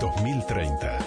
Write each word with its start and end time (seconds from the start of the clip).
2030. 0.00 0.98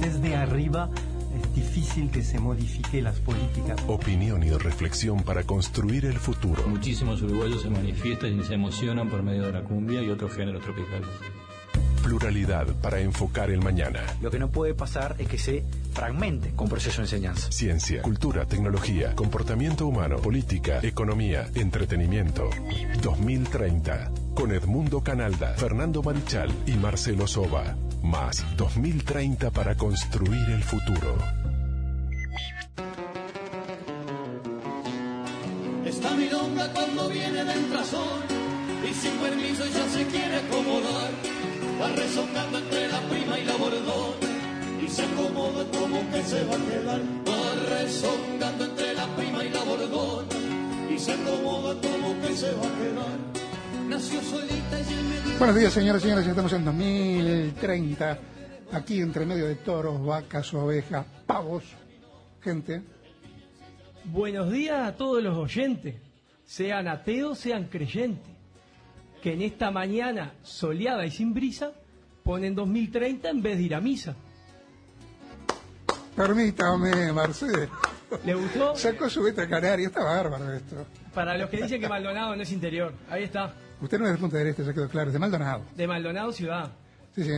Desde 0.00 0.36
arriba 0.36 0.90
es 1.36 1.54
difícil 1.54 2.10
que 2.10 2.22
se 2.22 2.38
modifique 2.38 3.00
las 3.02 3.20
políticas. 3.20 3.78
Opinión 3.86 4.42
y 4.42 4.50
reflexión 4.50 5.22
para 5.22 5.44
construir 5.44 6.06
el 6.06 6.18
futuro. 6.18 6.66
Muchísimos 6.66 7.22
uruguayos 7.22 7.62
se 7.62 7.70
manifiestan 7.70 8.38
y 8.38 8.44
se 8.44 8.54
emocionan 8.54 9.08
por 9.08 9.22
medio 9.22 9.46
de 9.46 9.52
la 9.52 9.62
cumbia 9.62 10.02
y 10.02 10.10
otros 10.10 10.34
géneros 10.34 10.62
tropicales. 10.62 11.08
Pluralidad 12.02 12.66
para 12.80 13.00
enfocar 13.00 13.50
el 13.50 13.60
mañana. 13.60 14.00
Lo 14.20 14.30
que 14.30 14.38
no 14.38 14.48
puede 14.48 14.74
pasar 14.74 15.16
es 15.18 15.28
que 15.28 15.38
se 15.38 15.64
fragmente 15.92 16.52
con 16.54 16.68
proceso 16.68 16.98
de 16.98 17.04
enseñanza. 17.04 17.52
Ciencia, 17.52 18.02
cultura, 18.02 18.46
tecnología, 18.46 19.14
comportamiento 19.14 19.86
humano, 19.86 20.16
política, 20.16 20.80
economía, 20.82 21.48
entretenimiento. 21.54 22.50
2030. 23.02 24.10
Con 24.38 24.52
Edmundo 24.52 25.00
Canalda, 25.00 25.54
Fernando 25.54 26.00
Marichal 26.00 26.48
y 26.64 26.74
Marcelo 26.74 27.26
Soba. 27.26 27.76
Más 28.04 28.44
2030 28.56 29.50
para 29.50 29.74
construir 29.74 30.48
el 30.50 30.62
futuro. 30.62 31.37
Señoras 55.78 56.02
y 56.02 56.04
señores. 56.06 56.24
Ya 56.24 56.30
Estamos 56.32 56.52
en 56.54 56.64
2030. 56.64 58.18
Aquí 58.72 59.00
entre 59.00 59.24
medio 59.24 59.46
de 59.46 59.54
toros, 59.54 60.04
vacas, 60.04 60.52
ovejas, 60.52 61.06
pavos, 61.24 61.62
gente. 62.42 62.82
Buenos 64.04 64.50
días 64.50 64.88
a 64.88 64.96
todos 64.96 65.22
los 65.22 65.36
oyentes, 65.36 65.94
sean 66.44 66.88
ateos, 66.88 67.38
sean 67.38 67.64
creyentes, 67.64 68.34
que 69.22 69.34
en 69.34 69.42
esta 69.42 69.70
mañana 69.70 70.34
soleada 70.42 71.06
y 71.06 71.10
sin 71.10 71.32
brisa 71.32 71.72
ponen 72.24 72.54
2030 72.54 73.30
en 73.30 73.42
vez 73.42 73.56
de 73.56 73.62
ir 73.62 73.74
a 73.74 73.80
misa. 73.80 74.16
Permítame, 76.16 77.12
Marcelo. 77.12 77.70
¿Le 78.24 78.34
gustó? 78.34 78.74
Sacó 78.74 79.08
su 79.08 79.22
beta 79.22 79.48
canaria. 79.48 79.86
Está 79.86 80.02
bárbaro 80.02 80.52
esto. 80.52 80.86
Para 81.14 81.38
los 81.38 81.48
que 81.48 81.62
dicen 81.62 81.80
que 81.80 81.88
Maldonado 81.88 82.34
no 82.34 82.42
es 82.42 82.50
interior, 82.52 82.92
ahí 83.08 83.24
está, 83.24 83.54
Usted 83.80 83.98
no 83.98 84.06
es 84.06 84.12
de 84.12 84.18
Punta 84.18 84.36
del 84.38 84.48
Este, 84.48 84.64
ya 84.64 84.72
quedó 84.72 84.88
claro. 84.88 85.08
Es 85.08 85.12
de 85.12 85.18
Maldonado. 85.18 85.62
de 85.76 85.86
Maldonado 85.86 86.32
ciudad. 86.32 86.70
Sí, 87.14 87.24
sí. 87.24 87.32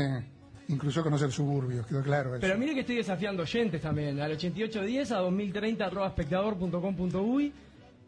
Incluso 0.69 1.03
conoce 1.03 1.25
el 1.25 1.33
suburbio, 1.33 1.85
quedó 1.85 2.03
claro 2.03 2.31
eso. 2.35 2.41
Pero 2.41 2.57
mire 2.57 2.75
que 2.75 2.81
estoy 2.81 2.97
desafiando 2.97 3.43
oyentes 3.43 3.81
también, 3.81 4.21
al 4.21 4.31
8810 4.33 5.11
a 5.13 5.17
2030 5.19 5.85
arroba 5.85 6.07
espectador.com.uy. 6.09 7.53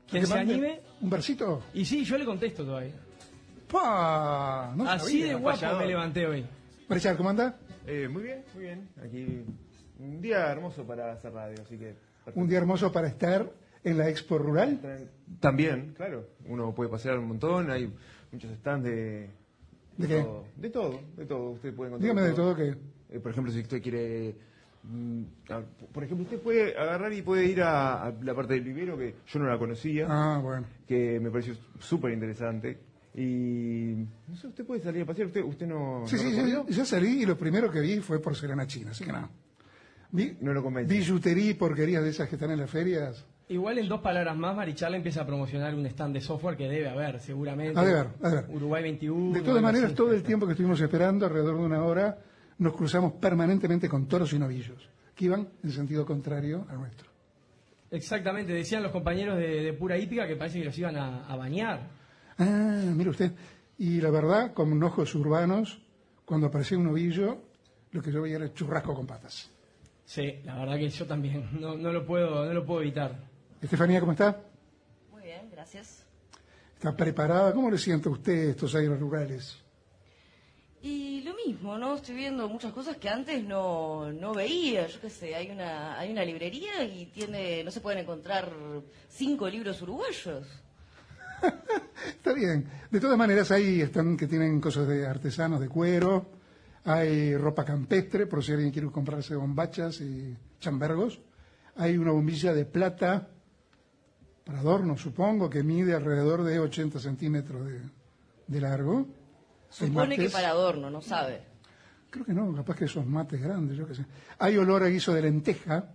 Quien 0.09 0.23
¿Que 0.23 0.27
se 0.27 0.39
anime. 0.39 0.81
¿Un 1.01 1.11
versito? 1.11 1.63
Y 1.75 1.85
sí, 1.85 2.05
yo 2.05 2.17
le 2.19 2.25
contesto 2.25 2.65
todavía. 2.65 2.93
¡Pah! 3.71 4.73
No 4.77 4.89
Así 4.89 5.21
sabía. 5.21 5.27
de 5.29 5.35
guapo 5.41 5.77
me 5.79 5.87
levanté 5.87 6.27
hoy. 6.27 6.45
Marichal, 6.89 7.17
¿cómo 7.17 7.31
anda? 7.31 7.57
Eh, 7.87 8.07
muy 8.09 8.23
bien, 8.23 8.45
muy 8.55 8.65
bien. 8.65 8.89
Aquí 9.03 9.45
un 9.99 10.21
día 10.21 10.47
hermoso 10.53 10.85
para 10.85 11.13
hacer 11.13 11.33
radio, 11.33 11.63
así 11.65 11.77
que... 11.79 11.95
perfecto. 12.25 12.41
Un 12.41 12.49
día 12.49 12.59
hermoso 12.59 12.93
para 12.93 13.09
estar 13.09 13.51
en 13.83 13.99
la 13.99 14.09
Expo 14.09 14.39
Rural. 14.39 14.79
También, 15.41 15.95
claro. 15.97 16.29
Uno 16.47 16.73
puede 16.75 16.91
pasear 16.91 17.19
un 17.19 17.27
montón, 17.29 17.71
hay 17.71 17.93
muchos 18.33 18.51
stands 18.59 18.85
de... 18.85 19.31
¿De 19.99 20.09
qué? 20.09 20.23
todo. 20.23 20.45
De 20.57 20.71
todo, 20.71 21.01
de 21.17 21.27
todo. 21.27 21.51
Usted 21.51 21.75
puede 21.75 21.91
encontrar 21.91 22.15
Dígame 22.15 22.29
de 22.29 22.35
todo 22.35 22.57
que... 22.57 22.75
Eh, 23.11 23.21
por 23.21 23.31
ejemplo, 23.33 23.53
si 23.53 23.61
usted 23.61 23.83
quiere... 23.83 24.35
mm, 24.85 25.23
por 25.93 26.03
ejemplo, 26.05 26.25
usted 26.25 26.41
puede 26.41 26.77
agarrar 26.79 27.13
y 27.13 27.21
puede 27.23 27.45
ir 27.47 27.61
a, 27.63 28.07
a 28.07 28.11
la 28.23 28.35
parte 28.35 28.55
del 28.55 28.65
vivero 28.65 28.97
que 28.97 29.15
yo 29.27 29.39
no 29.39 29.47
la 29.47 29.59
conocía, 29.59 30.07
Ah, 30.09 30.41
bueno. 30.43 30.65
que 30.89 31.21
me 31.21 31.31
pareció 31.31 31.55
súper 31.79 32.13
interesante. 32.13 32.79
Y 33.15 33.95
no 34.29 34.35
sé, 34.37 34.47
usted 34.47 34.65
puede 34.65 34.81
salir 34.81 35.03
a 35.03 35.05
pasear, 35.07 35.27
usted, 35.27 35.43
usted 35.45 35.67
no, 35.67 36.05
Sí, 36.07 36.17
no 36.17 36.23
sí, 36.23 36.51
yo, 36.51 36.67
yo 36.67 36.85
salí 36.87 37.23
y 37.23 37.27
lo 37.27 37.37
primero 37.37 37.71
que 37.71 37.81
vi 37.81 37.99
fue 38.01 38.19
porcelana 38.21 38.67
china, 38.67 38.93
así 38.93 39.05
que 39.05 39.13
no. 39.13 39.29
Vi, 40.13 40.37
No 40.41 40.53
lo 40.53 40.63
convence. 40.63 40.93
billutería 40.95 41.51
y 41.51 41.55
porquerías 41.55 42.03
de 42.03 42.11
esas 42.11 42.29
que 42.29 42.37
están 42.37 42.51
en 42.51 42.61
las 42.61 42.71
ferias. 42.71 43.25
Igual 43.49 43.79
en 43.79 43.89
dos 43.89 44.01
palabras 44.01 44.37
más, 44.37 44.55
Marichal 44.57 44.95
empieza 44.95 45.23
a 45.23 45.27
promocionar 45.27 45.75
un 45.75 45.85
stand 45.87 46.15
de 46.15 46.21
software 46.21 46.57
que 46.57 46.69
debe 46.69 46.89
haber, 46.89 47.19
seguramente. 47.21 47.79
Haber, 47.79 48.09
ha 48.23 48.31
de 48.31 48.39
haber. 48.39 48.55
Uruguay 48.55 48.83
21. 48.83 49.35
De 49.35 49.43
todas 49.43 49.63
maneras, 49.63 49.87
así. 49.89 49.95
todo 49.97 50.13
el 50.13 50.23
tiempo 50.23 50.47
que 50.47 50.53
estuvimos 50.53 50.81
esperando, 50.81 51.27
alrededor 51.27 51.57
de 51.59 51.65
una 51.65 51.83
hora, 51.85 52.19
nos 52.59 52.75
cruzamos 52.75 53.15
permanentemente 53.15 53.89
con 53.89 54.07
toros 54.07 54.33
y 54.33 54.39
novillos, 54.39 54.89
que 55.15 55.25
iban 55.27 55.49
en 55.63 55.71
sentido 55.71 56.07
contrario 56.07 56.67
al 56.71 56.79
nuestro. 56.79 57.11
Exactamente, 57.91 58.53
decían 58.55 58.83
los 58.83 58.93
compañeros 58.93 59.37
de, 59.37 59.63
de 59.65 59.73
Pura 59.75 59.99
Hípica 59.99 60.27
que 60.27 60.37
parece 60.37 60.59
que 60.61 60.65
los 60.65 60.79
iban 60.79 60.97
a, 60.97 61.27
a 61.27 61.37
bañar. 61.37 61.91
Ah, 62.39 62.81
mire 62.95 63.11
usted. 63.11 63.33
Y 63.77 64.01
la 64.01 64.11
verdad, 64.11 64.55
con 64.55 64.83
ojos 64.83 65.15
urbanos, 65.15 65.83
cuando 66.25 66.47
aparecía 66.47 66.79
un 66.79 66.85
novillo, 66.85 67.43
lo 67.91 68.01
que 68.01 68.11
yo 68.11 68.23
veía 68.23 68.37
era 68.37 68.45
el 68.47 68.55
churrasco 68.55 68.95
con 68.95 69.07
patas. 69.07 69.51
Sí, 70.13 70.41
la 70.45 70.57
verdad 70.57 70.77
que 70.77 70.91
yo 70.91 71.07
también, 71.07 71.49
no, 71.59 71.75
no 71.75 71.91
lo 71.91 72.05
puedo, 72.05 72.45
no 72.45 72.53
lo 72.53 72.67
puedo 72.67 72.83
evitar. 72.83 73.17
Estefanía, 73.63 73.99
¿cómo 73.99 74.13
está? 74.13 74.43
Muy 75.11 75.23
bien, 75.23 75.49
gracias. 75.51 76.05
¿Está 76.75 76.95
preparada? 76.95 77.55
¿Cómo 77.55 77.71
le 77.71 77.79
siente 77.79 78.11
a 78.11 78.13
usted 78.13 78.51
estos 78.51 78.75
aires 78.75 79.01
rurales? 79.01 79.57
Y 80.83 81.23
lo 81.23 81.35
mismo, 81.35 81.79
¿no? 81.79 81.95
Estoy 81.95 82.17
viendo 82.17 82.47
muchas 82.47 82.75
cosas 82.75 82.99
que 82.99 83.09
antes 83.09 83.43
no, 83.43 84.13
no 84.13 84.35
veía. 84.35 84.87
Yo 84.87 85.01
qué 85.01 85.09
sé, 85.09 85.35
hay 85.35 85.51
una, 85.51 85.99
hay 85.99 86.13
una 86.13 86.27
librería 86.27 86.85
y 86.85 87.07
tiene, 87.07 87.65
no 87.65 87.71
se 87.71 87.81
pueden 87.81 88.01
encontrar 88.01 88.53
cinco 89.09 89.49
libros 89.49 89.81
uruguayos. 89.81 90.47
Está 92.07 92.35
bien. 92.35 92.69
De 92.91 93.01
todas 93.01 93.17
maneras, 93.17 93.51
hay 93.51 93.81
están 93.81 94.19
que 94.19 94.27
tienen 94.27 94.61
cosas 94.61 94.87
de 94.87 95.07
artesanos, 95.07 95.59
de 95.59 95.71
cuero, 95.71 96.27
hay 96.85 97.37
ropa 97.37 97.65
campestre, 97.65 98.27
por 98.27 98.43
si 98.43 98.53
alguien 98.53 98.71
quiere 98.71 98.91
comprarse 98.91 99.37
bombachas 99.37 100.01
y 100.01 100.37
chambergos. 100.59 101.21
Hay 101.77 101.97
una 101.97 102.13
bombilla 102.13 102.53
de 102.53 102.65
plata 102.65 103.29
para 104.45 104.59
adorno, 104.59 104.97
supongo, 104.97 105.49
que 105.49 105.63
mide 105.63 105.95
alrededor 105.95 106.43
de 106.43 106.59
80 106.59 106.99
centímetros 106.99 107.67
de, 107.67 107.81
de 108.47 108.61
largo. 108.61 109.07
Supone 109.71 110.19
que 110.19 110.29
para 110.29 110.51
adorno, 110.51 110.91
no 110.91 111.01
sabe. 111.01 111.43
Creo 112.11 112.27
que 112.27 112.35
no, 112.35 112.53
capaz 112.55 112.77
que 112.77 112.85
esos 112.85 113.07
mates 113.07 113.41
grandes, 113.41 113.77
yo 113.77 113.87
qué 113.87 113.95
sé. 113.95 114.05
Hay 114.39 114.57
olor 114.59 114.83
a 114.83 114.89
guiso 114.89 115.15
de 115.15 115.23
lenteja, 115.23 115.89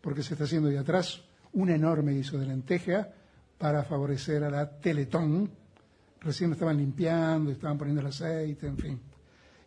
porque 0.00 0.22
se 0.22 0.34
está 0.34 0.44
haciendo 0.44 0.68
de 0.68 0.78
atrás 0.78 1.22
un 1.52 1.70
enorme 1.70 2.12
guiso 2.12 2.38
de 2.38 2.46
lenteja 2.46 3.08
para 3.56 3.82
favorecer 3.84 4.44
a 4.44 4.50
la 4.50 4.68
Teletón. 4.68 5.50
Recién 6.20 6.52
estaban 6.52 6.76
limpiando, 6.76 7.50
estaban 7.50 7.78
poniendo 7.78 8.00
el 8.00 8.08
aceite, 8.08 8.66
en 8.66 8.76
fin. 8.76 9.00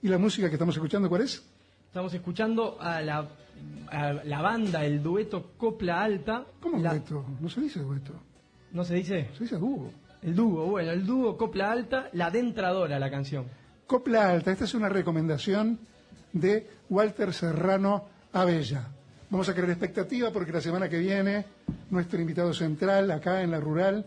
¿Y 0.01 0.07
la 0.07 0.17
música 0.17 0.47
que 0.49 0.55
estamos 0.55 0.75
escuchando 0.75 1.09
cuál 1.09 1.21
es? 1.21 1.43
Estamos 1.87 2.13
escuchando 2.13 2.77
a 2.79 3.01
la, 3.01 3.27
a 3.89 4.13
la 4.13 4.41
banda, 4.41 4.83
el 4.85 5.03
dueto 5.03 5.51
Copla 5.57 6.03
Alta. 6.03 6.45
¿Cómo 6.59 6.79
La- 6.79 6.91
dueto? 6.91 7.25
No 7.39 7.49
se 7.49 7.61
dice 7.61 7.79
dueto, 7.81 8.13
¿No 8.71 8.83
se 8.83 8.95
dice? 8.95 9.29
se 9.37 9.43
dice 9.43 9.57
dúo. 9.57 9.91
El 10.21 10.35
dúo, 10.35 10.65
bueno, 10.67 10.91
el 10.91 11.05
dúo 11.05 11.35
Copla 11.37 11.71
Alta, 11.71 12.09
la 12.13 12.29
dentradora 12.31 12.97
la 12.99 13.09
canción. 13.11 13.45
Copla 13.87 14.29
Alta, 14.29 14.51
esta 14.51 14.65
es 14.65 14.73
una 14.73 14.87
recomendación 14.89 15.79
de 16.33 16.67
Walter 16.89 17.33
Serrano 17.33 18.05
Abella. 18.31 18.87
Vamos 19.29 19.49
a 19.49 19.53
crear 19.53 19.69
expectativa 19.69 20.31
porque 20.31 20.51
la 20.51 20.61
semana 20.61 20.87
que 20.89 20.97
viene 20.97 21.45
nuestro 21.89 22.19
invitado 22.21 22.53
central 22.53 23.11
acá 23.11 23.41
en 23.43 23.51
la 23.51 23.59
rural 23.59 24.05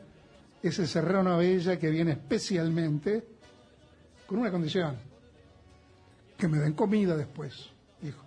es 0.63 0.79
el 0.79 0.89
Serrano 0.89 1.33
Abella 1.35 1.79
que 1.79 1.91
viene 1.91 2.13
especialmente 2.13 3.25
con 4.27 4.39
una 4.39 4.51
condición, 4.51 4.97
que 6.37 6.49
me 6.49 6.59
den 6.59 6.73
comida 6.75 7.17
después, 7.17 7.71
dijo. 8.01 8.23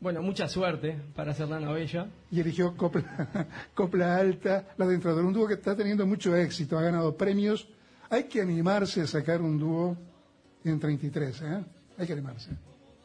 Bueno, 0.00 0.22
mucha 0.22 0.48
suerte 0.48 0.96
para 1.14 1.34
Serrano 1.34 1.72
Bella. 1.74 2.06
Y 2.30 2.40
eligió 2.40 2.76
Copla, 2.76 3.46
Copla 3.74 4.16
Alta, 4.16 4.68
la 4.78 4.86
dentradora, 4.86 5.26
un 5.26 5.32
dúo 5.32 5.46
que 5.46 5.54
está 5.54 5.76
teniendo 5.76 6.06
mucho 6.06 6.34
éxito, 6.34 6.78
ha 6.78 6.82
ganado 6.82 7.16
premios. 7.16 7.68
Hay 8.08 8.24
que 8.24 8.40
animarse 8.40 9.02
a 9.02 9.06
sacar 9.06 9.40
un 9.42 9.58
dúo 9.58 9.96
en 10.64 10.80
33, 10.80 11.42
¿eh? 11.42 11.64
Hay 11.98 12.06
que 12.06 12.12
animarse. 12.14 12.50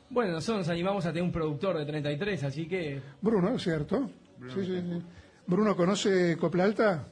Bueno, 0.10 0.34
nosotros 0.34 0.60
nos 0.66 0.70
animamos 0.70 1.06
a 1.06 1.10
tener 1.10 1.24
un 1.24 1.32
productor 1.32 1.78
de 1.78 1.86
33, 1.86 2.44
así 2.44 2.68
que 2.68 3.02
Bruno, 3.22 3.58
¿cierto? 3.60 4.10
sí, 4.54 4.66
sí, 4.66 4.82
sí. 4.82 5.02
Bruno 5.48 5.76
conoce 5.76 6.38
Copla 6.38 6.64
Alta? 6.64 7.08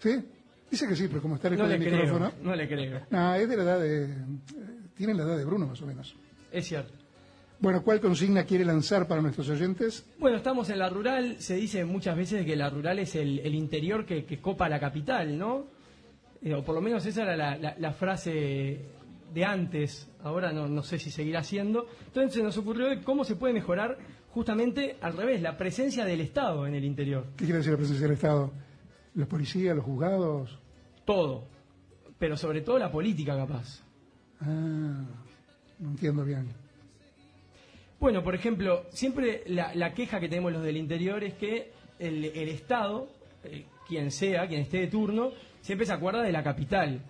¿Sí? 0.00 0.24
Dice 0.70 0.86
que 0.86 0.96
sí, 0.96 1.06
pero 1.08 1.22
como 1.22 1.36
está 1.36 1.48
no 1.48 1.54
lejos 1.56 1.68
le 1.70 1.78
del 1.78 1.92
micrófono. 1.92 2.32
no 2.42 2.54
le 2.54 2.68
creo. 2.68 3.00
No, 3.10 3.34
es 3.34 3.48
de 3.48 3.56
la 3.56 3.62
edad 3.62 3.80
de. 3.80 4.04
eh, 4.04 4.08
Tiene 4.96 5.14
la 5.14 5.22
edad 5.22 5.38
de 5.38 5.44
Bruno, 5.44 5.66
más 5.66 5.80
o 5.80 5.86
menos. 5.86 6.14
Es 6.52 6.66
cierto. 6.66 6.92
Bueno, 7.60 7.82
¿cuál 7.82 8.00
consigna 8.00 8.44
quiere 8.44 8.64
lanzar 8.64 9.08
para 9.08 9.20
nuestros 9.20 9.48
oyentes? 9.48 10.06
Bueno, 10.18 10.36
estamos 10.36 10.70
en 10.70 10.78
la 10.78 10.88
rural, 10.88 11.36
se 11.40 11.56
dice 11.56 11.84
muchas 11.84 12.16
veces 12.16 12.46
que 12.46 12.54
la 12.54 12.70
rural 12.70 13.00
es 13.00 13.16
el, 13.16 13.40
el 13.40 13.54
interior 13.54 14.06
que, 14.06 14.24
que 14.24 14.40
copa 14.40 14.68
la 14.68 14.78
capital, 14.78 15.36
¿no? 15.36 15.66
Eh, 16.40 16.54
o 16.54 16.62
por 16.64 16.76
lo 16.76 16.80
menos 16.80 17.04
esa 17.04 17.22
era 17.24 17.36
la, 17.36 17.56
la- 17.58 17.74
la 17.76 17.92
frase 17.92 18.80
de 19.34 19.44
antes, 19.44 20.08
ahora 20.22 20.52
no, 20.52 20.68
no 20.68 20.82
sé 20.84 20.98
si 20.98 21.10
seguirá 21.10 21.42
siendo. 21.42 21.86
Entonces 22.06 22.34
se 22.34 22.42
nos 22.44 22.56
ocurrió 22.58 22.86
cómo 23.04 23.24
se 23.24 23.34
puede 23.34 23.52
mejorar 23.54 23.98
justamente 24.30 24.96
al 25.00 25.16
revés, 25.16 25.42
la 25.42 25.56
presencia 25.56 26.04
del 26.04 26.20
Estado 26.20 26.64
en 26.64 26.74
el 26.76 26.84
interior. 26.84 27.26
¿Qué 27.36 27.44
quiere 27.44 27.58
decir 27.58 27.72
la 27.72 27.78
presencia 27.78 28.06
del 28.06 28.14
Estado? 28.14 28.52
¿Los 29.14 29.26
policías, 29.26 29.74
los 29.74 29.84
juzgados? 29.84 30.60
Todo, 31.04 31.48
pero 32.20 32.36
sobre 32.36 32.60
todo 32.60 32.78
la 32.78 32.92
política 32.92 33.36
capaz. 33.36 33.82
Ah, 34.40 35.04
no 35.78 35.90
entiendo 35.90 36.24
bien. 36.24 36.48
Bueno, 38.00 38.22
por 38.22 38.34
ejemplo, 38.34 38.84
siempre 38.90 39.42
la, 39.46 39.74
la 39.74 39.92
queja 39.92 40.20
que 40.20 40.28
tenemos 40.28 40.52
los 40.52 40.62
del 40.62 40.76
interior 40.76 41.24
es 41.24 41.34
que 41.34 41.72
el, 41.98 42.24
el 42.26 42.48
Estado, 42.48 43.08
eh, 43.44 43.64
quien 43.88 44.10
sea, 44.10 44.46
quien 44.46 44.60
esté 44.60 44.78
de 44.78 44.86
turno, 44.86 45.32
siempre 45.60 45.86
se 45.86 45.92
acuerda 45.92 46.22
de 46.22 46.32
la 46.32 46.42
capital. 46.44 47.00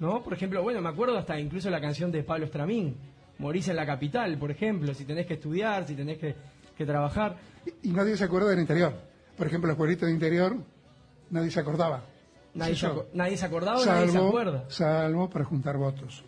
¿No? 0.00 0.24
Por 0.24 0.32
ejemplo, 0.32 0.60
bueno, 0.62 0.80
me 0.80 0.88
acuerdo 0.88 1.16
hasta 1.16 1.38
incluso 1.38 1.70
la 1.70 1.80
canción 1.80 2.10
de 2.10 2.24
Pablo 2.24 2.46
Estramín, 2.46 2.96
Morís 3.38 3.68
en 3.68 3.76
la 3.76 3.86
capital, 3.86 4.36
por 4.38 4.50
ejemplo, 4.50 4.92
si 4.92 5.04
tenés 5.04 5.26
que 5.26 5.34
estudiar, 5.34 5.86
si 5.86 5.94
tenés 5.94 6.18
que, 6.18 6.34
que 6.76 6.84
trabajar. 6.84 7.36
Y, 7.82 7.90
y 7.90 7.92
nadie 7.92 8.16
se 8.16 8.24
acuerda 8.24 8.48
del 8.50 8.58
interior. 8.60 8.92
Por 9.36 9.46
ejemplo, 9.46 9.68
los 9.68 9.76
pueblitos 9.76 10.06
del 10.06 10.14
interior, 10.14 10.56
nadie 11.30 11.50
se 11.50 11.60
acordaba. 11.60 12.02
Nadie, 12.54 12.74
se, 12.76 12.88
nadie 13.14 13.36
se 13.36 13.46
acordaba 13.46 13.80
o 13.80 13.86
nadie 13.86 14.06
se 14.06 14.12
salvo, 14.12 14.28
acuerda. 14.28 14.64
salvo 14.68 15.30
para 15.30 15.44
juntar 15.44 15.76
votos. 15.76 16.24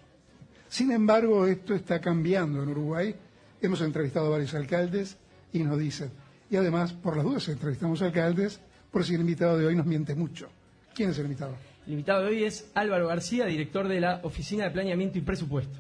Sin 0.69 0.91
embargo, 0.91 1.47
esto 1.47 1.75
está 1.75 2.01
cambiando 2.01 2.63
en 2.63 2.69
Uruguay. 2.71 3.15
Hemos 3.61 3.81
entrevistado 3.81 4.27
a 4.27 4.31
varios 4.31 4.55
alcaldes 4.55 5.17
y 5.53 5.61
nos 5.61 5.79
dicen, 5.79 6.11
y 6.51 6.57
además, 6.57 6.93
por 6.93 7.17
las 7.17 7.25
dudas, 7.25 7.49
entrevistamos 7.49 8.03
alcaldes, 8.03 8.61
por 8.91 9.05
si 9.05 9.15
el 9.15 9.21
invitado 9.21 9.59
de 9.59 9.67
hoy 9.67 9.75
nos 9.75 9.87
miente 9.87 10.15
mucho. 10.15 10.49
¿Quién 10.95 11.11
es 11.11 11.19
el 11.19 11.25
invitado? 11.27 11.55
El 11.87 11.93
invitado 11.93 12.23
de 12.23 12.29
hoy 12.29 12.45
es 12.45 12.71
Álvaro 12.75 13.09
García, 13.09 13.47
director 13.47 13.87
de 13.89 14.01
la 14.01 14.21
Oficina 14.25 14.65
de 14.65 14.71
Planeamiento 14.71 15.19
y 15.19 15.23
Presupuesto. 15.23 15.79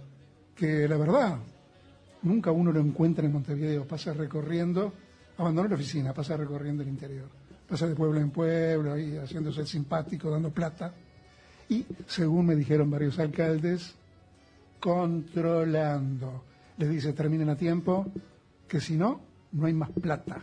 Que 0.54 0.88
la 0.88 0.96
verdad, 0.96 1.38
nunca 2.22 2.50
uno 2.50 2.72
lo 2.72 2.80
encuentra 2.80 3.26
en 3.26 3.32
Montevideo, 3.32 3.86
pasa 3.86 4.12
recorriendo, 4.12 4.92
abandonó 5.38 5.68
la 5.68 5.74
oficina, 5.74 6.12
pasa 6.12 6.36
recorriendo 6.36 6.82
el 6.82 6.88
interior, 6.88 7.28
pasa 7.68 7.86
de 7.86 7.94
pueblo 7.94 8.20
en 8.20 8.30
pueblo, 8.30 8.92
ahí 8.92 9.16
haciéndose 9.16 9.60
el 9.60 9.66
simpático, 9.66 10.30
dando 10.30 10.50
plata. 10.50 10.92
Y, 11.68 11.84
según 12.06 12.46
me 12.46 12.54
dijeron 12.54 12.90
varios 12.90 13.18
alcaldes, 13.18 13.94
controlando. 14.80 16.44
Les 16.78 16.90
dice, 16.90 17.12
terminen 17.12 17.48
a 17.48 17.56
tiempo, 17.56 18.06
que 18.68 18.80
si 18.80 18.96
no, 18.96 19.20
no 19.52 19.66
hay 19.66 19.72
más 19.72 19.90
plata. 19.90 20.42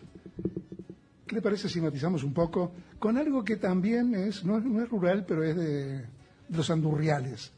¿Qué 1.25 1.35
le 1.35 1.41
parece 1.41 1.69
si 1.69 1.81
matizamos 1.81 2.23
un 2.23 2.33
poco 2.33 2.71
con 2.99 3.17
algo 3.17 3.43
que 3.43 3.57
también 3.57 4.13
es, 4.15 4.43
no 4.43 4.57
es, 4.57 4.65
no 4.65 4.81
es 4.81 4.89
rural, 4.89 5.25
pero 5.27 5.43
es 5.43 5.55
de, 5.55 5.97
de 5.97 6.57
los 6.57 6.69
andurriales? 6.69 7.51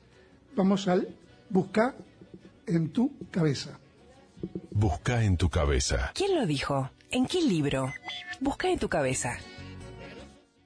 Vamos 0.55 0.87
al 0.87 1.07
busca 1.49 1.95
en 2.67 2.89
tu 2.89 3.11
cabeza. 3.31 3.79
Busca 4.71 5.23
en 5.23 5.37
tu 5.37 5.49
cabeza. 5.49 6.11
¿Quién 6.13 6.35
lo 6.35 6.45
dijo? 6.45 6.89
¿En 7.11 7.25
qué 7.25 7.41
libro? 7.41 7.93
Busca 8.41 8.69
en 8.69 8.79
tu 8.79 8.89
cabeza. 8.89 9.37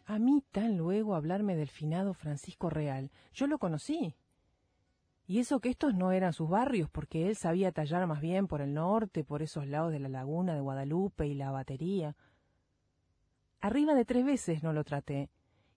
A 0.06 0.18
mí 0.18 0.44
tan 0.52 0.78
luego 0.78 1.16
hablarme 1.16 1.56
del 1.56 1.70
finado 1.70 2.16
Francisco 2.16 2.70
Real. 2.70 3.12
Yo 3.34 3.46
lo 3.46 3.60
conocí. 3.60 4.16
Y 5.30 5.38
eso 5.38 5.60
que 5.60 5.70
estos 5.70 5.94
no 5.94 6.12
eran 6.12 6.34
sus 6.34 6.50
barrios, 6.50 6.90
porque 6.90 7.28
él 7.28 7.36
sabía 7.36 7.72
tallar 7.72 8.08
más 8.08 8.20
bien 8.20 8.48
por 8.48 8.62
el 8.62 8.74
norte, 8.74 9.24
por 9.24 9.44
esos 9.44 9.68
lados 9.68 9.92
de 9.92 10.00
la 10.00 10.10
laguna 10.10 10.56
de 10.56 10.60
Guadalupe 10.60 11.28
y 11.28 11.36
la 11.36 11.52
batería. 11.52 12.18
Arriba 13.62 13.94
de 13.94 14.06
tres 14.06 14.26
veces 14.26 14.64
no 14.64 14.74
lo 14.74 14.84
traté. 14.84 15.30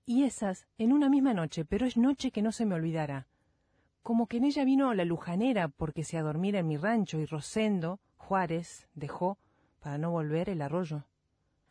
Y 0.06 0.25
esas 0.25 0.66
en 0.78 0.90
una 0.90 1.10
misma 1.10 1.34
noche, 1.34 1.66
pero 1.66 1.84
es 1.84 1.99
noche 1.99 2.31
que 2.31 2.40
no 2.40 2.50
se 2.50 2.64
me 2.64 2.76
olvidará. 2.76 3.26
Como 4.02 4.26
que 4.26 4.38
en 4.38 4.44
ella 4.44 4.64
vino 4.64 4.94
la 4.94 5.04
lujanera 5.04 5.69
porque 5.69 6.02
se 6.02 6.16
adormira 6.16 6.60
en 6.60 6.69
mi 6.69 6.78
rancho 6.78 7.20
y 7.20 7.26
Rosendo, 7.26 8.00
Juárez, 8.16 8.88
dejó, 8.94 9.37
para 9.81 9.99
no 9.99 10.10
volver, 10.10 10.49
el 10.49 10.62
arroyo. 10.62 11.04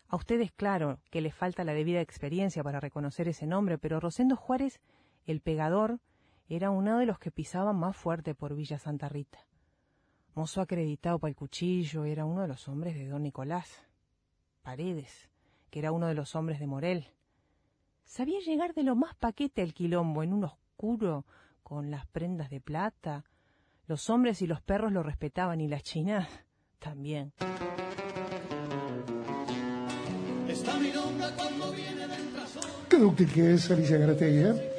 A 0.07 0.17
ustedes, 0.17 0.51
claro, 0.51 0.99
que 1.09 1.21
les 1.21 1.33
falta 1.33 1.63
la 1.63 1.73
debida 1.73 1.99
experiencia 1.99 2.63
para 2.63 2.79
reconocer 2.79 3.27
ese 3.27 3.47
nombre, 3.47 3.79
pero 3.79 3.99
Rosendo 3.99 4.35
Juárez, 4.35 4.81
el 5.25 5.41
pegador, 5.41 5.99
era 6.55 6.69
uno 6.69 6.99
de 6.99 7.05
los 7.05 7.17
que 7.17 7.31
pisaban 7.31 7.77
más 7.77 7.95
fuerte 7.95 8.35
por 8.35 8.55
Villa 8.55 8.77
Santa 8.77 9.07
Rita. 9.07 9.39
Mozo 10.33 10.59
acreditado 10.59 11.17
para 11.17 11.29
el 11.29 11.35
cuchillo, 11.35 12.03
era 12.03 12.25
uno 12.25 12.41
de 12.41 12.49
los 12.49 12.67
hombres 12.67 12.95
de 12.95 13.07
don 13.07 13.23
Nicolás. 13.23 13.87
Paredes, 14.61 15.29
que 15.69 15.79
era 15.79 15.93
uno 15.93 16.07
de 16.07 16.13
los 16.13 16.35
hombres 16.35 16.59
de 16.59 16.67
Morel. 16.67 17.07
Sabía 18.03 18.41
llegar 18.41 18.73
de 18.73 18.83
lo 18.83 18.97
más 18.97 19.15
paquete 19.15 19.61
al 19.61 19.73
quilombo, 19.73 20.23
en 20.23 20.33
un 20.33 20.43
oscuro, 20.43 21.25
con 21.63 21.89
las 21.89 22.05
prendas 22.07 22.49
de 22.49 22.59
plata. 22.59 23.23
Los 23.87 24.09
hombres 24.09 24.41
y 24.41 24.47
los 24.47 24.61
perros 24.61 24.91
lo 24.91 25.03
respetaban 25.03 25.61
y 25.61 25.69
las 25.69 25.83
chinas 25.83 26.27
también. 26.79 27.31
Qué 32.89 33.25
que 33.25 33.53
es 33.53 33.71
Alicia 33.71 33.97
Garategui, 33.97 34.43
¿eh? 34.43 34.70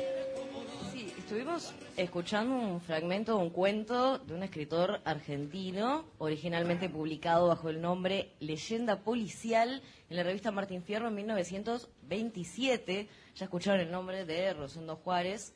Estuvimos 1.32 1.72
escuchando 1.96 2.54
un 2.54 2.82
fragmento 2.82 3.38
de 3.38 3.42
un 3.42 3.48
cuento 3.48 4.18
de 4.18 4.34
un 4.34 4.42
escritor 4.42 5.00
argentino, 5.06 6.04
originalmente 6.18 6.90
publicado 6.90 7.48
bajo 7.48 7.70
el 7.70 7.80
nombre 7.80 8.34
Leyenda 8.38 9.00
Policial 9.00 9.80
en 10.10 10.16
la 10.18 10.24
revista 10.24 10.50
Martín 10.50 10.82
Fierro 10.82 11.08
en 11.08 11.14
1927. 11.14 13.08
Ya 13.34 13.44
escucharon 13.46 13.80
el 13.80 13.90
nombre 13.90 14.26
de 14.26 14.52
Rosendo 14.52 14.96
Juárez, 14.96 15.54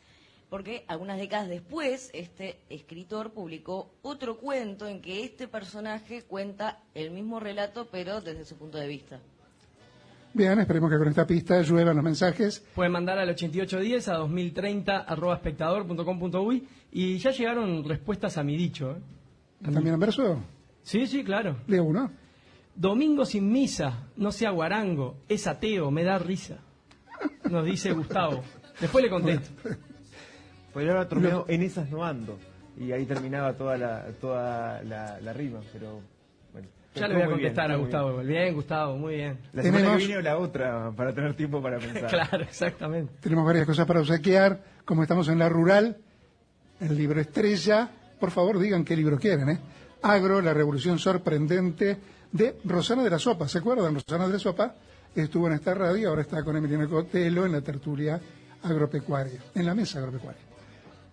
porque 0.49 0.87
algunas 0.89 1.19
décadas 1.19 1.51
después 1.51 2.09
este 2.15 2.59
escritor 2.71 3.35
publicó 3.35 3.91
otro 4.01 4.39
cuento 4.39 4.89
en 4.89 5.03
que 5.03 5.25
este 5.25 5.47
personaje 5.47 6.23
cuenta 6.23 6.81
el 6.95 7.11
mismo 7.11 7.39
relato, 7.39 7.87
pero 7.91 8.23
desde 8.23 8.47
su 8.47 8.57
punto 8.57 8.79
de 8.79 8.87
vista. 8.87 9.21
Bien, 10.37 10.59
esperemos 10.61 10.91
que 10.91 10.99
con 10.99 11.09
esta 11.09 11.27
pista 11.27 11.63
lluevan 11.63 11.97
los 11.97 12.05
mensajes. 12.05 12.63
Pueden 12.75 12.93
mandar 12.93 13.19
al 13.19 13.31
8810 13.31 14.09
a 14.09 14.15
2030 14.17 14.99
arroba 14.99 15.37
espectador.com.uy 15.37 16.69
y 16.93 17.17
ya 17.17 17.31
llegaron 17.31 17.83
respuestas 17.89 18.37
a 18.37 18.43
mi 18.43 18.55
dicho. 18.55 18.91
¿eh? 18.91 18.97
¿También 19.65 19.95
en 19.95 20.01
verso? 20.01 20.39
Sí, 20.83 21.07
sí, 21.07 21.25
claro. 21.25 21.57
Leo 21.67 21.85
uno. 21.85 22.11
Domingo 22.75 23.25
sin 23.25 23.51
misa, 23.51 24.09
no 24.19 24.31
sea 24.31 24.51
guarango, 24.51 25.17
es 25.27 25.47
ateo, 25.47 25.91
me 25.91 26.05
da 26.05 26.19
risa. 26.19 26.59
Nos 27.51 27.65
dice 27.65 27.93
Gustavo. 27.93 28.43
Después 28.79 29.03
le 29.05 29.11
contesto. 29.11 29.49
Podría 30.75 30.93
haber 30.93 31.09
terminado 31.09 31.47
en 31.49 31.63
esas 31.63 31.89
no 31.89 32.05
ando. 32.05 32.39
Y 32.79 32.93
ahí 32.93 33.07
terminaba 33.07 33.55
toda 33.55 33.79
la, 33.79 34.05
toda 34.21 34.83
la, 34.83 35.19
la 35.19 35.33
rima, 35.33 35.61
pero. 35.73 36.03
Ya 37.01 37.09
le 37.09 37.15
voy 37.15 37.23
a 37.23 37.27
bien, 37.27 37.39
contestar 37.39 37.71
a 37.71 37.77
Gustavo. 37.77 38.19
Bien, 38.19 38.55
Gustavo, 38.55 38.97
muy 38.97 39.15
bien. 39.17 39.35
bien. 39.35 39.51
La 39.53 39.63
semana 39.63 39.79
Tenemos- 39.85 39.99
que 40.01 40.07
viene 40.07 40.19
o 40.19 40.23
la 40.23 40.39
otra, 40.39 40.93
para 40.97 41.13
tener 41.15 41.35
tiempo 41.37 41.63
para 41.63 41.79
pensar. 41.79 42.09
Claro, 42.11 42.43
exactamente. 42.45 43.13
Tenemos 43.21 43.45
varias 43.45 43.67
cosas 43.67 43.87
para 43.87 44.01
obsequiar. 44.01 44.61
Como 44.85 45.03
estamos 45.03 45.29
en 45.29 45.39
la 45.39 45.49
rural, 45.49 45.97
el 46.81 46.97
libro 46.97 47.21
estrella. 47.21 47.89
Por 48.21 48.31
favor, 48.31 48.59
digan 48.59 48.85
qué 48.85 48.97
libro 48.97 49.19
quieren, 49.19 49.49
¿eh? 49.51 49.59
Agro, 50.03 50.41
la 50.41 50.55
revolución 50.55 50.99
sorprendente 50.99 51.97
de 52.33 52.57
Rosana 52.65 53.03
de 53.03 53.11
la 53.11 53.19
Sopa. 53.19 53.49
¿Se 53.49 53.59
acuerdan? 53.59 53.95
Rosana 53.95 54.27
de 54.27 54.33
la 54.35 54.39
Sopa 54.39 54.75
estuvo 55.15 55.47
en 55.49 55.55
esta 55.55 55.75
radio, 55.75 56.11
ahora 56.11 56.23
está 56.23 56.43
con 56.45 56.57
Emiliano 56.57 56.89
Cotelo 56.89 57.47
en 57.47 57.53
la 57.53 57.61
tertulia 57.63 58.21
agropecuaria, 58.63 59.41
en 59.55 59.65
la 59.67 59.75
mesa 59.75 59.99
agropecuaria. 59.99 60.43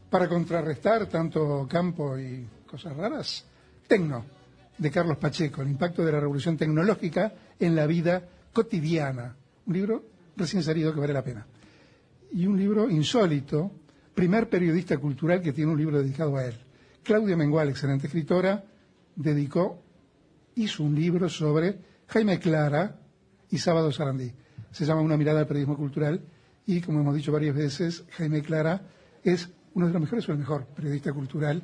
Para 0.10 0.28
contrarrestar 0.28 1.06
tanto 1.08 1.66
campo 1.70 2.18
y 2.18 2.46
cosas 2.70 2.96
raras, 2.96 3.46
Tecno, 3.88 4.26
de 4.78 4.92
Carlos 4.92 5.18
Pacheco, 5.18 5.62
el 5.62 5.70
impacto 5.70 6.04
de 6.04 6.12
la 6.12 6.20
revolución 6.20 6.58
tecnológica 6.58 7.34
en 7.60 7.76
la 7.76 7.86
vida 7.86 8.24
cotidiana. 8.52 9.36
Un 9.66 9.74
libro 9.74 10.04
recién 10.36 10.64
salido 10.64 10.94
que 10.94 11.00
vale 11.00 11.14
la 11.14 11.24
pena. 11.24 11.46
Y 12.32 12.48
un 12.48 12.58
libro 12.58 12.90
insólito, 12.90 13.72
primer 14.14 14.50
periodista 14.50 14.98
cultural 14.98 15.42
que 15.42 15.54
tiene 15.54 15.72
un 15.72 15.78
libro 15.78 16.02
dedicado 16.02 16.38
a 16.38 16.46
él. 16.46 16.56
Claudia 17.04 17.38
Mengual, 17.38 17.70
excelente 17.70 18.08
escritora, 18.08 18.64
dedicó, 19.16 19.82
hizo 20.56 20.84
un 20.84 20.96
libro 20.96 21.30
sobre 21.30 21.78
Jaime 22.08 22.40
Clara 22.40 22.96
y 23.50 23.58
Sábado 23.58 23.92
Sarandí. 23.92 24.32
Se 24.72 24.86
llama 24.86 25.02
Una 25.02 25.18
mirada 25.18 25.42
al 25.42 25.48
periodismo 25.48 25.78
cultural 25.78 26.22
y, 26.66 26.82
como 26.82 27.02
hemos 27.02 27.16
dicho 27.16 27.32
varias 27.32 27.56
veces, 27.56 28.06
Jaime 28.12 28.42
Clara 28.42 28.82
es 29.24 29.50
uno 29.76 29.88
de 29.88 29.94
los 29.94 30.02
mejores 30.02 30.28
o 30.30 30.32
el 30.32 30.40
mejor 30.40 30.66
periodista 30.66 31.12
cultural 31.14 31.62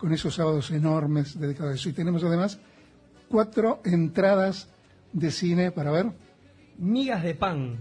con 0.00 0.12
esos 0.14 0.34
sábados 0.34 0.70
enormes 0.70 1.38
dedicados 1.38 1.72
a 1.72 1.74
eso. 1.74 1.90
Y 1.90 1.92
tenemos 1.92 2.24
además 2.24 2.58
cuatro 3.28 3.82
entradas 3.84 4.68
de 5.12 5.30
cine 5.30 5.70
para 5.70 5.90
ver. 5.90 6.06
Migas 6.78 7.22
de 7.22 7.34
pan. 7.34 7.78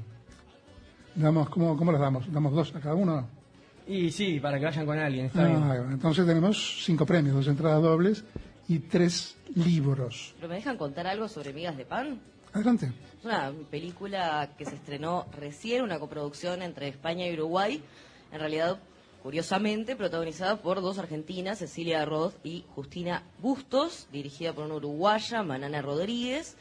Damos, 1.15 1.49
¿cómo, 1.49 1.77
¿Cómo 1.77 1.93
las 1.93 2.01
damos? 2.01 2.31
¿Damos 2.31 2.53
dos 2.53 2.75
a 2.75 2.81
cada 2.81 2.95
uno? 2.95 3.25
Y 3.87 4.11
sí, 4.11 4.39
para 4.39 4.59
que 4.59 4.65
vayan 4.65 4.85
con 4.85 4.99
alguien, 4.99 5.27
está 5.27 5.45
bien. 5.45 5.63
Ah, 5.63 5.75
entonces 5.91 6.25
tenemos 6.25 6.83
cinco 6.83 7.05
premios, 7.05 7.35
dos 7.35 7.47
entradas 7.47 7.81
dobles 7.81 8.23
y 8.67 8.79
tres 8.79 9.37
libros. 9.55 10.35
¿Pero 10.35 10.49
me 10.49 10.55
dejan 10.55 10.77
contar 10.77 11.07
algo 11.07 11.27
sobre 11.27 11.53
Migas 11.53 11.77
de 11.77 11.85
Pan? 11.85 12.19
Adelante. 12.53 12.91
Es 13.17 13.25
una 13.25 13.51
película 13.71 14.49
que 14.57 14.65
se 14.65 14.75
estrenó 14.75 15.25
recién, 15.39 15.83
una 15.83 15.99
coproducción 15.99 16.61
entre 16.61 16.89
España 16.89 17.27
y 17.27 17.33
Uruguay. 17.33 17.81
En 18.31 18.39
realidad 18.39 18.79
curiosamente 19.21 19.95
protagonizada 19.95 20.57
por 20.61 20.81
dos 20.81 20.97
argentinas, 20.97 21.59
Cecilia 21.59 22.05
Roth 22.05 22.35
y 22.43 22.65
Justina 22.75 23.23
Bustos, 23.39 24.07
dirigida 24.11 24.53
por 24.53 24.65
una 24.65 24.75
uruguaya, 24.75 25.43
Manana 25.43 25.81
Rodríguez. 25.81 26.55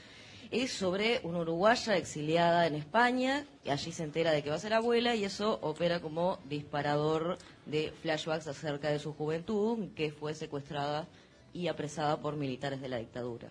Es 0.50 0.72
sobre 0.72 1.20
una 1.24 1.40
uruguaya 1.40 1.96
exiliada 1.96 2.66
en 2.66 2.74
España, 2.74 3.44
y 3.64 3.70
allí 3.70 3.92
se 3.92 4.04
entera 4.04 4.32
de 4.32 4.42
que 4.42 4.48
va 4.48 4.56
a 4.56 4.60
ser 4.60 4.72
abuela 4.72 5.14
y 5.14 5.24
eso 5.24 5.58
opera 5.60 6.00
como 6.00 6.38
disparador 6.48 7.36
de 7.66 7.92
flashbacks 8.00 8.46
acerca 8.46 8.88
de 8.88 8.98
su 8.98 9.12
juventud, 9.12 9.88
que 9.94 10.10
fue 10.10 10.34
secuestrada 10.34 11.06
y 11.52 11.68
apresada 11.68 12.20
por 12.20 12.36
militares 12.36 12.80
de 12.80 12.88
la 12.88 12.96
dictadura. 12.96 13.48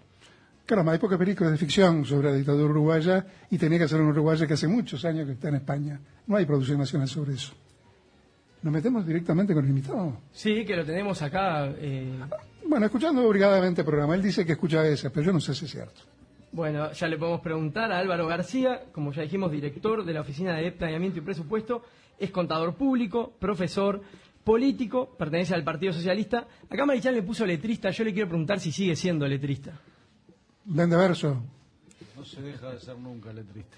Caramba, 0.66 0.92
hay 0.92 0.98
pocas 0.98 1.18
películas 1.18 1.52
de 1.52 1.58
ficción 1.58 2.04
sobre 2.04 2.32
la 2.32 2.36
dictadura 2.36 2.72
uruguaya 2.72 3.26
y 3.50 3.58
tenía 3.58 3.80
que 3.80 3.88
ser 3.88 4.02
una 4.02 4.10
uruguaya 4.10 4.46
que 4.48 4.54
hace 4.54 4.68
muchos 4.68 5.06
años 5.06 5.26
que 5.26 5.34
está 5.34 5.50
en 5.50 5.56
España. 5.56 6.02
No 6.26 6.36
hay 6.36 6.46
producción 6.46 6.80
nacional 6.80 7.08
sobre 7.08 7.36
eso. 7.36 7.54
¿Nos 8.62 8.74
metemos 8.74 9.06
directamente 9.06 9.54
con 9.54 9.64
el 9.64 9.70
invitado? 9.70 10.18
Sí, 10.32 10.66
que 10.66 10.76
lo 10.76 10.84
tenemos 10.86 11.22
acá. 11.22 11.68
eh, 11.78 12.20
Bueno, 12.66 12.86
escuchando 12.88 13.26
obligadamente 13.28 13.82
el 13.82 13.86
programa, 13.86 14.16
él 14.16 14.22
dice 14.22 14.46
que 14.46 14.54
escucha 14.54 14.86
ese, 14.88 15.10
pero 15.10 15.26
yo 15.28 15.34
no 15.34 15.40
sé 15.40 15.54
si 15.54 15.66
es 15.66 15.72
cierto. 15.72 16.02
Bueno, 16.52 16.92
ya 16.92 17.08
le 17.08 17.18
podemos 17.18 17.42
preguntar 17.42 17.92
a 17.92 18.00
Álvaro 18.00 18.26
García, 18.26 18.84
como 18.92 19.12
ya 19.14 19.22
dijimos, 19.22 19.52
director 19.52 20.04
de 20.04 20.14
la 20.14 20.22
Oficina 20.22 20.56
de 20.56 20.72
Planeamiento 20.72 21.20
y 21.20 21.22
Presupuesto, 21.22 21.84
es 22.18 22.32
contador 22.32 22.76
público, 22.76 23.34
profesor, 23.40 24.02
político, 24.44 25.16
pertenece 25.18 25.54
al 25.54 25.64
Partido 25.64 25.94
Socialista. 25.94 26.48
Acá 26.70 26.86
Marichal 26.86 27.14
me 27.16 27.22
puso 27.22 27.46
letrista, 27.46 27.92
yo 27.92 28.04
le 28.04 28.14
quiero 28.14 28.28
preguntar 28.30 28.60
si 28.60 28.72
sigue 28.72 28.96
siendo 28.96 29.28
letrista. 29.28 29.80
Vende 30.66 30.96
verso. 30.96 31.44
No 32.16 32.26
se 32.26 32.42
deja 32.42 32.72
de 32.72 32.80
ser 32.80 32.98
nunca 32.98 33.32
letrista. 33.32 33.78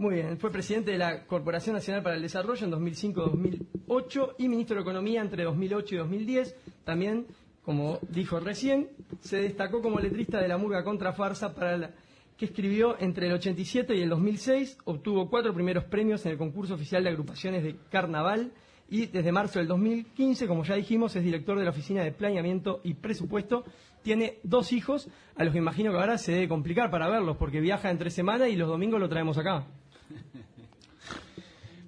Muy 0.00 0.14
bien, 0.14 0.38
fue 0.38 0.50
presidente 0.50 0.92
de 0.92 0.96
la 0.96 1.26
Corporación 1.26 1.74
Nacional 1.74 2.02
para 2.02 2.16
el 2.16 2.22
Desarrollo 2.22 2.64
en 2.64 2.72
2005-2008 2.72 4.34
y 4.38 4.48
ministro 4.48 4.76
de 4.76 4.80
Economía 4.80 5.20
entre 5.20 5.44
2008 5.44 5.94
y 5.94 5.98
2010. 5.98 6.56
También, 6.84 7.26
como 7.62 7.98
dijo 8.08 8.40
recién, 8.40 8.88
se 9.20 9.42
destacó 9.42 9.82
como 9.82 10.00
letrista 10.00 10.40
de 10.40 10.48
la 10.48 10.56
murga 10.56 10.84
contra 10.84 11.12
farsa 11.12 11.54
para 11.54 11.76
la 11.76 11.90
que 12.38 12.46
escribió 12.46 12.98
entre 12.98 13.26
el 13.26 13.34
87 13.34 13.94
y 13.94 14.00
el 14.00 14.08
2006, 14.08 14.78
obtuvo 14.86 15.28
cuatro 15.28 15.52
primeros 15.52 15.84
premios 15.84 16.24
en 16.24 16.32
el 16.32 16.38
concurso 16.38 16.76
oficial 16.76 17.04
de 17.04 17.10
agrupaciones 17.10 17.62
de 17.62 17.76
carnaval 17.90 18.52
y 18.88 19.04
desde 19.04 19.32
marzo 19.32 19.58
del 19.58 19.68
2015, 19.68 20.46
como 20.46 20.64
ya 20.64 20.76
dijimos, 20.76 21.14
es 21.14 21.22
director 21.22 21.58
de 21.58 21.64
la 21.64 21.70
Oficina 21.72 22.02
de 22.02 22.12
Planeamiento 22.12 22.80
y 22.84 22.94
Presupuesto. 22.94 23.64
Tiene 24.00 24.38
dos 24.44 24.72
hijos, 24.72 25.10
a 25.36 25.44
los 25.44 25.52
que 25.52 25.58
imagino 25.58 25.92
que 25.92 25.98
ahora 25.98 26.16
se 26.16 26.32
debe 26.32 26.48
complicar 26.48 26.90
para 26.90 27.06
verlos, 27.10 27.36
porque 27.36 27.60
viaja 27.60 27.90
entre 27.90 28.08
semana 28.08 28.48
y 28.48 28.56
los 28.56 28.66
domingos 28.66 28.98
lo 28.98 29.10
traemos 29.10 29.36
acá. 29.36 29.66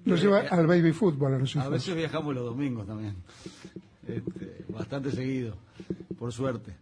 Lo 0.05 0.15
lleva 0.17 0.39
al 0.49 0.67
baby 0.67 0.91
fútbol 0.91 1.33
a 1.35 1.37
los 1.39 1.55
A 1.55 1.59
hijos. 1.59 1.71
veces 1.71 1.95
viajamos 1.95 2.35
los 2.35 2.43
domingos 2.43 2.85
también. 2.85 3.15
Este, 4.05 4.65
bastante 4.69 5.11
seguido, 5.11 5.55
por 6.19 6.31
suerte. 6.33 6.73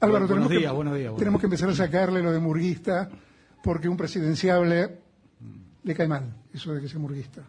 Álvaro, 0.00 0.26
buenos 0.28 0.28
tenemos, 0.28 0.50
días, 0.50 0.70
que, 0.70 0.76
buenos 0.76 0.94
días. 0.94 1.04
buenos 1.10 1.18
tenemos 1.18 1.40
que 1.40 1.46
días. 1.48 1.60
empezar 1.62 1.70
a 1.70 1.86
sacarle 1.88 2.22
lo 2.22 2.30
de 2.32 2.38
murguista 2.38 3.10
porque 3.64 3.88
un 3.88 3.96
presidenciable 3.96 4.98
le 5.82 5.94
cae 5.94 6.06
mal, 6.06 6.36
eso 6.52 6.72
de 6.72 6.80
que 6.80 6.88
sea 6.88 7.00
murguista. 7.00 7.42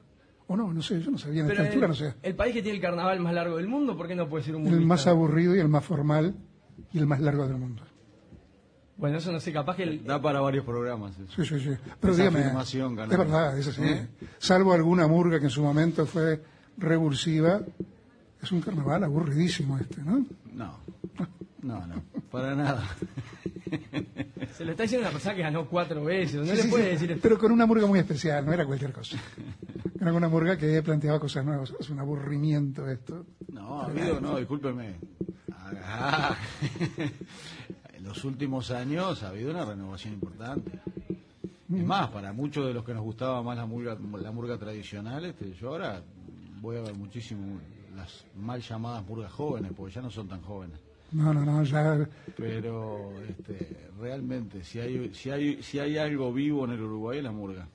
O 0.47 0.55
no, 0.57 0.73
no 0.73 0.81
sé, 0.81 0.99
yo 1.01 1.11
no 1.11 1.17
sabía, 1.17 1.41
en 1.41 1.47
Pero 1.47 1.61
esta 1.61 1.67
altura 1.73 1.85
el, 1.85 1.91
no 1.91 1.95
sé. 1.95 2.13
el 2.23 2.35
país 2.35 2.53
que 2.53 2.61
tiene 2.63 2.75
el 2.77 2.81
carnaval 2.81 3.19
más 3.19 3.33
largo 3.33 3.57
del 3.57 3.67
mundo, 3.67 3.95
¿por 3.95 4.07
qué 4.07 4.15
no 4.15 4.27
puede 4.27 4.43
ser 4.43 4.55
un 4.55 4.63
El 4.63 4.69
murguista? 4.69 4.87
más 4.87 5.07
aburrido 5.07 5.55
y 5.55 5.59
el 5.59 5.67
más 5.69 5.85
formal 5.85 6.35
y 6.91 6.97
el 6.97 7.05
más 7.05 7.19
largo 7.21 7.47
del 7.47 7.57
mundo. 7.57 7.83
Bueno, 8.95 9.17
eso 9.17 9.31
no 9.31 9.39
sé, 9.39 9.51
capaz 9.51 9.75
que 9.75 9.83
el, 9.83 10.03
Da 10.05 10.21
para 10.21 10.39
varios 10.39 10.63
programas. 10.65 11.13
eso. 11.19 11.43
Sí, 11.43 11.45
sí, 11.45 11.59
sí. 11.63 11.77
Pero 11.99 12.13
Esa 12.13 12.23
dígame, 12.29 12.39
es 13.03 13.17
verdad, 13.17 13.57
es 13.57 13.67
así. 13.67 13.81
¿Eh? 13.83 14.07
Salvo 14.37 14.73
alguna 14.73 15.07
murga 15.07 15.39
que 15.39 15.45
en 15.45 15.51
su 15.51 15.63
momento 15.63 16.05
fue 16.05 16.41
revulsiva, 16.77 17.61
es 18.41 18.51
un 18.51 18.61
carnaval 18.61 19.03
aburridísimo 19.03 19.77
este, 19.77 20.01
¿no? 20.03 20.25
No, 20.53 20.77
no, 21.61 21.87
no, 21.87 22.03
para 22.31 22.55
nada. 22.55 22.83
se 24.53 24.65
lo 24.65 24.71
está 24.71 24.83
diciendo 24.83 25.07
una 25.07 25.11
persona 25.11 25.35
que 25.35 25.41
ganó 25.41 25.67
cuatro 25.67 26.03
veces. 26.03 26.35
No 26.35 26.45
Sí, 26.45 26.51
le 26.51 26.61
sí, 26.63 26.67
puede 26.67 26.83
sí, 26.85 26.89
decir 26.91 27.11
esto. 27.11 27.21
Pero 27.23 27.37
con 27.39 27.51
una 27.51 27.65
murga 27.65 27.87
muy 27.87 27.99
especial, 27.99 28.45
no 28.45 28.53
era 28.53 28.65
cualquier 28.65 28.91
cosa. 28.91 29.17
Era 29.99 30.13
una 30.13 30.27
murga 30.29 30.57
que 30.57 30.81
planteaba 30.83 31.19
cosas 31.19 31.43
nuevas. 31.45 31.73
Es 31.79 31.89
un 31.89 31.99
aburrimiento 31.99 32.87
esto. 32.89 33.25
No, 33.51 33.81
habido, 33.81 34.19
no, 34.21 34.37
discúlpeme. 34.37 34.95
Ah, 35.85 36.35
en 38.03 38.09
los 38.09 38.25
últimos 38.25 38.69
años 38.71 39.23
ha 39.23 39.29
habido 39.29 39.51
una 39.51 39.63
renovación 39.63 40.15
importante. 40.15 40.71
Es 41.73 41.83
más, 41.85 42.09
para 42.09 42.33
muchos 42.33 42.67
de 42.67 42.73
los 42.73 42.83
que 42.83 42.93
nos 42.93 43.01
gustaba 43.01 43.41
más 43.41 43.55
la 43.55 43.65
murga, 43.65 43.97
la 44.21 44.31
murga 44.31 44.57
tradicional, 44.57 45.23
este, 45.25 45.53
yo 45.53 45.69
ahora 45.69 46.03
voy 46.61 46.75
a 46.77 46.81
ver 46.81 46.93
muchísimo 46.95 47.59
las 47.95 48.25
mal 48.35 48.61
llamadas 48.61 49.05
murgas 49.07 49.31
jóvenes, 49.31 49.71
porque 49.75 49.93
ya 49.93 50.01
no 50.01 50.11
son 50.11 50.27
tan 50.27 50.41
jóvenes. 50.41 50.77
No, 51.13 51.33
no, 51.33 51.45
no, 51.45 51.63
ya. 51.63 52.05
Pero 52.35 53.11
este, 53.27 53.87
realmente, 53.99 54.63
si 54.65 54.79
hay, 54.79 55.13
si, 55.13 55.29
hay, 55.29 55.63
si 55.63 55.79
hay 55.79 55.97
algo 55.97 56.33
vivo 56.33 56.65
en 56.65 56.71
el 56.71 56.81
Uruguay 56.81 57.19
es 57.19 57.23
la 57.23 57.31
murga. 57.31 57.67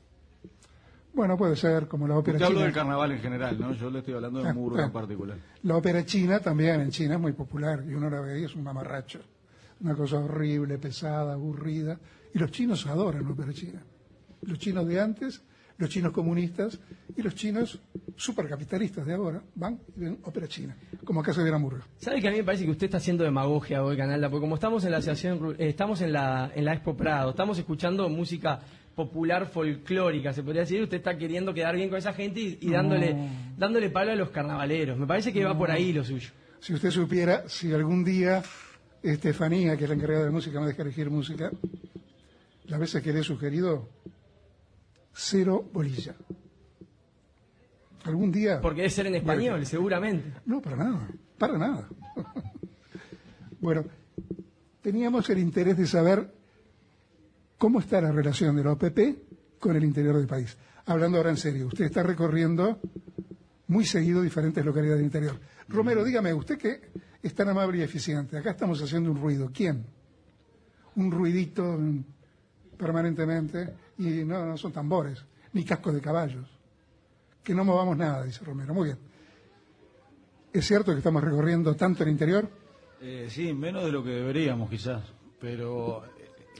Bueno, 1.14 1.38
puede 1.38 1.56
ser 1.56 1.88
como 1.88 2.06
la 2.06 2.16
ópera 2.18 2.36
Usted 2.36 2.48
china. 2.48 2.64
del 2.64 2.72
carnaval 2.74 3.12
en 3.12 3.20
general, 3.20 3.58
¿no? 3.58 3.72
Yo 3.72 3.88
le 3.90 4.00
estoy 4.00 4.14
hablando 4.14 4.42
de 4.42 4.50
Ah, 4.50 4.52
murga 4.52 4.84
en 4.84 4.92
particular. 4.92 5.38
La 5.62 5.76
ópera 5.76 6.04
china 6.04 6.38
también 6.40 6.80
en 6.82 6.90
China 6.90 7.14
es 7.14 7.20
muy 7.20 7.32
popular 7.32 7.82
y 7.88 7.94
uno 7.94 8.10
la 8.10 8.20
ve 8.20 8.40
y 8.40 8.44
es 8.44 8.54
un 8.54 8.62
mamarracho. 8.62 9.20
Una 9.80 9.94
cosa 9.94 10.18
horrible, 10.18 10.78
pesada, 10.78 11.34
aburrida. 11.34 11.98
Y 12.34 12.38
los 12.38 12.50
chinos 12.50 12.86
adoran 12.86 13.24
la 13.24 13.30
ópera 13.30 13.52
china. 13.52 13.82
Los 14.42 14.58
chinos 14.58 14.86
de 14.86 15.00
antes, 15.00 15.42
los 15.78 15.88
chinos 15.88 16.12
comunistas 16.12 16.78
y 17.16 17.22
los 17.22 17.34
chinos 17.34 17.80
supercapitalistas 18.16 19.06
de 19.06 19.14
ahora 19.14 19.42
van 19.54 19.80
y 19.96 20.00
ven 20.00 20.18
ópera 20.24 20.48
china, 20.48 20.76
como 21.04 21.20
acá 21.20 21.32
se 21.32 21.42
ve 21.42 21.50
la 21.50 21.58
murga. 21.58 21.84
¿Sabe 21.98 22.20
que 22.20 22.28
a 22.28 22.30
mí 22.32 22.38
me 22.38 22.44
parece 22.44 22.64
que 22.64 22.72
usted 22.72 22.86
está 22.86 22.96
haciendo 22.98 23.22
demagogia 23.22 23.84
hoy, 23.84 23.96
Canalda? 23.96 24.28
Porque 24.28 24.42
como 24.42 24.56
estamos 24.56 24.84
en 24.84 24.90
la 24.90 24.98
asociación, 24.98 25.54
estamos 25.58 26.00
en 26.00 26.12
la, 26.12 26.50
en 26.54 26.64
la 26.64 26.74
Expo 26.74 26.96
Prado, 26.96 27.30
estamos 27.30 27.58
escuchando 27.58 28.08
música 28.08 28.60
popular 28.96 29.46
folclórica, 29.46 30.32
se 30.32 30.42
podría 30.42 30.62
decir, 30.62 30.82
usted 30.82 30.96
está 30.96 31.16
queriendo 31.16 31.54
quedar 31.54 31.76
bien 31.76 31.88
con 31.88 31.98
esa 31.98 32.12
gente 32.12 32.40
y, 32.40 32.58
y 32.60 32.70
dándole, 32.70 33.16
dándole 33.56 33.90
palo 33.90 34.10
a 34.10 34.16
los 34.16 34.30
carnavaleros. 34.30 34.98
Me 34.98 35.06
parece 35.06 35.32
que 35.32 35.44
va 35.44 35.56
por 35.56 35.70
ahí 35.70 35.92
lo 35.92 36.02
suyo. 36.02 36.30
Si 36.58 36.74
usted 36.74 36.90
supiera, 36.90 37.48
si 37.48 37.72
algún 37.72 38.02
día 38.02 38.42
Estefanía, 39.02 39.76
que 39.76 39.84
es 39.84 39.90
la 39.90 39.96
encargada 39.96 40.24
de 40.24 40.30
música, 40.30 40.60
me 40.60 40.66
deja 40.66 40.82
elegir 40.82 41.10
música, 41.10 41.50
las 42.64 42.80
veces 42.80 43.02
que 43.02 43.12
le 43.12 43.20
he 43.20 43.24
sugerido, 43.24 43.88
cero 45.12 45.68
bolilla. 45.72 46.14
Algún 48.04 48.32
día... 48.32 48.60
Porque 48.60 48.82
debe 48.82 48.90
ser 48.90 49.06
en 49.06 49.16
español, 49.16 49.64
seguramente. 49.66 50.32
No, 50.46 50.60
para 50.60 50.76
nada, 50.76 51.08
para 51.36 51.58
nada. 51.58 51.88
bueno, 53.60 53.84
teníamos 54.82 55.28
el 55.30 55.38
interés 55.38 55.76
de 55.76 55.86
saber 55.86 56.32
cómo 57.58 57.80
está 57.80 58.00
la 58.00 58.12
relación 58.12 58.56
de 58.56 58.64
la 58.64 58.72
OPP 58.72 59.58
con 59.58 59.76
el 59.76 59.84
interior 59.84 60.16
del 60.16 60.26
país. 60.26 60.56
Hablando 60.86 61.18
ahora 61.18 61.30
en 61.30 61.36
serio, 61.36 61.66
usted 61.66 61.84
está 61.84 62.02
recorriendo 62.02 62.80
muy 63.66 63.84
seguido 63.84 64.22
diferentes 64.22 64.64
localidades 64.64 64.98
del 64.98 65.06
interior. 65.06 65.38
Romero, 65.68 66.02
dígame, 66.02 66.32
usted 66.32 66.56
que 66.56 66.80
es 67.22 67.34
tan 67.34 67.48
amable 67.48 67.78
y 67.78 67.82
eficiente, 67.82 68.36
acá 68.36 68.50
estamos 68.50 68.80
haciendo 68.82 69.10
un 69.10 69.20
ruido. 69.20 69.50
¿Quién? 69.52 69.84
Un 70.96 71.10
ruidito 71.10 71.78
permanentemente 72.76 73.74
y 73.98 74.24
no, 74.24 74.46
no 74.46 74.56
son 74.56 74.72
tambores, 74.72 75.24
ni 75.52 75.64
cascos 75.64 75.94
de 75.94 76.00
caballos. 76.00 76.48
Que 77.42 77.54
no 77.54 77.64
movamos 77.64 77.96
nada, 77.96 78.24
dice 78.24 78.44
Romero. 78.44 78.74
Muy 78.74 78.86
bien. 78.86 78.98
¿Es 80.52 80.66
cierto 80.66 80.92
que 80.92 80.98
estamos 80.98 81.22
recorriendo 81.22 81.74
tanto 81.74 82.02
el 82.02 82.10
interior? 82.10 82.48
Eh, 83.00 83.28
sí, 83.30 83.52
menos 83.52 83.84
de 83.84 83.92
lo 83.92 84.02
que 84.02 84.10
deberíamos 84.10 84.68
quizás, 84.70 85.02
pero 85.40 86.02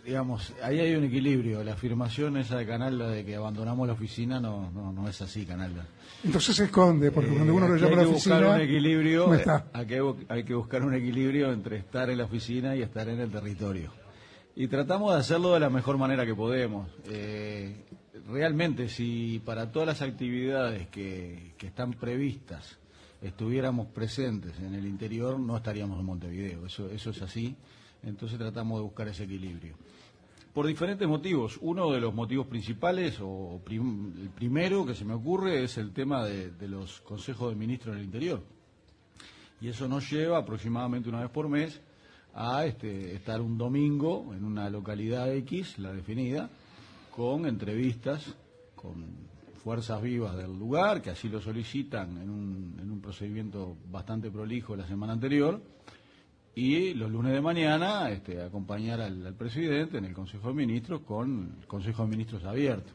digamos, 0.05 0.53
ahí 0.63 0.81
hay 0.81 0.95
un 0.95 1.05
equilibrio. 1.05 1.63
La 1.63 1.73
afirmación 1.73 2.37
esa 2.37 2.57
de 2.57 2.67
Canalda 2.67 3.09
de 3.09 3.25
que 3.25 3.37
abandonamos 3.37 3.87
la 3.87 3.93
oficina 3.93 4.41
no, 4.41 4.71
no, 4.71 4.93
no 4.93 5.09
es 5.09 5.21
así, 5.23 5.45
Canalda. 5.45 5.87
Entonces 6.25 6.57
se 6.57 6.65
esconde, 6.65 7.11
porque 7.11 7.31
Eh, 7.31 7.35
cuando 7.35 7.55
uno 7.55 7.69
lo 7.69 7.75
aquí 7.75 7.85
llama 7.85 8.01
a 8.01 8.05
la 8.05 8.11
buscar 8.11 8.45
oficina, 8.45 8.57
un 8.57 8.61
equilibrio, 8.61 9.27
no 9.29 9.35
eh, 9.35 9.39
está. 9.39 9.67
Hay 9.73 9.87
que, 9.87 10.15
hay 10.29 10.45
que 10.45 10.55
buscar 10.55 10.83
un 10.83 10.95
equilibrio 10.95 11.53
entre 11.53 11.77
estar 11.77 12.11
en 12.11 12.19
la 12.19 12.25
oficina 12.25 12.75
y 12.75 12.83
estar 12.83 13.09
en 13.09 13.21
el 13.21 13.31
territorio. 13.31 13.93
Y 14.57 14.67
tratamos 14.67 15.15
de 15.15 15.21
hacerlo 15.21 15.55
de 15.55 15.61
la 15.61 15.71
mejor 15.71 15.99
manera 15.99 16.27
que 16.27 16.35
podemos. 16.35 16.91
Eh, 17.07 17.85
realmente, 18.29 18.89
si 18.89 19.41
para 19.45 19.71
todas 19.71 19.87
las 19.87 20.03
actividades 20.03 20.89
que, 20.89 21.55
que 21.57 21.69
están 21.69 21.93
previstas 21.93 22.79
estuviéramos 23.23 23.89
presentes 23.89 24.59
en 24.61 24.75
el 24.75 24.87
interior, 24.87 25.39
no 25.39 25.57
estaríamos 25.57 25.99
en 25.99 26.07
Montevideo. 26.07 26.67
Eso, 26.67 26.89
eso 26.91 27.11
es 27.11 27.23
así. 27.23 27.57
Entonces 28.03 28.39
tratamos 28.39 28.79
de 28.79 28.85
buscar 28.85 29.09
ese 29.09 29.25
equilibrio. 29.25 29.75
Por 30.53 30.67
diferentes 30.67 31.07
motivos. 31.07 31.59
Uno 31.61 31.93
de 31.93 32.01
los 32.01 32.15
motivos 32.15 32.47
principales, 32.47 33.19
o 33.21 33.61
prim- 33.65 34.13
el 34.21 34.31
primero 34.31 34.85
que 34.85 34.95
se 34.95 35.05
me 35.05 35.15
ocurre, 35.15 35.63
es 35.63 35.79
el 35.79 35.93
tema 35.93 36.25
de, 36.25 36.53
los 36.69 37.01
consejos 37.03 37.51
de 37.51 37.57
ministros 37.57 37.95
en 37.95 38.01
el 38.01 38.07
interior. 38.07 38.43
Y 39.61 39.69
eso 39.69 39.89
nos 39.89 40.11
lleva 40.11 40.39
aproximadamente 40.39 41.09
una 41.09 41.21
vez 41.21 41.31
por 41.31 41.49
mes 41.49 41.81
a 42.35 42.65
este, 42.65 43.15
estar 43.15 43.41
un 43.41 43.59
domingo 43.59 44.33
en 44.35 44.45
una 44.45 44.71
localidad 44.71 45.33
X, 45.35 45.79
la 45.79 45.93
definida, 45.93 46.49
con 47.15 47.47
entrevistas 47.47 48.35
con 48.77 49.05
fuerzas 49.65 50.01
vivas 50.01 50.37
del 50.37 50.57
lugar, 50.57 51.03
que 51.03 51.11
así 51.11 51.29
lo 51.29 51.41
solicitan 51.41 52.17
en 52.19 52.31
un, 52.31 52.77
en 52.81 52.91
un 52.91 53.01
procedimiento 53.01 53.77
bastante 53.91 54.31
prolijo 54.31 54.77
la 54.77 54.87
semana 54.87 55.13
anterior, 55.15 55.61
y 56.59 56.93
los 56.95 57.09
lunes 57.09 57.33
de 57.33 57.41
mañana 57.41 58.11
este, 58.11 58.43
acompañar 58.43 59.01
al, 59.01 59.25
al 59.25 59.35
presidente 59.35 59.99
en 59.99 60.07
el 60.07 60.13
Consejo 60.13 60.49
de 60.49 60.55
Ministros 60.55 61.03
con 61.03 61.57
el 61.61 61.67
Consejo 61.69 62.03
de 62.03 62.09
Ministros 62.09 62.45
abierto. 62.45 62.91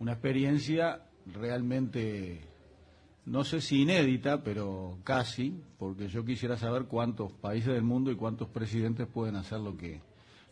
Una 0.00 0.14
experiencia 0.14 1.00
realmente, 1.32 2.40
no 3.24 3.44
sé 3.44 3.60
si 3.60 3.82
inédita, 3.82 4.42
pero 4.42 4.98
casi, 5.04 5.62
porque 5.78 6.08
yo 6.08 6.24
quisiera 6.24 6.56
saber 6.56 6.86
cuántos 6.86 7.30
países 7.30 7.72
del 7.72 7.84
mundo 7.84 8.10
y 8.10 8.16
cuántos 8.16 8.48
presidentes 8.48 9.06
pueden 9.06 9.36
hacer 9.36 9.60
lo 9.60 9.76
que, 9.76 10.00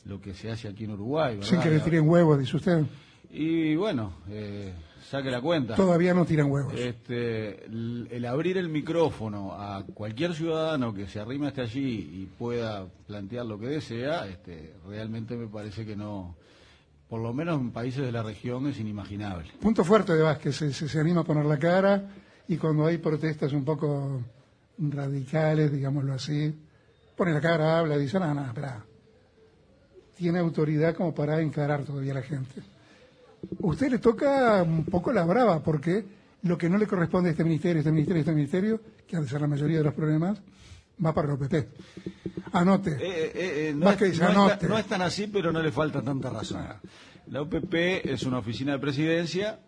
lo 0.04 0.20
que 0.20 0.32
se 0.32 0.52
hace 0.52 0.68
aquí 0.68 0.84
en 0.84 0.92
Uruguay. 0.92 1.34
¿verdad? 1.34 1.50
Sin 1.50 1.60
que 1.60 1.70
le 1.70 1.80
tiren 1.80 2.08
huevos, 2.08 2.38
dice 2.38 2.56
usted. 2.56 2.86
Y 3.28 3.74
bueno, 3.74 4.12
eh, 4.28 4.72
saque 5.08 5.30
la 5.30 5.40
cuenta. 5.40 5.74
Todavía 5.74 6.14
no 6.14 6.24
tiran 6.24 6.50
huevos. 6.50 6.74
Este, 6.74 7.64
el, 7.64 8.08
el 8.10 8.24
abrir 8.26 8.58
el 8.58 8.68
micrófono 8.68 9.52
a 9.52 9.84
cualquier 9.94 10.34
ciudadano 10.34 10.92
que 10.92 11.06
se 11.06 11.20
arrime 11.20 11.48
hasta 11.48 11.62
allí 11.62 12.10
y 12.12 12.26
pueda 12.38 12.86
plantear 13.06 13.46
lo 13.46 13.58
que 13.58 13.66
desea, 13.66 14.26
este, 14.26 14.74
realmente 14.86 15.36
me 15.36 15.46
parece 15.46 15.84
que 15.84 15.96
no, 15.96 16.36
por 17.08 17.20
lo 17.20 17.32
menos 17.32 17.60
en 17.60 17.70
países 17.70 18.04
de 18.04 18.12
la 18.12 18.22
región 18.22 18.66
es 18.68 18.78
inimaginable. 18.78 19.50
Punto 19.60 19.84
fuerte 19.84 20.14
de 20.14 20.22
Vázquez, 20.22 20.56
se, 20.56 20.72
se, 20.72 20.88
se 20.88 21.00
anima 21.00 21.22
a 21.22 21.24
poner 21.24 21.44
la 21.44 21.58
cara 21.58 22.02
y 22.48 22.56
cuando 22.56 22.86
hay 22.86 22.98
protestas 22.98 23.52
un 23.52 23.64
poco 23.64 24.20
radicales, 24.78 25.72
digámoslo 25.72 26.14
así, 26.14 26.54
pone 27.16 27.32
la 27.32 27.40
cara, 27.40 27.78
habla 27.78 27.96
dice, 27.98 28.18
no, 28.18 28.32
no, 28.32 28.44
espera. 28.46 28.84
Tiene 30.16 30.38
autoridad 30.38 30.94
como 30.94 31.14
para 31.14 31.40
encarar 31.40 31.84
todavía 31.84 32.12
a 32.12 32.16
la 32.16 32.22
gente. 32.22 32.62
Usted 33.60 33.90
le 33.90 33.98
toca 33.98 34.62
un 34.62 34.84
poco 34.84 35.12
la 35.12 35.24
brava 35.24 35.62
porque 35.62 36.04
lo 36.42 36.56
que 36.56 36.68
no 36.68 36.78
le 36.78 36.86
corresponde 36.86 37.28
a 37.28 37.32
este 37.32 37.44
ministerio, 37.44 37.80
este 37.80 37.92
ministerio, 37.92 38.20
este 38.20 38.32
ministerio, 38.32 38.80
que 39.06 39.16
han 39.16 39.22
de 39.24 39.28
ser 39.28 39.40
la 39.40 39.46
mayoría 39.46 39.78
de 39.78 39.84
los 39.84 39.94
problemas, 39.94 40.40
va 41.04 41.12
para 41.14 41.28
el 41.28 41.34
OPP. 41.34 41.54
Anote. 42.52 42.92
Eh, 42.92 42.96
eh, 43.00 43.32
eh, 43.34 43.72
no, 43.76 43.86
Vázquez 43.86 44.08
es, 44.08 44.12
dice, 44.14 44.24
no 44.24 44.30
anote. 44.44 44.56
tan- 44.56 44.68
no 44.70 44.78
es 44.78 44.86
tan 44.86 45.02
así, 45.02 45.26
pero 45.26 45.52
no 45.52 45.62
le 45.62 45.70
falta 45.72 46.02
tanta 46.02 46.30
razón. 46.30 46.62
La 47.28 47.42
OPP 47.42 47.74
es 48.10 48.22
una 48.24 48.38
oficina 48.38 48.72
de 48.72 48.78
presidencia, 48.78 49.60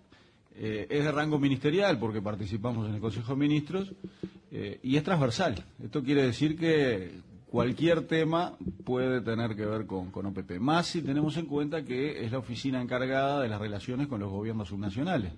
eh, 0.57 0.87
es 0.91 1.05
de 1.05 1.12
rango 1.12 1.38
ministerial 1.38 1.99
porque 1.99 2.21
participamos 2.21 2.88
en 2.88 2.95
el 2.97 3.00
Consejo 3.00 3.33
de 3.33 3.38
Ministros 3.38 3.93
eh, 4.50 4.81
y 4.83 4.97
es 4.97 5.02
transversal. 5.05 5.64
Esto 5.83 6.02
quiere 6.02 6.23
decir 6.26 6.59
que 6.59 7.21
cualquier 7.52 8.06
tema 8.06 8.56
puede 8.82 9.21
tener 9.21 9.54
que 9.54 9.66
ver 9.66 9.85
con, 9.85 10.11
con 10.11 10.25
OPP, 10.25 10.52
más 10.59 10.87
si 10.87 11.02
tenemos 11.02 11.37
en 11.37 11.44
cuenta 11.44 11.85
que 11.85 12.25
es 12.25 12.32
la 12.32 12.38
oficina 12.38 12.80
encargada 12.80 13.42
de 13.42 13.49
las 13.50 13.61
relaciones 13.61 14.09
con 14.09 14.21
los 14.21 14.30
gobiernos 14.30 14.68
subnacionales, 14.68 15.35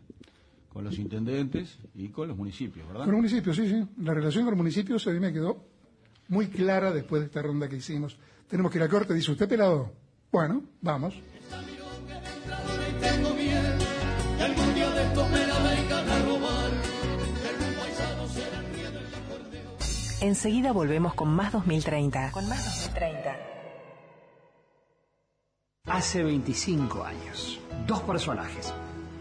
con 0.72 0.84
los 0.84 0.96
intendentes 0.96 1.76
y 1.92 2.10
con 2.10 2.28
los 2.28 2.36
municipios, 2.36 2.86
¿verdad? 2.86 3.06
Con 3.06 3.14
los 3.14 3.20
municipios, 3.20 3.56
sí, 3.56 3.68
sí. 3.68 3.84
La 4.00 4.14
relación 4.14 4.44
con 4.44 4.52
los 4.52 4.58
municipios 4.58 5.04
a 5.08 5.10
mí 5.10 5.18
me 5.18 5.32
quedó 5.32 5.64
muy 6.28 6.46
clara 6.46 6.92
después 6.92 7.20
de 7.20 7.26
esta 7.26 7.42
ronda 7.42 7.68
que 7.68 7.78
hicimos. 7.78 8.16
Tenemos 8.48 8.70
que 8.70 8.78
ir 8.78 8.84
a 8.84 8.88
corte, 8.88 9.12
dice 9.12 9.32
usted, 9.32 9.48
pelado. 9.48 9.90
Bueno, 10.30 10.62
vamos. 10.82 11.20
Enseguida 20.24 20.72
volvemos 20.72 21.12
con 21.12 21.28
más 21.28 21.52
2030. 21.52 22.30
Con 22.32 22.48
más 22.48 22.64
2030. 22.64 23.36
Hace 25.84 26.22
25 26.22 27.04
años, 27.04 27.60
dos 27.86 28.00
personajes. 28.00 28.72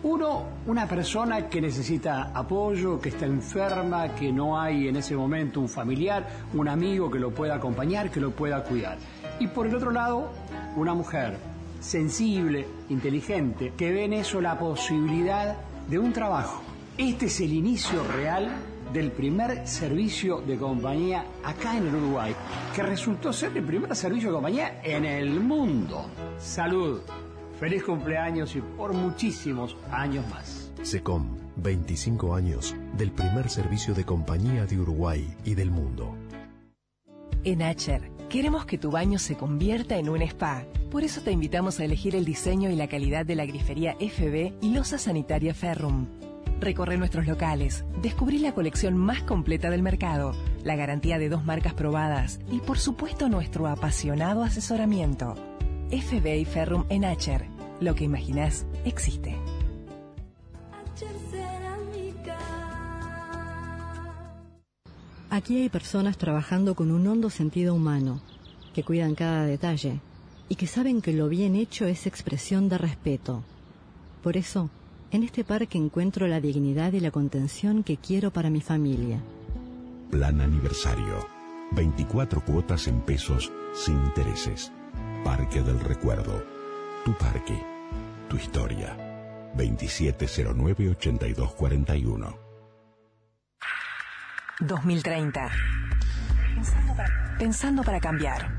Uno, 0.04 0.46
una 0.66 0.88
persona 0.88 1.50
que 1.50 1.60
necesita 1.60 2.32
apoyo, 2.34 3.02
que 3.02 3.10
está 3.10 3.26
enferma, 3.26 4.16
que 4.16 4.32
no 4.32 4.58
hay 4.58 4.88
en 4.88 4.96
ese 4.96 5.18
momento 5.18 5.60
un 5.60 5.68
familiar, 5.68 6.26
un 6.54 6.70
amigo 6.70 7.12
que 7.12 7.20
lo 7.20 7.32
pueda 7.32 7.56
acompañar, 7.56 8.10
que 8.10 8.22
lo 8.22 8.32
pueda 8.32 8.64
cuidar. 8.64 8.98
Y 9.42 9.48
por 9.48 9.68
el 9.68 9.76
otro 9.76 9.92
lado, 9.92 10.32
una 10.78 10.94
mujer 10.94 11.36
sensible, 11.82 12.66
inteligente, 12.88 13.74
que 13.76 13.92
ve 13.92 14.06
en 14.06 14.14
eso 14.14 14.40
la 14.40 14.58
posibilidad 14.58 15.58
de 15.90 16.00
un 16.00 16.14
trabajo. 16.14 16.62
Este 16.98 17.26
es 17.26 17.42
el 17.42 17.52
inicio 17.52 18.02
real 18.16 18.50
del 18.94 19.12
primer 19.12 19.68
servicio 19.68 20.42
de 20.42 20.56
compañía 20.58 21.26
acá 21.44 21.76
en 21.76 21.88
el 21.88 21.96
Uruguay, 21.96 22.36
que 22.76 22.84
resultó 22.84 23.34
ser 23.34 23.58
el 23.58 23.64
primer 23.64 23.96
servicio 23.96 24.30
de 24.30 24.36
compañía 24.36 24.82
en 24.84 25.04
el 25.04 25.40
mundo. 25.40 26.06
Salud, 26.38 27.02
feliz 27.60 27.84
cumpleaños 27.84 28.56
y 28.56 28.62
por 28.62 28.94
muchísimos 28.94 29.76
años 29.92 30.26
más. 30.30 30.72
SECOM, 30.84 31.38
25 31.56 32.36
años 32.36 32.76
del 32.96 33.12
primer 33.12 33.50
servicio 33.50 33.96
de 33.96 34.06
compañía 34.06 34.66
de 34.68 34.80
Uruguay 34.80 35.28
y 35.44 35.56
del 35.56 35.72
mundo. 35.72 36.16
En 37.44 37.62
Acher, 37.64 38.12
queremos 38.30 38.66
que 38.66 38.78
tu 38.78 38.92
baño 38.92 39.18
se 39.18 39.36
convierta 39.36 39.98
en 39.98 40.08
un 40.08 40.22
spa. 40.22 40.66
Por 40.92 41.04
eso 41.04 41.22
te 41.22 41.32
invitamos 41.32 41.80
a 41.80 41.86
elegir 41.86 42.16
el 42.16 42.26
diseño 42.26 42.70
y 42.70 42.76
la 42.76 42.88
calidad 42.88 43.26
de 43.26 43.36
la 43.36 43.46
grifería 43.46 43.96
FB 44.00 44.54
y 44.62 44.74
losa 44.74 44.98
sanitaria 44.98 45.54
Ferrum. 45.54 46.06
Recorre 46.64 46.98
nuestros 46.98 47.28
locales, 47.28 47.84
descubrí 48.02 48.40
la 48.40 48.54
colección 48.54 48.96
más 48.96 49.22
completa 49.24 49.70
del 49.70 49.84
mercado, 49.84 50.34
la 50.64 50.78
garantía 50.78 51.20
de 51.20 51.28
dos 51.28 51.44
marcas 51.44 51.74
probadas 51.74 52.40
y 52.50 52.60
por 52.60 52.80
supuesto 52.80 53.28
nuestro 53.28 53.68
apasionado 53.68 54.44
asesoramiento. 54.44 55.36
FB 55.90 56.38
y 56.38 56.46
Ferrum 56.46 56.86
en 56.88 57.04
Acher. 57.04 57.48
Lo 57.82 57.96
que 57.96 58.06
imaginás 58.06 58.66
existe. 58.86 59.36
Aquí 65.30 65.58
hay 65.58 65.68
personas 65.68 66.18
trabajando 66.18 66.76
con 66.76 66.92
un 66.92 67.06
hondo 67.08 67.30
sentido 67.30 67.76
humano, 67.76 68.22
que 68.74 68.86
cuidan 68.86 69.16
cada 69.16 69.44
detalle 69.46 70.00
y 70.48 70.56
que 70.56 70.68
saben 70.68 71.02
que 71.02 71.12
lo 71.12 71.28
bien 71.28 71.58
hecho 71.58 71.88
es 71.88 72.08
expresión 72.08 72.70
de 72.70 72.78
respeto. 72.78 73.44
Por 74.22 74.38
eso, 74.38 74.70
en 75.14 75.24
este 75.24 75.44
parque 75.44 75.78
encuentro 75.78 76.26
la 76.28 76.40
dignidad 76.42 76.94
y 76.94 77.00
la 77.00 77.12
contención 77.12 77.84
que 77.84 77.98
quiero 77.98 78.32
para 78.32 78.50
mi 78.50 78.62
familia. 78.62 79.20
Plan 80.10 80.42
aniversario. 80.42 81.28
24 81.72 82.44
cuotas 82.44 82.88
en 82.88 83.00
pesos 83.02 83.52
sin 83.74 83.94
intereses. 84.06 84.72
Parque 85.24 85.62
del 85.62 85.80
Recuerdo. 85.80 86.44
Tu 87.06 87.14
parque. 87.14 87.62
Tu 88.28 88.38
historia. 88.38 88.98
2709-8241. 89.56 92.36
2030. 94.62 95.52
Pensando 96.56 96.96
para, 96.96 97.38
pensando 97.38 97.84
para 97.84 98.00
cambiar. 98.00 98.52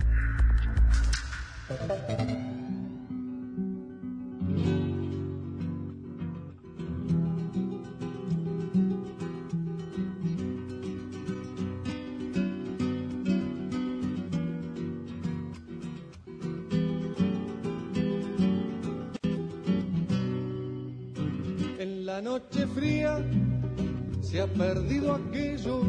Perdido 24.56 25.14
aquello, 25.14 25.82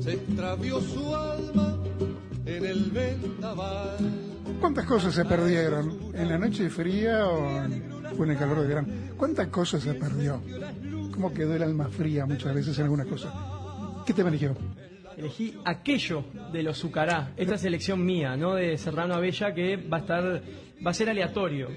se 0.00 0.14
extravió 0.14 0.80
su 0.80 1.14
alma 1.14 1.78
en 2.46 2.64
el 2.64 2.90
vendaval. 2.90 3.96
¿Cuántas 4.60 4.84
cosas 4.86 5.14
se 5.14 5.24
perdieron? 5.24 6.14
¿En 6.14 6.28
la 6.28 6.38
noche 6.38 6.68
fría 6.68 7.26
o 7.26 7.64
en, 7.64 8.30
el 8.30 8.38
calor 8.38 8.60
de 8.60 8.66
verano? 8.66 8.88
¿Cuántas 9.16 9.48
cosas 9.48 9.82
se 9.82 9.94
perdió? 9.94 10.42
¿Cómo 11.12 11.32
quedó 11.32 11.54
el 11.54 11.62
alma 11.62 11.88
fría 11.88 12.26
muchas 12.26 12.54
veces 12.54 12.76
en 12.78 12.84
alguna 12.84 13.04
cosa? 13.04 13.32
¿Qué 14.06 14.12
te 14.12 14.22
eligió? 14.22 14.56
Elegí 15.16 15.54
aquello 15.64 16.24
de 16.52 16.62
los 16.62 16.78
Zucará, 16.78 17.32
esta 17.36 17.58
selección 17.58 18.04
mía, 18.04 18.36
¿no? 18.36 18.54
De 18.54 18.78
Serrano 18.78 19.14
Abella, 19.14 19.52
que 19.52 19.76
va 19.76 19.98
a 19.98 20.00
estar, 20.00 20.42
va 20.84 20.90
a 20.90 20.94
ser 20.94 21.10
aleatorio. 21.10 21.68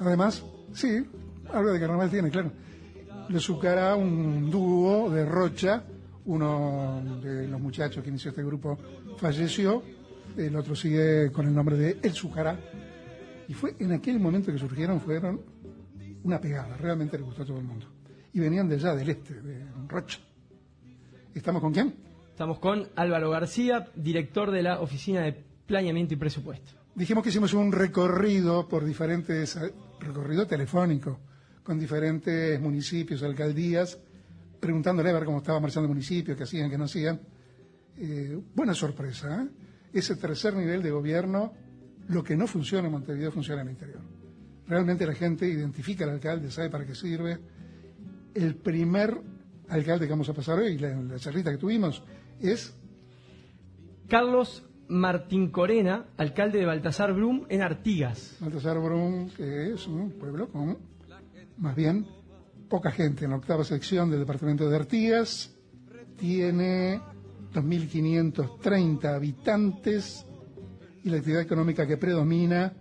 Además, 0.00 0.42
sí, 0.72 1.04
algo 1.52 1.70
de 1.70 1.80
carnaval 1.80 2.10
tiene, 2.10 2.30
claro. 2.30 2.50
Le 3.28 3.40
sucará 3.40 3.96
un 3.96 4.50
dúo 4.50 5.10
de 5.10 5.24
Rocha, 5.24 5.82
uno 6.26 7.02
de 7.22 7.48
los 7.48 7.60
muchachos 7.60 8.02
que 8.02 8.10
inició 8.10 8.30
este 8.30 8.42
grupo 8.42 8.78
falleció, 9.16 9.82
el 10.36 10.54
otro 10.56 10.74
sigue 10.74 11.30
con 11.32 11.46
el 11.46 11.54
nombre 11.54 11.76
de 11.76 11.98
El 12.02 12.12
Sucará. 12.12 12.58
Y 13.48 13.54
fue 13.54 13.76
en 13.78 13.92
aquel 13.92 14.18
momento 14.18 14.52
que 14.52 14.58
surgieron, 14.58 15.00
fueron 15.00 15.40
una 16.22 16.40
pegada, 16.40 16.76
realmente 16.76 17.18
le 17.18 17.24
gustó 17.24 17.42
a 17.42 17.46
todo 17.46 17.58
el 17.58 17.64
mundo. 17.64 17.86
Y 18.32 18.40
venían 18.40 18.68
de 18.68 18.76
allá, 18.76 18.94
del 18.94 19.10
este, 19.10 19.40
de 19.40 19.64
Rocha. 19.86 20.18
¿Estamos 21.34 21.60
con 21.60 21.72
quién? 21.72 21.94
Estamos 22.30 22.58
con 22.58 22.88
Álvaro 22.96 23.30
García, 23.30 23.88
director 23.94 24.50
de 24.50 24.62
la 24.62 24.80
Oficina 24.80 25.22
de 25.22 25.44
Planeamiento 25.66 26.14
y 26.14 26.16
Presupuesto. 26.16 26.72
Dijimos 26.94 27.22
que 27.22 27.30
hicimos 27.30 27.52
un 27.54 27.70
recorrido 27.70 28.68
por 28.68 28.84
diferentes, 28.84 29.56
eh, 29.56 29.72
recorrido 30.00 30.46
telefónico, 30.46 31.18
con 31.64 31.78
diferentes 31.78 32.60
municipios, 32.60 33.22
alcaldías, 33.22 33.98
preguntándole 34.60 35.10
a 35.10 35.14
ver 35.14 35.24
cómo 35.24 35.38
estaba 35.38 35.58
marchando 35.58 35.86
el 35.86 35.94
municipio, 35.94 36.36
qué 36.36 36.44
hacían, 36.44 36.70
qué 36.70 36.78
no 36.78 36.84
hacían. 36.84 37.20
Eh, 37.96 38.38
buena 38.54 38.74
sorpresa, 38.74 39.42
¿eh? 39.42 39.48
ese 39.92 40.16
tercer 40.16 40.54
nivel 40.54 40.82
de 40.82 40.90
gobierno, 40.90 41.52
lo 42.08 42.22
que 42.22 42.36
no 42.36 42.46
funciona 42.46 42.86
en 42.86 42.92
Montevideo 42.92 43.32
funciona 43.32 43.62
en 43.62 43.68
el 43.68 43.72
interior. 43.72 44.00
Realmente 44.66 45.06
la 45.06 45.14
gente 45.14 45.48
identifica 45.48 46.04
al 46.04 46.10
alcalde, 46.10 46.50
sabe 46.50 46.68
para 46.68 46.86
qué 46.86 46.94
sirve. 46.94 47.38
El 48.34 48.56
primer 48.56 49.18
alcalde 49.68 50.06
que 50.06 50.10
vamos 50.10 50.28
a 50.28 50.34
pasar 50.34 50.58
hoy, 50.58 50.76
la, 50.76 50.94
la 50.94 51.18
charlita 51.18 51.50
que 51.50 51.58
tuvimos, 51.58 52.02
es 52.40 52.74
Carlos 54.08 54.64
Martín 54.88 55.50
Corena, 55.50 56.06
alcalde 56.18 56.58
de 56.58 56.66
Baltasar 56.66 57.14
Brum 57.14 57.46
en 57.48 57.62
Artigas. 57.62 58.36
Baltasar 58.40 58.78
Brum, 58.78 59.30
que 59.30 59.72
es 59.72 59.86
un 59.86 60.10
pueblo 60.12 60.48
con 60.48 60.93
más 61.58 61.74
bien 61.76 62.06
poca 62.68 62.90
gente 62.90 63.24
en 63.24 63.30
la 63.30 63.36
octava 63.36 63.64
sección 63.64 64.10
del 64.10 64.20
departamento 64.20 64.68
de 64.68 64.76
Artigas. 64.76 65.54
Tiene 66.16 67.00
2.530 67.52 69.14
habitantes 69.14 70.26
y 71.02 71.10
la 71.10 71.18
actividad 71.18 71.42
económica 71.42 71.86
que 71.86 71.96
predomina 71.96 72.72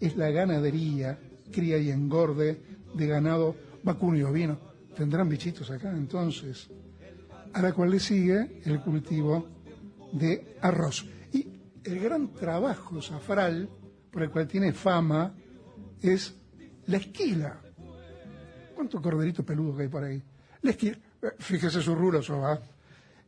es 0.00 0.16
la 0.16 0.30
ganadería, 0.30 1.18
cría 1.52 1.78
y 1.78 1.90
engorde 1.90 2.60
de 2.94 3.06
ganado 3.06 3.54
vacuno 3.82 4.16
y 4.16 4.22
ovino. 4.22 4.58
Tendrán 4.96 5.28
bichitos 5.28 5.70
acá 5.70 5.90
entonces. 5.90 6.68
A 7.52 7.62
la 7.62 7.72
cual 7.72 7.90
le 7.90 8.00
sigue 8.00 8.60
el 8.64 8.80
cultivo 8.80 9.46
de 10.12 10.56
arroz. 10.60 11.06
Y 11.32 11.46
el 11.84 12.00
gran 12.00 12.34
trabajo 12.34 13.00
zafral, 13.00 13.68
por 14.10 14.22
el 14.22 14.30
cual 14.30 14.48
tiene 14.48 14.72
fama, 14.72 15.34
es 16.00 16.34
la 16.86 16.96
esquila. 16.96 17.60
¿Cuánto 18.78 19.02
corderito 19.02 19.44
peludo 19.44 19.76
que 19.76 19.82
hay 19.82 19.88
por 19.88 20.04
ahí? 20.04 20.22
La 20.62 20.70
esquila, 20.70 20.96
eh, 21.20 21.32
fíjese 21.40 21.82
su 21.82 21.96
rulo, 21.96 22.20
va. 22.40 22.60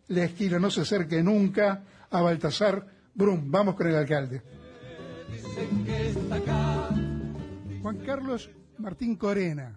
La 0.06 0.22
esquila 0.22 0.60
no 0.60 0.70
se 0.70 0.82
acerque 0.82 1.24
nunca 1.24 1.82
a 2.08 2.22
Baltasar 2.22 2.86
Brum. 3.12 3.50
Vamos 3.50 3.74
con 3.74 3.88
el 3.88 3.96
alcalde. 3.96 4.42
Juan 7.82 7.98
Carlos 8.06 8.48
Martín 8.78 9.16
Corena, 9.16 9.76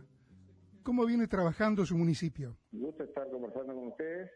¿cómo 0.83 1.07
viene 1.07 1.25
trabajando 1.25 1.87
su 1.87 1.97
municipio? 1.97 2.55
Gusto 2.71 3.05
estar 3.05 3.27
conversando 3.31 3.73
con 3.73 3.87
ustedes. 3.87 4.29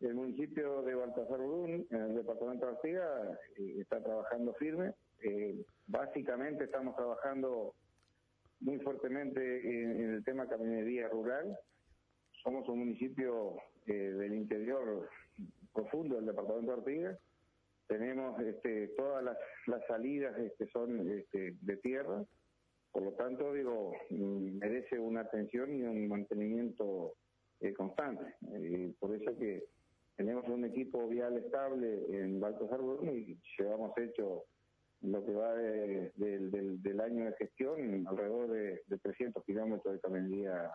El 0.00 0.14
municipio 0.14 0.80
de 0.80 0.94
Baltasar 0.94 1.40
Brum, 1.40 1.84
en 1.90 2.00
el 2.00 2.14
departamento 2.14 2.64
de 2.64 2.72
Artigas, 2.72 3.38
eh, 3.58 3.80
está 3.82 4.02
trabajando 4.02 4.54
firme. 4.54 4.94
Eh, 5.20 5.62
básicamente 5.88 6.64
estamos 6.64 6.96
trabajando 6.96 7.74
muy 8.64 8.78
fuertemente 8.80 9.40
en, 9.40 10.00
en, 10.00 10.14
el 10.14 10.24
tema 10.24 10.48
caminería 10.48 11.08
rural. 11.08 11.56
Somos 12.42 12.68
un 12.68 12.80
municipio 12.80 13.56
eh, 13.86 13.92
del 13.92 14.34
interior 14.34 15.08
profundo 15.72 16.16
del 16.16 16.26
departamento 16.26 16.72
de 16.72 16.78
Artigas. 16.78 17.18
Tenemos 17.86 18.40
este, 18.40 18.88
todas 18.96 19.22
las, 19.22 19.36
las 19.66 19.86
salidas 19.86 20.36
este, 20.38 20.66
son 20.68 21.10
este, 21.10 21.54
de 21.60 21.76
tierra, 21.76 22.24
por 22.90 23.02
lo 23.02 23.12
tanto, 23.12 23.52
digo, 23.52 23.92
mm, 24.10 24.58
merece 24.58 24.98
una 24.98 25.20
atención 25.20 25.74
y 25.74 25.82
un 25.82 26.08
mantenimiento 26.08 27.14
eh, 27.60 27.74
constante. 27.74 28.24
Por 28.98 29.14
eso 29.14 29.36
que 29.36 29.64
tenemos 30.16 30.48
un 30.48 30.64
equipo 30.64 31.06
vial 31.08 31.36
estable 31.36 32.04
en 32.08 32.40
Baltasar 32.40 32.80
Bruno 32.80 33.12
y 33.12 33.38
llevamos 33.58 33.92
hecho 33.98 34.44
lo 35.04 35.24
que 35.24 35.32
va 35.32 35.54
de, 35.54 36.12
de, 36.16 36.38
del, 36.50 36.82
del, 36.82 37.00
año 37.00 37.26
de 37.26 37.32
gestión 37.36 38.06
alrededor 38.06 38.50
de, 38.50 38.82
de 38.86 38.98
300 38.98 39.44
kilómetros 39.44 39.94
de 39.94 40.00
caminería 40.00 40.70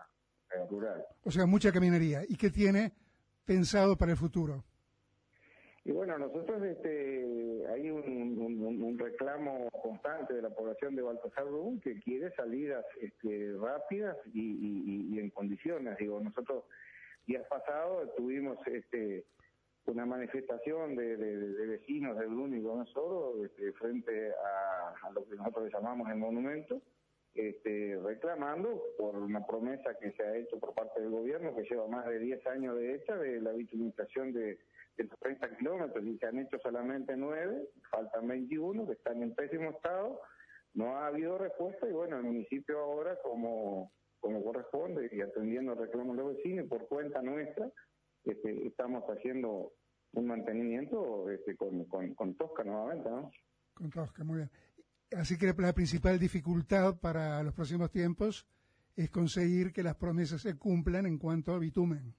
eh, 0.54 0.66
rural. 0.70 1.04
O 1.24 1.30
sea, 1.30 1.46
mucha 1.46 1.72
caminería. 1.72 2.22
¿Y 2.28 2.36
qué 2.36 2.50
tiene 2.50 2.92
pensado 3.44 3.96
para 3.96 4.12
el 4.12 4.16
futuro? 4.16 4.64
Y 5.84 5.92
bueno, 5.92 6.18
nosotros 6.18 6.62
este, 6.62 7.66
hay 7.72 7.90
un, 7.90 8.38
un, 8.38 8.82
un, 8.82 8.98
reclamo 8.98 9.68
constante 9.82 10.34
de 10.34 10.42
la 10.42 10.50
población 10.50 10.94
de 10.94 11.02
Baltasar 11.02 11.46
Rubún 11.46 11.80
que 11.80 11.98
quiere 12.00 12.30
salidas 12.34 12.84
este, 13.00 13.52
rápidas 13.58 14.16
y, 14.32 14.40
y, 14.40 15.14
y, 15.14 15.18
en 15.18 15.30
condiciones. 15.30 15.96
Digo, 15.98 16.20
nosotros 16.20 16.64
días 17.26 17.46
pasados 17.48 18.14
tuvimos 18.14 18.58
este, 18.66 19.24
una 19.86 20.06
manifestación 20.06 20.94
de, 20.94 21.16
de, 21.16 21.36
de 21.36 21.66
vecinos 21.66 22.18
de 22.18 22.26
Brun 22.26 22.54
y 22.56 22.60
Gonzalo 22.60 23.44
este, 23.44 23.72
frente 23.72 24.30
a, 24.32 25.06
a, 25.06 25.10
lo 25.12 25.24
que 25.24 25.36
nosotros 25.36 25.70
llamamos 25.72 26.08
el 26.10 26.16
monumento, 26.16 26.80
este, 27.34 27.98
reclamando 28.02 28.82
por 28.98 29.16
una 29.16 29.46
promesa 29.46 29.94
que 30.00 30.12
se 30.12 30.22
ha 30.22 30.36
hecho 30.36 30.58
por 30.58 30.74
parte 30.74 31.00
del 31.00 31.10
gobierno, 31.10 31.54
que 31.54 31.62
lleva 31.62 31.86
más 31.88 32.06
de 32.06 32.18
10 32.18 32.46
años 32.48 32.76
de 32.76 32.94
hecha, 32.94 33.16
de 33.16 33.40
la 33.40 33.52
bitumización 33.52 34.32
de, 34.32 34.58
de 34.96 35.04
los 35.04 35.18
30 35.18 35.56
kilómetros, 35.56 36.04
y 36.04 36.18
se 36.18 36.26
han 36.26 36.38
hecho 36.38 36.58
solamente 36.58 37.16
9, 37.16 37.68
faltan 37.90 38.28
21, 38.28 38.86
que 38.86 38.92
están 38.92 39.22
en 39.22 39.34
pésimo 39.34 39.70
estado, 39.70 40.20
no 40.74 40.96
ha 40.96 41.08
habido 41.08 41.38
respuesta, 41.38 41.88
y 41.88 41.92
bueno, 41.92 42.16
el 42.16 42.24
municipio 42.24 42.78
ahora, 42.78 43.16
como, 43.22 43.92
como 44.20 44.44
corresponde, 44.44 45.08
y 45.12 45.20
atendiendo 45.20 45.74
reclamos 45.74 46.16
de 46.16 46.22
los 46.22 46.36
vecinos, 46.36 46.68
por 46.68 46.86
cuenta 46.88 47.22
nuestra, 47.22 47.70
este, 48.24 48.66
estamos 48.66 49.04
haciendo 49.04 49.72
un 50.12 50.26
mantenimiento 50.26 51.30
este, 51.30 51.56
con, 51.56 51.84
con, 51.84 52.14
con, 52.14 52.34
Tosca 52.36 52.64
nuevamente, 52.64 53.08
¿no? 53.08 53.30
Con 53.74 53.90
Tosca, 53.90 54.24
muy 54.24 54.38
bien. 54.38 54.50
Así 55.16 55.36
que 55.38 55.52
la 55.56 55.72
principal 55.72 56.18
dificultad 56.18 57.00
para 57.00 57.42
los 57.42 57.54
próximos 57.54 57.90
tiempos 57.90 58.46
es 58.96 59.10
conseguir 59.10 59.72
que 59.72 59.82
las 59.82 59.96
promesas 59.96 60.42
se 60.42 60.58
cumplan 60.58 61.06
en 61.06 61.18
cuanto 61.18 61.52
a 61.52 61.58
bitumen. 61.58 62.14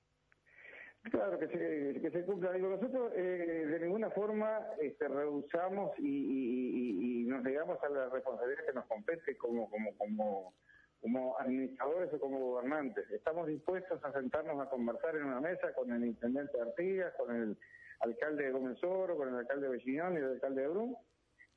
Claro, 1.04 1.40
que 1.40 1.48
se, 1.48 2.00
que 2.00 2.12
se 2.12 2.26
cumpla. 2.26 2.52
Digo, 2.52 2.70
nosotros 2.70 3.12
eh, 3.16 3.66
de 3.66 3.80
ninguna 3.80 4.12
forma 4.12 4.60
este, 4.80 5.08
rehusamos 5.08 5.98
y, 5.98 6.04
y, 6.08 7.22
y, 7.22 7.26
nos 7.26 7.42
negamos 7.44 7.82
a 7.84 7.90
la 7.90 8.10
responsabilidad 8.10 8.66
que 8.68 8.74
nos 8.74 8.86
compete 8.86 9.36
como, 9.38 9.70
como, 9.70 9.98
como, 9.98 10.54
como 11.02 11.38
administradores 11.40 12.14
o 12.14 12.20
como 12.20 12.40
gobernantes. 12.40 13.10
Estamos 13.10 13.48
dispuestos 13.48 14.04
a 14.06 14.14
sentarnos 14.14 14.60
a 14.62 14.70
conversar 14.70 15.16
en 15.16 15.24
una 15.24 15.42
mesa 15.42 15.74
con 15.74 15.92
el 15.92 16.06
intendente 16.06 16.56
de 16.56 16.64
Artigas, 16.64 17.14
con 17.16 17.36
el 17.36 17.58
alcalde 18.00 18.46
de 18.46 18.52
Gómez 18.52 18.84
Oro, 18.84 19.18
con 19.18 19.30
el 19.30 19.36
alcalde 19.36 19.68
de 19.68 19.78
Bellillón 19.78 20.14
y 20.14 20.18
el 20.18 20.26
alcalde 20.26 20.62
de 20.62 20.68
Brum, 20.68 20.96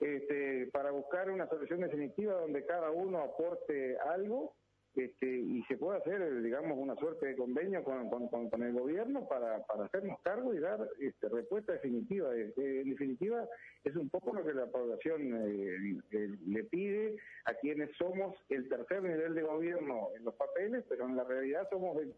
este, 0.01 0.67
para 0.73 0.91
buscar 0.91 1.31
una 1.31 1.47
solución 1.49 1.81
definitiva 1.81 2.35
donde 2.35 2.65
cada 2.65 2.91
uno 2.91 3.19
aporte 3.19 3.99
algo 3.99 4.55
este, 4.97 5.27
y 5.27 5.63
se 5.65 5.77
puede 5.77 5.99
hacer, 5.99 6.43
digamos, 6.43 6.79
una 6.79 6.95
suerte 6.97 7.27
de 7.27 7.37
convenio 7.37 7.83
con, 7.83 8.09
con, 8.09 8.29
con, 8.29 8.49
con 8.49 8.63
el 8.63 8.73
gobierno 8.73 9.27
para, 9.27 9.65
para 9.67 9.87
hacernos 9.87 10.21
cargo 10.23 10.55
y 10.55 10.61
dar 10.61 10.89
este, 11.01 11.29
respuesta 11.29 11.73
definitiva. 11.73 12.35
Eh, 12.37 12.53
en 12.57 12.91
definitiva, 12.91 13.49
es 13.83 13.97
un 13.97 14.09
poco 14.09 14.33
lo 14.33 14.45
que 14.45 14.55
la 14.55 14.67
población 14.67 15.35
eh, 15.35 15.99
eh, 16.13 16.29
le 16.47 16.65
pide 16.65 17.17
a 17.45 17.55
quienes 17.55 17.91
somos 17.97 18.37
el 18.49 18.69
tercer 18.69 19.03
nivel 19.03 19.35
de 19.35 19.43
gobierno 19.43 20.09
en 20.17 20.25
los 20.25 20.35
papeles, 20.35 20.85
pero 20.89 21.07
en 21.07 21.17
la 21.17 21.25
realidad 21.25 21.67
somos 21.71 22.01
el, 22.01 22.15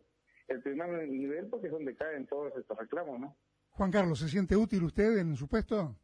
el 0.49 0.63
primer 0.63 1.09
nivel 1.09 1.47
porque 1.47 1.69
es 1.69 1.73
donde 1.73 1.95
caen 1.95 2.27
todos 2.27 2.55
estos 2.57 2.77
reclamos, 2.77 3.19
¿no? 3.19 3.37
Juan 3.71 3.91
Carlos, 3.91 4.21
¿se 4.21 4.29
siente 4.29 4.57
útil 4.57 4.85
usted 4.85 5.19
en 5.19 5.37
su 5.37 5.49
puesto? 5.49 5.97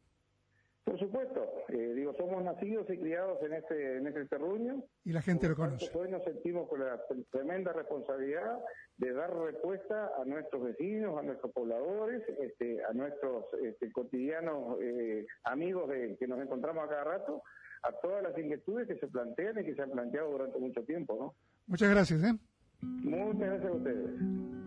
Por 0.83 0.99
supuesto, 0.99 1.49
eh, 1.69 1.93
digo, 1.95 2.13
somos 2.17 2.43
nacidos 2.43 2.89
y 2.89 2.97
criados 2.97 3.41
en 3.41 3.53
este, 3.53 3.97
en 3.97 4.07
este 4.07 4.25
terruño. 4.25 4.83
Y 5.05 5.13
la 5.13 5.21
gente 5.21 5.47
lo 5.47 5.55
conoce. 5.55 5.89
Hoy 5.97 6.11
nos 6.11 6.23
sentimos 6.25 6.67
con 6.67 6.81
la 6.81 7.01
tremenda 7.31 7.71
responsabilidad 7.71 8.59
de 8.97 9.13
dar 9.13 9.33
respuesta 9.33 10.11
a 10.19 10.25
nuestros 10.25 10.63
vecinos, 10.63 11.17
a 11.17 11.21
nuestros 11.21 11.53
pobladores, 11.53 12.21
este, 12.37 12.83
a 12.83 12.91
nuestros 12.91 13.45
este, 13.63 13.91
cotidianos 13.93 14.77
eh, 14.81 15.25
amigos 15.45 15.89
de, 15.89 16.17
que 16.17 16.27
nos 16.27 16.41
encontramos 16.41 16.83
a 16.83 16.89
cada 16.89 17.03
rato, 17.05 17.43
a 17.83 17.91
todas 18.01 18.21
las 18.21 18.37
inquietudes 18.37 18.87
que 18.87 18.97
se 18.97 19.07
plantean 19.07 19.59
y 19.59 19.63
que 19.63 19.75
se 19.75 19.81
han 19.81 19.91
planteado 19.91 20.31
durante 20.31 20.59
mucho 20.59 20.83
tiempo, 20.83 21.15
¿no? 21.17 21.33
Muchas 21.65 21.89
gracias, 21.89 22.23
¿eh? 22.23 22.37
Muchas 22.81 23.39
gracias 23.39 23.71
a 23.71 23.75
ustedes. 23.75 24.62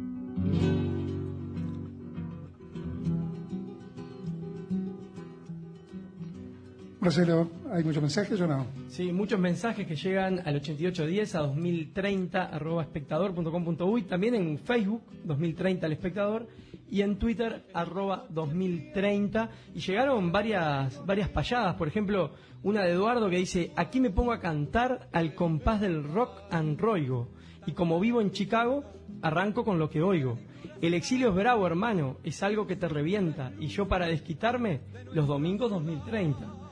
Marcelo, 7.06 7.48
¿hay 7.70 7.84
muchos 7.84 8.02
mensajes 8.02 8.40
o 8.40 8.48
no? 8.48 8.66
Sí, 8.88 9.12
muchos 9.12 9.38
mensajes 9.38 9.86
que 9.86 9.94
llegan 9.94 10.40
al 10.44 10.56
8810 10.56 11.34
a 11.36 11.38
2030 11.42 12.42
arroba 12.46 12.82
espectador.com.uy, 12.82 14.02
también 14.02 14.34
en 14.34 14.58
Facebook 14.58 15.02
2030 15.22 15.86
al 15.86 15.92
espectador 15.92 16.48
y 16.90 17.02
en 17.02 17.16
Twitter 17.16 17.64
arroba 17.72 18.26
2030 18.30 19.50
y 19.76 19.78
llegaron 19.78 20.32
varias 20.32 21.06
varias 21.06 21.28
payadas, 21.28 21.76
por 21.76 21.86
ejemplo, 21.86 22.32
una 22.64 22.82
de 22.82 22.94
Eduardo 22.94 23.30
que 23.30 23.36
dice, 23.36 23.70
aquí 23.76 24.00
me 24.00 24.10
pongo 24.10 24.32
a 24.32 24.40
cantar 24.40 25.08
al 25.12 25.32
compás 25.36 25.80
del 25.80 26.02
rock 26.02 26.32
and 26.50 26.76
roigo 26.76 27.28
y 27.68 27.72
como 27.72 28.00
vivo 28.00 28.20
en 28.20 28.32
Chicago, 28.32 28.82
arranco 29.22 29.64
con 29.64 29.78
lo 29.78 29.88
que 29.88 30.02
oigo. 30.02 30.38
El 30.82 30.92
exilio 30.92 31.28
es 31.28 31.36
bravo, 31.36 31.68
hermano, 31.68 32.16
es 32.24 32.42
algo 32.42 32.66
que 32.66 32.74
te 32.74 32.88
revienta 32.88 33.52
y 33.60 33.68
yo 33.68 33.86
para 33.86 34.08
desquitarme 34.08 34.80
los 35.12 35.28
domingos 35.28 35.70
2030. 35.70 36.65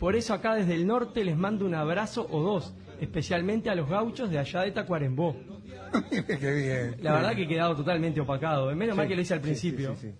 Por 0.00 0.16
eso 0.16 0.32
acá 0.32 0.54
desde 0.54 0.74
el 0.74 0.86
norte 0.86 1.22
les 1.22 1.36
mando 1.36 1.66
un 1.66 1.74
abrazo 1.74 2.26
o 2.30 2.40
dos, 2.40 2.72
especialmente 3.00 3.68
a 3.68 3.74
los 3.74 3.86
gauchos 3.86 4.30
de 4.30 4.38
allá 4.38 4.62
de 4.62 4.72
Tacuarembó. 4.72 5.36
Qué 6.10 6.54
bien. 6.54 6.96
La 7.02 7.12
verdad 7.12 7.36
que 7.36 7.42
he 7.42 7.46
quedado 7.46 7.76
totalmente 7.76 8.18
opacado. 8.18 8.74
Menos 8.74 8.96
mal 8.96 9.06
que 9.06 9.14
lo 9.14 9.20
hice 9.20 9.34
al 9.34 9.40
sí, 9.40 9.44
principio. 9.44 9.94
sí, 9.96 10.08
sí, 10.08 10.14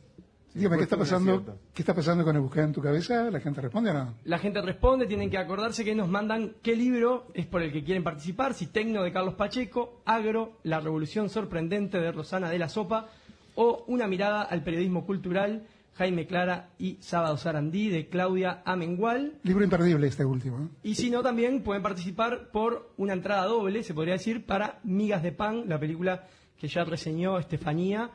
Dígame, 0.53 0.77
¿qué 0.77 0.83
está 0.83 0.97
fue 0.97 1.05
un 1.05 1.09
pasando? 1.09 1.59
¿Qué 1.73 1.81
está 1.81 1.95
pasando 1.95 2.25
con 2.25 2.37
el 2.37 2.43
buscar 2.43 2.65
en 2.65 2.75
tu 2.75 2.83
cabeza? 2.83 3.31
¿La 3.31 3.41
gente 3.41 3.63
responde 3.63 3.91
o 3.91 3.95
no? 3.95 4.15
La 4.25 4.39
gente 4.39 4.61
responde, 4.61 5.07
tienen 5.07 5.31
que 5.31 5.39
acordarse 5.39 5.83
que 5.83 5.95
nos 5.95 6.11
mandan 6.11 6.57
qué 6.63 6.77
libro 6.77 7.29
es 7.33 7.47
por 7.47 7.63
el 7.63 7.73
que 7.73 7.83
quieren 7.83 8.05
participar, 8.05 8.53
si 8.53 8.67
Tecno 8.67 9.03
de 9.03 9.13
Carlos 9.13 9.33
Pacheco, 9.33 10.03
Agro, 10.05 10.59
La 10.63 10.81
Revolución 10.81 11.31
Sorprendente 11.31 11.99
de 11.99 12.13
Rosana 12.13 12.51
de 12.51 12.59
la 12.59 12.69
Sopa 12.69 13.09
o 13.55 13.85
Una 13.87 14.07
mirada 14.07 14.43
al 14.43 14.63
periodismo 14.63 15.07
cultural, 15.07 15.67
Jaime 16.01 16.27
Clara 16.27 16.71
y 16.79 16.97
Sábado 17.01 17.37
Sarandí 17.37 17.91
de 17.91 18.09
Claudia 18.09 18.63
Amengual. 18.65 19.35
Libro 19.43 19.63
imperdible 19.63 20.07
este 20.07 20.25
último. 20.25 20.59
¿eh? 20.65 20.69
Y 20.83 20.95
si 20.95 21.11
no, 21.11 21.23
también 21.23 21.63
pueden 21.63 21.83
participar 21.83 22.51
por 22.51 22.95
una 22.97 23.13
entrada 23.13 23.45
doble, 23.45 23.83
se 23.83 23.93
podría 23.93 24.15
decir, 24.15 24.47
para 24.47 24.81
Migas 24.83 25.23
de 25.23 25.33
Pan, 25.33 25.65
la 25.69 25.79
película 25.79 26.27
que 26.59 26.69
ya 26.69 26.85
reseñó 26.85 27.39
Estefanía. 27.39 28.11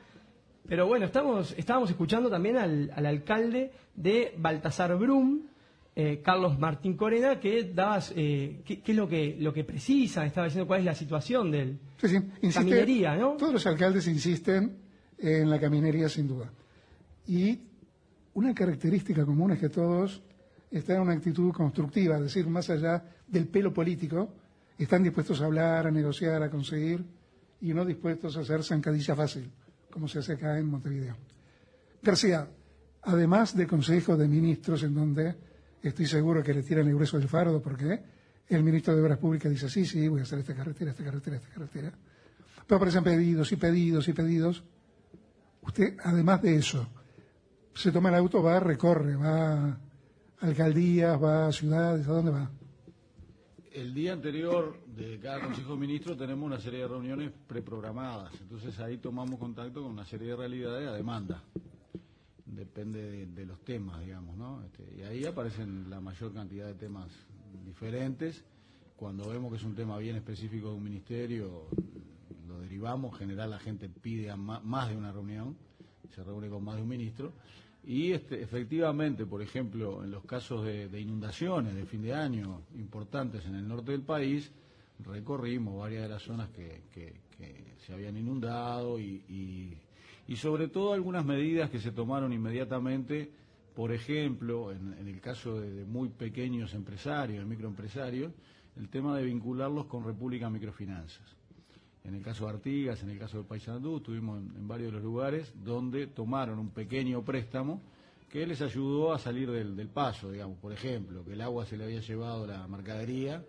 Pero 0.67 0.87
bueno, 0.87 1.05
estamos, 1.05 1.53
estábamos 1.59 1.91
escuchando 1.91 2.27
también 2.27 2.57
al, 2.57 2.91
al 2.95 3.05
alcalde 3.05 3.71
de 3.93 4.33
Baltasar 4.39 4.95
Brum, 4.97 5.43
eh, 5.95 6.21
Carlos 6.23 6.57
Martín 6.57 6.97
Corena, 6.97 7.39
que 7.39 7.65
dabas, 7.71 8.11
eh, 8.15 8.61
qué, 8.65 8.81
qué 8.81 8.91
es 8.93 8.97
lo 8.97 9.07
que, 9.07 9.37
lo 9.39 9.53
que 9.53 9.63
precisa, 9.63 10.25
estaba 10.25 10.45
diciendo 10.45 10.65
cuál 10.65 10.79
es 10.79 10.85
la 10.85 10.95
situación 10.95 11.51
del 11.51 11.77
Sí, 12.01 12.07
sí. 12.09 12.15
Insiste- 12.41 12.53
caminería, 12.55 13.15
¿no? 13.15 13.33
Todos 13.37 13.53
los 13.53 13.67
alcaldes 13.67 14.07
insisten 14.07 14.75
en 15.19 15.51
la 15.51 15.59
caminería 15.59 16.09
sin 16.09 16.27
duda. 16.27 16.51
Y 17.27 17.59
una 18.35 18.53
característica 18.53 19.25
común 19.25 19.51
es 19.51 19.59
que 19.59 19.69
todos 19.69 20.21
están 20.69 20.97
en 20.97 21.01
una 21.03 21.13
actitud 21.13 21.53
constructiva, 21.53 22.17
es 22.17 22.23
decir, 22.23 22.47
más 22.47 22.69
allá 22.69 23.03
del 23.27 23.47
pelo 23.47 23.73
político, 23.73 24.29
están 24.77 25.03
dispuestos 25.03 25.41
a 25.41 25.45
hablar, 25.45 25.87
a 25.87 25.91
negociar, 25.91 26.43
a 26.43 26.49
conseguir 26.49 27.03
y 27.61 27.73
no 27.73 27.85
dispuestos 27.85 28.35
a 28.35 28.41
hacer 28.41 28.63
zancadilla 28.63 29.15
fácil, 29.15 29.49
como 29.89 30.07
se 30.07 30.19
hace 30.19 30.33
acá 30.33 30.57
en 30.59 30.67
Montevideo. 30.67 31.15
García, 32.01 32.47
además 33.03 33.55
de 33.55 33.65
consejos 33.65 34.19
de 34.19 34.27
ministros 34.27 34.83
en 34.83 34.93
donde 34.93 35.35
estoy 35.81 36.05
seguro 36.05 36.43
que 36.43 36.53
le 36.53 36.63
tiran 36.63 36.87
el 36.87 36.95
grueso 36.95 37.17
del 37.17 37.29
fardo 37.29 37.61
porque 37.61 38.01
el 38.49 38.63
ministro 38.63 38.93
de 38.95 39.01
Obras 39.01 39.17
Públicas 39.17 39.49
dice, 39.49 39.69
sí, 39.69 39.85
sí, 39.85 40.09
voy 40.09 40.19
a 40.19 40.23
hacer 40.23 40.39
esta 40.39 40.53
carretera, 40.53 40.91
esta 40.91 41.05
carretera, 41.05 41.37
esta 41.37 41.49
carretera. 41.49 41.93
Pero 42.67 42.75
aparecen 42.75 43.03
pedidos 43.03 43.49
y 43.53 43.55
pedidos 43.55 44.07
y 44.09 44.13
pedidos. 44.13 44.63
Usted, 45.61 45.95
además 46.03 46.41
de 46.41 46.55
eso, 46.57 46.87
se 47.75 47.91
toma 47.91 48.09
el 48.09 48.15
auto, 48.15 48.41
va, 48.41 48.59
recorre, 48.59 49.15
va 49.15 49.69
a 49.69 49.79
alcaldías, 50.39 51.21
va 51.21 51.47
a 51.47 51.51
ciudades, 51.51 52.07
¿a 52.07 52.11
dónde 52.11 52.31
va? 52.31 52.49
El 53.73 53.93
día 53.93 54.13
anterior 54.13 54.79
de 54.87 55.19
cada 55.19 55.41
Consejo 55.41 55.73
de 55.73 55.79
Ministros 55.79 56.17
tenemos 56.17 56.47
una 56.47 56.59
serie 56.59 56.79
de 56.79 56.87
reuniones 56.87 57.31
preprogramadas, 57.45 58.33
entonces 58.39 58.79
ahí 58.79 58.97
tomamos 58.97 59.37
contacto 59.37 59.83
con 59.83 59.91
una 59.91 60.05
serie 60.05 60.29
de 60.29 60.35
realidades 60.37 60.87
a 60.87 60.93
demanda. 60.93 61.43
Depende 62.45 63.25
de, 63.25 63.45
los 63.45 63.59
temas, 63.65 63.99
digamos, 63.99 64.37
¿no? 64.37 64.63
Este, 64.63 64.95
y 64.97 65.01
ahí 65.01 65.25
aparecen 65.25 65.89
la 65.89 65.99
mayor 65.99 66.33
cantidad 66.33 66.67
de 66.67 66.75
temas 66.75 67.09
diferentes. 67.65 68.45
Cuando 68.95 69.27
vemos 69.27 69.51
que 69.51 69.57
es 69.57 69.63
un 69.63 69.75
tema 69.75 69.97
bien 69.97 70.15
específico 70.15 70.69
de 70.69 70.75
un 70.75 70.83
ministerio, 70.83 71.67
lo 72.47 72.59
derivamos. 72.61 73.11
En 73.13 73.19
general 73.19 73.49
la 73.49 73.59
gente 73.59 73.89
pide 73.89 74.31
a 74.31 74.37
más 74.37 74.89
de 74.89 74.95
una 74.95 75.11
reunión, 75.11 75.57
se 76.15 76.23
reúne 76.23 76.47
con 76.47 76.63
más 76.63 76.77
de 76.77 76.83
un 76.83 76.87
ministro. 76.87 77.33
Y 77.87 78.13
este, 78.13 78.41
efectivamente, 78.41 79.25
por 79.27 79.41
ejemplo, 79.43 80.03
en 80.03 80.09
los 80.09 80.23
casos 80.25 80.65
de, 80.65 80.99
inundaciones 80.99 81.75
de 81.75 81.85
fin 81.85 82.01
de 82.01 82.13
año 82.13 82.61
importantes 82.75 83.45
en 83.45 83.55
el 83.55 83.67
norte 83.67 83.91
del 83.91 84.01
país, 84.01 84.51
recorrimos 84.99 85.77
varias 85.77 86.03
de 86.03 86.09
las 86.09 86.23
zonas 86.23 86.49
que, 86.49 86.81
se 87.85 87.93
habían 87.93 88.17
inundado 88.17 88.99
y, 88.99 89.77
y- 90.27 90.35
sobre 90.35 90.67
todo 90.67 90.93
algunas 90.93 91.23
medidas 91.23 91.69
que 91.69 91.79
se 91.79 91.91
tomaron 91.91 92.33
inmediatamente, 92.33 93.29
por 93.75 93.91
ejemplo, 93.91 94.71
en, 94.71 94.93
en 94.99 95.07
el 95.07 95.21
caso 95.21 95.59
de, 95.59 95.71
de 95.71 95.85
muy 95.85 96.09
pequeños 96.09 96.73
empresarios, 96.73 97.39
de 97.39 97.45
microempresarios, 97.45 98.33
el 98.77 98.89
tema 98.89 99.15
de 99.15 99.25
vincularlos 99.25 99.85
con 99.85 100.03
República 100.03 100.49
Microfinanzas. 100.49 101.35
En 102.05 102.13
el 102.13 102.21
caso 102.21 102.45
de 102.45 102.51
Artigas, 102.51 103.01
en 103.01 103.09
el 103.09 103.17
caso 103.17 103.39
de 103.39 103.43
Paysandú, 103.45 103.97
estuvimos 103.97 104.37
en, 104.37 104.67
varios 104.67 104.89
de 104.89 104.93
los 104.93 105.03
lugares 105.03 105.51
donde 105.63 106.05
tomaron 106.05 106.59
un 106.59 106.69
pequeño 106.69 107.23
préstamo 107.25 107.81
que 108.29 108.45
les 108.45 108.61
ayudó 108.61 109.11
a 109.13 109.17
salir 109.17 109.49
del, 109.49 109.75
del 109.75 109.89
paso, 109.89 110.31
digamos, 110.31 110.59
por 110.59 110.71
ejemplo, 110.71 111.25
que 111.25 111.33
el 111.33 111.41
agua 111.41 111.65
se 111.65 111.77
le 111.77 111.85
había 111.85 112.01
llevado 112.01 112.45
la 112.45 112.67
mercadería, 112.67 113.43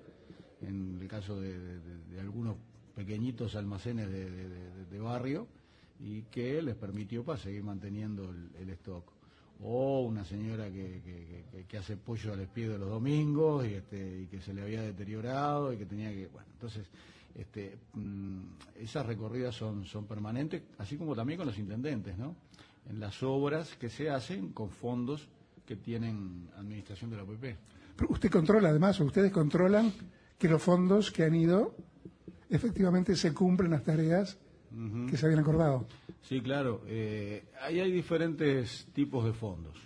en 0.63 0.99
el 1.01 1.09
caso 1.09 1.39
de, 1.39 1.81
algunos 2.19 2.57
pequeñitos 2.95 3.57
almacenes 3.57 4.11
de, 4.11 4.31
de- 4.31 5.01
barrio, 5.01 5.47
y 6.01 6.23
que 6.23 6.63
les 6.63 6.75
permitió 6.77 7.25
para 7.25 7.39
seguir 7.39 7.63
manteniendo 7.63 8.31
el, 8.59 8.71
stock. 8.71 9.05
O 9.63 10.01
una 10.01 10.25
señora 10.25 10.71
que, 10.71 11.45
que- 11.69 11.79
hace 11.79 11.97
pollo 11.99 12.33
al 12.33 12.41
espiedo 12.41 12.79
los 12.79 12.89
domingos 12.89 13.67
y, 13.67 13.75
este, 13.75 14.23
y 14.23 14.27
que 14.29 14.41
se 14.41 14.55
le 14.55 14.63
había 14.63 14.81
deteriorado 14.81 15.73
y 15.75 15.77
que 15.77 15.85
tenía 15.85 16.11
que... 16.11 16.27
Bueno, 16.29 16.49
entonces, 16.55 16.87
este, 17.39 17.77
mm, 17.95 18.41
esas 18.77 19.07
recorridas 19.07 19.55
son, 19.55 19.85
son 19.85 20.07
permanentes, 20.07 20.63
así 20.79 20.97
como 20.97 21.15
también 21.15 21.39
con 21.39 21.47
los 21.47 21.59
intendentes, 21.59 22.17
¿no? 22.17 22.35
En 22.89 22.99
las 23.01 23.23
obras 23.23 23.77
que 23.77 23.91
se 23.91 24.11
hacen 24.11 24.53
con 24.53 24.71
fondos 24.71 25.29
que 25.67 25.77
tienen 25.77 26.49
administración 26.57 27.11
de 27.11 27.17
la 27.17 27.25
OPP. 27.25 27.57
Pero 27.97 28.11
usted 28.11 28.31
controla 28.31 28.71
además, 28.71 29.01
ustedes 29.01 29.33
controlan 29.33 29.93
que 30.39 30.49
los 30.49 30.63
fondos 30.63 31.11
que 31.11 31.25
han 31.25 31.35
ido 31.35 31.75
efectivamente 32.49 33.17
se 33.17 33.35
cumplen 33.35 33.71
las 33.71 33.85
tareas 33.85 34.39
que 35.09 35.17
se 35.17 35.25
habían 35.25 35.41
acordado. 35.41 35.87
Sí, 36.23 36.41
claro. 36.41 36.83
Eh, 36.87 37.45
ahí 37.63 37.81
hay 37.81 37.91
diferentes 37.91 38.87
tipos 38.93 39.25
de 39.25 39.33
fondos. 39.33 39.77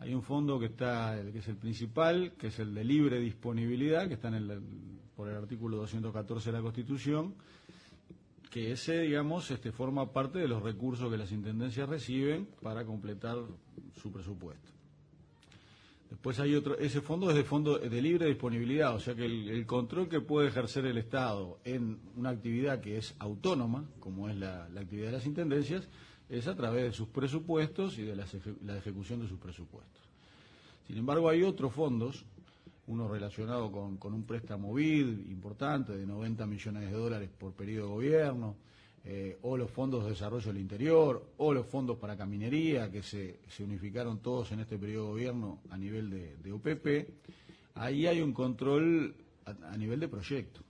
Hay 0.00 0.14
un 0.14 0.22
fondo 0.22 0.58
que 0.58 0.66
está, 0.66 1.18
el 1.18 1.32
que 1.32 1.40
es 1.40 1.48
el 1.48 1.56
principal, 1.56 2.32
que 2.38 2.48
es 2.48 2.58
el 2.58 2.74
de 2.74 2.84
libre 2.84 3.18
disponibilidad, 3.20 4.08
que 4.08 4.14
está 4.14 4.28
en 4.28 4.34
el, 4.34 4.62
por 5.16 5.28
el 5.28 5.36
artículo 5.36 5.78
214 5.78 6.50
de 6.50 6.56
la 6.56 6.62
Constitución, 6.62 7.34
que 8.50 8.72
ese, 8.72 9.00
digamos, 9.00 9.50
este, 9.50 9.72
forma 9.72 10.12
parte 10.12 10.38
de 10.38 10.48
los 10.48 10.62
recursos 10.62 11.10
que 11.10 11.16
las 11.16 11.32
intendencias 11.32 11.88
reciben 11.88 12.46
para 12.62 12.84
completar 12.84 13.38
su 14.00 14.12
presupuesto. 14.12 14.70
Después 16.10 16.38
hay 16.38 16.54
otro, 16.54 16.78
ese 16.78 17.00
fondo 17.00 17.30
es 17.30 17.36
de 17.36 17.42
fondo 17.42 17.78
de 17.78 18.02
libre 18.02 18.26
disponibilidad, 18.26 18.94
o 18.94 19.00
sea 19.00 19.16
que 19.16 19.24
el, 19.24 19.66
control 19.66 20.08
que 20.08 20.20
puede 20.20 20.48
ejercer 20.48 20.86
el 20.86 20.98
Estado 20.98 21.58
en 21.64 21.98
una 22.14 22.30
actividad 22.30 22.80
que 22.80 22.96
es 22.96 23.14
autónoma, 23.18 23.84
como 23.98 24.28
es 24.28 24.36
la, 24.36 24.66
actividad 24.66 25.06
de 25.06 25.12
las 25.12 25.26
intendencias, 25.26 25.88
es 26.28 26.46
a 26.46 26.54
través 26.54 26.84
de 26.84 26.92
sus 26.92 27.08
presupuestos 27.08 27.98
y 27.98 28.02
de 28.02 28.14
la 28.14 28.76
ejecución 28.76 29.20
de 29.20 29.28
sus 29.28 29.38
presupuestos. 29.38 30.02
Sin 30.86 30.98
embargo, 30.98 31.28
hay 31.28 31.42
otros 31.42 31.72
fondos, 31.72 32.24
uno 32.88 33.08
relacionado 33.08 33.70
con, 33.70 33.96
con 33.96 34.14
un 34.14 34.24
préstamo 34.24 34.72
BID 34.72 35.28
importante 35.28 35.96
de 35.96 36.06
90 36.06 36.46
millones 36.46 36.90
de 36.90 36.92
dólares 36.92 37.30
por 37.36 37.52
periodo 37.52 37.88
de 37.88 37.92
gobierno, 37.94 38.56
eh, 39.04 39.38
o 39.42 39.56
los 39.56 39.70
fondos 39.70 40.04
de 40.04 40.10
desarrollo 40.10 40.52
del 40.52 40.60
interior, 40.60 41.32
o 41.36 41.54
los 41.54 41.66
fondos 41.66 41.96
para 41.96 42.16
caminería, 42.16 42.90
que 42.90 43.02
se, 43.02 43.40
se 43.48 43.62
unificaron 43.62 44.18
todos 44.20 44.52
en 44.52 44.60
este 44.60 44.78
periodo 44.78 45.06
de 45.06 45.12
gobierno 45.12 45.60
a 45.70 45.78
nivel 45.78 46.10
de, 46.10 46.36
de 46.36 46.52
OPP, 46.52 47.10
ahí 47.74 48.06
hay 48.06 48.20
un 48.20 48.32
control 48.32 49.14
a, 49.44 49.72
a 49.72 49.76
nivel 49.76 50.00
de 50.00 50.08
proyecto. 50.08 50.60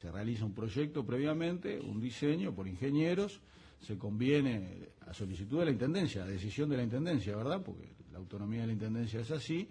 Se 0.00 0.10
realiza 0.10 0.44
un 0.44 0.54
proyecto 0.54 1.04
previamente, 1.04 1.80
un 1.80 2.00
diseño 2.00 2.54
por 2.54 2.66
ingenieros, 2.66 3.40
se 3.80 3.98
conviene 3.98 4.88
a 5.06 5.14
solicitud 5.14 5.58
de 5.58 5.66
la 5.66 5.70
Intendencia, 5.70 6.24
a 6.24 6.26
decisión 6.26 6.68
de 6.68 6.76
la 6.76 6.82
Intendencia, 6.82 7.36
¿verdad? 7.36 7.62
Porque 7.62 7.94
la 8.10 8.18
autonomía 8.18 8.62
de 8.62 8.68
la 8.68 8.72
Intendencia 8.72 9.20
es 9.20 9.30
así, 9.30 9.68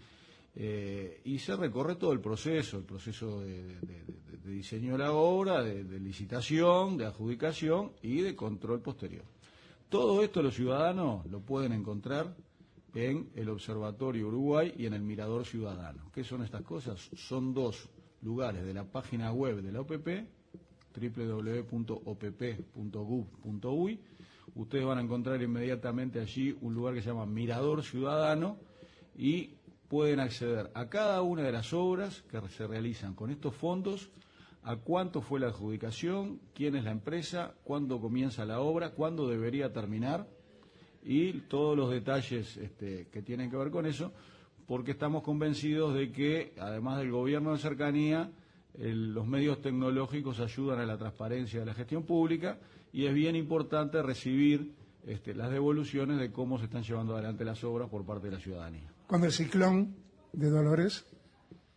eh, 0.56 1.22
y 1.26 1.40
se 1.40 1.56
recorre 1.56 1.96
todo 1.96 2.12
el 2.14 2.20
proceso, 2.20 2.78
el 2.78 2.84
proceso 2.84 3.42
de, 3.42 3.80
de- 3.80 4.24
diseño 4.46 4.92
de 4.94 4.98
la 5.00 5.14
obra, 5.14 5.64
de, 5.64 5.84
de 5.86 6.00
licitación, 6.00 6.98
de 6.98 7.06
adjudicación 7.06 7.92
y 8.02 8.22
de 8.22 8.36
control 8.36 8.82
posterior. 8.82 9.24
Todo 9.90 10.22
esto 10.24 10.42
los 10.42 10.54
ciudadanos 10.56 11.26
lo 11.28 11.40
pueden 11.40 11.72
encontrar 11.72 12.36
en 12.94 13.30
el 13.36 13.50
Observatorio 13.50 14.28
Uruguay 14.28 14.74
y 14.78 14.86
en 14.86 14.94
el 14.94 15.02
Mirador 15.02 15.46
Ciudadano. 15.46 16.12
¿Qué 16.14 16.24
son 16.24 16.44
estas 16.44 16.62
cosas? 16.64 17.10
Son 17.16 17.54
dos 17.54 17.90
lugares 18.22 18.64
de 18.66 18.74
la 18.74 18.84
página 18.84 19.32
web 19.32 19.62
de 19.62 19.72
la 19.72 19.82
OPP, 19.82 20.08
www.opp.gov.uy. 22.74 24.00
Ustedes 24.56 24.86
van 24.86 24.98
a 24.98 25.02
encontrar 25.02 25.42
inmediatamente 25.42 26.20
allí 26.20 26.56
un 26.62 26.74
lugar 26.74 26.94
que 26.94 27.02
se 27.02 27.08
llama 27.10 27.26
Mirador 27.26 27.82
Ciudadano 27.84 28.58
y 29.18 29.52
pueden 29.88 30.20
acceder 30.20 30.72
a 30.74 30.90
cada 30.90 31.22
una 31.22 31.44
de 31.44 31.52
las 31.52 31.74
obras 31.74 32.24
que 32.30 32.40
se 32.50 32.68
realizan 32.68 33.14
con 33.14 33.30
estos 33.30 33.56
fondos, 33.56 34.10
a 34.64 34.78
cuánto 34.78 35.22
fue 35.22 35.40
la 35.40 35.48
adjudicación, 35.48 36.40
quién 36.54 36.76
es 36.76 36.84
la 36.84 36.92
empresa, 36.92 37.54
cuándo 37.64 38.00
comienza 38.00 38.46
la 38.46 38.62
obra, 38.62 38.92
cuándo 38.92 39.28
debería 39.28 39.74
terminar 39.74 40.28
y 41.04 41.34
todos 41.42 41.78
los 41.78 41.92
detalles 41.92 42.56
este, 42.58 43.08
que 43.12 43.22
tienen 43.22 43.50
que 43.50 43.58
ver 43.58 43.72
con 43.72 43.86
eso, 43.86 44.14
porque 44.66 44.92
estamos 44.92 45.24
convencidos 45.24 45.94
de 45.94 46.12
que, 46.12 46.54
además 46.58 47.00
del 47.00 47.12
gobierno 47.12 47.52
de 47.52 47.60
cercanía, 47.60 48.32
los 48.76 49.28
medios 49.28 49.62
tecnológicos 49.62 50.40
ayudan 50.40 50.80
a 50.80 50.86
la 50.86 50.98
transparencia 50.98 51.60
de 51.60 51.66
la 51.66 51.74
gestión 51.74 52.04
pública 52.04 52.58
y 52.92 53.06
es 53.06 53.14
bien 53.14 53.36
importante 53.36 54.02
recibir 54.02 54.74
este, 55.06 55.36
las 55.36 55.52
devoluciones 55.52 56.20
de 56.20 56.32
cómo 56.32 56.58
se 56.58 56.66
están 56.66 56.84
llevando 56.84 57.14
adelante 57.14 57.44
las 57.44 57.64
obras 57.64 57.90
por 57.90 58.06
parte 58.06 58.28
de 58.28 58.34
la 58.34 58.40
ciudadanía. 58.40 58.93
Cuando 59.08 59.28
el 59.28 59.34
ciclón 59.34 59.96
de 60.32 60.50
Dolores, 60.50 61.06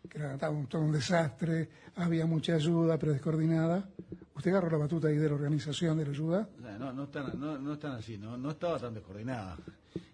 que 0.08 0.18
era 0.18 0.38
todo 0.38 0.82
un 0.82 0.92
desastre, 0.92 1.68
había 1.96 2.26
mucha 2.26 2.54
ayuda, 2.54 2.98
pero 2.98 3.12
descoordinada, 3.12 3.88
¿usted 4.34 4.50
agarró 4.52 4.70
la 4.70 4.78
batuta 4.78 5.08
ahí 5.08 5.16
de 5.16 5.28
la 5.28 5.34
organización 5.34 5.98
de 5.98 6.04
la 6.04 6.10
ayuda? 6.10 6.48
No, 6.78 6.92
no, 6.92 7.04
están, 7.04 7.38
no, 7.38 7.58
no 7.58 7.72
están 7.74 7.92
así, 7.92 8.16
no, 8.18 8.36
no 8.36 8.50
estaba 8.50 8.78
tan 8.78 8.94
descoordinada. 8.94 9.56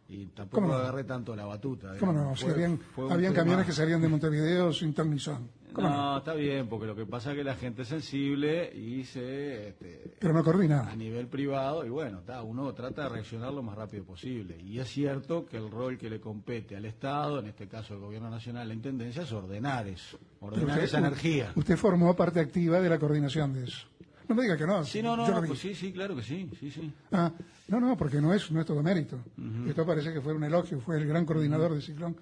Y 0.09 0.27
tampoco 0.27 0.73
agarré 0.75 1.05
tanto 1.05 1.35
la 1.35 1.47
batuta. 1.47 1.97
¿Cómo 1.99 2.13
digamos. 2.13 2.41
no? 2.43 2.47
Fue- 2.47 2.53
habían 2.55 2.79
fue 2.79 3.19
tema- 3.19 3.35
camiones 3.35 3.67
que 3.67 3.73
salían 3.73 4.01
de 4.03 4.09
Montevideo 4.09 4.73
sin 4.73 4.93
ton 4.93 5.11
ni 5.11 5.19
son. 5.19 5.49
¿Cómo 5.73 5.89
No, 5.89 6.13
no? 6.13 6.19
está 6.19 6.35
bien, 6.35 6.69
porque 6.69 6.87
lo 6.87 6.95
que 6.95 7.07
pasa 7.07 7.31
es 7.33 7.37
que 7.39 7.45
la 7.45 7.55
gente 7.55 7.83
es 7.83 7.89
sensible 7.89 8.71
y 8.75 9.05
se... 9.05 9.69
este, 9.71 10.15
Pero 10.19 10.33
no 10.35 10.45
coordinada. 10.45 10.91
a 10.91 10.97
nivel 10.97 11.27
privado 11.29 11.85
y 11.87 11.89
bueno, 11.89 12.19
está, 12.21 12.43
uno 12.43 12.73
trata 12.75 13.05
de 13.05 13.09
reaccionar 13.09 13.53
lo 13.53 13.63
más 13.63 13.77
rápido 13.77 14.05
posible. 14.05 14.57
Y 14.61 14.79
es 14.79 14.89
cierto 14.89 15.47
que 15.47 15.57
el 15.57 15.71
rol 15.71 15.97
que 15.99 16.11
le 16.11 16.21
compete 16.21 16.77
al 16.77 16.85
Estado, 16.85 17.39
en 17.41 17.47
este 17.47 17.69
caso 17.69 17.95
al 17.95 18.01
Gobierno 18.01 18.29
Nacional, 18.31 18.69
la 18.69 18.75
Intendencia, 18.75 19.23
es 19.23 19.33
ordenar 19.33 19.87
eso, 19.89 20.19
ordenar 20.41 20.69
usted- 20.71 20.85
esa 20.85 20.99
energía. 20.99 21.53
Usted 21.55 21.77
formó 21.77 22.15
parte 22.15 22.41
activa 22.41 22.81
de 22.81 22.89
la 22.91 22.99
coordinación 22.99 23.53
de 23.55 23.65
eso. 23.65 23.87
No 24.29 24.37
me 24.37 24.43
diga 24.43 24.57
que 24.57 24.67
no. 24.67 24.85
Sí, 24.85 25.03
no, 25.03 25.17
no, 25.17 25.25
yo 25.25 25.31
lo 25.31 25.37
no, 25.37 25.43
vi. 25.43 25.49
pues 25.49 25.59
sí, 25.61 25.75
sí, 25.75 25.93
claro 25.93 26.15
que 26.15 26.23
sí, 26.23 26.49
sí, 26.59 26.71
sí. 26.71 26.93
Ah, 27.11 27.31
no, 27.69 27.81
no, 27.81 27.97
porque 27.97 28.21
no 28.21 28.33
es, 28.33 28.51
no 28.51 28.61
es 28.61 28.67
todo 28.67 28.83
mérito. 28.83 29.19
Esto 29.67 29.85
parece 29.85 30.13
que 30.13 30.21
fue 30.21 30.33
un 30.33 30.45
elogio, 30.45 30.81
fue 30.81 30.97
el 30.99 31.07
gran 31.07 31.27
coordinador 31.27 31.75
de 31.75 31.81
Ciclón. 31.83 32.17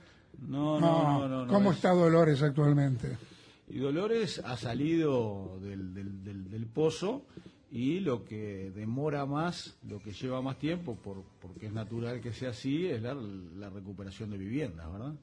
No, 0.49 0.81
no, 0.81 1.19
no, 1.21 1.29
no. 1.29 1.45
no, 1.47 1.53
¿Cómo 1.53 1.71
es- 1.71 1.77
está 1.77 1.91
Dolores 1.91 2.43
actualmente? 2.43 3.19
Y 3.71 3.79
Dolores 3.79 4.41
ha 4.45 4.57
salido 4.57 5.59
del, 5.63 5.95
del, 5.95 6.25
del- 6.25 6.51
del 6.51 6.67
pozo 6.67 7.25
y 7.71 8.01
lo 8.01 8.25
que 8.25 8.73
demora 8.75 9.27
más, 9.27 9.79
lo 9.89 10.01
que 10.01 10.13
lleva 10.13 10.43
más 10.43 10.59
tiempo, 10.59 10.97
por, 10.97 11.23
porque 11.41 11.67
es 11.67 11.73
natural 11.73 12.21
que 12.21 12.33
sea 12.33 12.51
así, 12.51 12.87
es 12.87 13.01
la, 13.03 13.15
recuperación 13.71 14.31
de 14.31 14.39
viviendas, 14.39 14.91
¿verdad? 14.93 15.15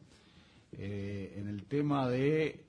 Eh, 0.72 1.34
en 1.38 1.48
el 1.50 1.66
tema 1.66 2.08
de 2.10 2.64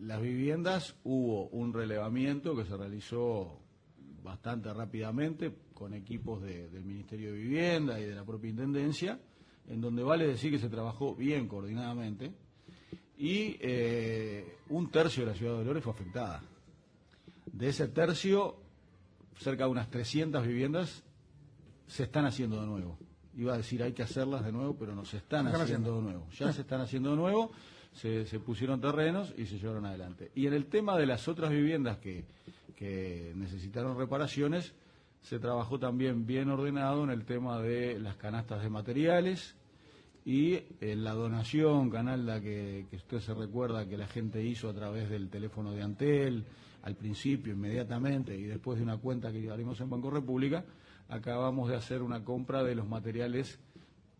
las 0.00 0.20
viviendas 0.22 0.94
hubo 1.04 1.48
un 1.48 1.72
relevamiento 1.72 2.54
que 2.56 2.64
se 2.64 2.76
realizó 2.76 3.58
bastante 4.22 4.72
rápidamente 4.72 5.52
con 5.74 5.92
equipos 5.94 6.40
de- 6.42 6.68
del 6.70 6.84
Ministerio 6.84 7.32
de 7.32 7.38
Vivienda 7.38 7.98
y 8.00 8.04
de 8.04 8.14
la 8.14 8.24
propia 8.24 8.50
Intendencia, 8.50 9.18
en 9.68 9.80
donde 9.80 10.02
vale 10.04 10.26
decir 10.26 10.52
que 10.52 10.58
se 10.58 10.68
trabajó 10.68 11.16
bien 11.16 11.48
coordinadamente 11.48 12.32
y 13.20 13.58
eh, 13.60 14.56
un 14.70 14.90
tercio 14.90 15.26
de 15.26 15.32
la 15.32 15.36
ciudad 15.36 15.52
de 15.52 15.58
Dolores 15.58 15.84
fue 15.84 15.92
afectada. 15.92 16.42
De 17.44 17.68
ese 17.68 17.86
tercio, 17.88 18.56
cerca 19.36 19.64
de 19.64 19.70
unas 19.70 19.90
300 19.90 20.46
viviendas 20.46 21.02
se 21.86 22.04
están 22.04 22.24
haciendo 22.24 22.58
de 22.62 22.66
nuevo. 22.66 22.96
Iba 23.36 23.52
a 23.52 23.56
decir 23.58 23.82
hay 23.82 23.92
que 23.92 24.02
hacerlas 24.02 24.42
de 24.42 24.52
nuevo, 24.52 24.74
pero 24.74 24.94
no 24.94 25.04
se 25.04 25.18
están, 25.18 25.44
Se 25.44 25.48
están 25.48 25.62
haciendo, 25.62 25.90
haciendo. 25.90 26.08
de 26.08 26.14
nuevo. 26.14 26.30
Ya 26.32 26.50
se 26.50 26.62
están 26.62 26.80
haciendo 26.80 27.10
de 27.10 27.16
nuevo, 27.16 27.52
se, 27.92 28.24
se 28.24 28.40
pusieron 28.40 28.80
terrenos 28.80 29.34
y 29.36 29.44
se 29.44 29.58
llevaron 29.58 29.84
adelante. 29.84 30.30
Y 30.34 30.46
en 30.46 30.54
el 30.54 30.64
tema 30.64 30.96
de 30.96 31.04
las 31.04 31.28
otras 31.28 31.50
viviendas 31.50 31.98
que, 31.98 32.24
que 32.74 33.34
necesitaron 33.36 33.98
reparaciones, 33.98 34.72
se 35.20 35.38
trabajó 35.38 35.78
también 35.78 36.24
bien 36.24 36.48
ordenado 36.48 37.04
en 37.04 37.10
el 37.10 37.26
tema 37.26 37.60
de 37.60 37.98
las 37.98 38.16
canastas 38.16 38.62
de 38.62 38.70
materiales, 38.70 39.56
y 40.24 40.58
en 40.80 41.04
la 41.04 41.12
donación, 41.12 41.90
Canalda, 41.90 42.40
que, 42.40 42.86
que 42.90 42.96
usted 42.96 43.20
se 43.20 43.34
recuerda 43.34 43.88
que 43.88 43.96
la 43.96 44.06
gente 44.06 44.44
hizo 44.44 44.68
a 44.68 44.74
través 44.74 45.08
del 45.08 45.28
teléfono 45.28 45.72
de 45.72 45.82
Antel, 45.82 46.44
al 46.82 46.94
principio, 46.94 47.52
inmediatamente, 47.52 48.36
y 48.36 48.44
después 48.44 48.78
de 48.78 48.84
una 48.84 48.96
cuenta 48.96 49.32
que 49.32 49.50
abrimos 49.50 49.80
en 49.80 49.90
Banco 49.90 50.10
República, 50.10 50.64
acabamos 51.08 51.68
de 51.68 51.76
hacer 51.76 52.02
una 52.02 52.24
compra 52.24 52.62
de 52.62 52.74
los 52.74 52.88
materiales 52.88 53.58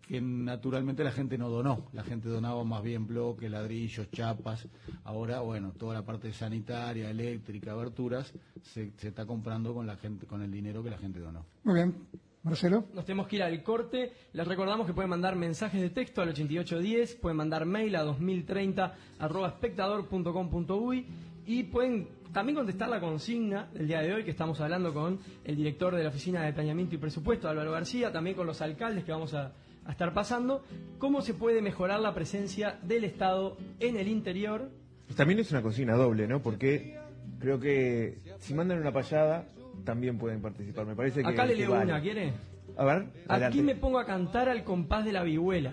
que 0.07 0.21
naturalmente 0.21 1.05
la 1.05 1.13
gente 1.13 1.39
no 1.39 1.49
donó. 1.49 1.87
La 1.93 2.03
gente 2.03 2.29
donaba 2.29 2.65
más 2.65 2.83
bien 2.83 3.07
bloques, 3.07 3.49
ladrillos, 3.49 4.11
chapas. 4.11 4.67
Ahora, 5.05 5.41
bueno, 5.41 5.71
toda 5.71 5.95
la 5.95 6.05
parte 6.05 6.33
sanitaria, 6.33 7.09
eléctrica, 7.09 7.71
aberturas, 7.71 8.33
se, 8.61 8.91
se 8.97 9.09
está 9.09 9.25
comprando 9.25 9.73
con 9.73 9.87
la 9.87 9.97
gente, 9.97 10.27
con 10.27 10.43
el 10.43 10.51
dinero 10.51 10.83
que 10.83 10.91
la 10.91 10.99
gente 10.99 11.21
donó. 11.21 11.47
Muy 11.63 11.75
bien. 11.75 11.95
Marcelo. 12.43 12.85
Nos 12.95 13.05
tenemos 13.05 13.29
que 13.29 13.37
ir 13.37 13.43
al 13.43 13.63
corte. 13.63 14.13
Les 14.33 14.47
recordamos 14.47 14.87
que 14.87 14.95
pueden 14.95 15.11
mandar 15.11 15.37
mensajes 15.37 15.81
de 15.81 15.91
texto 15.91 16.23
al 16.23 16.31
8810, 16.31 17.17
pueden 17.17 17.37
mandar 17.37 17.67
mail 17.67 17.95
a 17.97 18.03
2030 18.03 18.97
arroba 19.19 19.49
espectador.com.uy 19.49 21.07
y 21.47 21.65
pueden 21.65 22.09
también 22.33 22.57
contestar 22.57 22.89
la 22.89 23.01
consigna 23.01 23.69
del 23.75 23.89
día 23.89 24.01
de 24.01 24.15
hoy 24.15 24.25
que 24.25 24.31
estamos 24.31 24.61
hablando 24.61 24.95
con 24.95 25.19
el 25.45 25.57
director 25.57 25.95
de 25.95 26.03
la 26.05 26.09
Oficina 26.09 26.43
de 26.43 26.53
Planeamiento 26.53 26.95
y 26.95 26.99
Presupuesto, 26.99 27.49
Álvaro 27.49 27.73
García, 27.73 28.13
también 28.13 28.37
con 28.37 28.47
los 28.47 28.63
alcaldes 28.63 29.05
que 29.05 29.13
vamos 29.13 29.35
a, 29.35 29.53
a 29.85 29.91
estar 29.91 30.15
pasando, 30.15 30.65
cómo 30.99 31.23
se 31.23 31.35
puede 31.35 31.61
mejorar 31.61 32.01
la 32.01 32.15
presencia 32.15 32.79
del 32.83 33.05
Estado 33.05 33.57
en 33.81 33.97
el 33.97 34.09
interior. 34.09 34.71
También 35.17 35.41
es 35.41 35.51
una 35.51 35.61
consigna 35.61 35.97
doble, 35.97 36.29
¿no? 36.29 36.41
Porque 36.41 36.97
creo 37.41 37.59
que 37.59 38.19
si 38.39 38.55
mandan 38.55 38.79
una 38.79 38.93
payada, 38.93 39.49
también 39.85 40.19
pueden 40.19 40.41
participar. 40.43 40.87
Me 40.87 40.95
parece 40.95 41.23
que. 41.23 41.29
Acá 41.29 41.45
le 41.47 41.57
leo 41.57 41.73
una, 41.81 42.01
¿quiere? 42.01 42.33
A 42.77 42.85
ver, 42.85 43.07
adelante. 43.29 43.45
Aquí 43.59 43.63
me 43.63 43.75
pongo 43.75 43.99
a 43.99 44.07
cantar 44.07 44.49
al 44.49 44.65
compás 44.65 45.05
de 45.05 45.13
la 45.13 45.23
vihuela. 45.23 45.73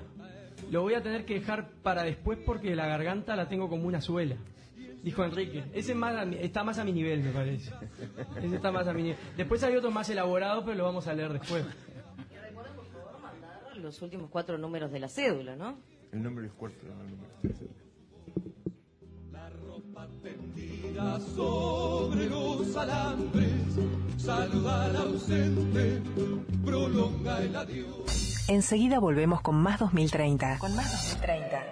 Lo 0.71 0.81
voy 0.81 0.95
a 0.95 1.03
tener 1.03 1.25
que 1.25 1.35
dejar 1.35 1.69
para 1.83 2.03
después 2.03 2.37
porque 2.45 2.75
la 2.75 2.87
garganta 2.87 3.35
la 3.35 3.47
tengo 3.47 3.69
como 3.69 3.85
una 3.87 4.01
suela. 4.01 4.35
Dijo 5.03 5.23
Enrique. 5.23 5.63
Ese 5.73 5.91
es 5.91 5.97
más 5.97 6.15
a 6.17 6.25
mi- 6.25 6.37
está 6.37 6.63
más 6.63 6.79
a 6.79 6.83
mi 6.83 6.91
nivel, 6.91 7.21
me 7.21 7.31
parece. 7.31 7.71
Ese 8.43 8.55
está 8.55 8.71
más 8.71 8.87
a 8.87 8.93
mi 8.93 9.03
nivel. 9.03 9.17
Después 9.37 9.63
hay 9.63 9.75
otros 9.75 9.93
más 9.93 10.09
elaborados, 10.09 10.63
pero 10.65 10.75
lo 10.77 10.83
vamos 10.85 11.07
a 11.07 11.13
leer 11.13 11.31
después. 11.33 11.63
Los 13.81 14.01
últimos 14.01 14.29
cuatro 14.29 14.57
números 14.57 14.91
de 14.91 14.99
la 14.99 15.07
cédula, 15.07 15.55
¿no? 15.55 15.77
El 16.11 16.23
nombre 16.23 16.47
es 16.47 16.51
cuarto. 16.53 16.85
el 16.87 17.11
número. 17.11 17.67
Sobre 21.35 22.27
los 22.27 22.75
alambres, 22.75 23.51
saluda 24.17 24.85
al 24.85 24.95
ausente, 24.95 26.01
prolonga 26.65 27.39
el 27.41 27.55
adiós. 27.55 28.45
Enseguida 28.47 28.97
volvemos 28.97 29.41
con 29.41 29.55
más 29.55 29.79
2030. 29.79 30.57
Con 30.57 30.75
más 30.75 30.91
2030. 30.91 31.63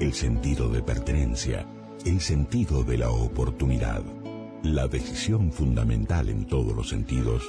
el 0.00 0.12
sentido 0.12 0.68
de 0.70 0.82
pertenencia, 0.82 1.64
el 2.04 2.20
sentido 2.20 2.82
de 2.82 2.98
la 2.98 3.10
oportunidad, 3.10 4.02
la 4.64 4.88
decisión 4.88 5.52
fundamental 5.52 6.30
en 6.30 6.48
todos 6.48 6.74
los 6.74 6.88
sentidos 6.88 7.44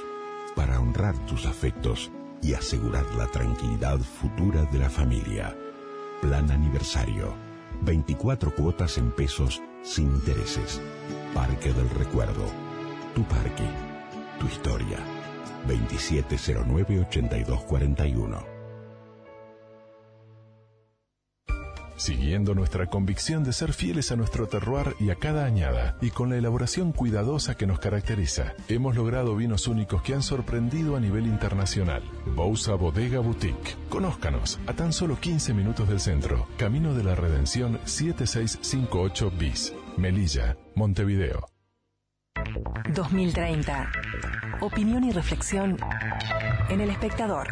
para 0.54 0.78
honrar 0.78 1.18
tus 1.26 1.44
afectos 1.46 2.12
y 2.40 2.54
asegurar 2.54 3.04
la 3.16 3.26
tranquilidad 3.32 3.98
futura 3.98 4.62
de 4.66 4.78
la 4.78 4.88
familia. 4.88 5.56
Plan 6.22 6.48
aniversario. 6.52 7.34
24 7.82 8.54
cuotas 8.54 8.96
en 8.96 9.10
pesos 9.10 9.60
sin 9.82 10.04
intereses. 10.04 10.80
Parque 11.34 11.72
del 11.72 11.90
Recuerdo. 11.90 12.46
Tu 13.12 13.24
parque. 13.24 13.68
Tu 14.38 14.46
historia. 14.46 15.15
2709-8241. 15.66 18.56
siguiendo 21.96 22.54
nuestra 22.54 22.86
convicción 22.86 23.44
de 23.44 23.52
ser 23.52 23.72
fieles 23.72 24.12
a 24.12 24.16
nuestro 24.16 24.46
terroir 24.46 24.94
y 25.00 25.10
a 25.10 25.16
cada 25.16 25.44
añada, 25.44 25.96
y 26.00 26.10
con 26.10 26.30
la 26.30 26.36
elaboración 26.36 26.92
cuidadosa 26.92 27.56
que 27.56 27.66
nos 27.66 27.78
caracteriza, 27.78 28.54
hemos 28.68 28.94
logrado 28.94 29.34
vinos 29.36 29.66
únicos 29.66 30.02
que 30.02 30.14
han 30.14 30.22
sorprendido 30.22 30.96
a 30.96 31.00
nivel 31.00 31.26
internacional. 31.26 32.02
Bousa 32.34 32.74
Bodega 32.74 33.20
Boutique. 33.20 33.76
Conózcanos 33.88 34.58
a 34.66 34.74
tan 34.74 34.92
solo 34.92 35.18
15 35.18 35.54
minutos 35.54 35.88
del 35.88 36.00
centro, 36.00 36.46
Camino 36.58 36.94
de 36.94 37.04
la 37.04 37.14
Redención 37.14 37.78
7658 37.84 39.32
bis, 39.38 39.72
Melilla, 39.96 40.56
Montevideo. 40.74 41.55
2030. 42.94 43.90
Opinión 44.60 45.04
y 45.04 45.12
reflexión 45.12 45.76
en 46.68 46.80
el 46.80 46.90
espectador. 46.90 47.48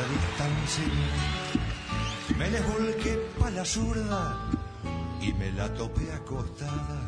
De 0.00 0.14
distancia. 0.14 0.84
Me 2.38 2.50
les 2.50 2.66
volqué 2.66 3.18
pa' 3.38 3.50
la 3.50 3.64
zurda 3.64 4.50
y 5.20 5.32
me 5.34 5.52
la 5.52 5.72
topé 5.74 6.10
acostada. 6.12 7.00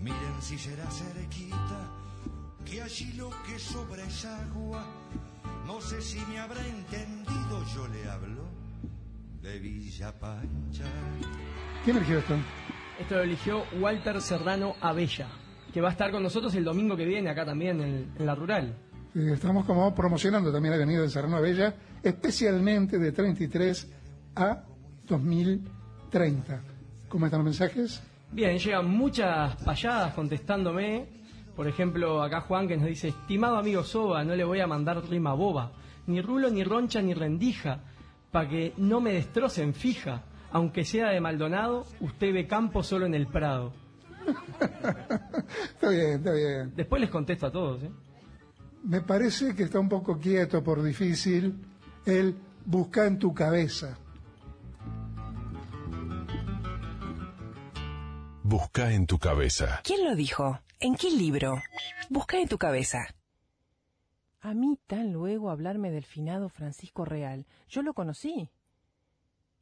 Miren 0.00 0.40
si 0.40 0.58
será 0.58 0.90
cerquita, 0.90 1.80
que 2.64 2.82
allí 2.82 3.12
lo 3.14 3.30
que 3.46 3.58
sobra 3.58 4.04
es 4.04 4.24
agua. 4.24 4.84
No 5.66 5.80
sé 5.80 6.00
si 6.02 6.20
me 6.26 6.38
habrá 6.38 6.66
entendido, 6.66 7.64
yo 7.74 7.88
le 7.88 8.10
hablo 8.10 8.44
de 9.40 9.58
Villa 9.58 10.12
Pancha. 10.18 10.84
¿Quién 11.84 11.96
eligió 11.96 12.18
esto? 12.18 12.36
Esto 12.98 13.14
lo 13.16 13.22
eligió 13.22 13.64
Walter 13.80 14.20
Serrano 14.20 14.76
Abella, 14.80 15.28
que 15.72 15.80
va 15.80 15.88
a 15.88 15.92
estar 15.92 16.10
con 16.10 16.22
nosotros 16.22 16.54
el 16.54 16.64
domingo 16.64 16.96
que 16.96 17.04
viene 17.04 17.30
acá 17.30 17.44
también 17.44 17.80
en, 17.80 18.12
en 18.18 18.26
la 18.26 18.34
rural. 18.34 18.83
Estamos 19.14 19.64
como 19.64 19.94
promocionando 19.94 20.50
también 20.50 20.72
la 20.72 20.76
avenida 20.76 21.02
de 21.02 21.08
Serrano 21.08 21.40
Bella, 21.40 21.72
especialmente 22.02 22.98
de 22.98 23.12
33 23.12 23.88
a 24.34 24.64
2030. 25.06 26.60
¿Cómo 27.08 27.26
están 27.26 27.38
los 27.38 27.44
mensajes? 27.44 28.02
Bien, 28.32 28.58
llegan 28.58 28.90
muchas 28.90 29.54
payadas 29.62 30.14
contestándome. 30.14 31.06
Por 31.54 31.68
ejemplo, 31.68 32.24
acá 32.24 32.40
Juan 32.40 32.66
que 32.66 32.76
nos 32.76 32.88
dice, 32.88 33.08
estimado 33.08 33.56
amigo 33.56 33.84
Soba, 33.84 34.24
no 34.24 34.34
le 34.34 34.42
voy 34.42 34.58
a 34.58 34.66
mandar 34.66 35.00
rima 35.08 35.32
boba, 35.32 35.70
ni 36.08 36.20
rulo, 36.20 36.50
ni 36.50 36.64
roncha, 36.64 37.00
ni 37.00 37.14
rendija, 37.14 37.84
para 38.32 38.48
que 38.48 38.72
no 38.78 39.00
me 39.00 39.12
destrocen 39.12 39.74
fija. 39.74 40.24
Aunque 40.50 40.84
sea 40.84 41.10
de 41.10 41.20
Maldonado, 41.20 41.86
usted 42.00 42.32
ve 42.32 42.48
campo 42.48 42.82
solo 42.82 43.06
en 43.06 43.14
el 43.14 43.28
Prado. 43.28 43.72
Está 45.74 45.90
bien, 45.90 46.12
está 46.12 46.32
bien. 46.32 46.72
Después 46.74 47.00
les 47.00 47.10
contesto 47.10 47.46
a 47.46 47.52
todos. 47.52 47.82
¿eh? 47.82 47.90
Me 48.84 49.00
parece 49.00 49.54
que 49.54 49.62
está 49.62 49.80
un 49.80 49.88
poco 49.88 50.18
quieto 50.18 50.62
por 50.62 50.82
difícil 50.82 51.54
el 52.04 52.36
busca 52.66 53.06
en 53.06 53.18
tu 53.18 53.32
cabeza. 53.32 53.96
Busca 58.42 58.92
en 58.92 59.06
tu 59.06 59.18
cabeza. 59.18 59.80
¿Quién 59.84 60.04
lo 60.04 60.14
dijo? 60.14 60.60
¿En 60.80 60.96
qué 60.96 61.10
libro? 61.10 61.62
Busca 62.10 62.38
en 62.38 62.46
tu 62.46 62.58
cabeza. 62.58 63.06
A 64.40 64.52
mí 64.52 64.78
tan 64.86 65.14
luego 65.14 65.48
hablarme 65.48 65.90
del 65.90 66.04
finado 66.04 66.50
Francisco 66.50 67.06
Real. 67.06 67.46
Yo 67.68 67.80
lo 67.80 67.94
conocí. 67.94 68.50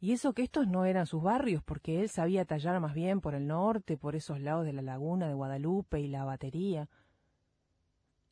Y 0.01 0.11
eso 0.15 0.33
que 0.33 0.43
estos 0.43 0.67
no 0.67 0.85
eran 0.85 1.07
sus 1.07 1.23
barrios, 1.23 1.63
porque 1.63 2.01
él 2.01 2.09
sabía 2.09 2.45
tallar 2.45 2.81
más 2.81 2.93
bien 2.93 3.21
por 3.21 3.37
el 3.37 3.47
norte, 3.47 3.97
por 3.97 4.17
esos 4.17 4.41
lados 4.41 4.65
de 4.65 4.73
la 4.73 4.83
laguna 4.83 5.29
de 5.29 5.35
Guadalupe 5.35 6.01
y 6.01 6.09
la 6.09 6.25
batería. 6.25 6.89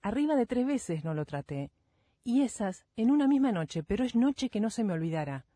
Arriba 0.03 0.35
de 0.35 0.47
tres 0.47 0.67
veces 0.67 1.05
no 1.05 1.15
lo 1.15 1.27
traté. 1.27 1.71
Y 2.25 2.43
esas 2.43 2.87
en 2.97 3.11
una 3.11 3.29
misma 3.29 3.53
noche, 3.53 3.83
pero 3.83 4.05
es 4.05 4.15
noche 4.15 4.51
que 4.51 4.61
no 4.61 4.71
se 4.71 4.85
me 4.85 4.93
olvidará. 4.93 5.47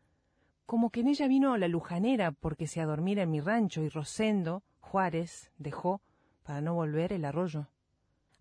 Como 0.65 0.89
que 0.89 1.01
en 1.01 1.07
ella 1.07 1.27
vino 1.27 1.57
la 1.57 1.67
lujanera 1.67 2.31
porque 2.31 2.67
se 2.67 2.81
adormira 2.81 3.23
en 3.23 3.31
mi 3.31 3.39
rancho 3.39 3.83
y 3.83 3.89
Rosendo, 3.89 4.63
Juárez, 4.79 5.51
dejó, 5.57 6.01
para 6.43 6.61
no 6.61 6.73
volver, 6.73 7.13
el 7.13 7.25
arroyo. 7.25 7.67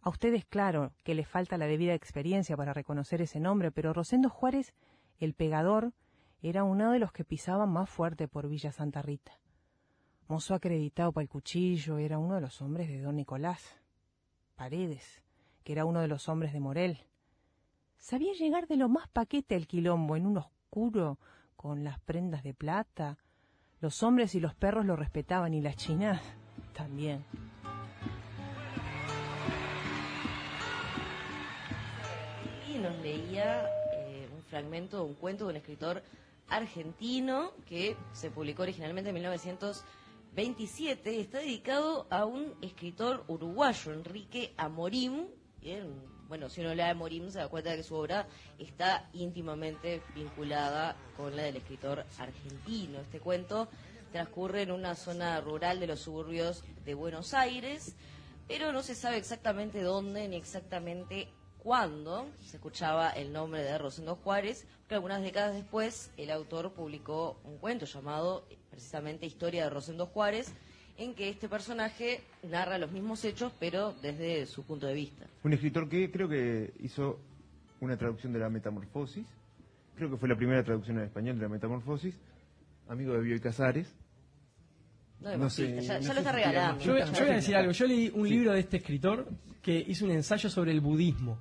A 0.02 0.10
ustedes, 0.10 0.44
claro, 0.44 0.92
que 1.02 1.14
les 1.14 1.26
falta 1.26 1.56
la 1.56 1.66
debida 1.66 1.94
experiencia 1.94 2.56
para 2.56 2.74
reconocer 2.74 3.22
ese 3.22 3.40
nombre, 3.40 3.72
pero 3.72 3.94
Rosendo 3.94 4.28
Juárez, 4.28 4.74
el 5.18 5.32
pegador, 5.32 5.94
era 6.42 6.64
uno 6.64 6.92
de 6.92 6.98
los 6.98 7.12
que 7.12 7.24
pisaban 7.24 7.70
más 7.70 7.88
fuerte 7.88 8.28
por 8.28 8.48
Villa 8.48 8.70
Santa 8.70 9.00
Rita. 9.00 9.40
Mozo 10.28 10.54
acreditado 10.54 11.12
para 11.12 11.22
el 11.22 11.30
cuchillo, 11.30 11.96
era 11.96 12.18
uno 12.18 12.34
de 12.34 12.42
los 12.42 12.60
hombres 12.60 12.88
de 12.88 13.00
don 13.00 13.16
Nicolás. 13.16 13.80
Paredes, 14.54 15.23
que 15.64 15.72
era 15.72 15.86
uno 15.86 16.00
de 16.00 16.08
los 16.08 16.28
hombres 16.28 16.52
de 16.52 16.60
Morel. 16.60 16.98
Sabía 17.98 18.34
llegar 18.34 18.68
de 18.68 18.76
lo 18.76 18.88
más 18.88 19.08
paquete 19.08 19.54
al 19.54 19.66
quilombo, 19.66 20.14
en 20.14 20.26
un 20.26 20.36
oscuro, 20.36 21.18
con 21.56 21.82
las 21.82 21.98
prendas 22.00 22.42
de 22.42 22.52
plata. 22.52 23.16
Los 23.80 24.02
hombres 24.02 24.34
y 24.34 24.40
los 24.40 24.54
perros 24.54 24.84
lo 24.84 24.94
respetaban 24.94 25.54
y 25.54 25.62
las 25.62 25.76
chinas 25.76 26.20
también. 26.74 27.24
Y 32.68 32.78
nos 32.78 32.94
leía 32.98 33.64
eh, 33.94 34.28
un 34.36 34.42
fragmento 34.42 34.98
de 34.98 35.04
un 35.04 35.14
cuento 35.14 35.46
de 35.46 35.52
un 35.52 35.56
escritor 35.56 36.02
argentino 36.48 37.52
que 37.66 37.96
se 38.12 38.30
publicó 38.30 38.64
originalmente 38.64 39.08
en 39.08 39.14
1927 39.14 41.14
y 41.14 41.20
está 41.20 41.38
dedicado 41.38 42.06
a 42.10 42.26
un 42.26 42.52
escritor 42.60 43.24
uruguayo, 43.28 43.92
Enrique 43.92 44.52
Amorim. 44.58 45.24
Bien, 45.64 45.98
bueno, 46.28 46.50
si 46.50 46.60
uno 46.60 46.74
lee 46.74 46.82
a 46.82 46.90
Amorim 46.90 47.30
se 47.30 47.38
da 47.38 47.48
cuenta 47.48 47.70
de 47.70 47.78
que 47.78 47.82
su 47.82 47.94
obra 47.94 48.26
está 48.58 49.08
íntimamente 49.14 50.02
vinculada 50.14 50.94
con 51.16 51.34
la 51.34 51.44
del 51.44 51.56
escritor 51.56 52.04
argentino. 52.18 53.00
Este 53.00 53.18
cuento 53.18 53.68
transcurre 54.12 54.60
en 54.60 54.72
una 54.72 54.94
zona 54.94 55.40
rural 55.40 55.80
de 55.80 55.86
los 55.86 56.00
suburbios 56.00 56.62
de 56.84 56.92
Buenos 56.92 57.32
Aires, 57.32 57.96
pero 58.46 58.72
no 58.72 58.82
se 58.82 58.94
sabe 58.94 59.16
exactamente 59.16 59.80
dónde 59.80 60.28
ni 60.28 60.36
exactamente 60.36 61.28
cuándo 61.56 62.26
se 62.44 62.58
escuchaba 62.58 63.08
el 63.08 63.32
nombre 63.32 63.62
de 63.62 63.78
Rosendo 63.78 64.16
Juárez, 64.16 64.66
porque 64.80 64.96
algunas 64.96 65.22
décadas 65.22 65.54
después 65.54 66.10
el 66.18 66.30
autor 66.30 66.74
publicó 66.74 67.40
un 67.42 67.56
cuento 67.56 67.86
llamado 67.86 68.46
precisamente 68.68 69.24
Historia 69.24 69.64
de 69.64 69.70
Rosendo 69.70 70.04
Juárez, 70.04 70.52
en 70.96 71.14
que 71.14 71.28
este 71.28 71.48
personaje 71.48 72.22
narra 72.42 72.78
los 72.78 72.92
mismos 72.92 73.24
hechos, 73.24 73.52
pero 73.58 73.94
desde 74.00 74.46
su 74.46 74.64
punto 74.64 74.86
de 74.86 74.94
vista. 74.94 75.26
Un 75.42 75.52
escritor 75.52 75.88
que 75.88 76.10
creo 76.10 76.28
que 76.28 76.72
hizo 76.80 77.18
una 77.80 77.96
traducción 77.96 78.32
de 78.32 78.38
la 78.38 78.48
Metamorfosis, 78.48 79.26
creo 79.96 80.10
que 80.10 80.16
fue 80.16 80.28
la 80.28 80.36
primera 80.36 80.62
traducción 80.62 80.98
al 80.98 81.04
español 81.04 81.36
de 81.36 81.42
la 81.42 81.48
Metamorfosis, 81.48 82.14
amigo 82.88 83.14
de 83.14 83.20
Bioy 83.20 83.40
Casares. 83.40 83.94
No, 85.20 85.36
No 85.36 85.50
sé, 85.50 85.80
ya, 85.80 85.98
no 85.98 86.00
ya 86.00 86.12
lo 86.12 86.18
está 86.20 86.32
regalando. 86.32 86.84
Yo, 86.84 86.92
voy 86.92 87.02
a 87.02 87.34
decir 87.34 87.56
algo. 87.56 87.72
Yo 87.72 87.86
leí 87.86 88.10
un 88.14 88.28
libro 88.28 88.52
de 88.52 88.60
este 88.60 88.76
escritor 88.76 89.26
que 89.62 89.82
hizo 89.86 90.04
un 90.04 90.10
ensayo 90.10 90.50
sobre 90.50 90.70
el 90.72 90.80
budismo. 90.80 91.38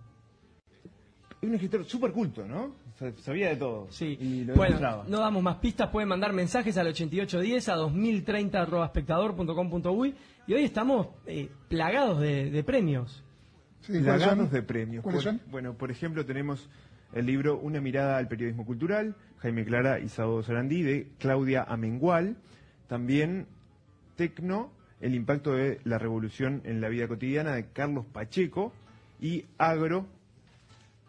Es 1.41 1.49
un 1.49 1.55
escritor 1.55 1.83
súper 1.85 2.11
culto, 2.13 2.47
¿no? 2.47 2.75
Sa- 2.99 3.11
Sabía 3.17 3.49
de 3.49 3.55
todo. 3.55 3.87
Sí. 3.89 4.17
Y 4.19 4.43
lo 4.45 4.55
Bueno, 4.55 5.03
no 5.07 5.19
damos 5.19 5.41
más 5.43 5.57
pistas, 5.57 5.89
pueden 5.89 6.09
mandar 6.09 6.31
mensajes 6.33 6.77
al 6.77 6.87
8810 6.87 7.69
a 7.69 7.75
2030 7.75 8.61
arroba 8.61 8.85
espectador.com.uy 8.85 10.15
y 10.47 10.53
hoy 10.53 10.63
estamos 10.63 11.07
eh, 11.25 11.49
plagados 11.69 12.19
de, 12.21 12.49
de 12.51 12.63
premios. 12.63 13.23
Plagados 13.87 14.51
de 14.51 14.61
premios. 14.61 15.03
¿Cuáles 15.03 15.23
son? 15.23 15.41
Bueno, 15.51 15.73
por 15.73 15.91
ejemplo, 15.91 16.25
tenemos 16.25 16.69
el 17.13 17.25
libro 17.25 17.57
Una 17.57 17.81
mirada 17.81 18.17
al 18.17 18.27
periodismo 18.27 18.65
cultural, 18.65 19.15
Jaime 19.39 19.65
Clara 19.65 19.99
y 19.99 20.07
Sábado 20.09 20.41
Sarandí, 20.43 20.83
de 20.83 21.07
Claudia 21.19 21.63
Amengual. 21.63 22.37
También 22.87 23.47
Tecno, 24.15 24.71
el 25.01 25.15
impacto 25.15 25.53
de 25.53 25.79
la 25.83 25.97
revolución 25.97 26.61
en 26.63 26.79
la 26.79 26.87
vida 26.89 27.07
cotidiana, 27.07 27.55
de 27.55 27.65
Carlos 27.67 28.05
Pacheco. 28.05 28.71
Y 29.19 29.45
Agro, 29.57 30.05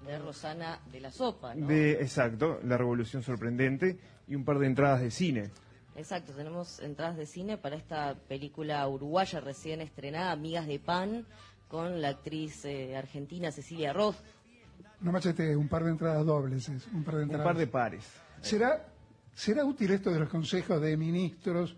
De 0.06 0.18
Rosana 0.18 0.80
de 0.90 1.00
la 1.00 1.10
Sopa, 1.10 1.54
¿no? 1.54 1.66
de, 1.66 1.92
exacto, 1.92 2.60
la 2.64 2.76
revolución 2.76 3.22
sorprendente. 3.22 3.98
Y 4.26 4.34
un 4.34 4.44
par 4.44 4.58
de 4.58 4.66
entradas 4.66 5.02
de 5.02 5.10
cine. 5.10 5.50
Exacto, 5.96 6.32
tenemos 6.32 6.80
entradas 6.80 7.16
de 7.16 7.26
cine 7.26 7.58
para 7.58 7.76
esta 7.76 8.14
película 8.14 8.86
uruguaya 8.88 9.40
recién 9.40 9.80
estrenada, 9.82 10.32
Amigas 10.32 10.66
de 10.66 10.78
Pan, 10.78 11.26
con 11.68 12.00
la 12.00 12.08
actriz 12.08 12.64
eh, 12.64 12.96
argentina 12.96 13.52
Cecilia 13.52 13.92
Roth. 13.92 14.16
No 15.00 15.12
machete, 15.12 15.54
un 15.54 15.68
par 15.68 15.84
de 15.84 15.90
entradas 15.90 16.24
dobles, 16.24 16.68
es, 16.68 16.86
un 16.88 17.04
par 17.04 17.16
de 17.16 17.24
Un 17.24 17.30
entradas. 17.30 17.46
par 17.46 17.56
de 17.58 17.66
pares. 17.66 18.06
¿Será, 18.40 18.86
¿Será 19.34 19.64
útil 19.64 19.90
esto 19.90 20.10
de 20.10 20.20
los 20.20 20.28
consejos 20.28 20.80
de 20.80 20.96
ministros 20.96 21.76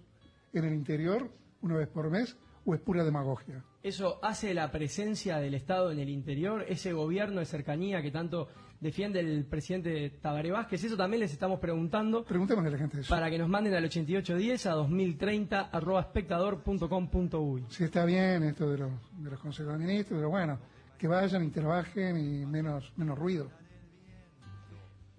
en 0.52 0.64
el 0.64 0.74
interior? 0.74 1.28
una 1.62 1.76
vez 1.76 1.88
por 1.88 2.10
mes 2.10 2.36
o 2.64 2.74
es 2.74 2.80
pura 2.80 3.04
demagogia? 3.04 3.62
Eso 3.86 4.18
hace 4.20 4.52
la 4.52 4.72
presencia 4.72 5.38
del 5.38 5.54
Estado 5.54 5.92
en 5.92 6.00
el 6.00 6.08
interior, 6.08 6.64
ese 6.68 6.92
gobierno 6.92 7.38
de 7.38 7.46
cercanía 7.46 8.02
que 8.02 8.10
tanto 8.10 8.48
defiende 8.80 9.20
el 9.20 9.44
presidente 9.44 10.10
Tabaré 10.20 10.50
Vázquez. 10.50 10.82
Eso 10.82 10.96
también 10.96 11.20
les 11.20 11.30
estamos 11.30 11.60
preguntando. 11.60 12.24
Preguntémosle 12.24 12.70
a 12.70 12.72
la 12.72 12.78
gente 12.78 12.98
eso. 12.98 13.08
Para 13.08 13.30
que 13.30 13.38
nos 13.38 13.48
manden 13.48 13.74
al 13.74 13.84
8810 13.84 14.66
a 14.66 14.72
2030 14.72 15.60
arroba 15.70 16.00
espectador.com.uy. 16.00 17.64
Si 17.68 17.84
está 17.84 18.04
bien 18.04 18.42
esto 18.42 18.68
de 18.68 18.78
los, 18.78 18.90
de 19.22 19.30
los 19.30 19.38
consejos 19.38 19.74
de 19.74 19.78
ministros, 19.78 20.18
pero 20.18 20.30
bueno, 20.30 20.58
que 20.98 21.06
vayan 21.06 21.44
y 21.44 21.50
trabajen 21.50 22.16
y 22.16 22.44
menos, 22.44 22.92
menos 22.96 23.16
ruido. 23.16 23.52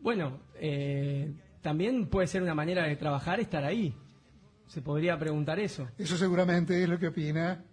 Bueno, 0.01 0.41
eh, 0.55 1.33
también 1.61 2.07
puede 2.07 2.27
ser 2.27 2.43
una 2.43 2.53
manera 2.53 2.83
de 2.83 2.97
trabajar 2.97 3.39
estar 3.39 3.63
ahí. 3.63 3.95
Se 4.65 4.81
podría 4.81 5.17
preguntar 5.17 5.57
eso. 5.57 5.87
Eso 5.97 6.17
seguramente 6.17 6.83
es 6.83 6.89
lo 6.89 6.99
que 6.99 7.07
opina 7.07 7.63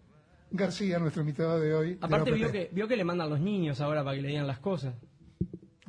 García, 0.56 0.98
nuestro 0.98 1.22
invitado 1.22 1.58
de 1.60 1.74
hoy. 1.74 1.94
de 1.94 1.98
Aparte 2.00 2.30
vio 2.32 2.46
OPP. 2.46 2.52
que, 2.52 2.70
vio 2.72 2.86
que 2.88 2.96
le 2.96 3.04
mandan 3.04 3.28
los 3.28 3.40
niños 3.40 3.80
ahora 3.80 4.04
para 4.04 4.16
que 4.16 4.22
le 4.22 4.28
digan 4.28 4.46
las 4.46 4.60
cosas. 4.60 4.94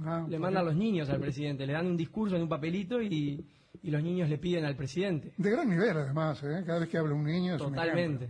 Ah, 0.04 0.26
Le 0.28 0.38
¿por 0.38 0.40
mandan 0.40 0.66
los 0.66 0.76
niños 0.76 1.10
al 1.10 1.20
presidente, 1.20 1.66
le 1.66 1.74
dan 1.74 1.86
un 1.88 1.96
discurso 1.96 2.36
en 2.36 2.42
un 2.42 2.50
papelito 2.50 3.02
y, 3.02 3.46
y 3.84 3.92
los 3.92 4.02
niños 4.04 4.28
le 4.30 4.38
piden 4.40 4.66
al 4.66 4.76
presidente. 4.76 5.34
De 5.38 5.52
gran 5.52 5.70
nivel, 5.70 5.96
además, 5.98 6.44
¿eh? 6.44 6.64
cada 6.66 6.80
vez 6.80 6.90
que 6.90 6.98
habla 6.98 7.14
un 7.14 7.24
niño 7.24 7.58
Totalmente. 7.58 8.30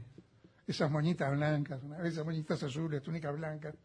Esas 0.67 0.89
moñitas 0.91 1.31
blancas, 1.31 1.81
una- 1.83 2.05
esas 2.07 2.25
moñitas 2.25 2.61
azules, 2.63 3.01
túnicas 3.01 3.35
blancas, 3.35 3.75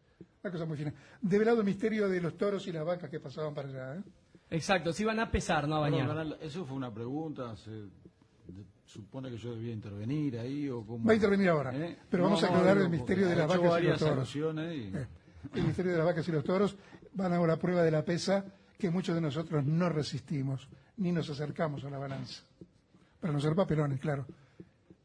una 0.43 0.51
cosa 0.51 0.65
muy 0.65 0.77
fina. 0.77 0.93
Develado 1.21 1.59
el 1.59 1.65
misterio 1.65 2.09
de 2.09 2.19
los 2.19 2.37
toros 2.37 2.67
y 2.67 2.71
las 2.71 2.83
vacas 2.85 3.09
que 3.09 3.19
pasaban 3.19 3.53
para 3.53 3.69
allá. 3.69 3.95
¿eh? 3.99 4.03
Exacto, 4.49 4.91
si 4.91 5.05
van 5.05 5.19
a 5.19 5.31
pesar, 5.31 5.67
no 5.67 5.75
a 5.77 5.79
bañar. 5.79 6.37
eso 6.41 6.65
fue 6.65 6.75
una 6.75 6.93
pregunta. 6.93 7.55
Se 7.55 7.71
de- 7.71 8.65
supone 8.91 9.29
que 9.29 9.37
yo 9.37 9.53
debía 9.55 9.73
intervenir 9.73 10.37
ahí 10.39 10.67
o 10.69 10.85
cómo. 10.85 11.05
Va 11.05 11.13
a 11.13 11.15
intervenir 11.15 11.49
ahora, 11.49 11.75
¿Eh? 11.75 11.97
pero 12.09 12.23
vamos 12.23 12.43
a 12.43 12.47
aclarar 12.47 12.77
no, 12.77 12.83
el 12.83 12.89
misterio 12.89 13.27
de 13.27 13.35
las 13.35 13.47
vacas 13.47 13.81
y 13.81 13.85
los 13.87 13.99
toros. 13.99 14.35
y- 14.35 14.39
Eh, 14.39 15.07
El 15.55 15.63
misterio 15.63 15.91
de 15.93 15.97
las 15.97 16.05
vacas 16.05 16.27
y 16.27 16.31
los 16.31 16.43
toros 16.43 16.75
van 17.13 17.33
a 17.33 17.57
prueba 17.57 17.81
de 17.83 17.91
la 17.91 18.03
pesa 18.05 18.45
que 18.77 18.89
muchos 18.89 19.15
de 19.15 19.21
nosotros 19.21 19.63
no 19.65 19.89
resistimos, 19.89 20.67
ni 20.97 21.11
nos 21.11 21.29
acercamos 21.29 21.83
a 21.83 21.89
la 21.89 21.97
balanza. 21.97 22.43
Para 23.19 23.33
no 23.33 23.39
ser 23.39 23.55
papelones, 23.55 23.99
claro. 23.99 24.25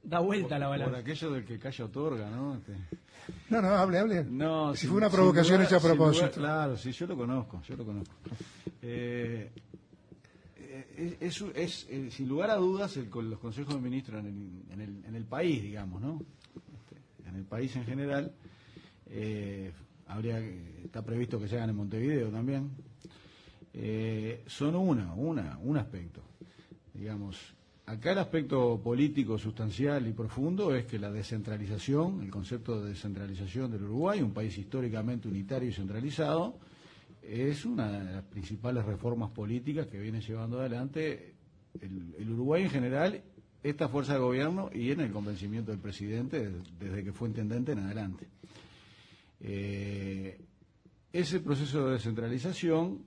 Da 0.03 0.19
vuelta 0.21 0.59
la 0.59 0.69
Por 0.69 0.79
balanza. 0.79 0.99
aquello 1.01 1.31
del 1.33 1.45
que 1.45 1.59
calla 1.59 1.85
otorga, 1.85 2.29
¿no? 2.31 2.55
Este- 2.57 2.77
No, 3.51 3.61
no, 3.63 3.69
hable, 3.69 3.99
hable. 3.99 4.25
No, 4.25 4.73
si 4.75 4.83
sin- 4.83 4.91
fue 4.91 4.99
una 4.99 5.11
provocación 5.11 5.59
lugar- 5.59 5.67
hecha 5.67 5.77
a 5.77 5.81
propósito. 5.81 6.27
lugar- 6.27 6.33
claro, 6.39 6.77
sí, 6.77 6.93
yo 6.93 7.07
lo 7.07 7.17
conozco, 7.17 7.61
yo 7.63 7.77
lo 7.77 7.85
conozco. 7.85 8.15
Eh, 8.83 9.51
eh, 10.97 11.17
es, 11.21 11.43
es, 11.55 11.87
eh, 11.91 12.11
sin 12.11 12.29
lugar 12.29 12.51
a 12.51 12.57
dudas 12.57 12.97
el, 12.97 13.09
los 13.11 13.39
consejos 13.39 13.75
de 13.75 13.81
ministros 13.81 14.21
en 14.21 14.27
el, 14.27 14.73
en 14.73 14.81
el, 14.81 15.05
en 15.05 15.15
el 15.15 15.25
país, 15.25 15.63
digamos, 15.63 16.01
¿no? 16.01 16.21
Este, 16.75 17.29
en 17.29 17.37
el 17.37 17.45
país 17.45 17.75
en 17.77 17.85
general, 17.85 18.33
eh, 19.09 19.73
habría 20.07 20.41
está 20.85 21.03
previsto 21.03 21.39
que 21.39 21.49
se 21.49 21.57
hagan 21.57 21.71
en 21.71 21.77
Montevideo 21.77 22.29
también. 22.31 22.71
Eh, 23.75 24.43
son 24.47 24.75
una, 24.75 25.13
una, 25.13 25.59
un 25.63 25.77
aspecto, 25.77 26.23
digamos. 26.95 27.37
Acá 27.85 28.13
el 28.13 28.19
aspecto 28.19 28.81
político, 28.83 29.39
sustancial 29.39 30.09
y 30.09 30.13
profundo 30.13 30.75
es 30.75 30.87
que 30.87 30.99
la 30.99 31.13
descentralización, 31.13 32.23
el 32.23 32.31
concepto 32.31 32.81
de 32.81 32.89
descentralización 32.91 33.71
del 33.71 33.85
Uruguay, 33.85 34.23
un 34.23 34.33
país 34.33 34.57
históricamente 34.59 35.29
unitario 35.29 35.69
y 35.69 35.73
centralizado, 35.73 36.59
es 37.29 37.65
una 37.65 37.91
de 37.91 38.13
las 38.13 38.25
principales 38.25 38.85
reformas 38.85 39.31
políticas 39.31 39.87
que 39.89 39.99
viene 39.99 40.21
llevando 40.21 40.61
adelante 40.61 41.35
el, 41.81 42.31
Uruguay 42.31 42.65
en 42.65 42.71
general, 42.71 43.23
esta 43.63 43.89
fuerza 43.89 44.15
de 44.15 44.21
gobierno 44.21 44.71
y 44.73 44.93
en 44.93 45.01
el 45.01 45.11
convencimiento 45.11 45.73
del 45.73 45.81
presidente 45.81 46.49
desde, 46.49 46.63
desde 46.79 47.05
que 47.05 47.13
fue 47.13 47.29
intendente 47.29 47.73
en 47.73 47.81
adelante. 47.81 48.29
Eh, 49.41 50.41
ese 51.13 51.41
proceso 51.41 51.87
de 51.87 51.95
descentralización 51.95 53.03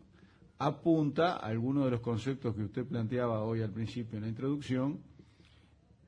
apunta 0.57 1.37
a 1.37 1.47
algunos 1.47 1.85
de 1.85 1.91
los 1.91 2.01
conceptos 2.01 2.55
que 2.55 2.63
usted 2.63 2.85
planteaba 2.85 3.43
hoy 3.43 3.61
al 3.61 3.71
principio 3.71 4.17
en 4.17 4.23
la 4.23 4.29
introducción 4.29 4.99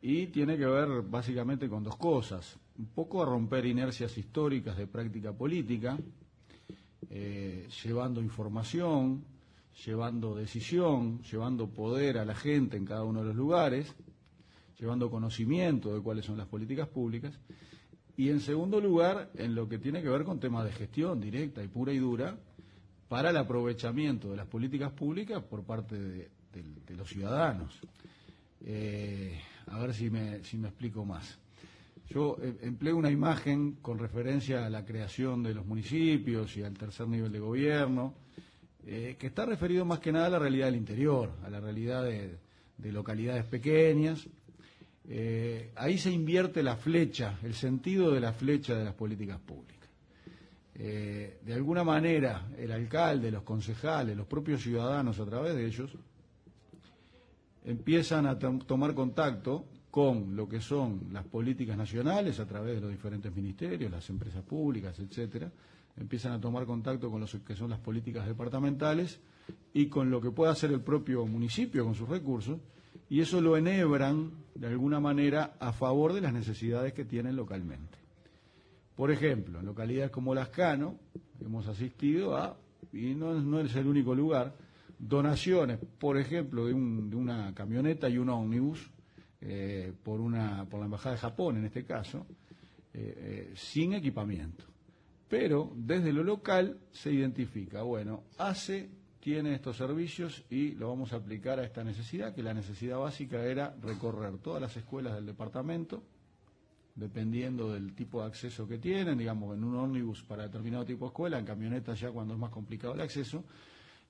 y 0.01 0.27
tiene 0.27 0.57
que 0.57 0.65
ver 0.65 1.03
básicamente 1.03 1.69
con 1.69 1.83
dos 1.83 1.95
cosas. 1.95 2.59
Un 2.77 2.87
poco 2.87 3.21
a 3.21 3.25
romper 3.25 3.65
inercias 3.65 4.17
históricas 4.17 4.75
de 4.77 4.87
práctica 4.87 5.31
política, 5.31 5.97
eh, 7.09 7.67
llevando 7.83 8.21
información, 8.21 9.23
llevando 9.85 10.35
decisión, 10.35 11.21
llevando 11.23 11.67
poder 11.67 12.17
a 12.17 12.25
la 12.25 12.35
gente 12.35 12.77
en 12.77 12.85
cada 12.85 13.03
uno 13.03 13.21
de 13.21 13.27
los 13.27 13.35
lugares, 13.35 13.93
llevando 14.79 15.09
conocimiento 15.09 15.93
de 15.93 16.01
cuáles 16.01 16.25
son 16.25 16.37
las 16.37 16.47
políticas 16.47 16.87
públicas. 16.87 17.33
Y 18.17 18.29
en 18.29 18.39
segundo 18.39 18.79
lugar, 18.79 19.31
en 19.35 19.55
lo 19.55 19.67
que 19.67 19.79
tiene 19.79 20.01
que 20.01 20.09
ver 20.09 20.23
con 20.23 20.39
temas 20.39 20.65
de 20.65 20.71
gestión 20.71 21.19
directa 21.19 21.63
y 21.63 21.67
pura 21.67 21.93
y 21.93 21.97
dura, 21.97 22.37
para 23.07 23.31
el 23.31 23.37
aprovechamiento 23.37 24.31
de 24.31 24.37
las 24.37 24.47
políticas 24.47 24.91
públicas 24.93 25.43
por 25.43 25.63
parte 25.63 25.99
de, 25.99 26.29
los 26.95 27.09
ciudadanos. 27.09 27.77
Eh, 28.61 29.39
a 29.67 29.79
ver 29.79 29.93
si 29.93 30.09
me, 30.09 30.43
si 30.43 30.57
me 30.57 30.69
explico 30.69 31.03
más. 31.03 31.40
Yo 32.13 32.37
eh, 32.41 32.57
empleo 32.63 32.97
una 32.97 33.09
imagen 33.09 33.77
con 33.81 33.97
referencia 33.97 34.65
a 34.65 34.69
la 34.69 34.83
creación 34.83 35.43
de 35.43 35.53
los 35.53 35.65
municipios 35.65 36.55
y 36.57 36.63
al 36.63 36.73
tercer 36.77 37.07
nivel 37.07 37.31
de 37.31 37.39
gobierno, 37.39 38.13
eh, 38.85 39.15
que 39.17 39.27
está 39.27 39.45
referido 39.45 39.85
más 39.85 39.99
que 39.99 40.11
nada 40.11 40.25
a 40.27 40.29
la 40.31 40.39
realidad 40.39 40.65
del 40.65 40.75
interior, 40.75 41.31
a 41.43 41.49
la 41.49 41.59
realidad 41.61 42.03
de, 42.03 42.37
de 42.77 42.91
localidades 42.91 43.45
pequeñas. 43.45 44.27
Eh, 45.07 45.71
ahí 45.75 45.97
se 45.97 46.11
invierte 46.11 46.61
la 46.63 46.75
flecha, 46.75 47.39
el 47.43 47.53
sentido 47.53 48.11
de 48.11 48.19
la 48.19 48.33
flecha 48.33 48.75
de 48.75 48.83
las 48.85 48.93
políticas 48.93 49.39
públicas. 49.39 49.79
De 50.73 51.53
alguna 51.53 51.83
manera, 51.83 52.47
el 52.57 52.71
alcalde, 52.71 53.29
los 53.29 53.43
concejales, 53.43 54.17
los 54.17 54.25
propios 54.25 54.63
ciudadanos 54.63 55.19
a 55.19 55.25
través 55.25 55.53
de 55.53 55.67
ellos, 55.67 55.91
empiezan 57.63 58.25
a 58.25 58.39
tom- 58.39 58.57
tomar 58.65 58.95
contacto 58.95 59.65
con 59.91 60.37
lo 60.37 60.47
que 60.47 60.61
son 60.61 61.09
las 61.11 61.25
políticas 61.25 61.77
nacionales 61.77 62.39
a 62.39 62.47
través 62.47 62.75
de 62.75 62.81
los 62.81 62.89
diferentes 62.89 63.35
ministerios, 63.35 63.91
las 63.91 64.09
empresas 64.09 64.41
públicas, 64.41 64.97
etcétera, 64.97 65.51
empiezan 65.97 66.31
a 66.31 66.39
tomar 66.39 66.65
contacto 66.65 67.11
con 67.11 67.19
lo 67.19 67.27
que 67.45 67.55
son 67.55 67.69
las 67.69 67.79
políticas 67.79 68.25
departamentales 68.25 69.19
y 69.73 69.87
con 69.87 70.09
lo 70.09 70.21
que 70.21 70.31
puede 70.31 70.53
hacer 70.53 70.71
el 70.71 70.79
propio 70.79 71.25
municipio 71.25 71.83
con 71.83 71.93
sus 71.93 72.07
recursos, 72.07 72.57
y 73.09 73.19
eso 73.19 73.41
lo 73.41 73.57
enhebran 73.57 74.31
de 74.55 74.67
alguna 74.67 75.01
manera 75.01 75.57
a 75.59 75.73
favor 75.73 76.13
de 76.13 76.21
las 76.21 76.33
necesidades 76.33 76.93
que 76.93 77.03
tienen 77.03 77.35
localmente. 77.35 77.97
Por 78.95 79.11
ejemplo, 79.11 79.59
en 79.59 79.65
localidades 79.65 80.11
como 80.11 80.33
Lascano 80.33 80.95
hemos 81.43 81.67
asistido 81.67 82.37
a, 82.37 82.55
y 82.93 83.13
no, 83.13 83.59
es 83.59 83.75
el 83.75 83.87
único 83.87 84.15
lugar, 84.15 84.55
donaciones, 84.97 85.79
por 85.99 86.17
ejemplo, 86.17 86.67
de, 86.67 86.73
de 86.73 87.15
una 87.15 87.53
camioneta 87.53 88.07
y 88.07 88.17
un 88.17 88.29
ómnibus 88.29 88.90
eh, 89.41 89.91
por, 90.03 90.21
una, 90.21 90.65
por 90.69 90.79
la 90.79 90.85
Embajada 90.85 91.15
de 91.15 91.21
Japón, 91.21 91.57
en 91.57 91.65
este 91.65 91.83
caso, 91.83 92.27
eh, 92.93 93.49
eh, 93.49 93.53
sin 93.55 93.93
equipamiento. 93.93 94.65
Pero 95.27 95.71
desde 95.75 96.13
lo 96.13 96.23
local 96.23 96.77
se 96.91 97.11
identifica, 97.11 97.81
bueno, 97.81 98.23
ACE 98.37 98.89
tiene 99.19 99.55
estos 99.55 99.77
servicios 99.77 100.43
y 100.49 100.71
lo 100.71 100.89
vamos 100.89 101.13
a 101.13 101.17
aplicar 101.17 101.59
a 101.59 101.63
esta 101.63 101.83
necesidad, 101.83 102.35
que 102.35 102.43
la 102.43 102.53
necesidad 102.53 102.99
básica 102.99 103.43
era 103.43 103.75
recorrer 103.81 104.37
todas 104.39 104.61
las 104.61 104.75
escuelas 104.77 105.15
del 105.15 105.25
departamento, 105.25 106.03
dependiendo 106.95 107.73
del 107.73 107.95
tipo 107.95 108.21
de 108.21 108.27
acceso 108.27 108.67
que 108.67 108.77
tienen, 108.77 109.17
digamos, 109.17 109.55
en 109.55 109.63
un 109.63 109.75
ómnibus 109.75 110.23
para 110.23 110.43
determinado 110.43 110.85
tipo 110.85 111.05
de 111.05 111.09
escuela, 111.09 111.39
en 111.39 111.45
camionetas 111.45 111.99
ya 111.99 112.11
cuando 112.11 112.33
es 112.33 112.39
más 112.39 112.51
complicado 112.51 112.93
el 112.93 113.01
acceso, 113.01 113.43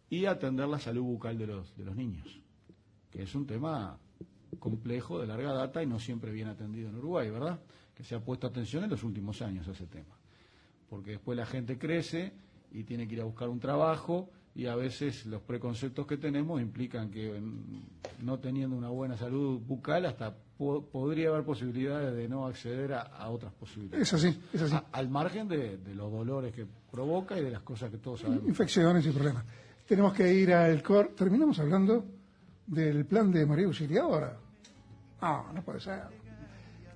y 0.10 0.26
atender 0.26 0.68
la 0.68 0.80
salud 0.80 1.04
bucal 1.04 1.38
de 1.38 1.48
los, 1.48 1.78
de 1.78 1.86
los 1.86 1.96
niños, 1.96 2.42
que 3.10 3.24
es 3.24 3.36
un 3.36 3.46
tema 3.46 3.98
complejo, 4.60 5.20
de 5.20 5.28
larga 5.28 5.54
data 5.54 5.82
y 5.82 5.88
no 5.88 6.00
siempre 6.00 6.32
bien 6.32 6.48
atendido 6.48 6.90
en 6.90 6.96
Uruguay, 6.98 7.30
¿verdad? 7.30 7.60
Que 7.96 8.04
se 8.04 8.16
ha 8.16 8.20
puesto 8.20 8.48
atención 8.48 8.84
en 8.84 8.90
los 8.90 9.04
últimos 9.04 9.42
años 9.42 9.68
a 9.68 9.72
ese 9.72 9.86
tema. 9.88 10.16
Porque 10.90 11.12
después 11.12 11.38
la 11.38 11.46
gente 11.46 11.78
crece 11.78 12.34
y 12.72 12.84
tiene 12.84 13.08
que 13.08 13.16
ir 13.16 13.22
a 13.22 13.26
buscar 13.26 13.50
un 13.50 13.60
trabajo 13.60 14.30
y 14.54 14.66
a 14.66 14.76
veces 14.76 15.26
los 15.26 15.42
preconceptos 15.42 16.06
que 16.06 16.18
tenemos 16.18 16.62
implican 16.62 17.10
que 17.10 17.40
mm, 17.40 18.26
no 18.26 18.40
teniendo 18.40 18.76
una 18.76 18.90
buena 18.90 19.16
salud 19.18 19.60
bucal 19.62 20.06
hasta 20.06 20.36
po- 20.58 20.86
podría 20.86 21.30
haber 21.30 21.44
posibilidades 21.46 22.14
de 22.14 22.28
no 22.28 22.46
acceder 22.46 22.94
a, 22.94 23.02
a 23.04 23.30
otras 23.30 23.54
posibilidades. 23.54 24.08
Es 24.08 24.14
así, 24.14 24.38
es 24.52 24.62
así. 24.64 24.76
A- 24.76 24.86
al 24.92 25.10
margen 25.10 25.48
de, 25.48 25.78
de 25.78 25.96
los 25.96 26.12
dolores 26.12 26.54
que 26.54 26.66
provoca 26.92 27.40
y 27.40 27.44
de 27.44 27.52
las 27.52 27.62
cosas 27.62 27.90
que 27.90 27.98
todos 27.98 28.20
sabemos. 28.20 28.46
Infecciones 28.48 29.06
y 29.06 29.12
problemas. 29.12 29.46
Tenemos 29.88 30.14
que 30.14 30.34
ir 30.34 30.54
al 30.54 30.84
cor. 30.84 31.14
Terminamos 31.16 31.58
hablando 31.60 32.04
del 32.68 33.06
plan 33.06 33.32
de 33.32 33.46
María 33.46 33.66
Auxiliadora. 33.66 34.38
No, 35.22 35.54
no 35.54 35.62
puede 35.62 35.80
ser. 35.80 36.04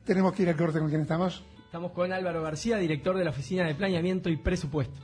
Tenemos 0.05 0.33
que 0.33 0.43
ir 0.43 0.49
al 0.49 0.55
corte 0.55 0.79
con 0.79 0.89
quien 0.89 1.01
estamos. 1.01 1.43
Estamos 1.65 1.91
con 1.91 2.11
Álvaro 2.13 2.41
García, 2.41 2.77
director 2.77 3.17
de 3.17 3.23
la 3.23 3.31
Oficina 3.31 3.65
de 3.65 3.75
Planeamiento 3.75 4.29
y 4.29 4.37
Presupuesto. 4.37 4.99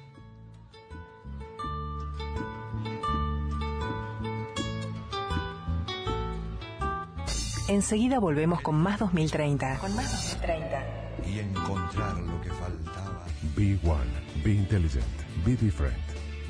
Enseguida 7.68 8.20
volvemos 8.20 8.62
con 8.62 8.76
más 8.76 9.00
2030. 9.00 9.80
Con 9.80 9.96
más 9.96 10.12
2030. 10.12 10.84
Y 11.26 11.40
encontrar 11.40 12.18
lo 12.20 12.42
que 12.42 12.50
faltaba. 12.50 13.26
Be 13.56 13.80
one, 13.84 14.12
be 14.44 14.52
intelligent, 14.52 15.06
be 15.46 15.56
different, 15.56 15.98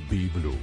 be 0.10 0.28
blue. 0.34 0.58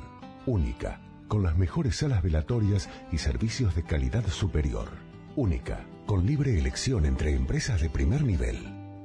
única, 0.45 1.01
con 1.27 1.43
las 1.43 1.57
mejores 1.57 1.97
salas 1.97 2.23
velatorias 2.23 2.87
y 3.11 3.17
servicios 3.17 3.75
de 3.75 3.83
calidad 3.83 4.25
superior. 4.27 4.87
Única, 5.35 5.85
con 6.05 6.25
libre 6.25 6.57
elección 6.57 7.05
entre 7.05 7.35
empresas 7.35 7.81
de 7.81 7.89
primer 7.89 8.23
nivel. 8.23 8.59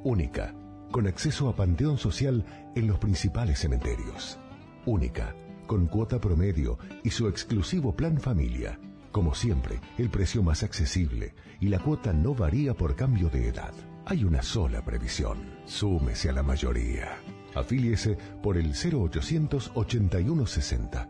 Única, 0.04 0.54
con 0.92 1.08
acceso 1.08 1.48
a 1.48 1.56
panteón 1.56 1.98
social 1.98 2.44
en 2.76 2.86
los 2.86 3.00
principales 3.00 3.58
cementerios. 3.58 4.38
Única, 4.86 5.34
con 5.68 5.86
cuota 5.86 6.18
promedio 6.18 6.78
y 7.04 7.10
su 7.10 7.28
exclusivo 7.28 7.94
plan 7.94 8.18
familia. 8.18 8.80
Como 9.12 9.36
siempre, 9.36 9.78
el 9.98 10.10
precio 10.10 10.42
más 10.42 10.64
accesible 10.64 11.34
y 11.60 11.68
la 11.68 11.78
cuota 11.78 12.12
no 12.12 12.34
varía 12.34 12.74
por 12.74 12.96
cambio 12.96 13.28
de 13.28 13.46
edad. 13.46 13.72
Hay 14.06 14.24
una 14.24 14.42
sola 14.42 14.84
previsión. 14.84 15.38
Súmese 15.66 16.30
a 16.30 16.32
la 16.32 16.42
mayoría. 16.42 17.18
Afíliese 17.54 18.18
por 18.42 18.56
el 18.56 18.72
0800 18.72 19.70
8160. 19.74 21.08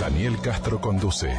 Daniel 0.00 0.36
Castro 0.42 0.80
conduce 0.80 1.32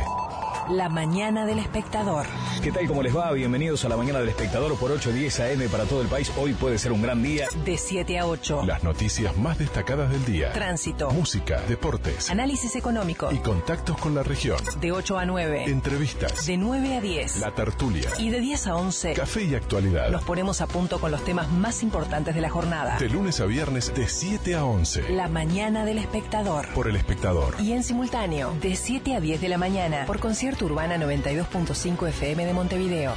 La 0.70 0.89
mañana 0.89 1.45
del 1.45 1.59
espectador. 1.59 2.26
¿Qué 2.61 2.74
tal? 2.74 2.88
¿Cómo 2.88 3.01
les 3.01 3.15
va? 3.15 3.32
Bienvenidos 3.32 3.86
a 3.86 3.89
la 3.89 3.95
mañana 3.95 4.20
del 4.20 4.28
espectador 4.28 4.76
por 4.78 4.91
8.10 4.91 5.53
AM 5.63 5.70
para 5.70 5.86
todo 5.86 6.01
el 6.01 6.09
país. 6.09 6.30
Hoy 6.38 6.53
puede 6.53 6.78
ser 6.78 6.91
un 6.91 7.01
gran 7.01 7.24
día. 7.24 7.47
De 7.63 7.78
7 7.78 8.20
a 8.20 8.26
8. 8.28 8.63
las 8.65 8.84
noticias 8.84 9.38
más 9.38 9.57
destacadas 9.59 10.09
del 10.11 10.26
día. 10.26 10.51
Tránsito. 10.51 11.09
Música, 11.11 11.61
deportes 11.70 12.30
Análisis 12.30 12.76
económico. 12.76 13.32
y 13.32 13.38
contactos 13.38 13.97
con 13.97 14.13
la 14.13 14.24
región. 14.24 14.57
De 14.82 14.91
8 14.91 15.18
a 15.18 15.26
9. 15.26 15.63
Entrevistas, 15.68 16.45
De 16.45 16.57
9 16.57 16.95
a 16.97 17.01
10. 17.01 17.38
la 17.39 17.51
tertulia, 17.55 18.09
Y 18.18 18.30
de 18.30 18.41
10 18.41 18.68
a 18.68 18.76
11. 18.76 19.13
café 19.13 19.43
y 19.43 19.55
actualidad. 19.55 20.09
Nos 20.09 20.24
ponemos 20.26 20.59
a 20.59 20.68
punto 20.68 20.99
con 20.99 21.11
los 21.11 21.24
temas 21.24 21.49
más 21.49 21.82
importantes 21.82 22.36
de 22.36 22.41
la 22.41 22.49
jornada. 22.49 22.97
De 22.99 23.07
lunes 23.07 23.39
a 23.39 23.45
viernes 23.45 23.93
de 23.93 24.09
7 24.09 24.55
a 24.55 24.65
11. 24.65 25.09
La 25.13 25.30
mañana 25.30 25.86
del 25.86 25.97
espectador. 25.99 26.68
Por 26.74 26.89
el 26.89 26.97
espectador. 26.97 27.55
Y 27.61 27.72
en 27.72 27.84
simultáneo, 27.84 28.53
de 28.61 28.76
7 28.76 29.15
a 29.15 29.22
10 29.22 29.39
de 29.39 29.47
la 29.47 29.57
mañana, 29.57 30.05
por 30.05 30.20
Concierto 30.20 30.57
Urbana 30.66 30.97
92.5 30.97 32.10
FM 32.10 32.45
de 32.45 32.53
Montevideo. 32.53 33.14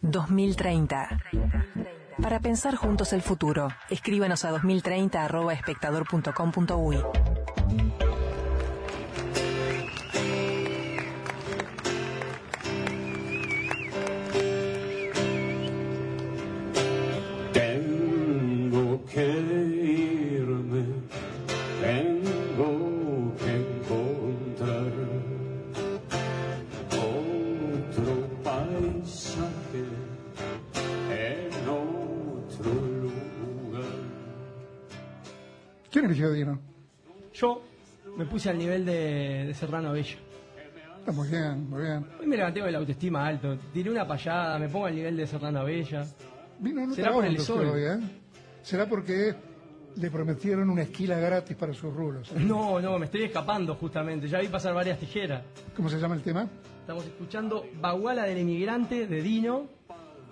2030. 0.00 1.18
Para 2.22 2.38
pensar 2.40 2.76
juntos 2.76 3.12
el 3.12 3.22
futuro, 3.22 3.68
escríbanos 3.90 4.44
a 4.44 4.52
2030.espectador.com.uy. 4.52 6.98
Tengo 7.68 8.03
puse 38.34 38.50
al 38.50 38.58
nivel 38.58 38.84
de, 38.84 39.44
de 39.46 39.54
Serrano 39.54 39.92
Bello. 39.92 40.16
Está 40.98 41.12
muy 41.12 41.28
bien, 41.28 41.70
muy 41.70 41.82
bien. 41.82 42.04
Hoy 42.18 42.26
me 42.26 42.36
levanté 42.36 42.58
con 42.58 42.72
la 42.72 42.78
autoestima 42.78 43.24
alto. 43.24 43.56
Tiré 43.72 43.92
una 43.92 44.08
payada, 44.08 44.58
me 44.58 44.68
pongo 44.68 44.86
al 44.86 44.96
nivel 44.96 45.16
de 45.16 45.24
Serrano 45.24 45.64
Bella. 45.64 46.04
Vino, 46.58 46.84
no 46.84 46.94
Será 46.96 47.12
por 47.12 47.24
el 47.24 47.38
sol. 47.38 47.64
hoy, 47.68 47.82
¿eh? 47.82 47.96
Será 48.60 48.88
porque 48.88 49.36
le 49.94 50.10
prometieron 50.10 50.68
una 50.68 50.82
esquila 50.82 51.16
gratis 51.20 51.56
para 51.56 51.72
sus 51.74 51.94
rulos. 51.94 52.32
No, 52.40 52.80
no, 52.80 52.98
me 52.98 53.04
estoy 53.04 53.22
escapando 53.22 53.76
justamente. 53.76 54.26
Ya 54.26 54.40
vi 54.40 54.48
pasar 54.48 54.74
varias 54.74 54.98
tijeras. 54.98 55.44
¿Cómo 55.76 55.88
se 55.88 56.00
llama 56.00 56.16
el 56.16 56.22
tema? 56.22 56.48
Estamos 56.80 57.06
escuchando 57.06 57.64
Baguala 57.80 58.24
del 58.24 58.38
Emigrante 58.38 59.06
de 59.06 59.22
Dino. 59.22 59.68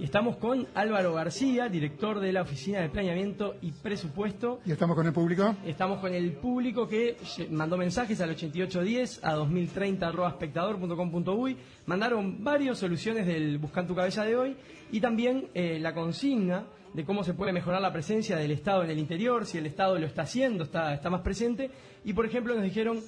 Y 0.03 0.07
estamos 0.07 0.37
con 0.37 0.67
Álvaro 0.75 1.15
García, 1.15 1.69
director 1.69 2.19
de 2.19 2.33
la 2.33 2.43
Oficina 2.43 2.81
de 2.81 2.89
Planeamiento 2.89 3.55
y 3.63 3.71
Presupuesto. 3.71 4.59
¿Y 4.67 4.73
estamos 4.73 4.97
con 4.97 5.07
el 5.07 5.13
público? 5.13 5.55
Estamos 5.65 6.01
con 6.01 6.13
el 6.13 6.33
público 6.33 6.89
que 6.89 7.17
mandó 7.53 7.77
mensajes 7.77 8.21
al 8.21 8.31
8810 8.31 9.21
a 9.23 9.35
2030 9.35 10.09
arroba 10.09 10.31
espectador.com.uy. 10.31 11.57
Mandaron 11.87 12.43
varias 12.43 12.79
soluciones 12.79 13.29
del 13.29 13.59
Buscan 13.59 13.87
tu 13.87 13.95
cabeza 13.95 14.25
de 14.25 14.35
hoy 14.35 14.57
y 14.91 15.01
también 15.01 15.51
eh, 15.55 15.79
la 15.79 15.95
consigna 15.95 16.67
de 16.93 17.05
cómo 17.05 17.23
se 17.23 17.35
puede 17.35 17.53
mejorar 17.53 17.81
la 17.81 17.93
presencia 17.93 18.37
del 18.37 18.51
Estado 18.51 18.83
en 18.83 18.91
el 18.91 18.99
interior, 18.99 19.47
si 19.47 19.59
el 19.59 19.67
Estado 19.67 20.01
lo 20.01 20.07
está 20.07 20.23
haciendo, 20.23 20.65
está, 20.65 20.95
está 20.95 21.11
más 21.11 21.21
presente. 21.21 21.71
Y 22.05 22.13
por 22.13 22.27
ejemplo 22.27 22.57
nos 22.57 22.65
dijeron 22.65 22.99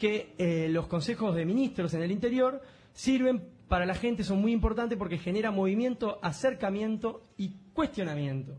que 0.00 0.34
eh, 0.38 0.66
los 0.68 0.88
consejos 0.88 1.36
de 1.36 1.44
ministros 1.44 1.94
en 1.94 2.02
el 2.02 2.10
interior 2.10 2.60
sirven 2.94 3.42
para 3.68 3.86
la 3.86 3.94
gente, 3.94 4.24
son 4.24 4.40
muy 4.40 4.52
importantes 4.52 4.98
porque 4.98 5.18
genera 5.18 5.50
movimiento, 5.50 6.18
acercamiento 6.22 7.28
y 7.36 7.56
cuestionamiento. 7.72 8.58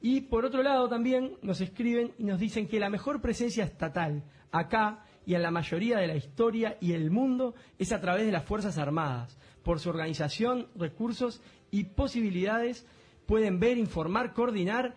Y 0.00 0.22
por 0.22 0.44
otro 0.44 0.62
lado 0.62 0.88
también 0.88 1.36
nos 1.42 1.60
escriben 1.60 2.12
y 2.18 2.24
nos 2.24 2.38
dicen 2.38 2.68
que 2.68 2.80
la 2.80 2.90
mejor 2.90 3.20
presencia 3.20 3.64
estatal 3.64 4.24
acá 4.50 5.04
y 5.26 5.34
en 5.34 5.42
la 5.42 5.50
mayoría 5.50 5.98
de 5.98 6.06
la 6.06 6.16
historia 6.16 6.78
y 6.80 6.92
el 6.92 7.10
mundo 7.10 7.54
es 7.78 7.92
a 7.92 8.00
través 8.00 8.24
de 8.24 8.32
las 8.32 8.44
Fuerzas 8.44 8.78
Armadas. 8.78 9.38
Por 9.62 9.80
su 9.80 9.90
organización, 9.90 10.68
recursos 10.76 11.42
y 11.70 11.84
posibilidades 11.84 12.86
pueden 13.26 13.60
ver, 13.60 13.76
informar, 13.76 14.32
coordinar 14.32 14.94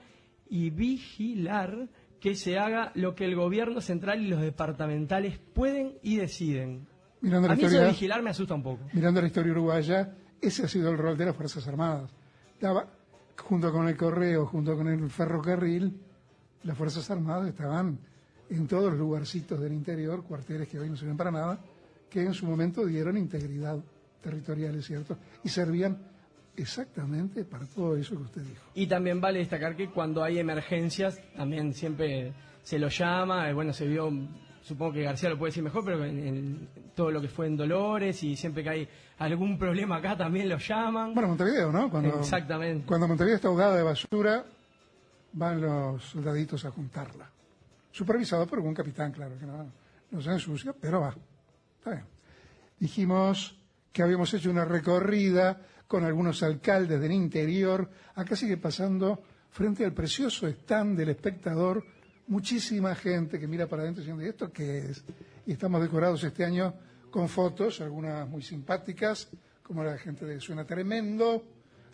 y 0.50 0.70
vigilar 0.70 1.90
que 2.22 2.36
se 2.36 2.58
haga 2.58 2.92
lo 2.94 3.16
que 3.16 3.26
el 3.26 3.36
gobierno 3.36 3.82
central 3.82 4.22
y 4.22 4.28
los 4.28 4.40
departamentales 4.40 5.40
pueden 5.40 5.98
y 6.04 6.18
deciden. 6.18 6.88
Mirando 7.22 7.48
la 7.48 7.54
a 7.54 7.56
mí 7.58 7.62
eso 7.64 7.70
de 7.70 7.76
historia- 7.76 7.92
vigilar 7.92 8.22
me 8.24 8.30
asusta 8.32 8.54
un 8.56 8.64
poco. 8.64 8.84
Mirando 8.94 9.22
la 9.22 9.28
historia 9.28 9.52
uruguaya, 9.52 10.14
ese 10.42 10.64
ha 10.66 10.68
sido 10.68 10.90
el 10.90 10.98
rol 10.98 11.18
de 11.18 11.26
las 11.26 11.36
Fuerzas 11.36 11.68
Armadas. 11.68 12.10
Estaba, 12.54 12.86
junto 13.38 13.72
con 13.72 13.88
el 13.88 13.96
correo, 13.98 14.46
junto 14.48 14.76
con 14.76 14.88
el 14.88 15.10
ferrocarril, 15.10 15.94
las 16.64 16.78
Fuerzas 16.78 17.10
Armadas 17.12 17.48
estaban 17.50 17.98
en 18.50 18.68
todos 18.68 18.92
los 18.92 19.00
lugarcitos 19.00 19.60
del 19.60 19.74
interior, 19.74 20.24
cuarteles 20.24 20.68
que 20.68 20.80
hoy 20.80 20.90
no 20.90 20.98
sirven 20.98 21.18
para 21.18 21.32
nada, 21.32 21.60
que 22.10 22.22
en 22.24 22.34
su 22.34 22.46
momento 22.46 22.86
dieron 22.86 23.18
integridad 23.18 23.78
territorial, 24.22 24.76
es 24.76 24.86
cierto, 24.86 25.18
y 25.44 25.50
servían 25.50 25.98
exactamente 26.58 27.46
para 27.46 27.66
todo 27.66 27.96
eso 27.96 28.16
que 28.18 28.24
usted 28.24 28.42
dijo. 28.42 28.62
Y 28.76 28.88
también 28.88 29.22
vale 29.22 29.40
destacar 29.40 29.76
que 29.76 29.90
cuando 29.90 30.24
hay 30.24 30.38
emergencias, 30.40 31.20
también 31.36 31.74
siempre 31.74 32.34
se 32.64 32.78
lo 32.78 32.90
llama. 32.90 33.52
Bueno, 33.54 33.74
se 33.74 33.88
vio, 33.88 34.12
supongo 34.62 34.94
que 34.94 35.04
García 35.04 35.30
lo 35.30 35.38
puede 35.38 35.52
decir 35.52 35.64
mejor, 35.64 35.84
pero 35.84 36.04
en, 36.06 36.28
en 36.28 36.70
todo 36.96 37.12
lo 37.12 37.22
que 37.22 37.28
fue 37.28 37.48
en 37.48 37.58
Dolores 37.58 38.22
y 38.24 38.36
siempre 38.36 38.64
que 38.64 38.70
hay 38.70 38.88
algún 39.20 39.58
problema 39.58 39.98
acá 39.98 40.18
también 40.18 40.50
lo 40.50 40.58
llaman. 40.58 41.14
Bueno, 41.14 41.30
Montevideo, 41.30 41.72
¿no? 41.72 41.90
Cuando, 41.90 42.20
Exactamente. 42.20 42.86
Cuando 42.86 43.08
Montevideo 43.08 43.36
está 43.36 43.48
ahogada 43.48 43.76
de 43.76 43.84
basura, 43.84 44.46
van 45.34 45.62
los 45.62 46.04
soldaditos 46.04 46.66
a 46.66 46.72
juntarla. 46.72 47.30
Supervisado 47.92 48.48
por 48.48 48.60
algún 48.60 48.74
capitán, 48.74 49.12
claro, 49.12 49.38
que 49.38 49.46
no, 49.46 49.72
no 50.12 50.22
se 50.22 50.32
ensucia, 50.32 50.74
pero 50.80 51.02
va. 51.02 51.16
Está 51.78 51.92
bien. 51.92 52.06
Dijimos 52.80 53.56
que 53.92 54.02
habíamos 54.02 54.34
hecho 54.34 54.50
una 54.50 54.66
recorrida 54.66 55.60
con 55.88 56.06
algunos 56.06 56.42
alcaldes 56.42 57.02
del 57.02 57.12
interior. 57.12 57.90
Acá 58.16 58.36
sigue 58.36 58.58
pasando, 58.58 59.22
frente 59.50 59.84
al 59.84 59.94
precioso 59.94 60.48
stand 60.48 60.98
del 60.98 61.10
espectador, 61.10 61.84
muchísima 62.32 62.96
gente 62.96 63.40
que 63.40 63.46
mira 63.48 63.68
para 63.68 63.84
adentro 63.84 64.02
diciendo, 64.02 64.24
¿y 64.24 64.28
esto 64.30 64.52
qué 64.52 64.80
es? 64.90 65.04
Y 65.46 65.52
estamos 65.52 65.82
decorados 65.82 66.24
este 66.24 66.46
año 66.46 66.74
con 67.10 67.28
fotos, 67.28 67.82
algunas 67.82 68.28
muy 68.28 68.42
simpáticas, 68.42 69.30
como 69.64 69.84
la 69.84 69.98
gente 69.98 70.26
de 70.26 70.40
Suena 70.40 70.66
Tremendo, 70.66 71.44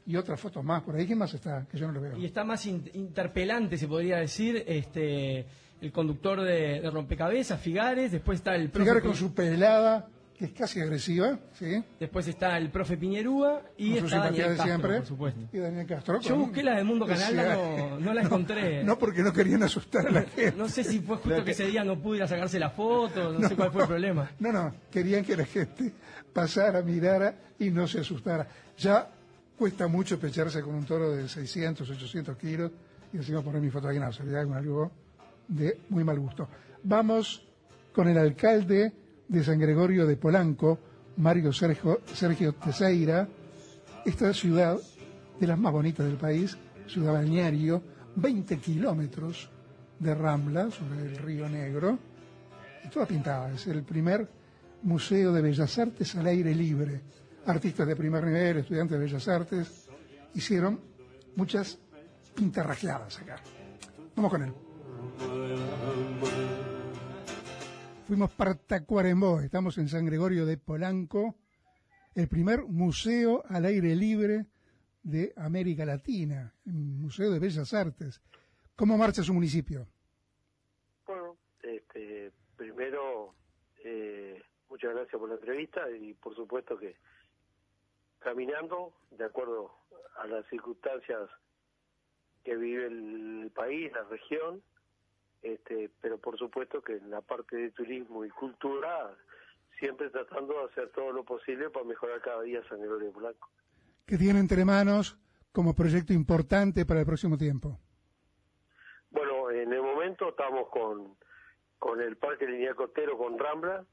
y 0.05 0.15
otras 0.15 0.39
fotos 0.39 0.63
más 0.63 0.83
por 0.83 0.95
ahí. 0.95 1.05
¿Quién 1.05 1.17
más 1.17 1.33
está? 1.33 1.65
Que 1.69 1.77
yo 1.77 1.87
no 1.87 1.93
lo 1.93 2.01
veo. 2.01 2.17
Y 2.17 2.25
está 2.25 2.43
más 2.43 2.65
in- 2.67 2.89
interpelante, 2.93 3.77
se 3.77 3.87
podría 3.87 4.17
decir, 4.17 4.63
este 4.67 5.45
el 5.81 5.91
conductor 5.91 6.41
de, 6.41 6.81
de 6.81 6.89
Rompecabezas, 6.89 7.59
Figares, 7.59 8.11
después 8.11 8.39
está 8.39 8.55
el 8.55 8.69
Figares 8.69 9.03
con 9.03 9.15
su 9.15 9.33
pelada 9.33 10.07
que 10.37 10.45
es 10.45 10.51
casi 10.51 10.79
agresiva, 10.79 11.39
¿sí? 11.53 11.83
Después 11.99 12.27
está 12.27 12.57
el 12.57 12.69
profe 12.69 12.95
Piñerúa 12.95 13.63
y 13.75 13.95
Con 13.95 14.05
está 14.05 14.19
Daniel 14.19 14.45
Castro, 14.49 14.65
siempre. 14.65 14.97
por 14.97 15.05
supuesto. 15.07 15.41
Y 15.51 15.57
Daniel 15.57 15.87
Castro. 15.87 16.19
Yo 16.19 16.35
busqué 16.37 16.61
la 16.61 16.75
del 16.75 16.85
Mundo 16.85 17.07
Canalda, 17.07 17.55
Sí, 17.55 17.59
no, 17.59 17.99
no 17.99 18.13
la 18.13 18.21
encontré. 18.23 18.83
No, 18.83 18.99
porque 18.99 19.23
no 19.23 19.33
querían 19.33 19.63
asustar 19.63 20.05
a 20.07 20.11
la 20.11 20.21
gente. 20.35 20.53
No 20.55 20.69
sé 20.69 20.83
si 20.83 20.99
fue 20.99 21.17
justo 21.17 21.43
que 21.43 21.51
ese 21.51 21.65
día 21.65 21.83
no 21.83 21.99
pudo 21.99 22.17
ir 22.17 22.23
a 22.23 22.27
sacarse 22.27 22.59
la 22.59 22.69
foto, 22.69 23.33
no, 23.33 23.47
sé 23.49 23.55
cuál 23.55 23.71
fue 23.71 23.81
el 23.81 23.87
problema. 23.87 24.29
No, 24.39 24.51
no, 24.51 24.73
querían 24.91 25.25
que 25.25 25.35
la 25.35 25.45
gente 25.45 25.91
pasara, 26.31 26.83
mirara 26.83 27.33
y 27.57 27.71
no 27.71 27.87
se 27.87 28.01
asustara. 28.01 28.47
Ya 28.77 29.09
cuesta 29.57 29.87
mucho 29.87 30.19
pecharse 30.19 30.61
con 30.61 30.75
un 30.75 30.85
toro 30.85 31.11
de 31.15 31.27
600, 31.27 31.89
800 31.89 32.37
kilos 32.37 32.71
y 33.11 33.17
encima 33.17 33.41
poner 33.41 33.59
mi 33.59 33.71
foto 33.71 33.87
ahí, 33.87 33.97
no, 33.97 34.13
sería 34.13 34.41
algo 34.41 34.91
de 35.47 35.79
muy 35.89 36.03
mal 36.03 36.19
gusto. 36.19 36.47
Vamos 36.83 37.43
con 37.91 38.07
el 38.07 38.17
alcalde 38.19 38.93
de 39.27 39.43
San 39.43 39.59
Gregorio 39.59 40.05
de 40.05 40.15
Polanco, 40.15 40.79
Mario 41.17 41.51
Sergio, 41.51 42.01
Sergio 42.13 42.55
esta 44.05 44.33
ciudad 44.33 44.77
de 45.39 45.47
las 45.47 45.59
más 45.59 45.73
bonitas 45.73 46.05
del 46.05 46.17
país, 46.17 46.57
ciudad 46.87 47.13
balneario, 47.13 47.81
20 48.15 48.57
kilómetros 48.57 49.49
de 49.99 50.15
Rambla 50.15 50.71
sobre 50.71 51.01
el 51.01 51.17
río 51.17 51.49
Negro, 51.49 51.99
y 52.83 52.87
toda 52.89 53.05
pintada. 53.05 53.51
Es 53.51 53.67
el 53.67 53.83
primer 53.83 54.27
museo 54.83 55.33
de 55.33 55.41
bellas 55.41 55.77
artes 55.77 56.15
al 56.15 56.27
aire 56.27 56.53
libre. 56.55 57.01
Artistas 57.45 57.87
de 57.87 57.95
primer 57.95 58.23
nivel, 58.23 58.57
estudiantes 58.57 58.97
de 58.97 59.05
bellas 59.05 59.27
artes, 59.27 59.89
hicieron 60.33 60.79
muchas 61.35 61.77
pintarrajeadas 62.35 63.19
acá. 63.19 63.37
Vamos 64.15 64.31
con 64.31 64.43
él. 64.43 64.53
Fuimos 68.07 68.31
para 68.31 68.55
Tacuarembó, 68.55 69.41
estamos 69.41 69.77
en 69.77 69.89
San 69.89 70.05
Gregorio 70.05 70.45
de 70.45 70.57
Polanco, 70.57 71.35
el 72.15 72.29
primer 72.29 72.63
museo 72.63 73.43
al 73.49 73.65
aire 73.65 73.97
libre 73.97 74.45
de 75.03 75.33
América 75.35 75.83
Latina, 75.83 76.53
un 76.65 77.01
museo 77.01 77.29
de 77.29 77.39
bellas 77.39 77.73
artes. 77.73 78.21
¿Cómo 78.77 78.97
marcha 78.97 79.23
su 79.23 79.33
municipio? 79.33 79.85
Bueno, 81.05 81.35
este, 81.61 82.31
primero, 82.55 83.35
eh, 83.83 84.41
muchas 84.69 84.93
gracias 84.95 85.19
por 85.19 85.27
la 85.27 85.35
entrevista 85.35 85.81
y 85.91 86.13
por 86.13 86.33
supuesto 86.33 86.77
que 86.77 86.95
caminando, 88.19 88.93
de 89.11 89.25
acuerdo 89.25 89.73
a 90.17 90.27
las 90.27 90.45
circunstancias 90.47 91.29
que 92.45 92.55
vive 92.55 92.87
el 92.87 93.51
país, 93.53 93.91
la 93.91 94.03
región, 94.03 94.63
este, 95.53 95.89
pero 96.01 96.17
por 96.17 96.37
supuesto 96.37 96.81
que 96.81 96.93
en 96.97 97.09
la 97.09 97.21
parte 97.21 97.55
de 97.57 97.71
turismo 97.71 98.23
y 98.25 98.29
cultura, 98.29 99.15
siempre 99.79 100.09
tratando 100.09 100.53
de 100.59 100.65
hacer 100.65 100.89
todo 100.89 101.11
lo 101.11 101.23
posible 101.23 101.69
para 101.69 101.85
mejorar 101.85 102.21
cada 102.21 102.41
día 102.41 102.61
San 102.67 102.79
Gregorio 102.79 103.07
de 103.07 103.13
Polanco. 103.13 103.49
que 104.05 104.17
tiene 104.17 104.39
entre 104.39 104.63
manos 104.65 105.17
como 105.51 105.73
proyecto 105.75 106.13
importante 106.13 106.85
para 106.85 106.99
el 107.01 107.05
próximo 107.05 107.37
tiempo? 107.37 107.77
Bueno, 109.11 109.49
en 109.51 109.71
el 109.73 109.81
momento 109.81 110.29
estamos 110.29 110.69
con, 110.69 111.15
con 111.79 112.01
el 112.01 112.15
Parque 112.17 112.45
Lineal 112.45 112.75
Costero 112.75 113.17
con 113.17 113.37
Rambla, 113.39 113.85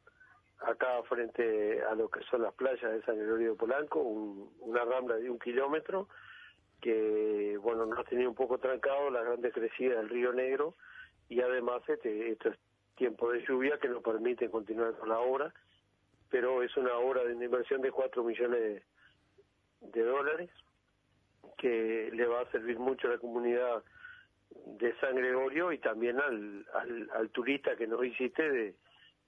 acá 0.61 1.03
frente 1.09 1.83
a 1.83 1.95
lo 1.95 2.09
que 2.09 2.21
son 2.31 2.43
las 2.43 2.55
playas 2.55 2.93
de 2.93 3.03
San 3.03 3.17
Gregorio 3.17 3.51
de 3.53 3.57
Polanco, 3.57 4.01
un- 4.01 4.51
una 4.61 4.85
rambla 4.85 5.17
de 5.17 5.31
un 5.31 5.39
kilómetro, 5.39 6.09
que 6.81 7.57
bueno, 7.63 7.87
nos 7.87 7.99
ha 7.99 8.05
tenido 8.05 8.29
un 8.29 8.35
poco 8.37 8.59
trancado 8.59 9.11
la 9.11 9.23
grande 9.23 9.51
crecida 9.53 9.97
del 9.97 10.09
río 10.09 10.33
Negro 10.33 10.75
y 11.29 11.41
además 11.41 11.83
este, 11.89 12.31
esto 12.33 12.51
es 12.51 12.59
tiempo 12.97 13.31
de 13.31 13.45
lluvia 13.47 13.79
que 13.79 13.89
nos 13.89 14.03
permite 14.03 14.51
continuar 14.51 14.97
con 14.97 15.09
la 15.09 15.19
obra, 15.19 15.53
pero 16.31 16.63
es 16.63 16.77
una 16.77 16.95
obra 16.97 17.25
de 17.25 17.35
una 17.35 17.45
inversión 17.45 17.81
de 17.81 17.91
4 17.91 18.23
millones 18.23 18.61
de, 18.61 18.83
de 19.81 20.03
dólares 20.03 20.51
que 21.59 22.11
le 22.13 22.27
va 22.27 22.43
a 22.43 22.51
servir 22.51 22.79
mucho 22.79 23.09
a 23.09 23.13
la 23.13 23.19
comunidad 23.19 23.83
de 24.67 24.95
San 24.99 25.17
Gregorio 25.17 25.73
y 25.73 25.79
también 25.79 26.21
al, 26.21 26.67
al, 26.75 27.11
al 27.15 27.31
turista 27.31 27.77
que 27.77 27.87
nos 27.87 28.01
visite 28.01 28.51
de 28.51 28.75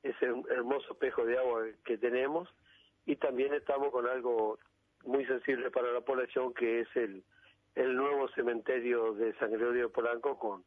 ese 0.03 0.26
hermoso 0.51 0.92
espejo 0.92 1.24
de 1.24 1.38
agua 1.38 1.64
que 1.84 1.99
tenemos. 1.99 2.49
Y 3.05 3.16
también 3.16 3.55
estamos 3.55 3.90
con 3.90 4.07
algo 4.07 4.59
muy 5.05 5.24
sensible 5.26 5.70
para 5.70 5.92
la 5.92 6.01
población 6.01 6.53
que 6.55 6.80
es 6.80 6.88
el, 6.97 7.22
el 7.74 7.97
nuevo 7.97 8.28
cementerio 8.28 9.14
de 9.14 9.34
San 9.34 9.53
Gregorio 9.53 9.84
de 9.84 9.88
Polanco 9.88 10.38
con, 10.38 10.64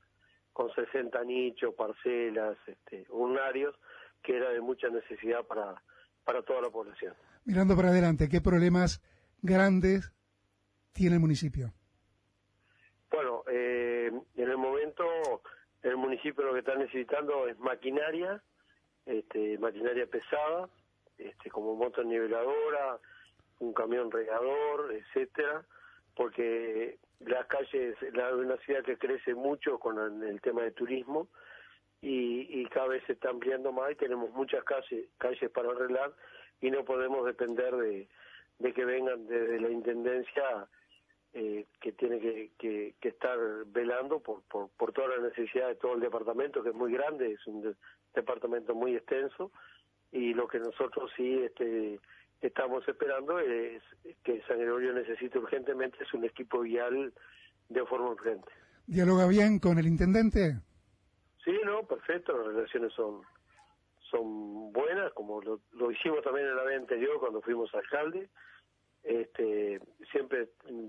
con 0.59 0.75
60 0.75 1.23
nichos, 1.23 1.73
parcelas, 1.73 2.57
este, 2.67 3.05
unarios, 3.11 3.73
que 4.21 4.35
era 4.35 4.49
de 4.49 4.59
mucha 4.59 4.89
necesidad 4.89 5.45
para, 5.45 5.81
para 6.25 6.41
toda 6.41 6.61
la 6.61 6.69
población. 6.69 7.13
Mirando 7.45 7.77
para 7.77 7.91
adelante, 7.91 8.27
¿qué 8.27 8.41
problemas 8.41 9.01
grandes 9.41 10.11
tiene 10.91 11.15
el 11.15 11.21
municipio? 11.21 11.71
Bueno, 13.09 13.43
eh, 13.49 14.11
en 14.35 14.49
el 14.49 14.57
momento 14.57 15.05
el 15.81 15.95
municipio 15.95 16.43
lo 16.43 16.51
que 16.51 16.59
está 16.59 16.75
necesitando 16.75 17.47
es 17.47 17.57
maquinaria, 17.59 18.43
este, 19.05 19.57
maquinaria 19.59 20.07
pesada, 20.07 20.67
este, 21.17 21.49
como 21.49 21.73
moto 21.77 22.03
niveladora, 22.03 22.99
un 23.59 23.71
camión 23.71 24.11
regador, 24.11 24.91
etcétera, 24.91 25.65
porque 26.19 26.97
las 27.21 27.45
calles, 27.45 27.95
la 28.11 28.35
una 28.35 28.57
ciudad 28.57 28.83
que 28.83 28.97
crece 28.97 29.33
mucho 29.33 29.79
con 29.79 30.21
el, 30.21 30.41
tema 30.41 30.63
de 30.63 30.71
turismo 30.71 31.29
y, 32.01 32.59
y 32.59 32.65
cada 32.65 32.87
vez 32.89 33.01
se 33.07 33.13
está 33.13 33.29
ampliando 33.29 33.71
más 33.71 33.93
y 33.93 33.95
tenemos 33.95 34.29
muchas 34.31 34.65
calles, 34.65 35.07
calles 35.17 35.49
para 35.51 35.69
arreglar 35.69 36.11
y 36.59 36.71
no 36.71 36.83
podemos 36.83 37.25
depender 37.25 37.73
de, 37.73 38.09
de 38.59 38.73
que 38.73 38.83
vengan 38.83 39.27
desde 39.27 39.61
la 39.61 39.69
intendencia 39.69 40.67
eh, 41.31 41.65
que 41.79 41.93
tiene 41.93 42.19
que, 42.19 42.51
que- 42.59 42.95
estar 43.07 43.39
velando 43.67 44.19
por, 44.19 44.41
por, 44.49 44.67
por 44.71 44.91
toda 44.91 45.07
la 45.15 45.29
necesidad 45.29 45.69
de 45.69 45.75
todo 45.75 45.93
el 45.93 46.01
departamento, 46.01 46.61
que 46.63 46.69
es 46.71 46.75
muy 46.75 46.91
grande, 46.91 47.31
es 47.31 47.47
un 47.47 47.61
de- 47.61 47.75
departamento 48.13 48.75
muy 48.75 48.93
extenso, 48.97 49.53
y 50.11 50.33
lo 50.33 50.49
que 50.49 50.59
nosotros 50.59 51.11
sí 51.15 51.43
este, 51.43 51.97
estamos 52.47 52.87
esperando 52.87 53.39
es 53.39 53.81
que 54.23 54.41
San 54.47 54.59
Gregorio 54.59 54.93
necesite 54.93 55.37
urgentemente 55.39 55.97
es 56.01 56.13
un 56.13 56.25
equipo 56.25 56.61
vial 56.61 57.13
de 57.69 57.85
forma 57.85 58.11
urgente. 58.11 58.49
¿Dialoga 58.87 59.27
bien 59.27 59.59
con 59.59 59.77
el 59.77 59.87
intendente? 59.87 60.59
Sí, 61.43 61.59
no, 61.65 61.83
perfecto, 61.83 62.37
las 62.37 62.47
relaciones 62.47 62.93
son 62.93 63.21
son 64.09 64.73
buenas, 64.73 65.13
como 65.13 65.41
lo, 65.41 65.59
lo 65.73 65.91
hicimos 65.91 66.23
también 66.23 66.47
en 66.47 66.55
la 66.55 66.63
vez 66.63 66.79
anterior 66.79 67.19
cuando 67.19 67.41
fuimos 67.41 67.73
alcalde. 67.75 68.27
Este, 69.03 69.79
siempre 70.11 70.49
mm, 70.67 70.87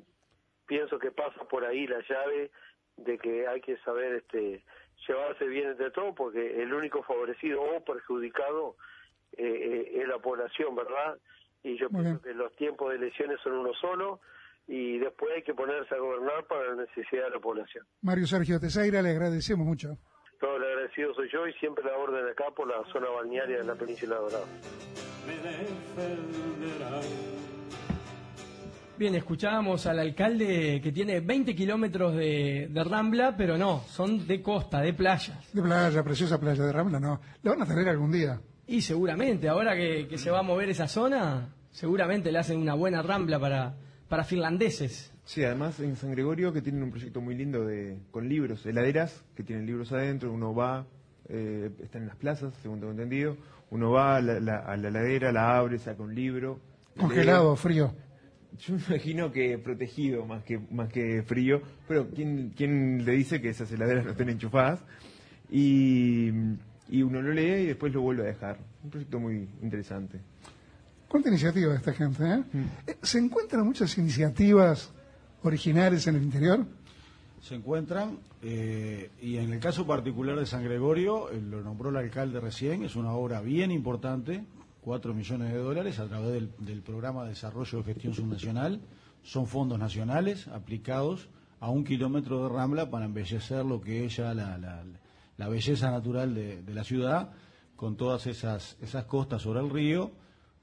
pienso 0.67 0.99
que 0.99 1.11
pasa 1.11 1.45
por 1.45 1.65
ahí 1.65 1.87
la 1.87 2.01
llave 2.09 2.51
de 2.97 3.19
que 3.19 3.47
hay 3.47 3.61
que 3.61 3.77
saber 3.79 4.15
este 4.15 4.65
llevarse 5.07 5.47
bien 5.47 5.69
entre 5.69 5.91
todos 5.91 6.15
porque 6.15 6.63
el 6.63 6.73
único 6.75 7.03
favorecido 7.03 7.63
o 7.63 7.85
perjudicado 7.85 8.77
eh, 9.37 9.45
eh, 9.45 10.01
es 10.03 10.09
la 10.09 10.19
población, 10.19 10.75
¿verdad? 10.75 11.19
Y 11.63 11.79
yo 11.79 11.89
Muy 11.91 12.03
pienso 12.03 12.23
que 12.23 12.35
los 12.35 12.55
tiempos 12.57 12.91
de 12.91 12.97
elecciones 12.97 13.39
son 13.43 13.53
uno 13.55 13.73
solo 13.81 14.21
y 14.67 14.99
después 14.99 15.33
hay 15.35 15.43
que 15.43 15.55
ponerse 15.55 15.95
a 15.95 15.99
gobernar 15.99 16.47
para 16.47 16.75
la 16.75 16.83
necesidad 16.83 17.25
de 17.25 17.31
la 17.31 17.41
población. 17.41 17.85
Mario 18.03 18.27
Sergio 18.27 18.61
Tesaira, 18.61 19.03
le 19.03 19.11
agradecemos 19.11 19.67
mucho. 19.67 19.99
Todo 20.39 20.57
el 20.57 20.65
agradecido 20.65 21.13
soy 21.15 21.29
yo 21.31 21.47
y 21.47 21.53
siempre 21.55 21.85
la 21.85 21.97
orden 21.99 22.27
acá 22.27 22.45
por 22.57 22.67
la 22.69 22.83
zona 22.93 23.11
balnearia 23.11 23.59
de 23.59 23.65
la 23.65 23.75
península 23.75 24.17
dorada. 24.17 24.47
Bien, 28.97 29.15
escuchábamos 29.15 29.87
al 29.87 29.99
alcalde 29.99 30.81
que 30.83 30.93
tiene 30.93 31.21
20 31.21 31.55
kilómetros 31.55 32.15
de, 32.15 32.69
de 32.71 32.85
Rambla, 32.85 33.35
pero 33.37 33.59
no, 33.59 33.81
son 33.81 34.27
de 34.27 34.43
costa, 34.43 34.81
de 34.81 34.93
playas. 34.93 35.53
De 35.53 35.63
playa, 35.63 36.03
preciosa 36.03 36.39
playa 36.39 36.65
de 36.65 36.73
Rambla, 36.73 37.01
no. 37.01 37.21
La 37.43 37.51
van 37.53 37.63
a 37.63 37.67
tener 37.67 37.89
algún 37.89 38.13
día. 38.13 38.39
Y 38.71 38.83
seguramente, 38.83 39.49
ahora 39.49 39.75
que, 39.75 40.07
que 40.09 40.17
se 40.17 40.31
va 40.31 40.39
a 40.39 40.43
mover 40.43 40.69
esa 40.71 40.87
zona, 40.87 41.49
seguramente 41.71 42.31
le 42.31 42.39
hacen 42.39 42.59
una 42.59 42.75
buena 42.75 43.03
Rambla 43.03 43.41
para, 43.41 43.75
para 44.09 44.23
finlandeses. 44.23 45.13
Sí, 45.25 45.43
además 45.43 45.79
en 45.81 45.97
San 45.97 46.13
Gregorio 46.13 46.53
que 46.53 46.63
tienen 46.63 46.83
un 46.85 46.91
proyecto 46.91 47.21
muy 47.21 47.35
lindo 47.35 47.65
de 47.65 47.99
con 48.13 48.29
libros, 48.29 48.65
heladeras 48.67 49.25
que 49.35 49.43
tienen 49.43 49.67
libros 49.67 49.91
adentro, 49.93 50.33
uno 50.33 50.55
va, 50.55 50.87
eh, 51.29 51.71
están 51.83 52.03
en 52.03 52.09
las 52.09 52.17
plazas, 52.17 52.55
según 52.63 52.79
tengo 52.79 52.93
entendido, 52.93 53.37
uno 53.71 53.91
va 53.91 54.17
a 54.17 54.21
la, 54.21 54.39
la- 54.41 54.59
a 54.61 54.77
la 54.77 54.89
heladera, 54.89 55.33
la 55.33 55.57
abre, 55.59 55.79
saca 55.79 56.03
un 56.03 56.15
libro. 56.15 56.61
Congelado, 56.97 57.53
lee. 57.53 57.59
frío. 57.59 57.95
Yo 58.59 58.75
me 58.75 58.81
imagino 58.89 59.31
que 59.33 59.59
protegido 59.59 60.27
más 60.27 60.43
que 60.45 60.59
más 60.71 60.89
que 60.93 61.23
frío, 61.25 61.61
pero 61.89 62.09
¿quién, 62.11 62.53
quién 62.57 63.05
le 63.05 63.13
dice 63.13 63.41
que 63.41 63.49
esas 63.51 63.71
heladeras 63.73 64.05
no 64.05 64.11
estén 64.13 64.29
enchufadas? 64.29 64.81
Y, 65.51 66.31
y 66.91 67.03
uno 67.03 67.23
lo 67.23 67.33
lee 67.33 67.63
y 67.63 67.67
después 67.67 67.93
lo 67.93 68.03
vuelve 68.03 68.23
a 68.25 68.27
dejar. 68.27 68.59
Un 68.85 68.91
proyecto 68.91 69.19
muy 69.21 69.49
interesante. 69.63 70.21
¿Cuánta 71.09 71.29
iniciativa 71.29 71.71
de 71.73 71.79
esta 71.79 71.93
gente? 71.93 72.23
eh? 72.25 72.43
Eh, 72.87 72.97
¿Se 73.03 73.19
encuentran 73.19 73.65
muchas 73.65 73.97
iniciativas 73.99 74.91
originales 75.43 76.07
en 76.07 76.17
el 76.17 76.23
interior? 76.23 76.65
Se 77.43 77.55
encuentran, 77.55 78.19
eh, 78.43 79.11
y 79.23 79.37
en 79.39 79.53
el 79.53 79.61
caso 79.61 79.87
particular 79.87 80.39
de 80.39 80.47
San 80.47 80.63
Gregorio, 80.63 81.31
eh, 81.31 81.41
lo 81.41 81.63
nombró 81.63 81.89
el 81.91 81.97
alcalde 81.97 82.39
recién, 82.39 82.85
es 82.85 82.97
una 82.97 83.13
obra 83.13 83.41
bien 83.41 83.71
importante, 83.71 84.45
4 84.83 85.15
millones 85.15 85.53
de 85.53 85.59
dólares 85.59 85.99
a 85.99 86.07
través 86.07 86.33
del, 86.33 86.51
del 86.59 86.83
programa 86.83 87.23
de 87.25 87.31
desarrollo 87.31 87.79
de 87.79 87.85
gestión 87.85 88.15
subnacional. 88.15 88.81
Son 89.23 89.47
fondos 89.47 89.79
nacionales 89.79 90.49
aplicados 90.49 91.29
a 91.61 91.71
un 91.71 91.85
kilómetro 91.85 92.43
de 92.43 92.55
rambla 92.55 92.89
para 92.91 93.05
embellecer 93.07 93.65
lo 93.65 93.81
que 93.81 94.05
es 94.07 94.17
ya 94.17 94.33
la, 94.35 94.57
la- 94.59 94.85
la 94.85 95.01
belleza 95.49 95.91
natural 95.91 96.35
de, 96.35 96.63
la 96.75 96.85
ciudad, 96.85 97.31
con 97.77 97.97
todas 97.97 98.27
esas, 98.27 98.77
esas 98.81 99.05
costas 99.05 99.43
sobre 99.43 99.61
el 99.61 99.71
río. 99.71 100.11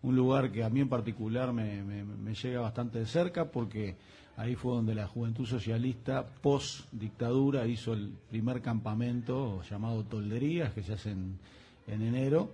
Un 0.04 0.16
lugar 0.16 0.52
que 0.52 0.64
a 0.64 0.70
mí 0.70 0.80
en 0.80 0.90
particular 0.90 1.52
me 1.52 2.36
llega 2.36 2.62
bastante 2.62 3.00
de 3.00 3.06
cerca 3.06 3.52
porque 3.52 3.96
ahí 4.38 4.56
fue 4.56 4.76
donde 4.76 4.96
la 4.96 5.08
Juventud 5.08 5.46
Socialista 5.46 6.26
post 6.42 6.86
dictadura 6.92 7.66
hizo 7.68 7.94
el 7.94 8.14
primer 8.30 8.62
campamento 8.62 9.62
llamado 9.70 10.04
Tolderías 10.04 10.74
que 10.74 10.84
se 10.84 10.94
hace 10.94 11.12
en, 11.12 11.40
en 11.88 12.02
enero 12.04 12.52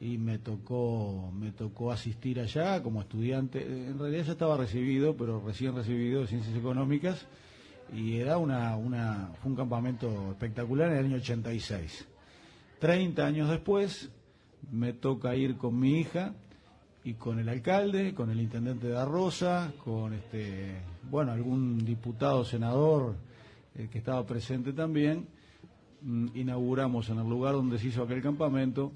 y 0.00 0.18
me 0.18 0.38
tocó 0.38 1.32
me 1.34 1.50
tocó 1.50 1.90
asistir 1.90 2.40
allá 2.40 2.82
como 2.82 3.00
estudiante 3.00 3.64
en 3.64 3.98
realidad 3.98 4.24
ya 4.26 4.32
estaba 4.32 4.56
recibido 4.58 5.16
pero 5.16 5.42
recién 5.44 5.74
recibido 5.74 6.20
de 6.20 6.26
ciencias 6.26 6.54
económicas 6.54 7.26
y 7.92 8.16
era 8.16 8.38
una, 8.38 8.76
una 8.76 9.30
fue 9.40 9.50
un 9.50 9.56
campamento 9.56 10.30
espectacular 10.30 10.92
en 10.92 10.98
el 10.98 11.04
año 11.06 11.16
86 11.16 12.08
30 12.78 13.24
años 13.24 13.48
después 13.48 14.10
me 14.70 14.92
toca 14.92 15.34
ir 15.36 15.56
con 15.56 15.78
mi 15.78 16.00
hija 16.00 16.34
y 17.04 17.14
con 17.14 17.38
el 17.38 17.48
alcalde, 17.48 18.14
con 18.14 18.30
el 18.30 18.40
intendente 18.40 18.88
de 18.88 18.96
Arrosa, 18.96 19.72
con 19.84 20.14
este, 20.14 20.76
bueno, 21.10 21.32
algún 21.32 21.84
diputado, 21.84 22.44
senador 22.44 23.14
eh, 23.74 23.88
que 23.90 23.98
estaba 23.98 24.24
presente 24.26 24.72
también, 24.72 25.26
mm, 26.02 26.28
inauguramos 26.34 27.10
en 27.10 27.18
el 27.18 27.28
lugar 27.28 27.52
donde 27.52 27.78
se 27.78 27.88
hizo 27.88 28.02
aquel 28.02 28.22
campamento 28.22 28.92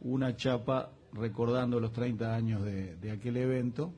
una 0.00 0.36
chapa 0.36 0.90
recordando 1.12 1.78
los 1.78 1.92
30 1.92 2.34
años 2.34 2.62
de, 2.64 3.10
aquel 3.12 3.36
evento, 3.36 3.92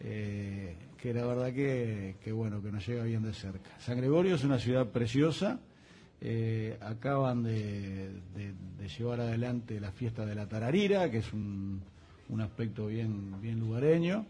eh, 0.00 0.76
que 1.04 1.12
la 1.12 1.26
verdad 1.26 1.52
que, 1.52 2.16
que, 2.24 2.32
bueno, 2.32 2.62
que 2.62 2.72
nos 2.72 2.86
llega 2.86 3.04
bien 3.04 3.22
de 3.22 3.34
cerca. 3.34 3.78
San 3.78 3.98
Gregorio 3.98 4.36
es 4.36 4.42
una 4.42 4.58
ciudad 4.58 4.86
preciosa, 4.86 5.60
eh, 6.18 6.78
acaban 6.80 7.42
de, 7.42 8.08
llevar 8.96 9.20
adelante 9.20 9.78
la 9.80 9.92
fiesta 9.92 10.24
de 10.24 10.34
la 10.34 10.48
Tararira, 10.48 11.10
que 11.10 11.18
es 11.18 11.30
un, 11.34 11.82
un 12.30 12.40
aspecto 12.40 12.86
bien, 12.86 13.38
bien 13.42 13.60
lugareño. 13.60 14.24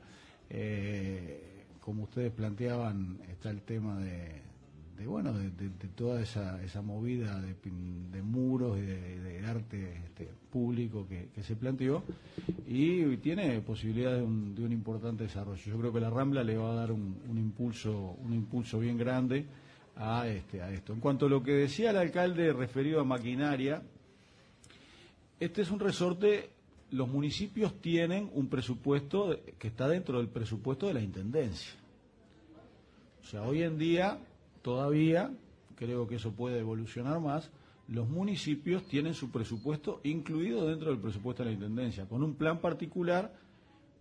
Eh, 0.51 1.67
como 1.79 2.03
ustedes 2.03 2.33
planteaban, 2.33 3.21
está 3.31 3.51
el 3.51 3.63
tema 3.63 3.97
de, 4.01 4.43
de, 4.97 5.07
bueno, 5.07 5.33
de, 5.33 5.51
toda 5.95 6.21
esa, 6.21 6.63
esa 6.63 6.83
movida 6.83 7.41
de, 7.41 7.55
de 8.13 8.23
muros 8.23 8.79
y 8.79 8.83
de, 8.83 9.45
arte 9.47 9.99
este, 10.07 10.29
público 10.51 11.07
que, 11.07 11.43
se 11.43 11.57
planteó 11.57 12.03
y 12.67 13.17
tiene 13.19 13.61
posibilidades 13.61 14.21
de 14.21 14.27
un, 14.27 14.55
de 14.55 14.65
un 14.65 14.73
importante 14.73 15.25
desarrollo. 15.25 15.63
Yo 15.63 15.79
creo 15.79 15.93
que 15.93 16.01
la 16.01 16.11
Rambla 16.11 16.43
le 16.43 16.57
va 16.57 16.73
a 16.73 16.75
dar 16.75 16.93
un, 16.93 17.17
un 17.29 17.39
impulso, 17.39 18.17
un 18.23 18.33
impulso 18.33 18.79
bien 18.79 18.97
grande 18.97 19.45
a, 19.97 20.27
este, 20.29 20.63
a 20.63 20.71
esto. 20.71 20.93
En 20.93 21.01
cuanto 21.01 21.27
a 21.27 21.29
lo 21.29 21.43
que 21.43 21.53
decía 21.53 21.91
el 21.91 21.97
alcalde 21.97 22.53
referido 22.53 23.01
a 23.01 23.05
maquinaria, 23.05 23.83
este 25.41 25.63
es 25.63 25.71
un 25.71 25.81
resorte, 25.81 26.51
los 26.91 27.09
municipios 27.09 27.81
tienen 27.81 28.31
un 28.35 28.49
presupuesto 28.49 29.39
que 29.59 29.69
está 29.69 29.89
dentro 29.89 30.19
del 30.19 30.29
presupuesto 30.29 30.87
de 30.87 30.95
la 30.95 31.01
Intendencia. 31.01 31.73
O 33.23 33.27
sea, 33.27 33.43
hoy 33.43 33.63
en 33.63 33.79
día, 33.79 34.19
todavía, 34.65 35.31
creo 35.77 36.09
que 36.09 36.15
eso 36.15 36.33
puede 36.33 36.59
evolucionar 36.59 37.21
más, 37.21 37.51
los 37.87 38.09
municipios 38.09 38.83
tienen 38.89 39.13
su 39.13 39.31
presupuesto 39.31 40.01
incluido 40.05 40.67
dentro 40.67 40.91
del 40.91 40.99
presupuesto 40.99 41.43
de 41.43 41.51
la 41.51 41.55
Intendencia, 41.55 42.07
con 42.09 42.23
un 42.23 42.35
plan 42.35 42.61
particular 42.63 43.35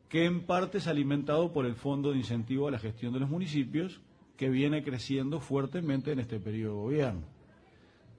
que 0.08 0.24
en 0.24 0.46
parte 0.46 0.78
es 0.78 0.88
alimentado 0.88 1.52
por 1.52 1.66
el 1.66 1.76
Fondo 1.76 2.12
de 2.12 2.20
Incentivo 2.20 2.70
a 2.70 2.72
la 2.72 2.80
Gestión 2.80 3.12
de 3.12 3.20
los 3.20 3.30
Municipios, 3.30 4.00
que 4.38 4.50
viene 4.50 4.84
creciendo 4.84 5.42
fuertemente 5.42 6.14
en 6.14 6.22
este 6.22 6.40
periodo 6.40 6.76
de 6.76 6.82
gobierno. 6.82 7.22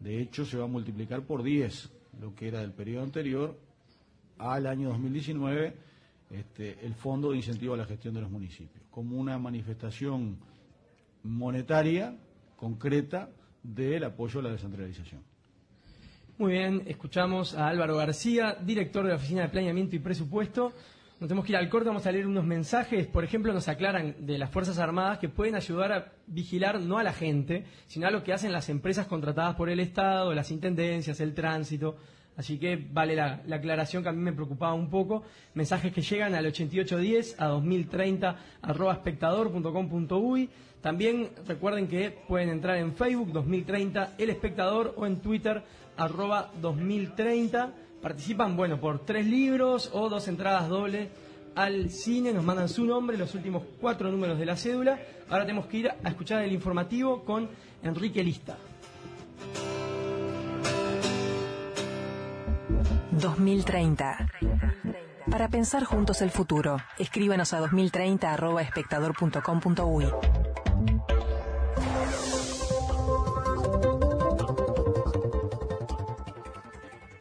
De 0.00 0.20
hecho, 0.20 0.44
se 0.44 0.58
va 0.58 0.64
a 0.64 0.68
multiplicar 0.68 1.22
por 1.22 1.42
10 1.42 1.92
lo 2.20 2.34
que 2.34 2.48
era 2.48 2.60
del 2.60 2.72
periodo 2.72 3.04
anterior 3.04 3.58
al 4.36 4.66
año 4.66 4.90
2019 4.90 5.74
este, 6.30 6.84
el 6.84 6.94
Fondo 6.94 7.30
de 7.30 7.38
Incentivo 7.38 7.72
a 7.72 7.78
la 7.78 7.86
Gestión 7.86 8.12
de 8.12 8.20
los 8.20 8.30
Municipios, 8.30 8.84
como 8.90 9.16
una 9.16 9.38
manifestación 9.38 10.36
monetaria 11.22 12.18
concreta 12.56 13.28
del 13.62 14.04
apoyo 14.04 14.40
a 14.40 14.42
la 14.44 14.50
descentralización. 14.50 15.22
Muy 16.36 16.52
bien, 16.52 16.82
escuchamos 16.86 17.54
a 17.54 17.68
Álvaro 17.68 17.96
García, 17.96 18.56
director 18.60 19.04
de 19.04 19.10
la 19.10 19.16
Oficina 19.16 19.42
de 19.42 19.48
Planeamiento 19.48 19.94
y 19.94 20.00
Presupuesto. 20.00 20.72
Nos 21.20 21.28
tenemos 21.28 21.46
que 21.46 21.52
ir 21.52 21.56
al 21.56 21.68
corte, 21.68 21.88
vamos 21.88 22.06
a 22.06 22.12
leer 22.12 22.26
unos 22.26 22.44
mensajes. 22.44 23.06
Por 23.06 23.22
ejemplo, 23.22 23.52
nos 23.52 23.68
aclaran 23.68 24.16
de 24.26 24.36
las 24.36 24.50
Fuerzas 24.50 24.78
Armadas 24.78 25.18
que 25.20 25.28
pueden 25.28 25.54
ayudar 25.54 25.92
a 25.92 26.12
vigilar 26.26 26.80
no 26.80 26.98
a 26.98 27.04
la 27.04 27.12
gente, 27.12 27.64
sino 27.86 28.08
a 28.08 28.10
lo 28.10 28.24
que 28.24 28.32
hacen 28.32 28.50
las 28.50 28.68
empresas 28.68 29.06
contratadas 29.06 29.54
por 29.54 29.70
el 29.70 29.78
Estado, 29.78 30.34
las 30.34 30.50
intendencias, 30.50 31.20
el 31.20 31.34
tránsito. 31.34 31.96
Así 32.36 32.58
que 32.58 32.76
vale 32.76 33.14
la, 33.14 33.42
la 33.46 33.56
aclaración 33.56 34.02
que 34.02 34.08
a 34.08 34.12
mí 34.12 34.20
me 34.20 34.32
preocupaba 34.32 34.74
un 34.74 34.90
poco. 34.90 35.22
Mensajes 35.54 35.92
que 35.92 36.02
llegan 36.02 36.34
al 36.34 36.46
8810 36.46 37.40
a 37.40 37.46
2030 37.46 38.36
arroba 38.62 38.92
espectador.com.uy. 38.92 40.50
También 40.80 41.30
recuerden 41.46 41.88
que 41.88 42.10
pueden 42.10 42.50
entrar 42.50 42.76
en 42.76 42.94
Facebook 42.94 43.32
2030 43.32 44.16
El 44.18 44.30
Espectador 44.30 44.94
o 44.96 45.06
en 45.06 45.20
Twitter 45.20 45.62
arroba 45.96 46.50
2030. 46.60 47.72
Participan, 48.02 48.56
bueno, 48.56 48.78
por 48.78 49.04
tres 49.04 49.24
libros 49.26 49.90
o 49.94 50.10
dos 50.10 50.28
entradas 50.28 50.68
dobles 50.68 51.08
al 51.54 51.88
cine. 51.90 52.32
Nos 52.32 52.44
mandan 52.44 52.68
su 52.68 52.84
nombre, 52.84 53.16
los 53.16 53.34
últimos 53.34 53.62
cuatro 53.80 54.10
números 54.10 54.38
de 54.38 54.44
la 54.44 54.56
cédula. 54.56 54.98
Ahora 55.30 55.46
tenemos 55.46 55.66
que 55.66 55.78
ir 55.78 55.88
a 55.88 56.08
escuchar 56.08 56.42
el 56.42 56.52
informativo 56.52 57.24
con 57.24 57.48
Enrique 57.82 58.22
Lista. 58.22 58.58
2030. 63.20 64.28
Para 65.30 65.48
pensar 65.48 65.84
juntos 65.84 66.20
el 66.22 66.30
futuro, 66.30 66.78
escríbanos 66.98 67.52
a 67.52 67.60
2030.espectador.com.uy. 67.60 70.06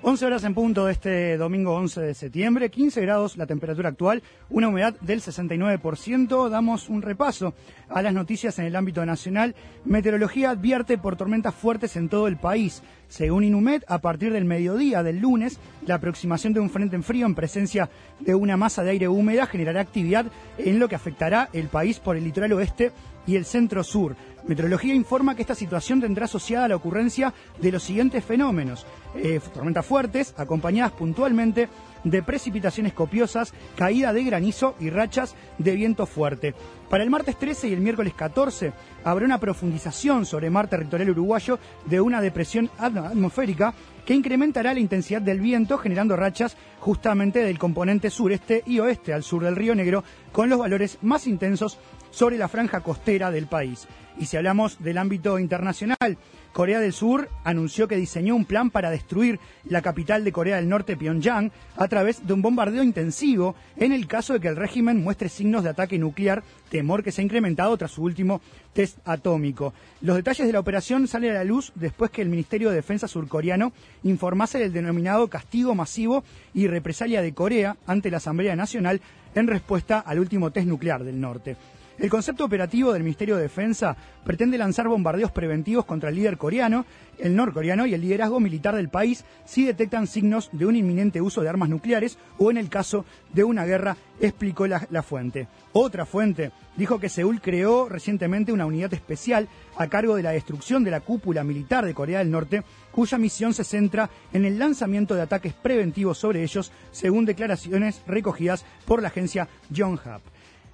11 0.05 0.25
horas 0.25 0.43
en 0.43 0.53
punto 0.53 0.89
este 0.89 1.37
domingo 1.37 1.73
11 1.75 2.01
de 2.01 2.13
septiembre, 2.13 2.69
15 2.69 2.99
grados 2.99 3.37
la 3.37 3.47
temperatura 3.47 3.87
actual, 3.87 4.21
una 4.49 4.67
humedad 4.67 4.93
del 4.99 5.21
69%. 5.21 6.49
Damos 6.49 6.89
un 6.89 7.01
repaso 7.01 7.53
a 7.87 8.01
las 8.01 8.13
noticias 8.13 8.59
en 8.59 8.65
el 8.65 8.75
ámbito 8.75 9.05
nacional. 9.05 9.55
Meteorología 9.85 10.49
advierte 10.49 10.97
por 10.97 11.15
tormentas 11.15 11.55
fuertes 11.55 11.95
en 11.95 12.09
todo 12.09 12.27
el 12.27 12.35
país. 12.35 12.83
Según 13.07 13.45
Inumet, 13.45 13.85
a 13.87 13.99
partir 13.99 14.33
del 14.33 14.43
mediodía 14.43 15.03
del 15.03 15.19
lunes, 15.19 15.57
la 15.87 15.95
aproximación 15.95 16.51
de 16.51 16.59
un 16.59 16.69
frente 16.69 16.97
en 16.97 17.03
frío 17.03 17.25
en 17.25 17.33
presencia 17.33 17.89
de 18.19 18.35
una 18.35 18.57
masa 18.57 18.83
de 18.83 18.91
aire 18.91 19.07
húmeda 19.07 19.45
generará 19.45 19.79
actividad 19.79 20.25
en 20.57 20.79
lo 20.79 20.89
que 20.89 20.95
afectará 20.95 21.47
el 21.53 21.69
país 21.69 21.99
por 21.99 22.17
el 22.17 22.25
litoral 22.25 22.51
oeste 22.51 22.91
y 23.27 23.35
el 23.35 23.45
centro 23.45 23.83
sur. 23.83 24.15
Meteorología 24.45 24.93
informa 24.93 25.35
que 25.35 25.41
esta 25.41 25.55
situación 25.55 26.01
tendrá 26.01 26.25
asociada 26.25 26.67
la 26.67 26.75
ocurrencia 26.75 27.33
de 27.61 27.71
los 27.71 27.83
siguientes 27.83 28.25
fenómenos. 28.25 28.85
Eh, 29.15 29.39
tormentas 29.53 29.85
fuertes, 29.85 30.33
acompañadas 30.37 30.91
puntualmente 30.91 31.69
de 32.03 32.21
precipitaciones 32.23 32.91
copiosas, 32.91 33.53
caída 33.77 34.11
de 34.11 34.23
granizo 34.25 34.75
y 34.81 34.89
rachas 34.89 35.35
de 35.57 35.71
viento 35.75 36.05
fuerte. 36.05 36.53
Para 36.89 37.05
el 37.05 37.09
martes 37.09 37.37
13 37.39 37.69
y 37.69 37.73
el 37.73 37.79
miércoles 37.79 38.13
14 38.13 38.73
habrá 39.05 39.23
una 39.25 39.39
profundización 39.39 40.25
sobre 40.25 40.49
mar 40.49 40.67
territorial 40.67 41.11
uruguayo 41.11 41.57
de 41.85 42.01
una 42.01 42.19
depresión 42.19 42.69
atm- 42.77 43.07
atmosférica 43.11 43.73
que 44.05 44.13
incrementará 44.13 44.73
la 44.73 44.81
intensidad 44.81 45.21
del 45.21 45.39
viento 45.39 45.77
generando 45.77 46.17
rachas 46.17 46.57
justamente 46.81 47.39
del 47.39 47.57
componente 47.57 48.09
sureste 48.09 48.61
y 48.65 48.79
oeste 48.79 49.13
al 49.13 49.23
sur 49.23 49.43
del 49.45 49.55
Río 49.55 49.73
Negro 49.73 50.03
con 50.33 50.49
los 50.49 50.59
valores 50.59 50.97
más 51.01 51.25
intensos 51.27 51.77
sobre 52.13 52.37
la 52.37 52.47
franja 52.47 52.81
costera 52.81 53.31
del 53.31 53.47
país. 53.47 53.87
Y 54.19 54.27
si 54.27 54.37
hablamos 54.37 54.81
del 54.81 54.99
ámbito 54.99 55.39
internacional, 55.39 56.17
Corea 56.53 56.79
del 56.79 56.93
Sur 56.93 57.29
anunció 57.43 57.87
que 57.87 57.95
diseñó 57.95 58.35
un 58.35 58.45
plan 58.45 58.69
para 58.69 58.91
destruir 58.91 59.39
la 59.65 59.81
capital 59.81 60.23
de 60.23 60.31
Corea 60.31 60.57
del 60.57 60.69
Norte, 60.69 60.95
Pyongyang, 60.95 61.51
a 61.75 61.87
través 61.87 62.27
de 62.27 62.31
un 62.31 62.43
bombardeo 62.43 62.83
intensivo 62.83 63.55
en 63.75 63.91
el 63.91 64.05
caso 64.05 64.33
de 64.33 64.39
que 64.39 64.49
el 64.49 64.55
régimen 64.55 65.03
muestre 65.03 65.29
signos 65.29 65.63
de 65.63 65.71
ataque 65.71 65.97
nuclear, 65.97 66.43
temor 66.69 67.03
que 67.03 67.11
se 67.11 67.21
ha 67.21 67.23
incrementado 67.23 67.75
tras 67.75 67.89
su 67.89 68.03
último 68.03 68.39
test 68.73 68.99
atómico. 69.03 69.73
Los 70.01 70.15
detalles 70.15 70.45
de 70.45 70.53
la 70.53 70.59
operación 70.59 71.07
salen 71.07 71.31
a 71.31 71.35
la 71.35 71.43
luz 71.43 71.71
después 71.73 72.11
que 72.11 72.21
el 72.21 72.29
Ministerio 72.29 72.69
de 72.69 72.75
Defensa 72.75 73.07
surcoreano 73.07 73.73
informase 74.03 74.59
del 74.59 74.73
denominado 74.73 75.27
castigo 75.29 75.73
masivo 75.73 76.23
y 76.53 76.67
represalia 76.67 77.23
de 77.23 77.33
Corea 77.33 77.77
ante 77.87 78.11
la 78.11 78.17
Asamblea 78.17 78.55
Nacional 78.55 79.01
en 79.33 79.47
respuesta 79.47 79.99
al 79.99 80.19
último 80.19 80.51
test 80.51 80.67
nuclear 80.67 81.03
del 81.03 81.19
norte. 81.19 81.57
El 81.99 82.09
concepto 82.09 82.43
operativo 82.43 82.91
del 82.91 83.03
Ministerio 83.03 83.35
de 83.35 83.43
Defensa 83.43 83.95
pretende 84.23 84.57
lanzar 84.57 84.87
bombardeos 84.87 85.31
preventivos 85.31 85.85
contra 85.85 86.09
el 86.09 86.15
líder 86.15 86.37
coreano, 86.37 86.85
el 87.19 87.35
norcoreano 87.35 87.85
y 87.85 87.93
el 87.93 88.01
liderazgo 88.01 88.39
militar 88.39 88.75
del 88.75 88.89
país 88.89 89.23
si 89.45 89.65
detectan 89.65 90.07
signos 90.07 90.49
de 90.51 90.65
un 90.65 90.75
inminente 90.75 91.21
uso 91.21 91.41
de 91.41 91.49
armas 91.49 91.69
nucleares 91.69 92.17
o 92.39 92.49
en 92.49 92.57
el 92.57 92.69
caso 92.69 93.05
de 93.31 93.43
una 93.43 93.65
guerra, 93.65 93.95
explicó 94.19 94.65
la, 94.65 95.03
fuente. 95.03 95.47
Otra 95.71 96.07
fuente 96.07 96.51
dijo 96.75 96.99
que 96.99 97.09
Seúl 97.09 97.41
creó 97.41 97.87
recientemente 97.87 98.51
una 98.51 98.65
unidad 98.65 98.93
especial 98.95 99.47
a 99.77 99.87
cargo 99.87 100.15
de 100.15 100.23
la 100.23 100.31
destrucción 100.31 100.83
de 100.83 100.91
la 100.91 101.01
cúpula 101.01 101.43
militar 101.43 101.85
de 101.85 101.93
Corea 101.93 102.19
del 102.19 102.31
Norte, 102.31 102.63
cuya 102.91 103.19
misión 103.19 103.53
se 103.53 103.63
centra 103.63 104.09
en 104.33 104.45
el 104.45 104.57
lanzamiento 104.57 105.13
de 105.13 105.21
ataques 105.21 105.53
preventivos 105.53 106.17
sobre 106.17 106.41
ellos, 106.41 106.71
según 106.91 107.25
declaraciones 107.25 108.01
recogidas 108.07 108.65
por 108.85 109.01
la 109.01 109.09
agencia 109.09 109.47
Yonhap. 109.69 110.32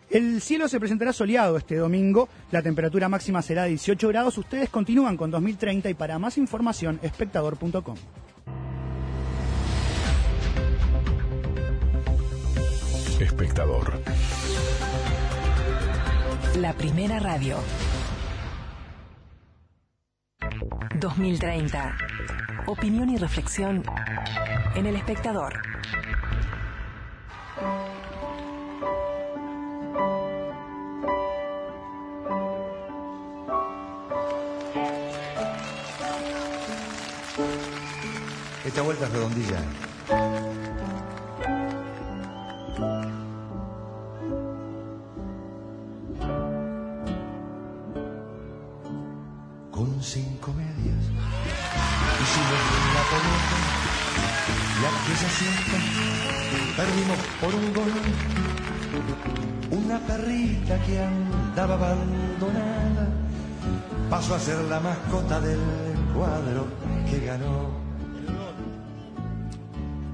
El 0.10 0.42
cielo 0.42 0.68
se 0.68 0.80
presentará 0.80 1.14
soleado 1.14 1.58
este 1.58 1.76
domingo, 1.76 2.30
la 2.52 2.64
temperatura 2.64 3.08
máxima 3.10 3.44
será 3.44 3.64
de 3.64 3.70
18 3.70 4.08
grados. 4.08 4.38
Ustedes 4.40 4.70
continúan 4.70 5.18
con 5.18 5.30
2030 5.30 5.90
y 5.90 5.94
para 5.94 6.18
más 6.18 6.38
información, 6.40 7.00
espectador.com. 7.04 7.96
Espectador. 13.20 14.02
La 16.58 16.74
primera 16.74 17.20
radio. 17.20 17.58
2030. 21.00 21.98
Opinión 22.66 23.10
y 23.12 23.18
reflexión 23.18 23.84
en 24.76 24.86
el 24.88 24.96
espectador. 24.96 25.69
Esta 38.70 38.84
vuelta 38.84 39.06
es 39.08 39.12
redondilla. 39.12 39.58
Con 49.72 50.04
cinco 50.04 50.54
medias 50.54 51.04
hicimos 52.22 52.62
la 52.94 53.04
pelota 53.10 53.58
y 54.78 54.86
aquella 54.86 55.30
siesta 55.40 55.78
perdimos 56.78 57.18
por 57.42 57.56
un 57.56 57.74
gol. 57.74 57.92
Una 59.84 59.98
perrita 59.98 60.78
que 60.86 61.00
andaba 61.00 61.74
abandonada 61.74 63.08
pasó 64.12 64.36
a 64.36 64.40
ser 64.40 64.60
la 64.66 64.80
mascota 64.80 65.42
del 65.42 65.60
cuadro 66.14 66.68
que 67.10 67.26
ganó. 67.26 67.89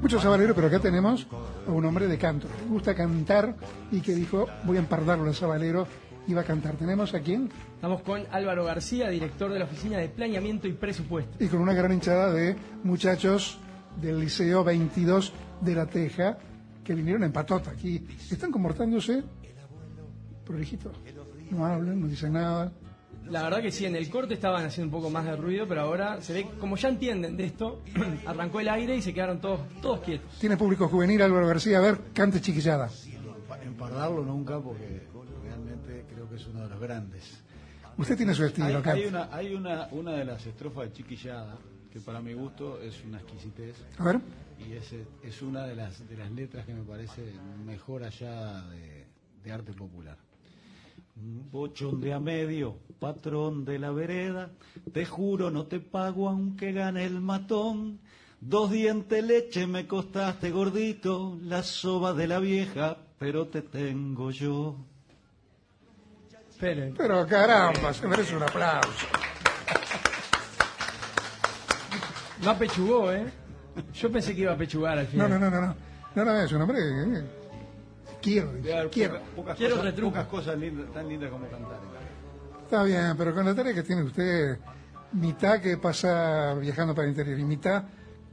Mucho 0.06 0.20
sabalero, 0.20 0.53
pero 0.53 0.68
acá 0.68 0.78
tenemos 0.78 1.26
a 1.68 1.72
un 1.72 1.84
hombre 1.84 2.08
de 2.08 2.20
canto. 2.20 2.47
que 2.47 2.62
Le 2.62 2.70
gusta 2.70 2.93
cantar 2.93 3.56
y 3.91 4.01
que 4.01 4.14
dijo, 4.14 4.45
voy 4.64 4.78
a 4.78 4.80
empardarlo 4.80 5.26
al 5.26 5.34
sabalero 5.34 5.88
va 6.36 6.41
a 6.41 6.43
cantar. 6.43 6.76
¿Tenemos 6.76 7.16
a 7.16 7.22
quién? 7.22 7.49
Estamos 7.74 8.03
con 8.03 8.22
Álvaro 8.30 8.66
García, 8.66 9.10
director 9.10 9.51
de 9.51 9.58
la 9.58 9.66
Oficina 9.66 9.97
de 9.97 10.08
Planeamiento 10.10 10.68
y 10.68 10.74
Presupuesto. 10.74 11.43
Y 11.43 11.47
con 11.47 11.60
una 11.60 11.74
gran 11.74 11.91
hinchada 11.91 12.32
de 12.32 12.56
muchachos 12.84 13.58
del 13.99 14.20
Liceo 14.20 14.64
22 14.64 15.34
de 15.62 15.74
La 15.74 15.88
Teja 15.88 16.38
que 16.84 16.93
vinieron 16.93 17.24
en 17.24 17.32
patota 17.32 17.72
aquí. 17.72 18.06
Están 18.30 18.51
comportándose 18.51 19.24
prolijito. 20.45 20.91
No 21.49 21.66
hablan, 21.66 21.99
no 21.99 22.08
dicen 22.08 22.34
nada. 22.34 22.72
La 23.30 23.43
verdad 23.43 23.61
que 23.61 23.71
sí, 23.71 23.86
en 23.86 23.95
el 23.95 24.09
corte 24.09 24.36
estaban 24.36 24.65
haciendo 24.65 24.95
un 24.95 25.01
poco 25.01 25.11
más 25.11 25.26
de 25.26 25.36
ruido, 25.36 25.67
pero 25.67 25.82
ahora 25.82 26.21
se 26.21 26.34
ve, 26.34 26.47
como 26.59 26.78
ya 26.78 26.89
entienden 26.89 27.36
de 27.36 27.45
esto, 27.45 27.82
arrancó 28.26 28.59
el 28.59 28.69
aire 28.69 28.95
y 28.95 29.01
se 29.01 29.13
quedaron 29.13 29.39
todos, 29.41 29.61
todos 29.82 30.01
quietos. 30.01 30.38
Tiene 30.39 30.57
público 30.57 30.88
juvenil 30.88 31.21
Álvaro 31.21 31.47
García. 31.47 31.80
A 31.80 31.82
ver, 31.82 31.99
cante 32.13 32.39
chiquillada. 32.39 32.89
Empardarlo 33.63 34.23
nunca 34.23 34.59
porque 34.59 35.07
realmente 35.43 36.05
creo 36.13 36.30
que 36.30 36.36
es 36.36 36.47
uno 36.47 36.61
de 36.61 36.69
los 36.69 36.80
grandes. 36.80 37.43
Usted 37.97 38.17
tiene 38.17 38.34
su 38.34 38.43
estilo, 38.43 38.82
Hay, 38.84 39.01
hay 39.01 39.05
una, 39.05 39.30
hay 39.32 39.55
una, 39.55 39.88
una 39.91 40.11
de 40.13 40.26
las 40.26 40.45
estrofas 40.45 40.86
de 40.86 40.93
Chiquillada 40.93 41.57
que 41.91 42.01
para 42.01 42.19
mi 42.19 42.34
gusto 42.34 42.82
es 42.82 43.03
una 43.05 43.19
exquisitez. 43.19 43.76
A 43.97 44.03
ver. 44.03 44.19
Y 44.59 44.73
es, 44.73 44.93
es 45.23 45.41
una 45.41 45.65
de 45.65 45.76
las, 45.76 46.07
de 46.07 46.17
las 46.17 46.30
letras 46.32 46.65
que 46.65 46.73
me 46.73 46.84
parece 46.84 47.21
mejor 47.65 48.03
allá 48.03 48.61
de, 48.67 49.05
de 49.43 49.51
arte 49.51 49.71
popular. 49.71 50.17
Un 51.18 51.49
bochón 51.49 52.01
de 52.01 52.13
a 52.13 52.20
medio, 52.20 52.78
patrón 52.99 53.63
de 53.63 53.80
la 53.80 53.91
vereda, 53.91 54.49
te 54.93 55.05
juro 55.05 55.49
no 55.49 55.66
te 55.66 55.80
pago 55.80 56.28
aunque 56.30 56.72
gane 56.74 57.05
el 57.05 57.22
matón. 57.22 57.99
Dos 58.41 58.70
dientes 58.72 59.24
leche 59.24 59.66
me 59.66 59.88
costaste 59.88 60.51
gordito, 60.51 61.38
la 61.41 61.63
soba 61.63 62.13
de 62.13 62.28
la 62.28 62.39
vieja, 62.39 62.97
pero 63.18 63.47
te 63.47 63.61
tengo 63.61 64.30
yo. 64.32 64.76
Esperen. 66.49 66.93
Pero 66.97 67.26
caramba, 67.26 67.93
se 67.93 68.07
merece 68.07 68.36
un 68.36 68.43
aplauso. 68.43 69.07
No 72.43 72.49
apechugó, 72.51 73.11
¿eh? 73.11 73.26
Yo 73.93 74.11
pensé 74.11 74.36
que 74.36 74.41
iba 74.41 74.51
a 74.53 74.57
pechugar 74.57 74.97
al 74.99 75.05
No, 75.05 75.11
final. 75.11 75.30
no, 75.30 75.39
no, 75.39 75.49
no. 75.49 75.68
No, 76.16 76.26
no, 76.26 76.34
no 76.34 76.41
es 76.41 76.51
un 76.51 76.61
hombre 76.61 76.80
eh, 78.28 78.59
Quiero, 78.61 78.89
quiero. 78.91 79.19
pocas, 79.36 79.57
Quiero 79.57 79.76
cosas, 79.78 79.93
pocas 79.93 80.28
cosas 80.28 80.57
lindas- 80.57 80.91
tan 80.93 81.07
lindas 81.07 81.30
como 81.32 81.47
cantar. 81.47 81.80
Está 82.63 82.84
bien, 82.84 83.13
pero 83.17 83.34
con 83.34 83.45
la 83.45 83.53
tarea 83.55 83.73
que 83.73 83.84
tiene 83.84 84.03
usted, 84.03 84.57
mitad 85.13 85.59
que 85.61 85.78
pasa 85.78 86.53
viajando 86.55 86.93
para 86.95 87.05
el 87.05 87.11
interior 87.11 87.39
y 87.39 87.43
mitad 87.45 87.84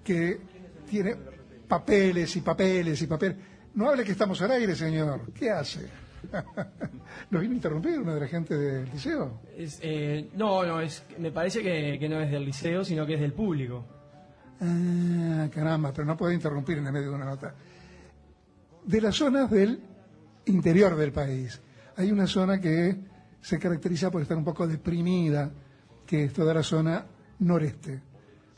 que 0.03 0.41
tiene 0.89 1.17
papeles 1.69 2.35
y 2.37 2.41
papeles 2.41 3.01
y 3.03 3.07
papeles. 3.07 3.37
No 3.75 3.89
hable 3.91 4.05
que 4.05 4.13
estamos 4.13 4.41
al 4.43 4.51
aire, 4.53 4.75
señor. 4.75 5.33
¿Qué 5.33 5.51
hace? 5.51 5.87
¿Lo 7.31 7.41
vino 7.41 7.53
a 7.53 7.57
interrumpir 7.57 7.99
una 7.99 8.15
de 8.15 8.21
la 8.21 8.29
gente 8.29 8.57
del 8.57 8.85
liceo? 8.91 9.41
Es, 9.57 9.79
eh, 9.83 10.29
no, 10.35 10.65
no, 10.65 10.81
es, 10.81 11.03
me 11.19 11.31
parece 11.33 11.63
que, 11.63 11.99
que 11.99 12.09
no 12.09 12.21
es 12.21 12.31
del 12.31 12.45
liceo, 12.45 12.85
sino 12.85 13.05
que 13.07 13.15
es 13.15 13.21
del 13.21 13.33
público. 13.33 13.85
Ah, 14.61 15.49
caramba, 15.53 15.93
pero 15.93 16.07
no 16.07 16.17
puede 16.17 16.35
interrumpir 16.35 16.79
en 16.79 16.87
el 16.87 16.93
medio 16.93 17.09
de 17.11 17.15
una 17.17 17.25
nota. 17.25 17.55
De 18.85 19.01
las 19.01 19.15
zonas 19.17 19.51
del 19.51 19.81
interior 20.47 20.97
del 20.97 21.13
país, 21.13 21.61
hay 21.97 22.11
una 22.11 22.27
zona 22.27 22.61
que 22.61 22.97
se 23.41 23.59
caracteriza 23.59 24.11
por 24.11 24.23
estar 24.23 24.37
un 24.37 24.45
poco 24.45 24.67
deprimida, 24.67 25.51
que 26.07 26.25
es 26.25 26.33
toda 26.33 26.53
la 26.55 26.63
zona 26.63 27.07
noreste. 27.41 28.01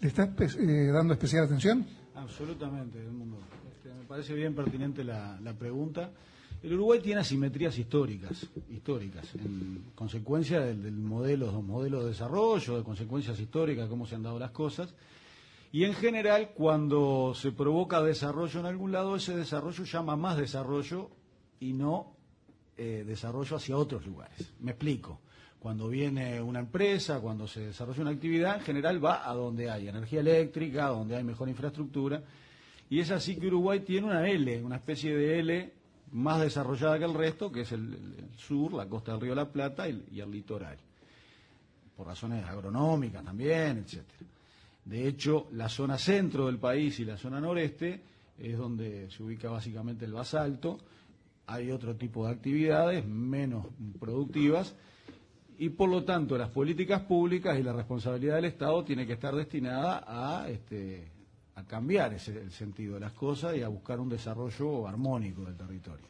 ¿Le 0.01 0.09
está 0.09 0.27
espe- 0.35 0.57
eh, 0.59 0.91
dando 0.93 1.15
especial 1.15 1.45
atención? 1.45 1.87
Absolutamente, 2.15 2.99
Edmundo. 3.03 3.39
Este, 3.75 3.89
me 3.93 4.05
parece 4.05 4.35
bien 4.35 4.55
pertinente 4.55 5.05
la, 5.05 5.39
la 5.41 5.53
pregunta. 5.55 6.11
El 6.63 6.73
Uruguay 6.75 7.01
tiene 7.03 7.21
asimetrías 7.21 7.77
históricas, 7.79 8.47
históricas, 8.71 9.35
en 9.35 9.85
consecuencia 9.95 10.61
del, 10.61 10.83
del 10.83 10.95
modelo, 10.97 11.53
de 11.53 11.63
modelo 11.63 12.03
de 12.03 12.09
desarrollo, 12.11 12.79
de 12.79 12.83
consecuencias 12.83 13.39
históricas, 13.39 13.89
cómo 13.89 14.07
se 14.07 14.15
han 14.15 14.23
dado 14.23 14.39
las 14.39 14.51
cosas. 14.53 14.95
Y 15.75 15.83
en 15.83 15.95
general, 15.95 16.51
cuando 16.55 17.33
se 17.35 17.51
provoca 17.51 18.01
desarrollo 18.01 18.61
en 18.61 18.67
algún 18.67 18.93
lado, 18.93 19.17
ese 19.17 19.37
desarrollo 19.37 19.83
llama 19.83 20.15
más 20.15 20.37
desarrollo 20.37 21.11
y 21.59 21.73
no 21.73 22.15
eh, 22.77 23.03
desarrollo 23.05 23.57
hacia 23.57 23.77
otros 23.77 24.07
lugares. 24.07 24.53
Me 24.61 24.71
explico. 24.71 25.19
Cuando 25.59 25.89
viene 25.89 26.41
una 26.41 26.61
empresa, 26.61 27.19
cuando 27.19 27.49
se 27.49 27.59
desarrolla 27.67 28.03
una 28.03 28.13
actividad, 28.13 28.59
en 28.59 28.61
general 28.61 29.05
va 29.05 29.29
a 29.29 29.35
donde 29.35 29.69
hay 29.69 29.89
energía 29.89 30.21
eléctrica, 30.21 30.87
donde 30.87 31.17
hay 31.17 31.25
mejor 31.25 31.49
infraestructura. 31.49 32.23
Y 32.89 33.01
es 33.01 33.11
así 33.11 33.35
que 33.35 33.49
Uruguay 33.49 33.81
tiene 33.81 34.07
una 34.07 34.29
L, 34.29 34.63
una 34.63 34.77
especie 34.77 35.17
de 35.17 35.41
L 35.41 35.73
más 36.13 36.41
desarrollada 36.41 37.01
que 37.01 37.05
el 37.05 37.15
resto, 37.15 37.51
que 37.51 37.63
es 37.63 37.73
el, 37.73 37.99
sur, 38.37 38.75
la 38.75 38.87
costa 38.89 39.11
del 39.11 39.23
río 39.23 39.35
la 39.35 39.51
Plata 39.51 39.89
y, 39.89 40.05
y 40.13 40.21
el 40.21 40.31
litoral. 40.31 40.79
Por 41.97 42.07
razones 42.07 42.45
agronómicas 42.45 43.25
también, 43.25 43.79
etcétera. 43.79 44.34
De 44.85 45.09
hecho, 45.09 45.49
la 45.53 45.69
zona 45.69 45.99
centro 45.99 46.47
del 46.47 46.59
país 46.59 46.99
y 47.01 47.05
la 47.05 47.17
zona 47.17 47.41
noreste 47.41 48.03
es 48.39 48.59
donde 48.59 49.11
se 49.11 49.23
ubica 49.23 49.51
básicamente 49.51 50.05
el 50.05 50.13
basalto. 50.13 50.79
Hay 51.47 51.71
otro 51.71 51.97
tipo 51.97 52.27
de 52.27 52.33
actividades 52.33 53.07
menos 53.07 53.67
productivas 53.99 54.75
y 55.59 55.69
por 55.71 55.89
lo 55.89 56.05
tanto 56.05 56.37
las 56.37 56.51
políticas 56.51 57.03
públicas 57.03 57.59
y 57.59 57.63
la 57.63 57.73
responsabilidad 57.73 58.37
del 58.37 58.47
Estado 58.47 58.83
tiene 58.85 59.07
que 59.07 59.13
estar 59.15 59.35
destinada 59.35 60.05
a, 60.07 60.49
este, 60.49 61.13
cambiar 61.67 62.13
ese, 62.15 62.41
el 62.41 62.51
sentido 62.51 62.95
de 62.95 63.01
las 63.01 63.13
cosas 63.13 63.57
y 63.57 63.63
a 63.63 63.69
buscar 63.69 64.01
un 64.01 64.09
desarrollo 64.09 64.87
armónico 64.89 65.45
del 65.45 65.57
territorio. 65.57 66.07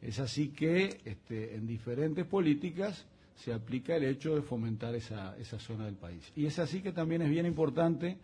Es 0.00 0.20
así 0.20 0.50
que 0.50 1.00
este, 1.04 1.56
en 1.56 1.66
diferentes 1.66 2.24
políticas 2.24 3.04
se 3.38 3.52
aplica 3.52 3.94
el 3.96 4.04
hecho 4.04 4.34
de 4.34 4.42
fomentar 4.42 4.94
esa, 4.94 5.36
esa 5.38 5.58
zona 5.58 5.84
del 5.86 5.94
país. 5.94 6.30
Y 6.36 6.46
es 6.46 6.58
así 6.58 6.82
que 6.82 6.92
también 6.92 7.22
es 7.22 7.30
bien 7.30 7.46
importante 7.46 8.18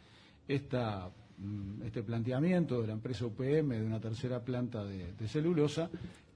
esta, 0.49 1.09
mm, 1.39 1.83
este 1.85 2.03
planteamiento 2.03 2.81
de 2.81 2.89
la 2.89 2.93
empresa 2.95 3.25
UPM 3.25 3.69
de 3.79 3.85
una 3.87 4.01
tercera 4.01 4.41
planta 4.45 4.85
de, 4.85 5.12
de 5.12 5.29
celulosa 5.29 5.89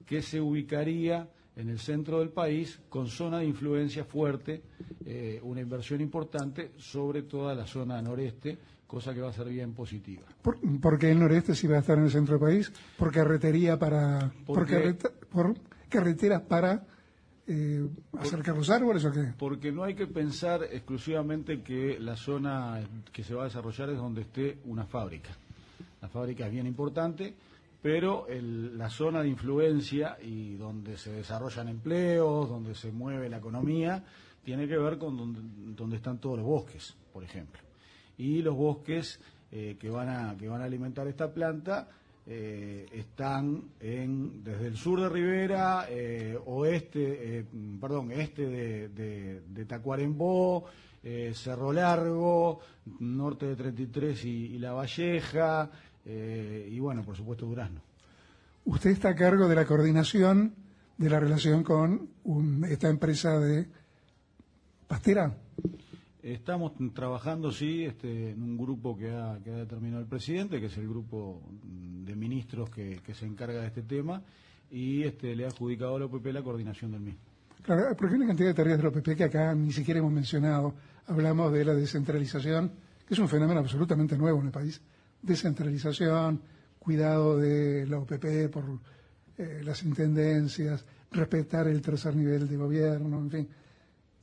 que 0.05 0.21
se 0.21 0.39
ubicaría 0.39 1.27
en 1.55 1.67
el 1.69 1.77
centro 1.79 2.19
del 2.19 2.29
país, 2.29 2.79
con 2.87 3.07
zona 3.07 3.39
de 3.39 3.45
influencia 3.45 4.05
fuerte, 4.05 4.61
eh, 5.05 5.41
una 5.43 5.59
inversión 5.59 5.99
importante 5.99 6.71
sobre 6.77 7.23
toda 7.23 7.53
la 7.53 7.67
zona 7.67 8.01
noreste, 8.01 8.57
cosa 8.87 9.13
que 9.13 9.19
va 9.19 9.29
a 9.29 9.33
ser 9.33 9.49
bien 9.49 9.73
positiva. 9.73 10.23
¿Por, 10.41 10.57
porque 10.79 11.11
el 11.11 11.19
noreste 11.19 11.53
sí 11.53 11.67
va 11.67 11.75
a 11.75 11.79
estar 11.79 11.97
en 11.97 12.05
el 12.05 12.11
centro 12.11 12.39
del 12.39 12.47
país? 12.47 12.71
¿Por 12.97 13.11
carretería 13.11 13.77
para... 13.77 14.31
por, 14.45 14.65
carreta- 14.65 15.11
por 15.29 15.53
carreteras 15.89 16.41
para 16.43 16.87
eh, 17.49 17.85
acercar 18.17 18.55
los 18.55 18.69
árboles 18.69 19.03
o 19.05 19.11
qué? 19.11 19.33
Porque 19.37 19.71
no 19.71 19.83
hay 19.83 19.95
que 19.95 20.07
pensar 20.07 20.63
exclusivamente 20.71 21.61
que 21.61 21.99
la 21.99 22.15
zona 22.15 22.79
que 23.11 23.23
se 23.23 23.33
va 23.33 23.41
a 23.41 23.45
desarrollar 23.45 23.89
es 23.89 23.97
donde 23.97 24.21
esté 24.21 24.59
una 24.65 24.85
fábrica. 24.85 25.31
La 26.01 26.07
fábrica 26.07 26.45
es 26.45 26.51
bien 26.53 26.67
importante, 26.67 27.33
pero 27.81 28.27
el- 28.27 28.77
la 28.77 28.89
zona 28.89 29.21
de 29.23 29.29
influencia 29.29 30.17
y 30.21 30.55
donde 30.55 30.95
se 30.97 31.11
desarrollan 31.11 31.67
empleos, 31.69 32.47
donde 32.49 32.75
se 32.75 32.91
mueve 32.91 33.29
la 33.29 33.37
economía, 33.37 34.03
tiene 34.43 34.67
que 34.67 34.77
ver 34.77 34.97
con 34.97 35.17
donde, 35.17 35.39
donde 35.75 35.95
están 35.97 36.19
todos 36.19 36.37
los 36.37 36.45
bosques, 36.45 36.95
por 37.11 37.23
ejemplo. 37.23 37.59
Y 38.17 38.41
los 38.41 38.55
bosques 38.55 39.19
eh, 39.51 39.77
que, 39.79 39.89
van 39.89 40.09
a, 40.09 40.37
que 40.37 40.47
van 40.47 40.61
a 40.61 40.65
alimentar 40.65 41.07
esta 41.07 41.33
planta 41.33 41.89
eh, 42.31 42.85
están 42.93 43.63
en, 43.79 44.43
desde 44.43 44.67
el 44.67 44.77
sur 44.77 45.01
de 45.01 45.09
Rivera, 45.09 45.87
eh, 45.89 46.37
oeste, 46.45 47.39
eh, 47.39 47.45
perdón, 47.81 48.11
este 48.11 48.45
de, 48.47 48.89
de, 48.89 49.41
de 49.47 49.65
Tacuarembó, 49.65 50.65
eh, 51.03 51.31
Cerro 51.33 51.73
Largo, 51.73 52.59
norte 52.99 53.47
de 53.47 53.55
33 53.55 54.25
y, 54.25 54.29
y 54.55 54.59
La 54.59 54.73
Valleja, 54.73 55.69
y 56.05 56.79
bueno, 56.79 57.03
por 57.03 57.15
supuesto 57.15 57.45
Durazno. 57.45 57.81
Usted 58.65 58.91
está 58.91 59.09
a 59.09 59.15
cargo 59.15 59.47
de 59.47 59.55
la 59.55 59.65
coordinación 59.65 60.53
de 60.97 61.09
la 61.09 61.19
relación 61.19 61.63
con 61.63 62.09
un- 62.23 62.65
esta 62.65 62.89
empresa 62.89 63.39
de 63.39 63.67
pastera. 64.87 65.35
Estamos 66.21 66.73
trabajando, 66.93 67.51
sí, 67.51 67.85
este, 67.85 68.31
en 68.31 68.43
un 68.43 68.57
grupo 68.57 68.97
que 68.97 69.09
ha, 69.09 69.39
determinado 69.39 70.01
el 70.01 70.07
presidente, 70.07 70.59
que 70.59 70.65
es 70.65 70.77
el 70.77 70.87
grupo 70.87 71.41
de 71.63 72.15
ministros 72.15 72.69
que, 72.69 72.99
que 73.05 73.13
se 73.13 73.25
encarga 73.25 73.61
de 73.61 73.67
este 73.67 73.83
tema, 73.83 74.21
y 74.69 75.03
este, 75.03 75.35
le 75.35 75.45
ha 75.45 75.47
adjudicado 75.47 75.95
a 75.95 75.99
la 75.99 76.05
OPP 76.05 76.27
la 76.27 76.43
coordinación 76.43 76.91
del 76.91 77.01
mismo. 77.01 77.21
Claro, 77.61 77.95
porque 77.95 78.13
hay 78.13 78.21
una 78.21 78.27
cantidad 78.27 78.49
de 78.49 78.53
tareas 78.53 78.77
de 78.77 78.83
la 78.83 78.89
OPP 78.89 79.15
que 79.15 79.23
acá 79.23 79.53
ni 79.53 79.71
siquiera 79.71 79.99
hemos 79.99 80.11
mencionado. 80.11 80.73
Hablamos 81.07 81.51
de 81.53 81.65
la 81.65 81.73
descentralización, 81.73 82.71
que 83.07 83.13
es 83.13 83.19
un 83.19 83.27
fenómeno 83.27 83.59
absolutamente 83.59 84.17
nuevo 84.17 84.39
en 84.39 84.47
el 84.47 84.51
país. 84.51 84.81
Descentralización, 85.21 86.41
cuidado 86.79 87.37
de 87.37 87.85
la 87.87 87.99
OPP 87.99 88.51
por 88.51 88.63
eh, 89.37 89.61
las 89.63 89.83
intendencias, 89.83 90.85
respetar 91.11 91.67
el 91.67 91.81
tercer 91.81 92.15
nivel 92.15 92.47
de 92.47 92.57
gobierno, 92.57 93.19
en 93.19 93.29
fin. 93.29 93.47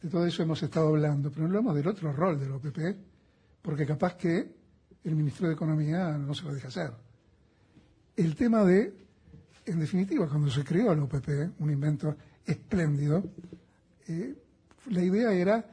De 0.03 0.09
todo 0.09 0.27
eso 0.27 0.43
hemos 0.43 0.63
estado 0.63 0.89
hablando, 0.89 1.31
pero 1.31 1.43
no 1.43 1.47
hablamos 1.49 1.75
del 1.75 1.89
otro 1.89 2.13
rol 2.13 2.39
de 2.39 2.49
la 2.49 2.57
OPP, 2.57 2.79
porque 3.63 3.87
capaz 3.87 4.15
que 4.17 4.55
el 5.05 5.15
ministro 5.15 5.49
de 5.49 5.55
Economía 5.55 6.17
no 6.19 6.35
se 6.35 6.45
lo 6.45 6.55
deja 6.55 6.69
hacer. 6.69 6.93
El 8.17 8.35
tema 8.35 8.65
de, 8.65 8.95
en 9.65 9.81
definitiva, 9.81 10.29
cuando 10.29 10.51
se 10.51 10.65
creó 10.65 10.95
la 10.95 11.05
OPP, 11.05 11.29
un 11.61 11.71
invento 11.71 12.17
espléndido, 12.45 13.25
eh, 14.09 14.35
la 14.91 15.03
idea 15.03 15.33
era 15.33 15.65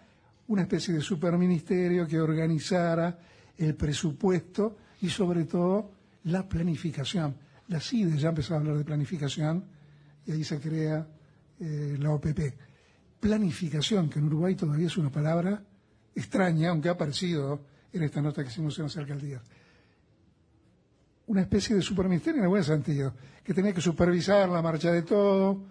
una 0.48 0.64
especie 0.64 0.94
de 0.94 1.02
superministerio 1.02 2.08
que 2.08 2.20
organizara 2.20 3.18
el 3.58 3.76
presupuesto 3.76 4.78
y 5.02 5.10
sobre 5.10 5.46
todo 5.46 5.92
la 6.26 6.48
planificación. 6.48 7.36
La 7.68 7.80
CIDE 7.80 8.18
ya 8.18 8.30
empezó 8.30 8.54
a 8.54 8.58
hablar 8.58 8.78
de 8.78 8.84
planificación 8.84 9.64
y 10.26 10.32
ahí 10.32 10.44
se 10.44 10.60
crea 10.60 11.08
eh, 11.60 11.98
la 12.00 12.12
OPP. 12.12 12.40
Planificación, 13.24 14.10
que 14.10 14.20
en 14.20 14.26
Uruguay 14.26 14.54
todavía 14.54 14.88
es 14.88 14.98
una 14.98 15.10
palabra 15.10 15.64
extraña, 16.14 16.72
aunque 16.72 16.90
ha 16.90 16.92
aparecido 16.92 17.62
en 17.94 18.04
esta 18.04 18.22
nota 18.22 18.44
que 18.44 18.50
hicimos 18.50 18.78
en 18.80 18.84
las 18.84 18.98
alcaldías. 18.98 19.42
Una 21.28 21.40
especie 21.40 21.74
de 21.74 21.82
superministerio 21.82 22.40
en 22.40 22.44
el 22.44 22.50
buen 22.50 22.66
sentido, 22.66 23.14
que 23.42 23.54
tenía 23.54 23.72
que 23.74 23.80
supervisar 23.80 24.50
la 24.50 24.62
marcha 24.62 24.92
de 24.92 25.04
todo, 25.04 25.64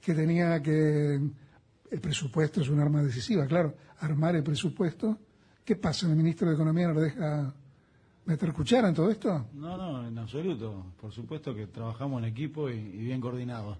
que 0.00 0.14
tenía 0.14 0.62
que... 0.62 1.20
El 1.90 2.00
presupuesto 2.00 2.62
es 2.62 2.70
un 2.70 2.80
arma 2.80 3.02
decisiva, 3.02 3.46
claro, 3.46 3.74
armar 3.98 4.36
el 4.36 4.42
presupuesto. 4.42 5.18
¿Qué 5.62 5.76
pasa? 5.76 6.06
¿El 6.06 6.16
ministro 6.16 6.48
de 6.48 6.54
Economía 6.54 6.88
no 6.88 6.94
le 6.94 7.02
deja 7.02 7.52
meter 8.24 8.50
cuchara 8.54 8.88
en 8.88 8.94
todo 8.94 9.10
esto? 9.10 9.48
No, 9.52 9.76
no, 9.76 10.08
en 10.08 10.16
absoluto. 10.16 10.86
Por 10.98 11.12
supuesto 11.12 11.54
que 11.54 11.66
trabajamos 11.66 12.22
en 12.22 12.30
equipo 12.30 12.70
y 12.70 12.80
bien 12.80 13.20
coordinados. 13.20 13.76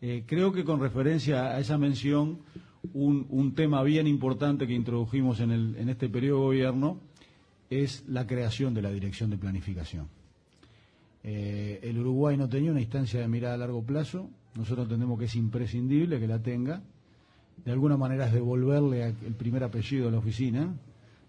Eh, 0.00 0.24
creo 0.26 0.52
que 0.52 0.64
con 0.64 0.80
referencia 0.80 1.56
a 1.56 1.60
esa 1.60 1.78
mención, 1.78 2.38
un, 2.92 3.54
tema 3.54 3.82
bien 3.82 4.06
importante 4.06 4.66
que 4.66 4.74
introdujimos 4.74 5.40
en, 5.40 5.50
el, 5.50 5.76
en 5.76 5.88
este 5.88 6.08
periodo 6.08 6.40
de 6.40 6.46
gobierno 6.46 7.00
es 7.70 8.04
la 8.08 8.26
creación 8.26 8.74
de 8.74 8.82
la 8.82 8.90
Dirección 8.90 9.30
de 9.30 9.38
Planificación. 9.38 10.08
Eh, 11.24 11.80
el 11.82 11.98
Uruguay 11.98 12.36
no 12.36 12.48
tenía 12.48 12.70
una 12.70 12.80
instancia 12.80 13.20
de 13.20 13.28
mirada 13.28 13.54
a 13.54 13.58
largo 13.58 13.82
plazo, 13.82 14.30
nosotros 14.54 14.84
entendemos 14.84 15.18
que 15.18 15.24
es 15.24 15.34
imprescindible 15.34 16.20
que 16.20 16.28
la 16.28 16.40
tenga. 16.40 16.82
De 17.64 17.72
alguna 17.72 17.96
manera 17.96 18.26
es 18.26 18.32
devolverle 18.32 19.02
el 19.04 19.34
primer 19.34 19.64
apellido 19.64 20.08
a 20.08 20.12
la 20.12 20.18
oficina, 20.18 20.74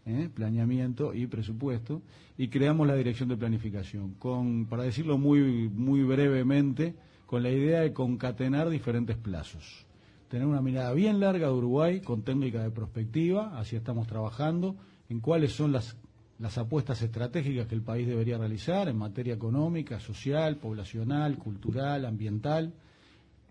¿eh? 0.05 0.30
planeamiento 0.34 1.13
y 1.13 1.26
presupuesto, 1.26 2.01
y 2.38 2.49
creamos 2.49 2.86
la 2.86 2.95
Dirección 2.95 3.30
de 3.30 3.38
Planificación, 3.38 4.13
con, 4.20 4.65
para 4.65 4.84
decirlo 4.84 5.18
muy, 5.18 5.70
muy 5.70 6.03
brevemente, 6.03 6.93
con 7.28 7.43
la 7.43 7.51
idea 7.51 7.82
de 7.82 7.93
concatenar 7.93 8.69
diferentes 8.69 9.17
plazos. 9.17 9.86
Tener 10.30 10.47
una 10.47 10.61
mirada 10.61 10.93
bien 10.93 11.19
larga 11.19 11.47
de 11.47 11.53
Uruguay, 11.53 12.01
con 12.01 12.23
técnica 12.23 12.63
de 12.63 12.71
prospectiva, 12.71 13.59
así 13.59 13.75
estamos 13.75 14.07
trabajando, 14.07 14.75
en 15.09 15.19
cuáles 15.19 15.53
son 15.53 15.73
las, 15.73 15.97
las 16.39 16.57
apuestas 16.57 17.01
estratégicas 17.01 17.67
que 17.67 17.75
el 17.75 17.82
país 17.82 18.07
debería 18.07 18.38
realizar 18.38 18.88
en 18.88 18.97
materia 18.97 19.34
económica, 19.34 19.99
social, 19.99 20.55
poblacional, 20.55 21.38
cultural, 21.38 22.05
ambiental, 22.05 22.73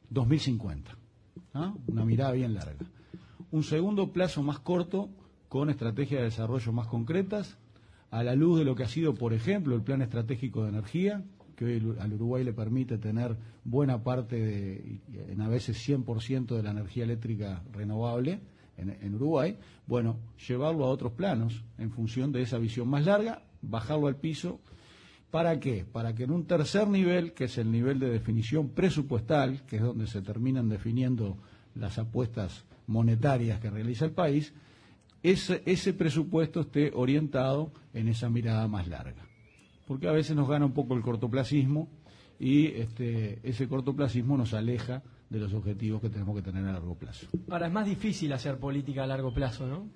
2050. 0.08 0.96
¿ah? 1.54 1.74
Una 1.86 2.04
mirada 2.04 2.32
bien 2.32 2.54
larga. 2.54 2.86
Un 3.50 3.62
segundo 3.62 4.10
plazo 4.10 4.42
más 4.42 4.58
corto, 4.58 5.10
con 5.50 5.68
estrategias 5.68 6.20
de 6.20 6.26
desarrollo 6.26 6.72
más 6.72 6.86
concretas, 6.86 7.58
a 8.10 8.22
la 8.22 8.34
luz 8.34 8.58
de 8.58 8.64
lo 8.64 8.74
que 8.74 8.84
ha 8.84 8.88
sido, 8.88 9.14
por 9.14 9.34
ejemplo, 9.34 9.74
el 9.74 9.82
Plan 9.82 10.00
Estratégico 10.00 10.62
de 10.62 10.70
Energía, 10.70 11.22
que 11.56 11.64
hoy 11.64 11.96
al 11.98 12.12
Uruguay 12.12 12.44
le 12.44 12.52
permite 12.52 12.98
tener 12.98 13.36
buena 13.64 14.02
parte, 14.02 14.36
de, 14.36 15.00
en 15.28 15.40
a 15.40 15.48
veces 15.48 15.76
100% 15.88 16.54
de 16.54 16.62
la 16.62 16.70
energía 16.70 17.04
eléctrica 17.04 17.62
renovable 17.72 18.40
en, 18.76 19.14
Uruguay, 19.14 19.56
bueno, 19.86 20.18
llevarlo 20.46 20.84
a 20.84 20.90
otros 20.90 21.12
planos 21.12 21.64
en 21.78 21.90
función 21.90 22.30
de 22.30 22.42
esa 22.42 22.58
visión 22.58 22.88
más 22.88 23.06
larga, 23.06 23.42
bajarlo 23.62 24.06
al 24.06 24.16
piso. 24.16 24.60
¿Para 25.30 25.58
qué? 25.58 25.86
Para 25.90 26.14
que 26.14 26.24
en 26.24 26.30
un 26.30 26.46
tercer 26.46 26.86
nivel, 26.86 27.32
que 27.32 27.44
es 27.44 27.56
el 27.56 27.72
nivel 27.72 27.98
de 27.98 28.10
definición 28.10 28.68
presupuestal, 28.68 29.64
que 29.64 29.76
es 29.76 29.82
donde 29.82 30.06
se 30.06 30.20
terminan 30.20 30.68
definiendo 30.68 31.38
las 31.74 31.98
apuestas 31.98 32.66
monetarias 32.86 33.60
que 33.60 33.70
realiza 33.70 34.04
el 34.04 34.12
país, 34.12 34.52
ese 35.22 35.92
presupuesto 35.94 36.60
esté 36.60 36.92
orientado 36.94 37.72
en 37.94 38.08
esa 38.08 38.28
mirada 38.28 38.68
más 38.68 38.86
larga. 38.86 39.25
Porque 39.86 40.08
a 40.08 40.12
veces 40.12 40.36
nos 40.36 40.48
gana 40.48 40.66
un 40.66 40.72
poco 40.72 40.94
el 40.94 41.02
cortoplacismo 41.02 41.88
y 42.38 42.66
este, 42.66 43.38
ese 43.42 43.68
cortoplacismo 43.68 44.36
nos 44.36 44.52
aleja 44.54 45.02
de 45.30 45.38
los 45.38 45.52
objetivos 45.54 46.00
que 46.00 46.10
tenemos 46.10 46.36
que 46.36 46.42
tener 46.42 46.64
a 46.66 46.72
largo 46.72 46.94
plazo. 46.94 47.26
Ahora, 47.50 47.66
es 47.66 47.72
más 47.72 47.86
difícil 47.86 48.32
hacer 48.32 48.58
política 48.58 49.04
a 49.04 49.06
largo 49.06 49.32
plazo, 49.32 49.66
¿no? 49.66 49.86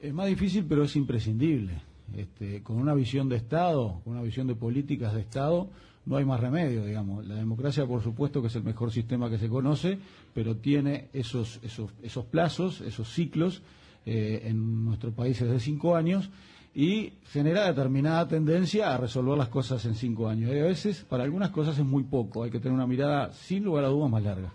Es 0.00 0.12
más 0.12 0.26
difícil, 0.26 0.64
pero 0.68 0.84
es 0.84 0.96
imprescindible. 0.96 1.74
Este, 2.16 2.62
con 2.62 2.76
una 2.76 2.94
visión 2.94 3.28
de 3.28 3.36
Estado, 3.36 4.00
con 4.04 4.14
una 4.14 4.22
visión 4.22 4.46
de 4.46 4.54
políticas 4.54 5.14
de 5.14 5.20
Estado, 5.20 5.70
no 6.04 6.16
hay 6.16 6.24
más 6.24 6.40
remedio, 6.40 6.84
digamos. 6.84 7.26
La 7.26 7.36
democracia, 7.36 7.86
por 7.86 8.02
supuesto, 8.02 8.40
que 8.42 8.48
es 8.48 8.56
el 8.56 8.64
mejor 8.64 8.90
sistema 8.90 9.30
que 9.30 9.38
se 9.38 9.48
conoce, 9.48 9.98
pero 10.34 10.56
tiene 10.56 11.08
esos, 11.12 11.60
esos, 11.62 11.90
esos 12.02 12.24
plazos, 12.26 12.80
esos 12.80 13.08
ciclos, 13.08 13.62
eh, 14.04 14.42
en 14.46 14.84
nuestro 14.84 15.12
país 15.12 15.40
es 15.40 15.48
de 15.48 15.60
cinco 15.60 15.94
años, 15.94 16.28
y 16.74 17.12
genera 17.30 17.66
determinada 17.66 18.26
tendencia 18.26 18.94
a 18.94 18.96
resolver 18.96 19.36
las 19.36 19.48
cosas 19.48 19.84
en 19.84 19.94
cinco 19.94 20.28
años. 20.28 20.50
Y 20.54 20.58
a 20.58 20.64
veces, 20.64 21.04
para 21.08 21.24
algunas 21.24 21.50
cosas 21.50 21.78
es 21.78 21.84
muy 21.84 22.04
poco, 22.04 22.44
hay 22.44 22.50
que 22.50 22.58
tener 22.58 22.72
una 22.72 22.86
mirada, 22.86 23.32
sin 23.32 23.64
lugar 23.64 23.84
a 23.84 23.88
dudas, 23.88 24.10
más 24.10 24.22
larga. 24.22 24.52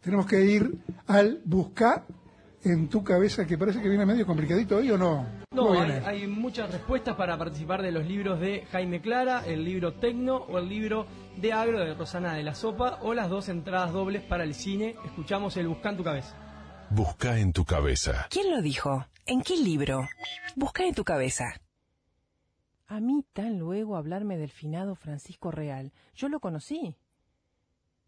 Tenemos 0.00 0.26
que 0.26 0.44
ir 0.44 0.78
al 1.06 1.40
buscar 1.44 2.04
en 2.62 2.88
tu 2.88 3.02
cabeza, 3.02 3.46
que 3.46 3.56
parece 3.56 3.80
que 3.80 3.88
viene 3.88 4.04
medio 4.04 4.26
complicadito 4.26 4.76
hoy 4.76 4.90
o 4.90 4.98
no. 4.98 5.26
No, 5.52 5.68
¿Cómo 5.68 5.80
hay, 5.80 5.90
hay 6.04 6.26
muchas 6.26 6.70
respuestas 6.70 7.14
para 7.16 7.38
participar 7.38 7.80
de 7.82 7.92
los 7.92 8.06
libros 8.06 8.40
de 8.40 8.66
Jaime 8.72 9.00
Clara, 9.00 9.44
el 9.46 9.64
libro 9.64 9.94
Tecno 9.94 10.36
o 10.36 10.58
el 10.58 10.68
libro 10.68 11.06
de 11.36 11.52
Agro 11.52 11.80
de 11.80 11.94
Rosana 11.94 12.34
de 12.34 12.42
la 12.42 12.54
Sopa 12.54 12.98
o 13.02 13.14
las 13.14 13.28
dos 13.30 13.48
entradas 13.48 13.92
dobles 13.92 14.22
para 14.22 14.44
el 14.44 14.54
cine. 14.54 14.96
Escuchamos 15.04 15.56
el 15.56 15.68
Busca 15.68 15.90
en 15.90 15.96
tu 15.96 16.04
cabeza. 16.04 16.36
Busca 16.90 17.38
en 17.38 17.52
tu 17.52 17.64
cabeza. 17.64 18.26
¿Quién 18.30 18.50
lo 18.50 18.60
dijo? 18.62 19.06
¿En 19.28 19.42
qué 19.42 19.56
libro? 19.56 20.08
Busca 20.54 20.84
en 20.84 20.94
tu 20.94 21.02
cabeza. 21.02 21.60
A 22.86 23.00
mí 23.00 23.24
tan 23.32 23.58
luego 23.58 23.96
hablarme 23.96 24.36
del 24.36 24.50
finado 24.50 24.94
Francisco 24.94 25.50
Real. 25.50 25.92
Yo 26.14 26.28
lo 26.28 26.38
conocí. 26.38 26.96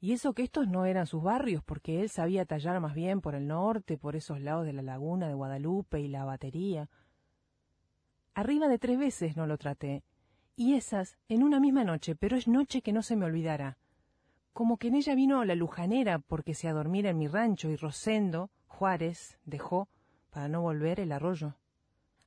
Y 0.00 0.12
eso 0.12 0.32
que 0.32 0.44
estos 0.44 0.68
no 0.68 0.84
eran 0.84 1.08
sus 1.08 1.20
barrios, 1.20 1.64
porque 1.64 2.02
él 2.02 2.08
sabía 2.08 2.44
tallar 2.44 2.78
más 2.78 2.94
bien 2.94 3.20
por 3.20 3.34
el 3.34 3.48
norte, 3.48 3.98
por 3.98 4.14
esos 4.14 4.40
lados 4.40 4.64
de 4.64 4.72
la 4.72 4.82
laguna 4.82 5.26
de 5.26 5.34
Guadalupe 5.34 5.98
y 5.98 6.06
la 6.06 6.24
batería. 6.24 6.88
Arriba 8.34 8.68
de 8.68 8.78
tres 8.78 8.96
veces 8.96 9.36
no 9.36 9.48
lo 9.48 9.58
traté, 9.58 10.04
y 10.54 10.74
esas 10.74 11.18
en 11.28 11.42
una 11.42 11.58
misma 11.58 11.82
noche, 11.82 12.14
pero 12.14 12.36
es 12.36 12.46
noche 12.46 12.80
que 12.80 12.92
no 12.92 13.02
se 13.02 13.16
me 13.16 13.26
olvidará. 13.26 13.76
Como 14.52 14.76
que 14.76 14.86
en 14.86 14.94
ella 14.94 15.16
vino 15.16 15.44
la 15.44 15.56
lujanera 15.56 16.20
porque 16.20 16.54
se 16.54 16.68
adormira 16.68 17.10
en 17.10 17.18
mi 17.18 17.26
rancho 17.26 17.70
y 17.70 17.74
Rosendo, 17.74 18.50
Juárez, 18.68 19.40
dejó, 19.44 19.88
para 20.30 20.48
no 20.48 20.60
volver, 20.60 21.00
el 21.00 21.12
arroyo. 21.12 21.54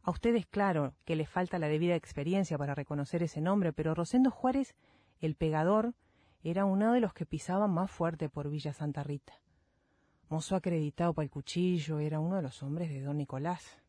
A 0.04 0.12
ustedes, 0.12 0.46
claro, 0.48 0.96
que 1.06 1.16
les 1.16 1.30
falta 1.30 1.60
la 1.60 1.68
debida 1.68 1.96
experiencia 1.96 2.58
para 2.58 2.74
reconocer 2.74 3.22
ese 3.22 3.42
nombre, 3.42 3.72
pero 3.72 3.94
Rosendo 3.94 4.32
Juárez, 4.32 4.76
el 5.20 5.36
pegador, 5.36 5.94
era 6.44 6.66
uno 6.66 6.94
de 6.94 7.00
los 7.00 7.14
que 7.14 7.26
pisaban 7.26 7.72
más 7.72 7.92
fuerte 7.92 8.28
por 8.28 8.50
Villa 8.50 8.74
Santa 8.74 9.04
Rita. 9.04 9.34
Mozo 10.30 10.56
acreditado 10.56 11.14
para 11.14 11.26
el 11.26 11.30
cuchillo, 11.30 12.00
era 12.00 12.20
uno 12.20 12.38
de 12.38 12.42
los 12.42 12.64
hombres 12.64 12.90
de 12.90 13.02
don 13.02 13.18
Nicolás. 13.18 13.80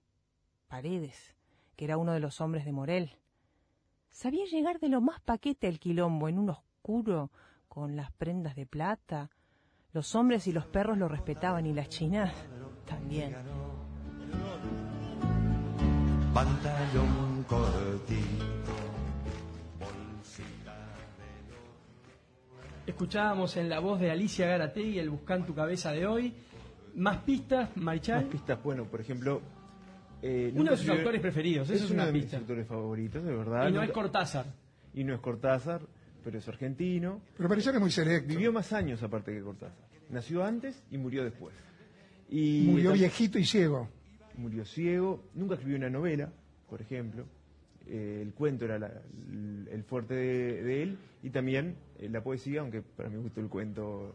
Paredes, 0.69 1.35
que 1.77 1.87
era 1.87 1.97
uno 1.97 2.13
de 2.13 2.21
los 2.21 2.41
hombres 2.41 2.65
de 2.65 2.73
Morel. 2.73 3.17
Sabía 4.11 4.45
llegar 4.45 4.81
de 4.81 4.89
lo 4.89 5.01
más 5.01 5.21
paquete 5.21 5.67
al 5.67 5.79
quilombo, 5.79 6.29
en 6.29 6.39
un 6.39 6.51
oscuro, 6.51 7.31
con 7.69 7.97
las 7.97 8.13
prendas 8.13 8.55
de 8.57 8.67
plata. 8.67 9.31
Los 9.93 10.15
hombres 10.15 10.47
y 10.47 10.53
los 10.53 10.67
perros 10.67 10.99
lo 10.99 11.09
respetaban 11.09 11.65
y 11.65 11.73
las 11.73 11.89
chinas 11.89 12.35
también. 12.87 13.37
Pantalón 16.35 17.45
cortito, 17.47 18.73
Escuchábamos 22.87 23.57
en 23.57 23.69
la 23.69 23.79
voz 23.81 24.01
de 24.01 24.11
Alicia 24.11 24.47
Garategui 24.47 24.99
el 24.99 25.11
Buscán 25.11 25.47
tu 25.47 25.55
cabeza 25.55 25.93
de 25.93 26.07
hoy. 26.07 26.35
Más 26.97 27.19
pistas, 27.19 27.71
Marichal. 27.77 28.23
Más 28.25 28.31
pistas, 28.33 28.63
bueno, 28.63 28.85
por 28.87 29.01
ejemplo... 29.01 29.41
eh, 30.21 30.53
Uno 30.55 30.71
de 30.73 30.77
sus 30.77 30.89
autores 30.89 31.21
preferidos, 31.21 31.71
eso 31.71 31.85
es 31.85 31.91
uno 31.91 32.01
una 32.03 32.07
de 32.07 32.13
mis 32.13 32.23
pista. 32.23 32.39
autores 32.39 32.67
favoritos, 32.67 33.23
de 33.25 33.35
verdad. 33.35 33.69
Y 33.69 33.73
no 33.73 33.83
es 33.83 33.91
Cortázar. 33.91 34.47
Y 34.95 35.05
no 35.05 35.15
es 35.15 35.21
Cortázar, 35.21 35.83
pero 36.25 36.39
es 36.39 36.49
argentino. 36.49 37.21
Pero 37.37 37.49
Marichal 37.49 37.75
es 37.77 37.81
muy 37.81 37.91
selecto. 37.91 38.29
Vivió 38.29 38.53
más 38.53 38.73
años 38.73 39.03
aparte 39.03 39.33
que 39.33 39.43
Cortázar. 39.43 39.87
Nació 40.11 40.45
antes 40.45 40.83
y 40.91 40.99
murió 40.99 41.25
después. 41.25 41.55
Y 42.29 42.67
Murió 42.71 42.93
viejito 42.93 43.39
y 43.39 43.45
ciego. 43.45 43.89
Murió 44.37 44.65
ciego. 44.65 45.23
Nunca 45.35 45.55
escribió 45.55 45.77
una 45.79 45.91
novela, 45.91 46.31
por 46.69 46.81
ejemplo. 46.81 47.25
Eh, 47.87 48.21
el 48.23 48.33
cuento 48.33 48.65
era 48.65 48.79
la- 48.79 48.93
el, 49.71 49.83
fuerte 49.85 50.15
de, 50.15 50.83
él. 50.83 50.99
Y 51.23 51.31
también 51.31 51.75
eh, 51.99 52.09
la 52.09 52.23
poesía, 52.23 52.61
aunque 52.61 52.83
para 52.83 53.09
mi 53.09 53.17
gusto 53.17 53.41
el 53.41 53.49
cuento 53.49 54.15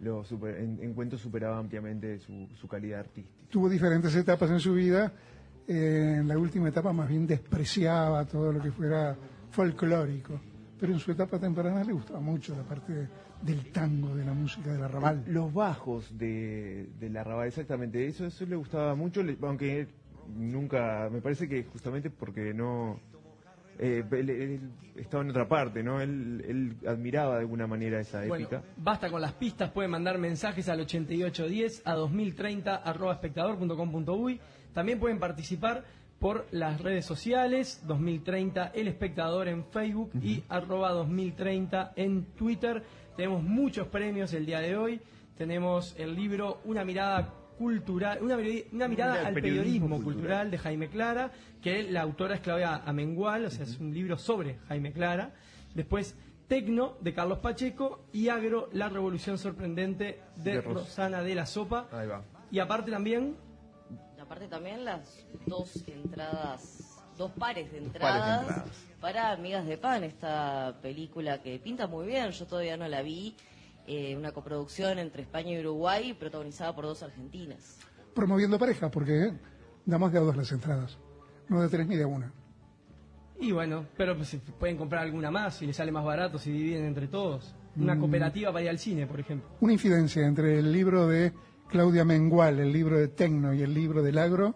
lo 0.00 0.24
super- 0.24 0.56
en, 0.58 0.78
en 0.82 0.94
cuento 0.94 1.16
superaba 1.16 1.58
ampliamente 1.58 2.18
su, 2.18 2.48
su 2.60 2.66
calidad 2.68 3.00
artística. 3.00 3.46
Tuvo 3.48 3.68
diferentes 3.68 4.14
etapas 4.16 4.50
en 4.50 4.60
su 4.60 4.74
vida. 4.74 5.12
Eh, 5.66 6.16
en 6.18 6.28
la 6.28 6.36
última 6.36 6.68
etapa 6.68 6.92
más 6.92 7.08
bien 7.08 7.26
despreciaba 7.26 8.24
todo 8.26 8.52
lo 8.52 8.60
que 8.60 8.70
fuera 8.70 9.16
folclórico. 9.50 10.38
Pero 10.78 10.92
en 10.92 10.98
su 10.98 11.12
etapa 11.12 11.38
temprana 11.38 11.82
le 11.84 11.92
gustaba 11.92 12.20
mucho 12.20 12.54
la 12.54 12.62
parte 12.64 13.08
del 13.44 13.70
tango, 13.72 14.14
de 14.16 14.24
la 14.24 14.32
música 14.32 14.72
del 14.72 14.82
arrabal. 14.84 15.22
Los 15.26 15.52
bajos 15.52 16.16
de, 16.18 16.88
de 16.98 17.10
la 17.10 17.22
Raval, 17.24 17.48
exactamente. 17.48 18.06
Eso, 18.06 18.26
eso 18.26 18.46
le 18.46 18.56
gustaba 18.56 18.94
mucho, 18.94 19.22
le- 19.22 19.36
aunque 19.42 19.86
nunca, 20.36 21.08
me 21.12 21.20
parece 21.20 21.48
que 21.48 21.64
justamente 21.64 22.10
porque 22.10 22.54
no... 22.54 22.98
eh, 23.78 24.02
él, 24.12 24.30
él 24.30 24.60
estaba 24.96 25.22
en 25.22 25.30
otra 25.30 25.46
parte, 25.48 25.82
¿no? 25.82 26.00
Él, 26.00 26.44
él 26.48 26.76
admiraba 26.88 27.34
de 27.34 27.40
alguna 27.40 27.66
manera 27.66 28.00
esa 28.00 28.20
Bueno, 28.26 28.46
épica. 28.46 28.62
basta 28.76 29.10
con 29.10 29.20
las 29.20 29.32
pistas, 29.34 29.70
pueden 29.70 29.90
mandar 29.90 30.16
mensajes 30.18 30.68
al 30.68 30.80
8810 30.80 31.82
a 31.84 31.94
2030 31.94 32.76
arroba 32.76 33.12
espectador.com.uy. 33.14 34.40
También 34.72 34.98
pueden 34.98 35.18
participar 35.18 35.84
por 36.24 36.46
las 36.52 36.80
redes 36.80 37.04
sociales, 37.04 37.82
2030 37.86 38.68
El 38.74 38.88
Espectador 38.88 39.46
en 39.46 39.62
Facebook 39.66 40.10
y 40.22 40.42
arroba 40.48 40.90
2030 40.92 41.92
en 41.96 42.24
Twitter. 42.34 42.82
Tenemos 43.14 43.42
muchos 43.42 43.88
premios 43.88 44.32
el 44.32 44.46
día 44.46 44.60
de 44.60 44.74
hoy. 44.74 45.02
Tenemos 45.36 45.94
el 45.98 46.14
libro 46.14 46.62
Una 46.64 46.82
mirada 46.82 47.28
cultural, 47.58 48.20
una, 48.22 48.38
una 48.72 48.88
mirada 48.88 49.16
Mira, 49.16 49.28
al 49.28 49.34
periodismo 49.34 49.34
periodismo 49.34 49.88
cultural. 49.96 50.14
cultural 50.14 50.50
de 50.50 50.58
Jaime 50.58 50.88
Clara, 50.88 51.30
que 51.60 51.82
la 51.90 52.00
autora 52.00 52.36
es 52.36 52.40
Claudia 52.40 52.76
Amengual, 52.86 53.44
o 53.44 53.50
sea, 53.50 53.64
es 53.64 53.78
un 53.78 53.92
libro 53.92 54.16
sobre 54.16 54.56
Jaime 54.68 54.92
Clara. 54.92 55.34
Después, 55.74 56.16
Tecno, 56.48 56.94
de 57.02 57.12
Carlos 57.12 57.40
Pacheco, 57.40 58.06
y 58.14 58.30
Agro, 58.30 58.70
La 58.72 58.88
Revolución 58.88 59.36
Sorprendente, 59.36 60.20
de, 60.36 60.52
De 60.52 60.60
Ros- 60.62 60.72
Rosana 60.72 61.20
de 61.22 61.34
la 61.34 61.44
Sopa. 61.44 61.86
Ahí 61.92 62.06
va. 62.08 62.22
Y 62.50 62.60
aparte 62.60 62.90
también, 62.90 63.36
Aparte 64.24 64.48
también 64.48 64.84
las 64.86 65.26
dos 65.46 65.84
entradas, 65.86 66.98
dos 67.18 67.30
pares 67.32 67.70
de 67.70 67.72
pares 67.72 67.72
de 67.72 67.78
entradas, 67.78 68.64
para 69.02 69.32
Amigas 69.32 69.66
de 69.66 69.76
Pan, 69.76 70.02
esta 70.02 70.78
película 70.80 71.42
que 71.42 71.58
pinta 71.58 71.86
muy 71.86 72.06
bien, 72.06 72.30
yo 72.30 72.46
todavía 72.46 72.78
no 72.78 72.88
la 72.88 73.02
vi, 73.02 73.36
eh, 73.86 74.16
una 74.16 74.32
coproducción 74.32 74.98
entre 74.98 75.22
España 75.22 75.50
y 75.52 75.60
Uruguay 75.60 76.14
protagonizada 76.14 76.74
por 76.74 76.86
dos 76.86 77.02
argentinas. 77.02 77.78
Promoviendo 78.14 78.58
pareja, 78.58 78.90
porque 78.90 79.34
damos 79.84 80.10
de 80.10 80.18
a 80.18 80.22
dos 80.22 80.36
las 80.36 80.50
entradas. 80.52 80.96
No 81.48 81.60
de 81.60 81.68
tres 81.68 81.86
ni 81.86 81.96
de 81.96 82.06
una. 82.06 82.32
y 83.38 83.52
bueno, 83.52 83.84
pero 83.98 84.16
pues, 84.16 84.28
si 84.28 84.38
pueden 84.38 84.78
comprar 84.78 85.02
alguna 85.02 85.30
más 85.30 85.56
si 85.56 85.66
les 85.66 85.76
sale 85.76 85.92
más 85.92 86.04
barato, 86.04 86.38
si 86.38 86.50
dividen 86.50 86.86
entre 86.86 87.08
todos. 87.08 87.54
Una 87.76 87.94
Mm. 87.96 88.00
cooperativa 88.00 88.52
para 88.52 88.62
ir 88.62 88.70
al 88.70 88.78
cine, 88.78 89.06
por 89.06 89.20
ejemplo. 89.20 89.50
Una 89.60 89.72
infidencia 89.74 90.24
entre 90.26 90.60
el 90.60 90.72
libro 90.72 91.08
de 91.08 91.32
Claudia 91.68 92.04
Mengual, 92.04 92.60
el 92.60 92.72
libro 92.72 92.98
de 92.98 93.08
Tecno 93.08 93.52
y 93.54 93.62
el 93.62 93.74
libro 93.74 94.02
del 94.02 94.18
Agro. 94.18 94.54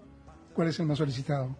¿Cuál 0.54 0.68
es 0.68 0.78
el 0.80 0.86
más 0.86 0.98
solicitado? 0.98 1.56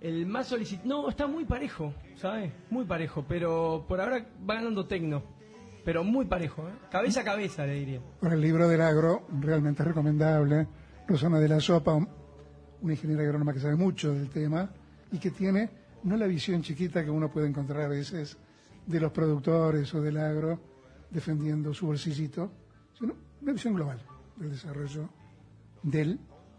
El 0.00 0.26
más 0.26 0.46
solicitado, 0.48 0.88
no, 0.88 1.08
está 1.08 1.26
muy 1.26 1.44
parejo, 1.44 1.92
¿sabes? 2.16 2.52
Muy 2.70 2.84
parejo, 2.84 3.24
pero 3.26 3.84
por 3.88 4.00
ahora 4.00 4.24
va 4.48 4.54
ganando 4.54 4.86
Tecno. 4.86 5.22
Pero 5.84 6.02
muy 6.04 6.24
parejo, 6.26 6.68
¿eh? 6.68 6.72
Cabeza 6.90 7.20
a 7.20 7.24
cabeza, 7.24 7.64
le 7.64 7.74
diría. 7.74 8.00
Por 8.20 8.32
el 8.32 8.40
libro 8.40 8.68
del 8.68 8.80
agro, 8.80 9.26
realmente 9.40 9.82
es 9.82 9.88
recomendable. 9.88 10.66
Rosana 11.06 11.38
de 11.38 11.48
la 11.48 11.60
Sopa, 11.60 11.94
un- 11.94 12.08
una 12.82 12.92
ingeniera 12.92 13.22
agrónoma 13.22 13.52
que 13.52 13.60
sabe 13.60 13.76
mucho 13.76 14.12
del 14.12 14.28
tema 14.28 14.68
y 15.12 15.18
que 15.18 15.30
tiene 15.30 15.70
no 16.02 16.16
la 16.16 16.26
visión 16.26 16.62
chiquita 16.62 17.04
que 17.04 17.10
uno 17.10 17.30
puede 17.30 17.46
encontrar 17.48 17.82
a 17.82 17.88
veces 17.88 18.36
de 18.86 19.00
los 19.00 19.12
productores 19.12 19.92
o 19.94 20.00
del 20.02 20.18
agro 20.18 20.58
defendiendo 21.10 21.72
su 21.72 21.86
bolsillito, 21.86 22.50
sino 22.98 23.14
una 23.40 23.52
visión 23.52 23.74
global 23.74 24.00
del 24.36 24.50
desarrollo 24.50 25.08
del 25.82 26.18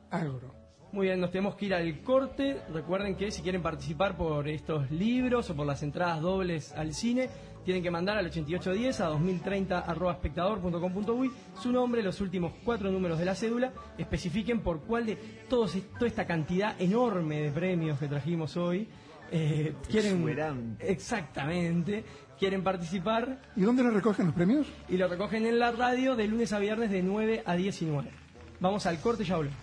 agro. 0.09 0.53
Muy 0.91 1.07
bien, 1.07 1.19
nos 1.19 1.31
tenemos 1.31 1.55
que 1.55 1.65
ir 1.65 1.73
al 1.73 2.01
corte. 2.01 2.61
Recuerden 2.73 3.15
que 3.15 3.29
si 3.29 3.41
quieren 3.41 3.61
participar 3.61 4.15
por 4.15 4.47
estos 4.47 4.89
libros 4.89 5.49
o 5.49 5.55
por 5.55 5.67
las 5.67 5.83
entradas 5.83 6.21
dobles 6.21 6.71
al 6.73 6.93
cine, 6.93 7.29
tienen 7.65 7.83
que 7.83 7.91
mandar 7.91 8.17
al 8.17 8.25
8810 8.27 9.01
a 9.01 9.05
2030 9.07 9.79
arroba 9.79 10.13
espectador.com.uy 10.13 11.31
su 11.61 11.71
nombre, 11.73 12.01
los 12.01 12.21
últimos 12.21 12.53
cuatro 12.63 12.89
números 12.89 13.19
de 13.19 13.25
la 13.25 13.35
cédula, 13.35 13.73
especifiquen 13.97 14.61
por 14.61 14.79
cuál 14.81 15.05
de 15.05 15.17
todos, 15.49 15.77
toda 15.95 16.07
esta 16.07 16.25
cantidad 16.25 16.79
enorme 16.79 17.41
de 17.41 17.51
premios 17.51 17.99
que 17.99 18.07
trajimos 18.07 18.55
hoy 18.55 18.87
eh, 19.31 19.73
quieren... 19.89 20.13
Exuberante. 20.13 20.91
Exactamente. 20.91 22.03
Quieren 22.39 22.63
participar 22.63 23.39
¿Y 23.55 23.61
dónde 23.61 23.81
lo 23.83 23.89
recogen 23.91 24.25
los 24.27 24.35
premios? 24.35 24.67
y 24.87 24.97
lo 24.97 25.07
recogen 25.07 25.45
en 25.47 25.57
la 25.59 25.71
radio 25.71 26.15
de 26.15 26.27
lunes 26.27 26.53
a 26.53 26.59
viernes 26.59 26.91
de 26.91 27.01
9 27.01 27.41
a 27.45 27.55
19. 27.55 28.11
Vamos 28.59 28.85
al 28.85 28.99
corte 28.99 29.23
y 29.23 29.25
ya 29.25 29.37
volvemos. 29.37 29.57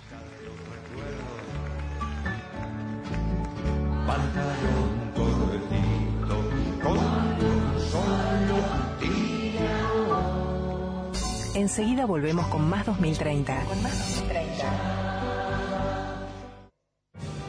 Pantalón 4.06 5.12
cortito, 5.14 6.36
con 6.82 6.98
un 6.98 7.80
solo 7.80 8.56
tiro. 9.00 11.10
Enseguida 11.54 12.04
volvemos 12.06 12.46
con 12.48 12.68
más 12.68 12.84
2030. 12.86 13.54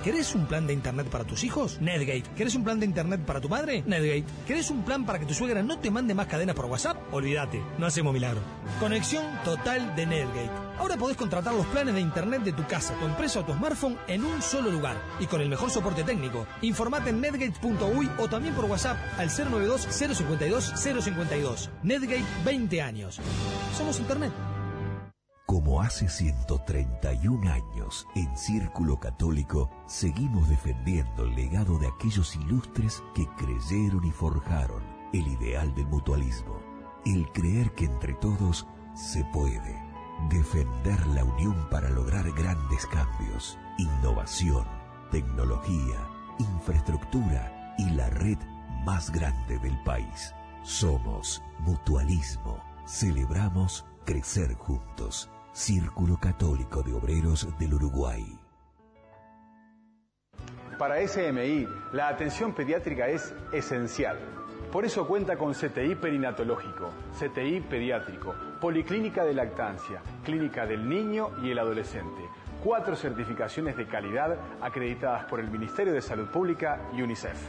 ¿Querés 0.05 0.35
un 0.35 0.45
plan 0.45 0.67
de 0.67 0.73
internet 0.73 1.07
para 1.09 1.23
tus 1.23 1.43
hijos? 1.43 1.81
Netgate. 1.81 2.29
¿Querés 2.37 2.53
un 2.53 2.63
plan 2.63 2.79
de 2.79 2.85
internet 2.85 3.21
para 3.25 3.41
tu 3.41 3.49
madre? 3.49 3.83
Netgate. 3.87 4.25
¿Querés 4.45 4.69
un 4.69 4.85
plan 4.85 5.03
para 5.03 5.17
que 5.17 5.25
tu 5.25 5.33
suegra 5.33 5.63
no 5.63 5.79
te 5.79 5.89
mande 5.89 6.13
más 6.13 6.27
cadenas 6.27 6.55
por 6.55 6.65
WhatsApp? 6.65 6.95
Olvídate, 7.11 7.59
no 7.79 7.87
hacemos 7.87 8.13
milagro. 8.13 8.39
Conexión 8.79 9.25
total 9.43 9.95
de 9.95 10.05
Netgate. 10.05 10.51
Ahora 10.77 10.95
podés 10.95 11.17
contratar 11.17 11.55
los 11.55 11.65
planes 11.65 11.95
de 11.95 12.01
internet 12.01 12.43
de 12.43 12.53
tu 12.53 12.67
casa, 12.67 12.93
tu 12.99 13.05
empresa 13.07 13.39
o 13.39 13.45
tu 13.45 13.53
smartphone 13.53 13.97
en 14.07 14.23
un 14.23 14.43
solo 14.43 14.69
lugar 14.69 14.95
y 15.19 15.25
con 15.25 15.41
el 15.41 15.49
mejor 15.49 15.71
soporte 15.71 16.03
técnico. 16.03 16.45
Informate 16.61 17.09
en 17.09 17.21
netgate.uy 17.21 18.11
o 18.19 18.27
también 18.27 18.53
por 18.53 18.65
WhatsApp 18.65 18.97
al 19.17 19.29
092 19.29 19.87
052 19.89 20.73
052. 20.75 21.71
Netgate 21.81 22.25
20 22.45 22.81
años. 22.83 23.19
Somos 23.75 23.99
internet. 23.99 24.31
Como 25.55 25.81
hace 25.81 26.09
131 26.09 27.49
años, 27.49 28.05
en 28.13 28.35
Círculo 28.35 28.99
Católico 28.99 29.71
seguimos 29.85 30.49
defendiendo 30.49 31.23
el 31.23 31.33
legado 31.33 31.79
de 31.79 31.87
aquellos 31.87 32.35
ilustres 32.35 33.01
que 33.13 33.25
creyeron 33.37 34.03
y 34.03 34.11
forjaron 34.11 34.83
el 35.13 35.25
ideal 35.25 35.73
del 35.73 35.87
mutualismo, 35.87 36.59
el 37.05 37.31
creer 37.31 37.71
que 37.71 37.85
entre 37.85 38.15
todos 38.15 38.67
se 38.95 39.23
puede. 39.31 39.81
Defender 40.29 41.07
la 41.07 41.23
unión 41.23 41.69
para 41.71 41.89
lograr 41.89 42.29
grandes 42.33 42.85
cambios, 42.87 43.57
innovación, 43.77 44.67
tecnología, 45.09 46.05
infraestructura 46.37 47.73
y 47.77 47.91
la 47.91 48.09
red 48.09 48.39
más 48.83 49.09
grande 49.09 49.57
del 49.59 49.81
país. 49.83 50.35
Somos 50.63 51.41
Mutualismo. 51.59 52.61
Celebramos 52.85 53.85
crecer 54.03 54.53
juntos. 54.55 55.31
Círculo 55.55 56.17
Católico 56.19 56.83
de 56.83 56.91
Obreros 56.91 57.47
del 57.57 57.75
Uruguay. 57.75 58.25
Para 60.77 60.97
SMI, 61.07 61.65
la 61.93 62.09
atención 62.09 62.53
pediátrica 62.53 63.07
es 63.07 63.33
esencial. 63.53 64.19
Por 64.69 64.83
eso 64.83 65.07
cuenta 65.07 65.37
con 65.37 65.53
CTI 65.53 65.95
perinatológico, 65.95 66.89
CTI 67.17 67.61
pediátrico, 67.61 68.35
Policlínica 68.59 69.23
de 69.23 69.33
lactancia, 69.33 70.01
Clínica 70.25 70.65
del 70.65 70.89
niño 70.89 71.29
y 71.41 71.51
el 71.51 71.59
adolescente. 71.59 72.29
Cuatro 72.61 72.97
certificaciones 72.97 73.77
de 73.77 73.87
calidad 73.87 74.37
acreditadas 74.59 75.23
por 75.23 75.39
el 75.39 75.49
Ministerio 75.49 75.93
de 75.93 76.01
Salud 76.01 76.27
Pública 76.27 76.81
y 76.93 77.01
UNICEF. 77.01 77.39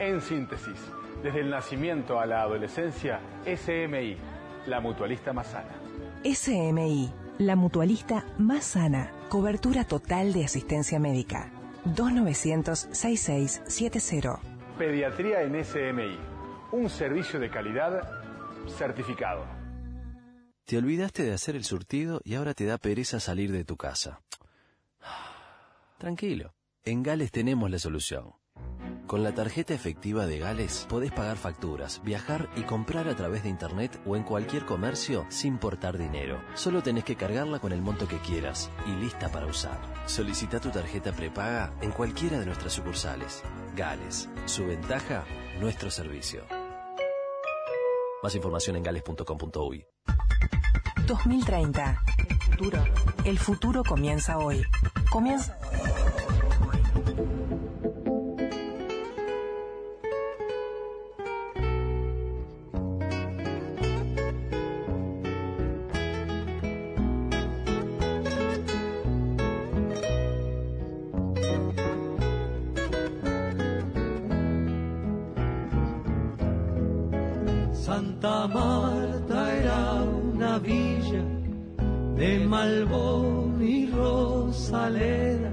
En 0.00 0.20
síntesis, 0.20 0.80
desde 1.22 1.38
el 1.38 1.50
nacimiento 1.50 2.18
a 2.18 2.26
la 2.26 2.42
adolescencia, 2.42 3.20
SMI, 3.44 4.16
la 4.66 4.80
mutualista 4.80 5.32
más 5.32 5.46
sana. 5.46 5.76
SMI, 6.24 7.21
la 7.46 7.56
mutualista 7.56 8.24
más 8.38 8.64
sana. 8.64 9.12
Cobertura 9.28 9.84
total 9.84 10.32
de 10.32 10.44
asistencia 10.44 10.98
médica. 10.98 11.52
2900-6670. 11.84 14.40
Pediatría 14.78 15.42
en 15.42 15.62
SMI, 15.64 16.18
un 16.72 16.88
servicio 16.88 17.38
de 17.40 17.50
calidad 17.50 18.08
certificado. 18.68 19.44
Te 20.64 20.78
olvidaste 20.78 21.24
de 21.24 21.34
hacer 21.34 21.56
el 21.56 21.64
surtido 21.64 22.20
y 22.24 22.36
ahora 22.36 22.54
te 22.54 22.64
da 22.64 22.78
pereza 22.78 23.20
salir 23.20 23.52
de 23.52 23.64
tu 23.64 23.76
casa. 23.76 24.22
Tranquilo, 25.98 26.54
en 26.84 27.02
Gales 27.02 27.30
tenemos 27.30 27.70
la 27.70 27.78
solución. 27.78 28.32
Con 29.06 29.22
la 29.22 29.34
tarjeta 29.34 29.74
efectiva 29.74 30.26
de 30.26 30.38
Gales 30.38 30.86
podés 30.88 31.12
pagar 31.12 31.36
facturas, 31.36 32.00
viajar 32.02 32.48
y 32.56 32.62
comprar 32.62 33.08
a 33.08 33.16
través 33.16 33.42
de 33.42 33.50
internet 33.50 34.00
o 34.06 34.16
en 34.16 34.22
cualquier 34.22 34.64
comercio 34.64 35.26
sin 35.28 35.58
portar 35.58 35.98
dinero. 35.98 36.40
Solo 36.54 36.82
tenés 36.82 37.04
que 37.04 37.16
cargarla 37.16 37.58
con 37.58 37.72
el 37.72 37.82
monto 37.82 38.08
que 38.08 38.18
quieras 38.18 38.70
y 38.86 38.92
lista 38.92 39.28
para 39.28 39.46
usar. 39.46 39.78
Solicita 40.06 40.60
tu 40.60 40.70
tarjeta 40.70 41.12
prepaga 41.12 41.74
en 41.82 41.90
cualquiera 41.90 42.38
de 42.38 42.46
nuestras 42.46 42.72
sucursales. 42.72 43.42
Gales, 43.76 44.30
su 44.46 44.66
ventaja, 44.66 45.24
nuestro 45.60 45.90
servicio. 45.90 46.44
Más 48.22 48.34
información 48.34 48.76
en 48.76 48.82
gales.com.uy. 48.82 49.84
2030. 51.06 52.02
El 52.28 52.38
futuro. 52.38 52.84
El 53.24 53.38
futuro 53.38 53.82
comienza 53.82 54.38
hoy. 54.38 54.64
Comienza. 55.10 55.58
Santa 78.42 78.58
Marta 78.58 79.54
era 79.54 80.02
una 80.02 80.58
villa 80.58 81.22
de 82.16 82.40
Malbón 82.40 83.62
y 83.62 83.86
Rosaleda, 83.86 85.52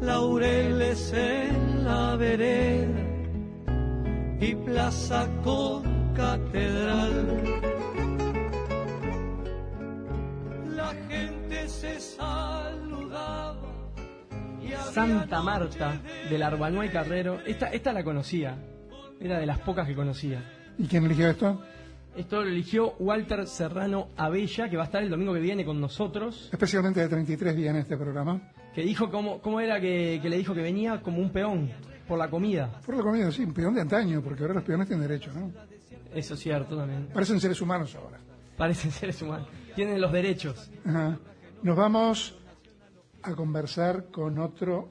laureles 0.00 1.12
en 1.12 1.84
la 1.84 2.16
vereda 2.16 3.00
y 4.40 4.54
plaza 4.54 5.28
con 5.44 6.14
catedral. 6.14 7.60
La 10.74 10.94
gente 11.06 11.68
se 11.68 12.00
saludaba 12.00 13.60
y 14.62 14.70
Santa 14.90 15.42
Marta 15.42 16.00
del 16.30 16.42
Arbanuay 16.42 16.88
Carrero. 16.88 17.40
Esta, 17.44 17.66
esta 17.66 17.92
la 17.92 18.02
conocía. 18.02 18.56
Era 19.20 19.38
de 19.38 19.44
las 19.44 19.58
pocas 19.58 19.86
que 19.86 19.94
conocía. 19.94 20.57
¿Y 20.78 20.86
quién 20.86 21.04
eligió 21.04 21.28
esto? 21.28 21.60
Esto 22.16 22.42
lo 22.42 22.48
eligió 22.48 22.94
Walter 22.98 23.46
Serrano 23.46 24.08
Abella, 24.16 24.68
que 24.68 24.76
va 24.76 24.84
a 24.84 24.86
estar 24.86 25.02
el 25.02 25.10
domingo 25.10 25.34
que 25.34 25.40
viene 25.40 25.64
con 25.64 25.80
nosotros. 25.80 26.48
Especialmente 26.50 27.00
de 27.00 27.08
33 27.08 27.54
viene 27.54 27.80
este 27.80 27.96
programa. 27.96 28.40
Que 28.74 28.82
dijo 28.82 29.10
cómo, 29.10 29.40
cómo 29.40 29.60
era 29.60 29.80
que, 29.80 30.18
que 30.22 30.28
le 30.28 30.38
dijo 30.38 30.54
que 30.54 30.62
venía 30.62 31.00
como 31.00 31.18
un 31.18 31.30
peón 31.30 31.70
por 32.06 32.18
la 32.18 32.28
comida. 32.28 32.80
Por 32.84 32.96
la 32.96 33.02
comida, 33.02 33.30
sí, 33.30 33.44
un 33.44 33.52
peón 33.52 33.74
de 33.74 33.82
antaño, 33.82 34.22
porque 34.22 34.42
ahora 34.42 34.54
los 34.54 34.64
peones 34.64 34.88
tienen 34.88 35.06
derecho, 35.06 35.30
¿no? 35.32 35.52
Eso 36.14 36.34
es 36.34 36.40
cierto 36.40 36.76
también. 36.76 37.08
Parecen 37.12 37.38
seres 37.38 37.60
humanos 37.60 37.94
ahora. 37.94 38.18
Parecen 38.56 38.90
seres 38.92 39.20
humanos. 39.22 39.48
Tienen 39.74 40.00
los 40.00 40.10
derechos. 40.10 40.70
Ajá. 40.84 41.18
Nos 41.62 41.76
vamos 41.76 42.36
a 43.22 43.34
conversar 43.34 44.10
con 44.10 44.38
otro 44.38 44.88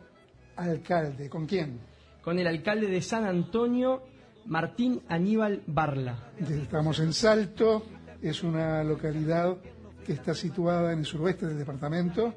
alcalde. 0.56 1.30
¿Con 1.30 1.46
quién? 1.46 1.80
Con 2.22 2.40
el 2.40 2.48
alcalde 2.48 2.88
de 2.88 3.02
San 3.02 3.26
Antonio, 3.26 4.04
Martín 4.48 5.02
Aníbal 5.10 5.62
Barla. 5.68 6.32
Estamos 6.40 7.00
en 7.00 7.12
Salto, 7.12 7.86
es 8.22 8.44
una 8.44 8.82
localidad 8.84 9.58
que 10.06 10.14
está 10.14 10.34
situada 10.34 10.94
en 10.94 11.00
el 11.00 11.06
suroeste 11.06 11.48
del 11.48 11.58
departamento, 11.58 12.34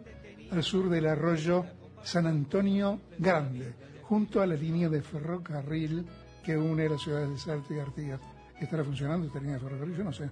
al 0.50 0.62
sur 0.64 0.88
del 0.88 1.06
arroyo 1.06 1.64
San 2.02 2.26
Antonio 2.26 3.00
Grande, 3.16 3.74
junto 4.02 4.42
a 4.42 4.46
la 4.46 4.56
línea 4.56 4.88
de 4.88 5.02
ferrocarril 5.02 6.04
que 6.44 6.56
une 6.56 6.88
las 6.88 7.00
ciudades 7.00 7.30
de 7.30 7.38
Salto 7.38 7.74
y 7.74 7.78
Artigas. 7.78 8.20
¿Estará 8.58 8.82
funcionando 8.82 9.28
esta 9.28 9.38
línea 9.38 9.54
de 9.54 9.60
ferrocarril? 9.60 9.96
Yo 9.96 10.04
no 10.04 10.12
sé. 10.12 10.28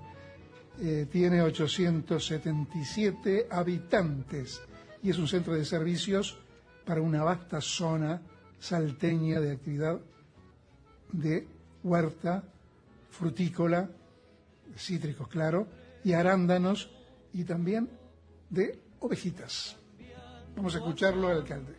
Eh, 0.81 1.07
tiene 1.11 1.43
877 1.43 3.47
habitantes 3.51 4.61
y 5.03 5.11
es 5.11 5.19
un 5.19 5.29
centro 5.29 5.55
de 5.55 5.65
servicios 5.65 6.39
para 6.85 7.01
una 7.01 7.23
vasta 7.23 7.61
zona 7.61 8.21
salteña 8.59 9.41
de 9.41 9.53
actividad 9.53 10.01
de 11.13 11.47
huerta, 11.83 12.45
frutícola, 13.11 13.89
cítricos, 14.77 15.29
claro, 15.29 15.67
y 16.05 16.13
arándanos 16.13 16.91
y 17.33 17.45
también 17.45 17.89
de 18.51 18.79
ovejitas. 19.01 19.77
Vamos 20.57 20.75
a 20.75 20.79
escucharlo 20.79 21.29
al 21.29 21.39
alcalde. 21.39 21.77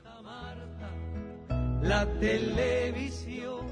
La 1.82 2.06
televisión. 2.20 3.66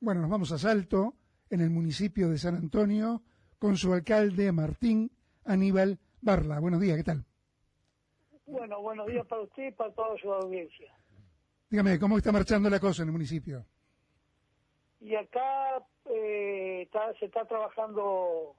Bueno, 0.00 0.22
nos 0.22 0.30
vamos 0.30 0.52
a 0.52 0.58
Salto, 0.58 1.14
en 1.50 1.60
el 1.60 1.70
municipio 1.70 2.28
de 2.28 2.38
San 2.38 2.56
Antonio, 2.56 3.22
con 3.58 3.76
su 3.76 3.92
alcalde 3.92 4.52
Martín 4.52 5.10
Aníbal 5.44 5.98
Barla. 6.20 6.58
Buenos 6.58 6.80
días, 6.80 6.96
¿qué 6.96 7.04
tal? 7.04 7.24
Bueno, 8.46 8.80
buenos 8.80 9.06
días 9.06 9.26
para 9.26 9.42
usted 9.42 9.68
y 9.68 9.72
para 9.72 9.92
toda 9.92 10.16
su 10.20 10.32
audiencia. 10.32 10.92
Dígame, 11.68 11.98
¿cómo 11.98 12.16
está 12.16 12.30
marchando 12.30 12.70
la 12.70 12.78
cosa 12.78 13.02
en 13.02 13.08
el 13.08 13.12
municipio? 13.12 13.64
Y 15.06 15.14
acá 15.14 15.86
eh, 16.06 16.82
está, 16.82 17.14
se 17.20 17.26
está 17.26 17.44
trabajando 17.44 18.56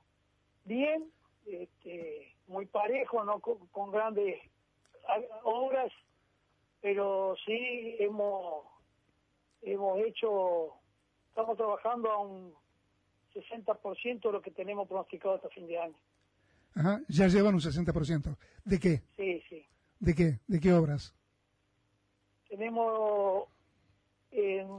bien, 0.63 1.11
este, 1.45 2.37
muy 2.47 2.65
parejo, 2.67 3.21
no 3.25 3.41
con, 3.41 3.67
con 3.67 3.91
grandes 3.91 4.39
obras, 5.43 5.91
pero 6.79 7.35
sí 7.45 7.97
hemos 7.99 8.63
hemos 9.61 9.99
hecho, 9.99 10.69
estamos 11.27 11.57
trabajando 11.57 12.09
a 12.11 12.21
un 12.21 12.53
60% 13.35 14.21
de 14.21 14.31
lo 14.31 14.41
que 14.41 14.51
tenemos 14.51 14.87
pronosticado 14.87 15.35
hasta 15.35 15.49
fin 15.49 15.67
de 15.67 15.77
año. 15.77 15.97
Ajá, 16.75 17.01
ya 17.09 17.27
llevan 17.27 17.55
un 17.55 17.59
60%. 17.59 18.37
¿De 18.63 18.79
qué? 18.79 19.01
Sí, 19.17 19.43
sí. 19.49 19.65
¿De 19.99 20.15
qué? 20.15 20.39
¿De 20.47 20.61
qué 20.61 20.71
obras? 20.71 21.13
Tenemos 22.47 23.49
en 24.31 24.69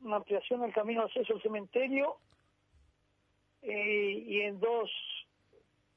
una 0.00 0.16
ampliación 0.16 0.60
del 0.60 0.72
camino 0.72 1.00
de 1.00 1.06
acceso 1.06 1.34
al 1.34 1.42
cementerio 1.42 2.16
eh, 3.62 4.24
y 4.26 4.40
en 4.40 4.58
dos, 4.60 4.90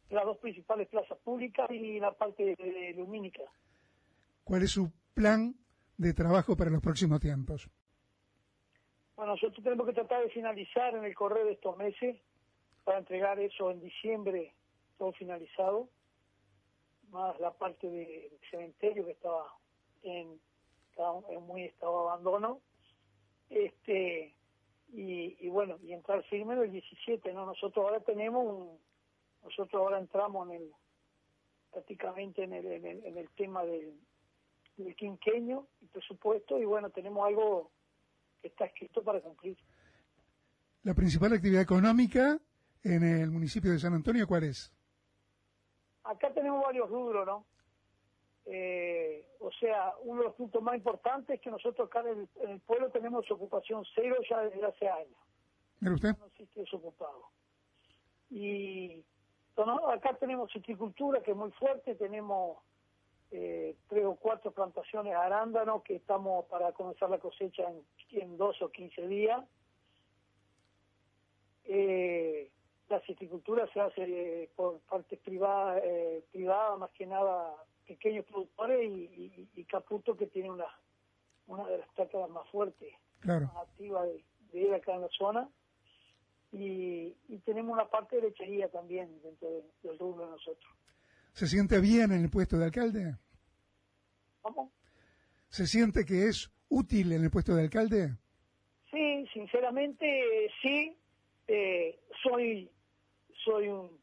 las 0.10 0.26
dos 0.26 0.38
principales 0.38 0.88
plazas 0.88 1.18
públicas 1.20 1.70
y 1.72 2.00
la 2.00 2.12
parte 2.14 2.44
de, 2.44 2.56
de 2.56 2.94
lumínica. 2.94 3.44
¿Cuál 4.44 4.64
es 4.64 4.72
su 4.72 4.92
plan 5.14 5.56
de 5.98 6.14
trabajo 6.14 6.56
para 6.56 6.70
los 6.70 6.82
próximos 6.82 7.20
tiempos? 7.20 7.70
Bueno, 9.16 9.34
nosotros 9.34 9.64
tenemos 9.64 9.88
que 9.88 9.94
tratar 9.94 10.24
de 10.24 10.30
finalizar 10.30 10.94
en 10.96 11.06
el 11.06 11.16
correo 11.16 11.46
de 11.46 11.54
estos 11.54 11.76
meses 11.78 12.18
para 12.84 13.00
entregar 13.00 13.40
eso 13.40 13.72
en 13.72 13.82
diciembre, 13.82 14.54
todo 14.98 15.14
finalizado, 15.14 15.90
más 17.10 17.40
la 17.40 17.52
parte 17.54 17.90
de- 17.90 18.30
del 18.30 18.40
cementerio 18.52 19.06
que 19.06 19.12
estaba 19.14 19.48
en, 20.04 20.40
estaba 20.92 21.22
en 21.30 21.42
muy 21.44 21.64
estado 21.64 22.04
de 22.04 22.10
abandono. 22.12 22.60
Este, 23.50 24.34
y, 24.94 25.38
y 25.40 25.50
bueno, 25.50 25.78
y 25.84 25.94
entrar 25.94 26.24
firme 26.24 26.56
el 26.56 26.72
17, 26.72 27.34
¿no? 27.34 27.46
Nosotros 27.46 27.86
ahora 27.86 28.00
tenemos 28.00 28.46
un, 28.46 28.80
nosotros 29.44 29.80
ahora 29.80 30.00
entramos 30.00 30.50
en 30.50 30.56
el, 30.56 30.72
prácticamente 31.72 32.44
en 32.44 32.54
el, 32.54 32.66
en 32.66 32.86
el, 32.86 33.06
en 33.06 33.18
el 33.18 33.30
tema 33.32 33.64
del, 33.64 33.94
del 34.78 34.96
quinqueño, 34.96 35.68
el 35.82 35.88
presupuesto, 35.90 36.60
y 36.60 36.66
bueno, 36.66 36.90
tenemos 36.90 37.26
algo 37.28 37.72
que 38.42 38.48
está 38.48 38.66
escrito 38.66 39.04
para 39.04 39.22
cumplir. 39.22 39.58
La 40.84 40.94
principal 40.94 41.34
actividad 41.34 41.62
económica 41.62 42.40
en 42.84 43.04
el 43.04 43.32
municipio 43.32 43.72
de 43.72 43.80
San 43.80 43.94
Antonio, 43.94 44.28
¿cuál 44.28 44.44
es? 44.44 44.72
Acá 46.04 46.32
tenemos 46.34 46.64
varios 46.64 46.88
rubros, 46.90 47.26
¿no? 47.26 47.46
Eh, 48.48 49.28
o 49.40 49.52
sea, 49.52 49.94
uno 50.04 50.22
de 50.22 50.28
los 50.28 50.36
puntos 50.36 50.62
más 50.62 50.76
importantes 50.76 51.36
es 51.36 51.42
que 51.42 51.50
nosotros 51.50 51.88
acá 51.88 52.02
en 52.02 52.20
el, 52.20 52.30
en 52.42 52.50
el 52.52 52.60
pueblo 52.60 52.92
tenemos 52.92 53.30
ocupación 53.32 53.84
cero 53.96 54.18
ya 54.30 54.42
desde 54.42 54.66
hace 54.66 54.88
años. 54.88 55.18
¿Mira 55.80 55.96
usted? 55.96 56.18
No 56.18 56.28
existe 56.28 56.60
desocupado. 56.60 57.24
Y 58.30 59.04
acá 59.88 60.14
tenemos 60.16 60.52
citricultura 60.52 61.22
que 61.24 61.32
es 61.32 61.38
muy 61.38 61.52
fuerte, 61.52 61.96
tenemos 61.96 62.60
eh, 63.32 63.76
tres 63.88 64.06
o 64.06 64.16
cuatro 64.16 64.52
plantaciones 64.52 65.14
de 65.14 65.18
arándanos 65.18 65.84
que 65.84 65.96
estamos 65.96 66.46
para 66.46 66.72
comenzar 66.74 67.10
la 67.10 67.20
cosecha 67.20 67.64
en, 67.64 67.84
en 68.22 68.38
dos 68.38 68.62
o 68.62 68.70
quince 68.70 69.08
días. 69.08 69.44
Eh, 71.64 72.52
la 72.90 73.00
citricultura 73.02 73.68
se 73.74 73.80
hace 73.80 74.04
eh, 74.44 74.50
por 74.56 74.80
partes 74.82 75.20
privadas, 75.20 75.82
eh, 75.84 76.24
privada, 76.32 76.78
más 76.78 76.92
que 76.92 77.08
nada 77.08 77.56
pequeños 77.88 78.26
productores 78.26 78.80
y, 78.90 78.94
y- 78.96 79.50
y 79.56 79.66
Caputo 79.66 80.16
que 80.18 80.28
tiene 80.28 80.52
una, 80.52 80.66
una 81.48 81.68
de 81.68 81.78
las 81.80 81.94
tácaras 81.96 82.30
más 82.30 82.48
fuertes, 82.50 82.94
Claro. 83.20 83.48
más 83.48 83.68
activas 83.68 84.06
de, 84.08 84.24
de 84.52 84.60
ir 84.60 84.74
acá 84.74 84.96
en 84.96 85.02
la 85.02 85.10
zona. 85.18 85.50
Y, 86.52 87.16
y 87.28 87.38
tenemos 87.46 87.74
una 87.74 87.90
parte 87.90 88.16
de 88.18 88.24
lechería 88.30 88.70
también 88.70 89.22
dentro 89.22 89.50
de- 89.50 89.64
del 89.84 90.00
rubro 90.00 90.26
de 90.26 90.32
nosotros. 90.32 90.74
¿Se 91.34 91.48
siente 91.48 91.80
bien 91.82 92.12
en 92.14 92.22
el 92.24 92.30
puesto 92.30 92.58
de 92.58 92.66
alcalde? 92.66 93.16
¿Cómo? 94.42 94.72
¿Se 95.50 95.68
siente 95.68 96.06
que 96.06 96.28
es 96.28 96.52
útil 96.70 97.12
en 97.12 97.24
el 97.24 97.32
puesto 97.32 97.54
de 97.56 97.64
alcalde? 97.64 98.16
Sí, 98.92 99.26
sinceramente 99.34 100.50
sí. 100.62 100.98
Eh, 101.48 102.00
soy 102.24 102.72
soy 103.44 103.68
un, 103.68 104.00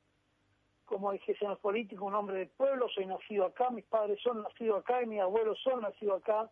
como 0.93 1.13
dije, 1.13 1.35
en 1.41 1.49
los 1.49 1.59
políticos, 1.59 2.07
un 2.07 2.15
hombre 2.15 2.37
del 2.41 2.49
pueblo. 2.51 2.87
Soy 2.95 3.07
nacido 3.07 3.47
acá, 3.47 3.71
mis 3.71 3.87
padres 3.87 4.21
son 4.23 4.43
nacidos 4.43 4.81
acá 4.81 5.03
y 5.03 5.07
mis 5.07 5.21
abuelos 5.23 5.59
son 5.65 5.81
nacidos 5.81 6.21
acá. 6.21 6.51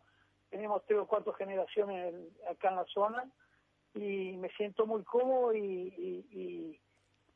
Tenemos 0.49 0.83
tres 0.87 0.99
o 1.01 1.07
cuatro 1.07 1.35
generaciones 1.35 2.15
en- 2.15 2.29
acá 2.51 2.71
en 2.71 2.77
la 2.77 2.85
zona 2.87 3.31
y 3.95 4.37
me 4.39 4.49
siento 4.57 4.87
muy 4.87 5.05
cómodo 5.05 5.55
y, 5.55 6.81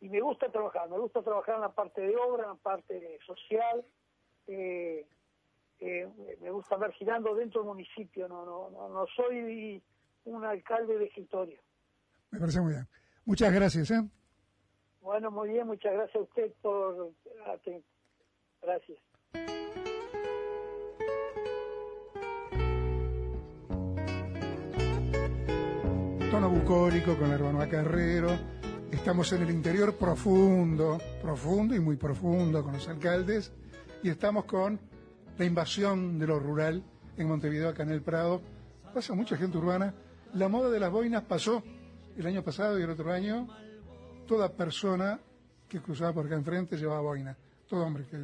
me 0.01 0.20
gusta 0.20 0.48
trabajar. 0.51 0.89
Me 0.89 0.98
gusta 0.98 1.22
trabajar 1.22 1.56
en 1.56 1.60
la 1.62 1.72
parte 1.72 2.01
de 2.01 2.16
obra, 2.16 2.44
en 2.44 2.48
la 2.51 2.55
parte 2.56 3.18
social. 3.26 3.85
Eh, 4.47 5.06
eh, 5.81 6.09
me 6.40 6.51
gusta 6.51 6.74
andar 6.76 6.93
girando 6.93 7.35
dentro 7.35 7.60
del 7.62 7.68
municipio. 7.68 8.28
No, 8.28 8.70
no 8.70 9.06
soy 9.16 9.82
un 10.24 10.44
alcalde 10.44 10.98
de 10.98 11.06
escritorio. 11.06 11.59
Me 12.31 12.39
parece 12.39 12.60
muy 12.60 12.72
bien. 12.72 12.86
Muchas 13.24 13.52
gracias. 13.52 13.90
¿eh? 13.90 14.02
Bueno, 15.05 15.31
muy 15.31 15.51
bien, 15.51 15.66
muchas 15.66 15.93
gracias 15.93 16.16
a 16.16 16.20
usted 16.20 16.51
por 16.62 17.12
la 17.44 17.60
Gracias. 18.62 18.98
Tono 26.31 26.48
bucólico 26.48 27.18
con 27.18 27.31
Hermano 27.31 27.68
Carrero. 27.70 28.31
Estamos 28.90 29.31
en 29.35 29.43
el 29.43 29.51
interior 29.51 29.94
profundo, 29.98 30.97
profundo 31.20 31.74
y 31.74 31.81
muy 31.81 31.97
profundo 31.97 32.64
con 32.64 32.72
los 32.72 32.89
alcaldes. 32.89 33.52
Y 34.02 34.09
estamos 34.09 34.47
con 34.47 34.81
la 35.36 35.44
invasión 35.44 36.18
de 36.18 36.26
lo 36.26 36.39
rural 36.39 36.82
en 37.18 37.28
Montevideo, 37.28 37.68
acá 37.68 37.82
en 37.82 37.90
el 37.90 38.01
Prado. 38.01 38.40
Pasa 38.94 39.12
mucha 39.12 39.36
gente 39.36 39.59
urbana. 39.59 39.94
La 40.32 40.48
moda 40.48 40.70
de 40.70 40.81
las 40.81 40.90
boinas 40.90 41.24
pasó 41.24 41.62
el 42.16 42.26
año 42.26 42.43
pasado 42.43 42.81
y 42.81 42.85
el 42.85 42.90
otro 42.90 43.12
año. 43.12 43.47
Toda 44.26 44.52
persona 44.52 45.20
que 45.68 45.80
cruzaba 45.80 46.12
por 46.12 46.26
acá 46.26 46.34
enfrente 46.34 46.76
llevaba 46.76 47.01
boina. 47.01 47.36
Todo 47.68 47.84
hombre 47.84 48.05
que 48.05 48.16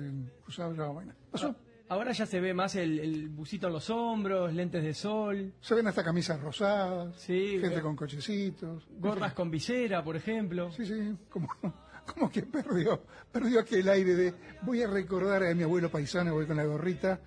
cruzaba 0.45 0.73
llevaba 0.73 0.93
boina. 0.93 1.15
Pasó. 1.31 1.55
Ahora 1.91 2.13
ya 2.13 2.25
se 2.25 2.39
ve 2.39 2.55
más 2.55 2.77
el, 2.77 3.01
el 3.01 3.29
busito 3.29 3.67
en 3.67 3.73
los 3.73 3.91
hombros, 3.91 4.55
lentes 4.55 4.85
de 4.85 4.95
sol. 4.95 5.53
Se 5.61 5.75
ven 5.75 5.89
hasta 5.89 6.05
camisas 6.05 6.41
rosadas, 6.41 7.17
Sí, 7.21 7.59
gente 7.61 7.79
eh, 7.79 7.83
con 7.83 7.97
cochecitos. 7.97 8.87
Gorras 8.97 9.35
con 9.35 9.51
visera, 9.51 10.05
por 10.05 10.15
ejemplo. 10.15 10.71
Sí, 10.71 10.87
sí, 10.87 11.17
como, 11.29 11.49
como 12.15 12.31
que 12.31 12.43
perdió, 12.43 13.03
perdió 13.33 13.59
aquel 13.59 13.89
aire 13.89 14.15
de 14.15 14.35
voy 14.63 14.83
a 14.83 14.87
recordar 14.87 15.43
a 15.43 15.53
mi 15.53 15.65
abuelo 15.65 15.91
paisano, 15.91 16.33
voy 16.33 16.47
con 16.47 16.59
la 16.59 16.65
gorrita. 16.65 17.19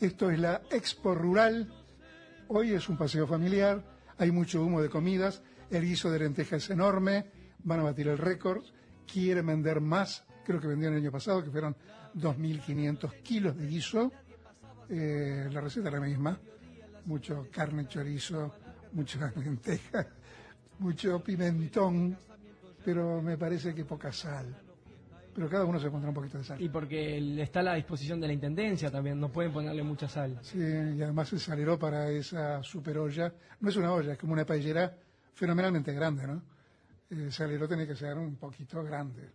Esto 0.00 0.30
es 0.30 0.38
la 0.38 0.62
Expo 0.70 1.14
Rural. 1.14 1.70
Hoy 2.48 2.72
es 2.72 2.88
un 2.88 2.96
paseo 2.96 3.26
familiar, 3.26 3.84
hay 4.16 4.30
mucho 4.30 4.64
humo 4.64 4.80
de 4.80 4.88
comidas, 4.88 5.42
el 5.70 5.82
guiso 5.82 6.10
de 6.10 6.20
lenteja 6.20 6.56
es 6.56 6.70
enorme, 6.70 7.26
van 7.66 7.80
a 7.80 7.82
batir 7.82 8.08
el 8.08 8.16
récord, 8.18 8.62
quieren 9.12 9.46
vender 9.46 9.80
más, 9.80 10.24
creo 10.44 10.60
que 10.60 10.66
vendieron 10.68 10.96
el 10.96 11.02
año 11.02 11.12
pasado, 11.12 11.44
que 11.44 11.50
fueron 11.50 11.76
2.500 12.14 13.12
kilos 13.22 13.56
de 13.56 13.66
guiso. 13.66 14.10
Eh, 14.88 15.48
la 15.52 15.60
receta 15.60 15.88
es 15.88 15.94
la 15.94 16.00
misma, 16.00 16.38
mucho 17.04 17.48
carne, 17.52 17.86
chorizo, 17.88 18.54
mucha 18.92 19.32
lenteja, 19.36 20.06
mucho 20.78 21.22
pimentón, 21.22 22.16
pero 22.84 23.20
me 23.20 23.36
parece 23.36 23.74
que 23.74 23.84
poca 23.84 24.12
sal. 24.12 24.56
Pero 25.34 25.50
cada 25.50 25.66
uno 25.66 25.78
se 25.78 25.90
pondrá 25.90 26.08
un 26.08 26.14
poquito 26.14 26.38
de 26.38 26.44
sal. 26.44 26.62
Y 26.62 26.68
porque 26.70 27.18
el- 27.18 27.38
está 27.40 27.60
a 27.60 27.64
la 27.64 27.74
disposición 27.74 28.18
de 28.20 28.28
la 28.28 28.32
intendencia 28.32 28.90
también, 28.90 29.20
no 29.20 29.30
pueden 29.30 29.52
ponerle 29.52 29.82
mucha 29.82 30.08
sal. 30.08 30.38
Sí, 30.40 30.58
y 30.58 31.02
además 31.02 31.28
se 31.28 31.38
saleró 31.38 31.78
para 31.78 32.08
esa 32.10 32.62
super 32.62 32.96
olla. 32.98 33.34
No 33.60 33.68
es 33.68 33.76
una 33.76 33.92
olla, 33.92 34.12
es 34.12 34.18
como 34.18 34.32
una 34.32 34.46
paellera 34.46 34.96
fenomenalmente 35.34 35.92
grande, 35.92 36.26
¿no? 36.26 36.42
El 37.10 37.30
salero 37.32 37.68
tiene 37.68 37.86
que 37.86 37.94
ser 37.94 38.16
un 38.18 38.36
poquito 38.36 38.82
grande. 38.82 39.28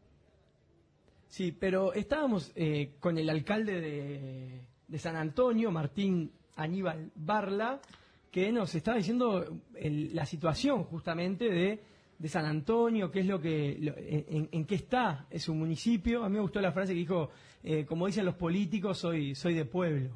Sí, 1.27 1.53
pero 1.57 1.93
estábamos 1.93 2.51
eh, 2.55 2.95
con 2.99 3.17
el 3.17 3.29
alcalde 3.29 3.79
de, 3.79 4.61
de 4.87 4.97
San 4.99 5.15
Antonio, 5.15 5.71
Martín 5.71 6.31
Aníbal 6.57 7.11
Barla, 7.15 7.79
que 8.29 8.51
nos 8.51 8.75
estaba 8.75 8.97
diciendo 8.97 9.61
el- 9.75 10.13
la 10.13 10.25
situación 10.25 10.83
justamente 10.83 11.45
de, 11.49 11.81
de 12.19 12.27
San 12.29 12.45
Antonio, 12.45 13.09
qué 13.09 13.21
es 13.21 13.25
lo 13.25 13.39
que, 13.39 13.77
lo- 13.79 13.95
en, 13.97 14.49
en 14.51 14.65
qué 14.65 14.75
está 14.75 15.25
su 15.37 15.55
municipio. 15.55 16.23
A 16.25 16.29
mí 16.29 16.35
me 16.35 16.41
gustó 16.41 16.59
la 16.59 16.73
frase 16.73 16.91
que 16.93 16.99
dijo, 16.99 17.29
eh, 17.63 17.85
como 17.85 18.07
dicen 18.07 18.25
los 18.25 18.35
políticos, 18.35 18.97
soy, 18.97 19.33
soy 19.35 19.53
de 19.53 19.63
pueblo. 19.65 20.11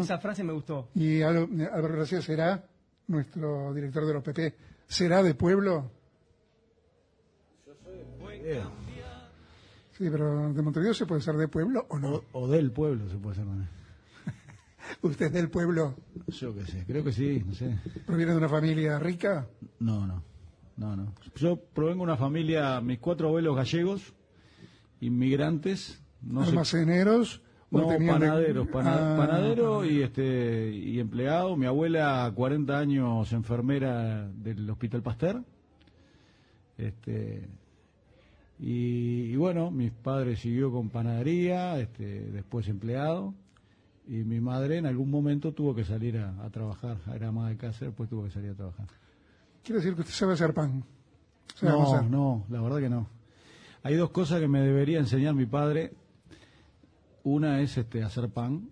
Esa 0.00 0.18
frase 0.18 0.42
me 0.44 0.52
gustó. 0.52 0.88
Y 0.94 1.22
Álvaro 1.22 1.96
García 1.96 2.20
será 2.22 2.64
nuestro 3.08 3.72
director 3.74 4.06
de 4.06 4.14
los 4.14 4.22
PP. 4.22 4.54
¿Será 4.86 5.22
de 5.22 5.34
pueblo? 5.34 5.90
Sí, 9.96 10.08
pero 10.10 10.52
de 10.52 10.62
Montevideo 10.62 10.94
se 10.94 11.06
puede 11.06 11.20
ser 11.20 11.36
de 11.36 11.48
pueblo 11.48 11.86
o 11.90 11.98
no. 11.98 12.22
O 12.32 12.48
del 12.48 12.70
pueblo 12.72 13.08
se 13.10 13.16
puede 13.16 13.36
también. 13.36 13.68
¿Usted 15.02 15.26
es 15.26 15.32
del 15.32 15.50
pueblo? 15.50 15.94
Yo 16.28 16.54
qué 16.54 16.64
sé, 16.66 16.84
creo 16.86 17.04
que 17.04 17.12
sí, 17.12 17.42
no 17.46 17.54
sé. 17.54 17.78
¿Proviene 18.06 18.32
de 18.32 18.38
una 18.38 18.48
familia 18.48 18.98
rica? 18.98 19.46
No, 19.80 20.06
no, 20.06 20.22
no, 20.76 20.96
no. 20.96 21.14
Yo 21.36 21.56
provengo 21.56 21.98
de 21.98 22.04
una 22.04 22.16
familia, 22.16 22.80
mis 22.80 22.98
cuatro 22.98 23.28
abuelos 23.28 23.54
gallegos, 23.54 24.12
inmigrantes, 25.00 26.02
no 26.22 26.42
sé- 26.44 26.50
¿Almaceneros? 26.50 27.42
o 27.70 27.78
No, 27.80 27.88
de- 27.88 28.06
panaderos, 28.06 28.68
pana- 28.68 29.14
Ah, 29.14 29.16
panadero 29.16 29.84
y 29.84 30.02
este 30.02 30.70
y 30.72 30.98
empleado. 31.00 31.56
Mi 31.56 31.66
abuela, 31.66 32.30
40 32.34 32.78
años, 32.78 33.32
enfermera 33.32 34.28
del 34.28 34.68
Hospital 34.68 35.02
Pasteur. 35.02 35.42
Este 36.76 37.48
y, 38.62 39.32
y 39.32 39.36
bueno, 39.36 39.70
mis 39.70 39.90
padres 39.90 40.38
siguió 40.38 40.70
con 40.70 40.88
panadería, 40.88 41.78
este, 41.80 42.30
después 42.30 42.68
empleado. 42.68 43.34
Y 44.06 44.24
mi 44.24 44.40
madre 44.40 44.78
en 44.78 44.86
algún 44.86 45.10
momento 45.10 45.52
tuvo 45.52 45.74
que 45.74 45.84
salir 45.84 46.18
a, 46.18 46.30
a 46.44 46.50
trabajar, 46.50 46.96
era 47.14 47.28
ama 47.28 47.48
de 47.48 47.56
casa, 47.56 47.84
después 47.84 48.08
tuvo 48.08 48.24
que 48.24 48.30
salir 48.30 48.50
a 48.50 48.54
trabajar. 48.54 48.86
Quiere 49.62 49.80
decir 49.80 49.94
que 49.94 50.00
usted 50.02 50.12
sabe 50.14 50.32
hacer 50.34 50.52
pan. 50.54 50.82
Sabe 51.54 51.72
No, 51.72 52.02
no, 52.08 52.44
la 52.50 52.60
verdad 52.60 52.78
que 52.78 52.88
no. 52.88 53.06
Hay 53.84 53.94
dos 53.96 54.10
cosas 54.10 54.40
que 54.40 54.48
me 54.48 54.60
debería 54.60 54.98
enseñar 54.98 55.34
mi 55.34 55.46
padre. 55.46 55.92
Una 57.24 57.60
es 57.60 57.76
este 57.78 58.02
hacer 58.02 58.28
pan. 58.28 58.68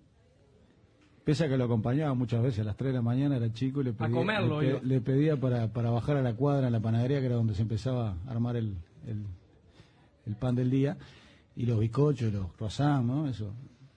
Pese 1.24 1.44
a 1.44 1.48
que 1.48 1.56
lo 1.56 1.64
acompañaba 1.64 2.14
muchas 2.14 2.42
veces 2.42 2.60
a 2.60 2.64
las 2.64 2.76
3 2.76 2.88
de 2.92 2.94
la 2.98 3.02
mañana, 3.02 3.36
era 3.36 3.52
chico 3.52 3.82
y 3.82 3.84
le 3.84 3.92
pedía, 3.92 4.14
comerlo, 4.16 4.60
le, 4.60 4.68
iba. 4.70 4.80
pe- 4.80 4.86
le 4.86 5.00
pedía 5.00 5.36
para, 5.38 5.72
para 5.72 5.90
bajar 5.90 6.16
a 6.16 6.22
la 6.22 6.34
cuadra 6.34 6.66
en 6.66 6.72
la 6.72 6.80
panadería, 6.80 7.20
que 7.20 7.26
era 7.26 7.36
donde 7.36 7.54
se 7.54 7.62
empezaba 7.62 8.16
a 8.26 8.30
armar 8.30 8.56
el, 8.56 8.74
el, 9.06 9.24
el 10.30 10.36
pan 10.36 10.54
del 10.54 10.70
día, 10.70 10.96
y 11.56 11.66
los 11.66 11.78
bizcochos, 11.78 12.32
los 12.32 12.52
croissants, 12.52 13.06
¿no? 13.06 13.28
Eso, 13.28 13.52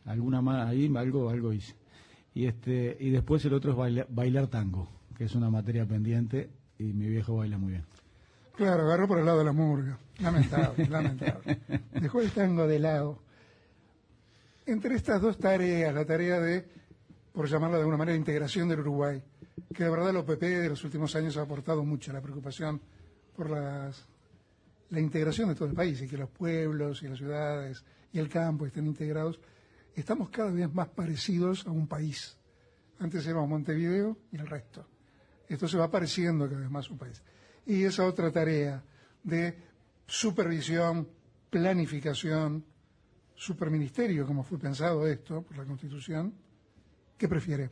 alguna 0.06 0.42
más, 0.42 0.68
ahí 0.68 0.92
algo, 0.96 1.30
algo 1.30 1.54
hice. 1.54 1.76
Y 2.34 2.48
este, 2.48 2.98
y 3.00 3.12
después 3.12 3.46
el 3.46 3.54
otro 3.54 3.72
es 3.72 3.78
bailar, 3.78 4.08
bailar 4.10 4.48
tango, 4.48 4.90
que 5.16 5.26
es 5.26 5.36
una 5.36 5.50
materia 5.50 5.86
pendiente, 5.86 6.50
y 6.80 6.86
mi 6.86 7.08
viejo 7.08 7.38
baila 7.38 7.58
muy 7.58 7.72
bien. 7.72 7.86
Claro, 8.56 8.84
agarró 8.84 9.08
por 9.08 9.20
el 9.20 9.26
lado 9.26 9.40
de 9.40 9.46
la 9.46 9.52
murga. 9.52 9.98
Lamentable, 10.20 10.86
lamentable. 10.90 11.60
Dejó 11.94 12.22
el 12.22 12.32
tango 12.32 12.68
de 12.68 12.80
lado. 12.80 13.20
Entre 14.66 14.96
estas 14.96 15.22
dos 15.22 15.38
tareas, 15.38 15.94
la 15.94 16.06
tarea 16.06 16.40
de, 16.40 16.66
por 17.34 17.48
llamarlo 17.48 17.76
de 17.76 17.82
alguna 17.82 17.98
manera, 17.98 18.18
integración 18.18 18.70
del 18.70 18.80
Uruguay, 18.80 19.22
que 19.74 19.84
de 19.84 19.90
verdad 19.90 20.10
el 20.10 20.18
OPP 20.18 20.42
de 20.42 20.70
los 20.70 20.84
últimos 20.84 21.16
años 21.16 21.38
ha 21.38 21.42
aportado 21.42 21.84
mucho 21.84 22.12
a 22.12 22.16
la 22.16 22.22
preocupación 22.22 22.80
por 23.36 23.50
las, 23.50 24.08
la 24.94 24.99
integración 24.99 25.49
de 25.49 25.56
todo 25.56 25.68
el 25.68 25.74
país 25.74 25.99
y 26.03 26.07
que 26.07 26.18
los 26.18 26.30
pueblos 26.30 27.02
y 27.02 27.07
las 27.07 27.18
ciudades 27.18 27.84
y 28.11 28.20
el 28.20 28.30
campo 28.30 28.68
estén 28.68 28.86
integrados, 28.86 29.40
estamos 29.95 30.30
cada 30.30 30.52
vez 30.52 30.72
más 30.72 30.88
parecidos 30.90 31.65
a 31.65 31.72
un 31.72 31.88
país. 31.88 32.38
Antes 32.99 33.26
éramos 33.26 33.49
Montevideo 33.49 34.15
y 34.32 34.38
el 34.38 34.45
resto. 34.45 34.86
Esto 35.49 35.68
se 35.68 35.78
va 35.78 35.90
pareciendo 35.90 36.48
cada 36.48 36.61
vez 36.61 36.70
más 36.70 36.88
a 36.88 36.91
un 36.91 36.99
país. 36.99 37.24
Y 37.65 37.84
esa 37.84 38.06
otra 38.06 38.32
tarea 38.32 38.84
de 39.24 39.57
supervisión, 40.06 41.07
planificación, 41.49 42.64
superministerio, 43.34 44.28
como 44.28 44.44
fue 44.44 44.60
pensado 44.60 45.07
esto 45.07 45.41
por 45.41 45.57
la 45.57 45.65
Constitución, 45.65 46.36
¿qué 47.18 47.28
prefiere? 47.28 47.72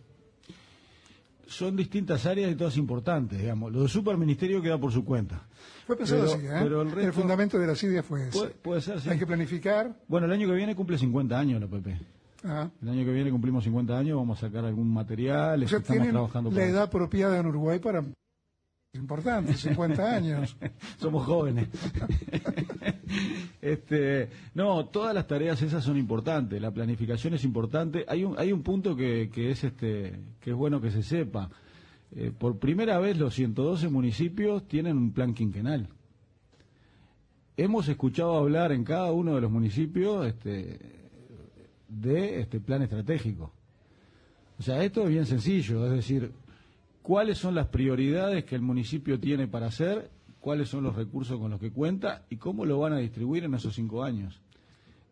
Son 1.51 1.75
distintas 1.75 2.25
áreas 2.25 2.51
y 2.51 2.55
todas 2.55 2.77
importantes, 2.77 3.39
digamos. 3.39 3.71
Lo 3.71 3.81
del 3.81 3.89
superministerio 3.89 4.61
queda 4.61 4.77
por 4.79 4.91
su 4.91 5.03
cuenta. 5.03 5.43
Fue 5.85 5.97
pensado 5.97 6.21
Pero- 6.21 6.33
así, 6.33 6.45
¿eh? 6.45 6.59
pero 6.63 6.81
el 6.81 6.87
el, 6.87 6.93
resto- 6.95 7.13
fundamento 7.13 7.59
de 7.59 7.67
la 7.67 7.75
CIDIA 7.75 8.03
fue 8.03 8.27
ese. 8.29 8.37
Puede, 8.37 8.51
puede 8.51 8.81
ser, 8.81 9.01
sí. 9.01 9.09
Hay 9.09 9.19
que 9.19 9.27
planificar. 9.27 9.93
Bueno, 10.07 10.27
el 10.27 10.31
año 10.33 10.47
que 10.47 10.53
viene 10.53 10.75
cumple 10.75 10.97
50 10.97 11.37
años 11.37 11.59
la 11.59 11.67
PP. 11.67 11.99
ah, 12.45 12.69
El 12.81 12.89
año 12.89 13.03
que 13.05 13.11
viene 13.11 13.29
cumplimos 13.31 13.63
50 13.65 13.97
años, 13.97 14.17
vamos 14.17 14.37
a 14.41 14.47
sacar 14.47 14.63
algún 14.65 14.91
material, 14.93 15.61
o 15.63 15.67
sea, 15.67 15.79
estamos 15.79 16.07
trabajando 16.09 16.51
la 16.51 16.63
edad 16.65 16.83
apropiada 16.83 17.37
en 17.39 17.45
Uruguay 17.47 17.79
para... 17.79 18.03
Importante, 18.93 19.53
50 19.53 20.15
años. 20.15 20.57
Somos 20.97 21.25
jóvenes. 21.25 21.69
este, 23.61 24.29
no, 24.53 24.85
todas 24.87 25.15
las 25.15 25.27
tareas 25.27 25.61
esas 25.61 25.83
son 25.83 25.97
importantes, 25.97 26.61
la 26.61 26.71
planificación 26.71 27.33
es 27.33 27.43
importante. 27.45 28.05
Hay 28.07 28.25
un, 28.25 28.37
hay 28.37 28.51
un 28.51 28.63
punto 28.63 28.95
que, 28.95 29.29
que 29.33 29.51
es 29.51 29.63
este, 29.63 30.19
que 30.41 30.49
es 30.49 30.55
bueno 30.55 30.81
que 30.81 30.91
se 30.91 31.03
sepa. 31.03 31.49
Eh, 32.13 32.31
por 32.37 32.59
primera 32.59 32.99
vez 32.99 33.17
los 33.17 33.33
112 33.33 33.87
municipios 33.87 34.67
tienen 34.67 34.97
un 34.97 35.13
plan 35.13 35.33
quinquenal. 35.33 35.87
Hemos 37.55 37.87
escuchado 37.87 38.35
hablar 38.37 38.73
en 38.73 38.83
cada 38.83 39.13
uno 39.13 39.35
de 39.35 39.41
los 39.41 39.51
municipios 39.51 40.27
este, 40.27 40.79
de 41.87 42.41
este 42.41 42.59
plan 42.59 42.81
estratégico. 42.81 43.53
O 44.59 44.63
sea, 44.63 44.83
esto 44.83 45.03
es 45.03 45.09
bien 45.09 45.25
sencillo, 45.25 45.85
es 45.85 45.91
decir, 45.91 46.31
cuáles 47.01 47.37
son 47.37 47.55
las 47.55 47.67
prioridades 47.67 48.45
que 48.45 48.55
el 48.55 48.61
municipio 48.61 49.19
tiene 49.19 49.47
para 49.47 49.67
hacer, 49.67 50.09
cuáles 50.39 50.69
son 50.69 50.83
los 50.83 50.95
recursos 50.95 51.39
con 51.39 51.51
los 51.51 51.59
que 51.59 51.71
cuenta 51.71 52.25
y 52.29 52.37
cómo 52.37 52.65
lo 52.65 52.79
van 52.79 52.93
a 52.93 52.97
distribuir 52.97 53.43
en 53.43 53.53
esos 53.53 53.75
cinco 53.75 54.03
años. 54.03 54.41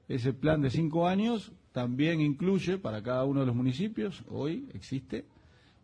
Ese 0.08 0.34
plan 0.34 0.62
de 0.62 0.70
cinco 0.70 1.08
años 1.08 1.52
también 1.72 2.20
incluye 2.20 2.78
para 2.78 3.04
cada 3.04 3.26
uno 3.26 3.42
de 3.42 3.46
los 3.46 3.56
municipios, 3.56 4.24
hoy 4.28 4.68
existe, 4.74 5.26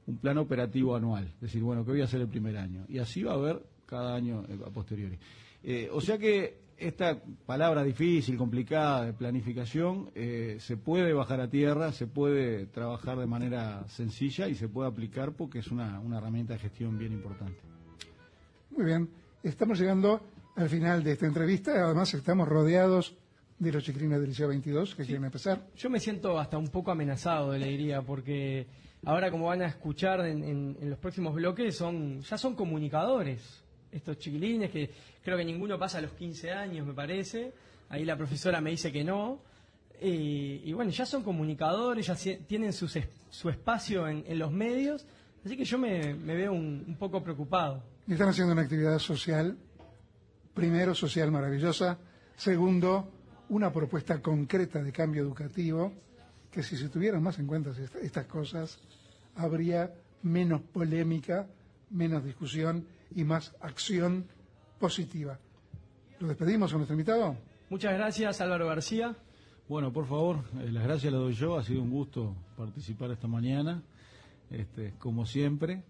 un 0.07 0.18
plan 0.18 0.38
operativo 0.38 0.95
anual. 0.95 1.26
Es 1.36 1.41
decir, 1.41 1.64
bueno, 1.64 1.86
¿qué 1.86 1.91
voy 1.91 2.02
a 2.02 2.06
hacer 2.06 2.22
el 2.22 2.27
primer 2.27 2.57
año? 2.57 2.86
Y 2.88 2.98
así 2.99 3.23
va 3.23 3.34
a 3.34 3.36
haber 3.36 3.61
cada 3.86 4.15
año 4.15 4.44
eh, 4.49 4.57
a 4.65 4.69
posteriori. 4.69 5.18
Eh, 5.64 5.90
o 5.91 6.02
sea 6.02 6.18
que 6.18 6.65
esta 6.77 7.22
palabra 7.45 7.84
difícil, 7.84 8.38
complicada 8.38 9.06
de 9.06 9.14
planificación, 9.14 10.11
eh, 10.15 10.57
se 10.60 10.76
puede 10.77 11.14
bajar 11.14 11.39
a 11.41 11.49
tierra, 11.49 11.91
se 11.91 12.07
puede 12.07 12.65
trabajar 12.65 13.18
de 13.18 13.26
manera 13.27 13.88
sencilla 13.88 14.47
y 14.47 14.56
se 14.56 14.68
puede 14.68 14.89
aplicar 14.89 15.34
porque 15.34 15.60
es 15.60 15.68
una, 15.72 15.99
una 15.99 16.18
herramienta 16.18 16.53
de 16.53 16.60
gestión 16.60 16.97
bien 16.97 17.14
importante. 17.14 17.60
Muy 18.72 18.85
bien, 18.85 19.10
estamos 19.43 19.80
llegando 19.80 20.22
al 20.56 20.69
final 20.69 21.03
de 21.03 21.14
esta 21.14 21.26
entrevista. 21.27 21.72
Además, 21.85 22.14
estamos 22.14 22.47
rodeados 22.47 23.15
de 23.57 23.72
los 23.72 23.84
chiquilines 23.84 24.19
del 24.19 24.30
Liceo 24.30 24.49
22 24.49 24.95
que 24.95 25.06
quieren 25.06 25.23
empezar. 25.26 25.65
Yo 25.77 25.89
me 25.89 25.99
siento 25.99 26.38
hasta 26.38 26.57
un 26.57 26.68
poco 26.68 26.91
amenazado, 26.91 27.57
le 27.57 27.68
diría, 27.68 28.02
porque 28.02 28.68
ahora 29.06 29.31
como 29.31 29.45
van 29.45 29.61
a 29.61 29.68
escuchar 29.68 30.26
en, 30.26 30.43
en- 30.43 30.77
en 30.81 30.89
los 30.89 30.99
próximos 30.99 31.34
bloques, 31.35 31.77
son 31.77 32.19
ya 32.22 32.38
son 32.38 32.53
comunicadores 32.56 33.64
estos 33.95 34.17
chiquilines, 34.19 34.69
que 34.72 34.89
creo 35.23 35.38
que 35.38 35.45
ninguno 35.45 35.80
pasa 35.80 35.97
a 35.97 36.01
los 36.01 36.11
15 36.11 36.51
años, 36.51 36.85
me 36.85 36.93
parece. 36.93 37.53
Ahí 37.89 38.03
la 38.05 38.17
profesora 38.17 38.61
me 38.61 38.72
dice 38.72 38.91
que 38.91 39.03
no. 39.03 39.39
Y, 40.01 40.61
y 40.65 40.73
bueno, 40.73 40.91
ya 40.91 41.05
son 41.05 41.23
comunicadores, 41.23 42.07
ya 42.07 42.15
tienen 42.47 42.73
sus 42.73 42.97
su 43.30 43.49
espacio 43.49 44.07
en, 44.07 44.23
en 44.27 44.39
los 44.39 44.51
medios, 44.51 45.05
así 45.45 45.55
que 45.57 45.63
yo 45.65 45.77
me, 45.77 46.13
me 46.13 46.35
veo 46.35 46.51
un, 46.53 46.84
un 46.88 46.95
poco 46.97 47.22
preocupado. 47.23 47.84
Y 48.07 48.13
están 48.13 48.30
haciendo 48.30 48.53
una 48.53 48.61
actividad 48.61 48.99
social, 48.99 49.57
primero, 50.53 50.93
social 50.95 51.31
maravillosa, 51.31 51.97
segundo, 52.35 53.09
una 53.49 53.72
propuesta 53.72 54.22
concreta 54.22 54.81
de 54.84 54.91
cambio 54.91 55.22
educativo, 55.22 55.91
que 56.51 56.63
si 56.63 56.77
se 56.77 56.89
tuvieran 56.89 57.22
más 57.23 57.39
en 57.39 57.47
cuenta 57.47 57.72
est- 57.72 57.95
estas 57.95 58.26
cosas, 58.26 58.80
habría 59.35 59.93
menos 60.23 60.61
polémica, 60.61 61.47
menos 61.89 62.23
discusión 62.23 62.85
y 63.14 63.23
más 63.23 63.56
acción 63.61 64.26
positiva. 64.80 65.38
¿Lo 66.19 66.27
despedimos 66.30 66.72
a 66.73 66.77
nuestro 66.77 66.94
invitado? 66.94 67.36
Muchas 67.69 67.94
gracias, 67.94 68.40
Álvaro 68.41 68.68
García. 68.68 69.15
Bueno, 69.68 69.91
por 69.91 70.06
favor, 70.07 70.38
eh, 70.61 70.72
las 70.72 70.84
gracias 70.84 71.11
las 71.11 71.22
doy 71.22 71.34
yo. 71.34 71.57
Ha 71.57 71.64
sido 71.64 71.82
un 71.82 71.90
gusto 71.91 72.36
participar 72.56 73.11
esta 73.11 73.27
mañana, 73.27 73.82
este, 74.52 74.94
como 74.99 75.26
siempre. 75.26 75.84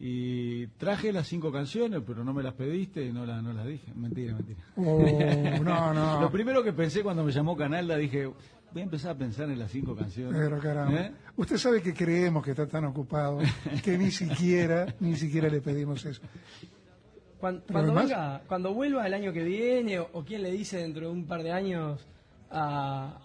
Y 0.00 0.68
traje 0.78 1.12
las 1.12 1.26
cinco 1.26 1.50
canciones, 1.50 2.00
pero 2.06 2.22
no 2.22 2.32
me 2.32 2.44
las 2.44 2.54
pediste 2.54 3.04
y 3.04 3.12
no, 3.12 3.26
la- 3.26 3.42
no 3.42 3.52
las 3.52 3.66
dije. 3.66 3.92
Mentira, 3.96 4.32
mentira. 4.34 4.60
Oh, 4.76 5.60
no, 5.64 5.92
no. 5.92 6.20
Lo 6.20 6.30
primero 6.30 6.62
que 6.62 6.72
pensé 6.72 7.02
cuando 7.02 7.24
me 7.24 7.32
llamó 7.32 7.56
Canalda, 7.56 7.96
dije, 7.96 8.30
voy 8.72 8.80
a 8.82 8.84
empezar 8.84 9.12
a 9.12 9.18
pensar 9.18 9.48
en 9.50 9.58
las 9.58 9.70
cinco 9.70 9.94
canciones. 9.96 10.38
Pero 10.40 10.58
caramba. 10.60 11.00
¿Eh? 11.00 11.12
Usted 11.36 11.56
sabe 11.56 11.82
que 11.82 11.94
creemos 11.94 12.44
que 12.44 12.50
está 12.52 12.66
tan 12.66 12.84
ocupado 12.84 13.38
que 13.82 13.96
ni 13.98 14.10
siquiera, 14.10 14.94
ni 15.00 15.16
siquiera 15.16 15.48
le 15.48 15.60
pedimos 15.60 16.04
eso. 16.04 16.20
Cuando, 17.38 17.62
además- 17.72 18.04
venga, 18.08 18.42
cuando 18.48 18.74
vuelva 18.74 19.06
el 19.06 19.14
año 19.14 19.32
que 19.32 19.44
viene, 19.44 19.98
o, 20.00 20.08
o 20.12 20.24
quien 20.24 20.42
le 20.42 20.50
dice 20.50 20.78
dentro 20.78 21.06
de 21.06 21.12
un 21.12 21.26
par 21.26 21.42
de 21.42 21.52
años 21.52 22.04
a, 22.50 23.18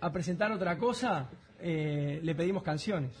a 0.00 0.12
presentar 0.12 0.50
otra 0.52 0.76
cosa, 0.78 1.28
eh, 1.60 2.18
le 2.22 2.34
pedimos 2.34 2.62
canciones. 2.64 3.12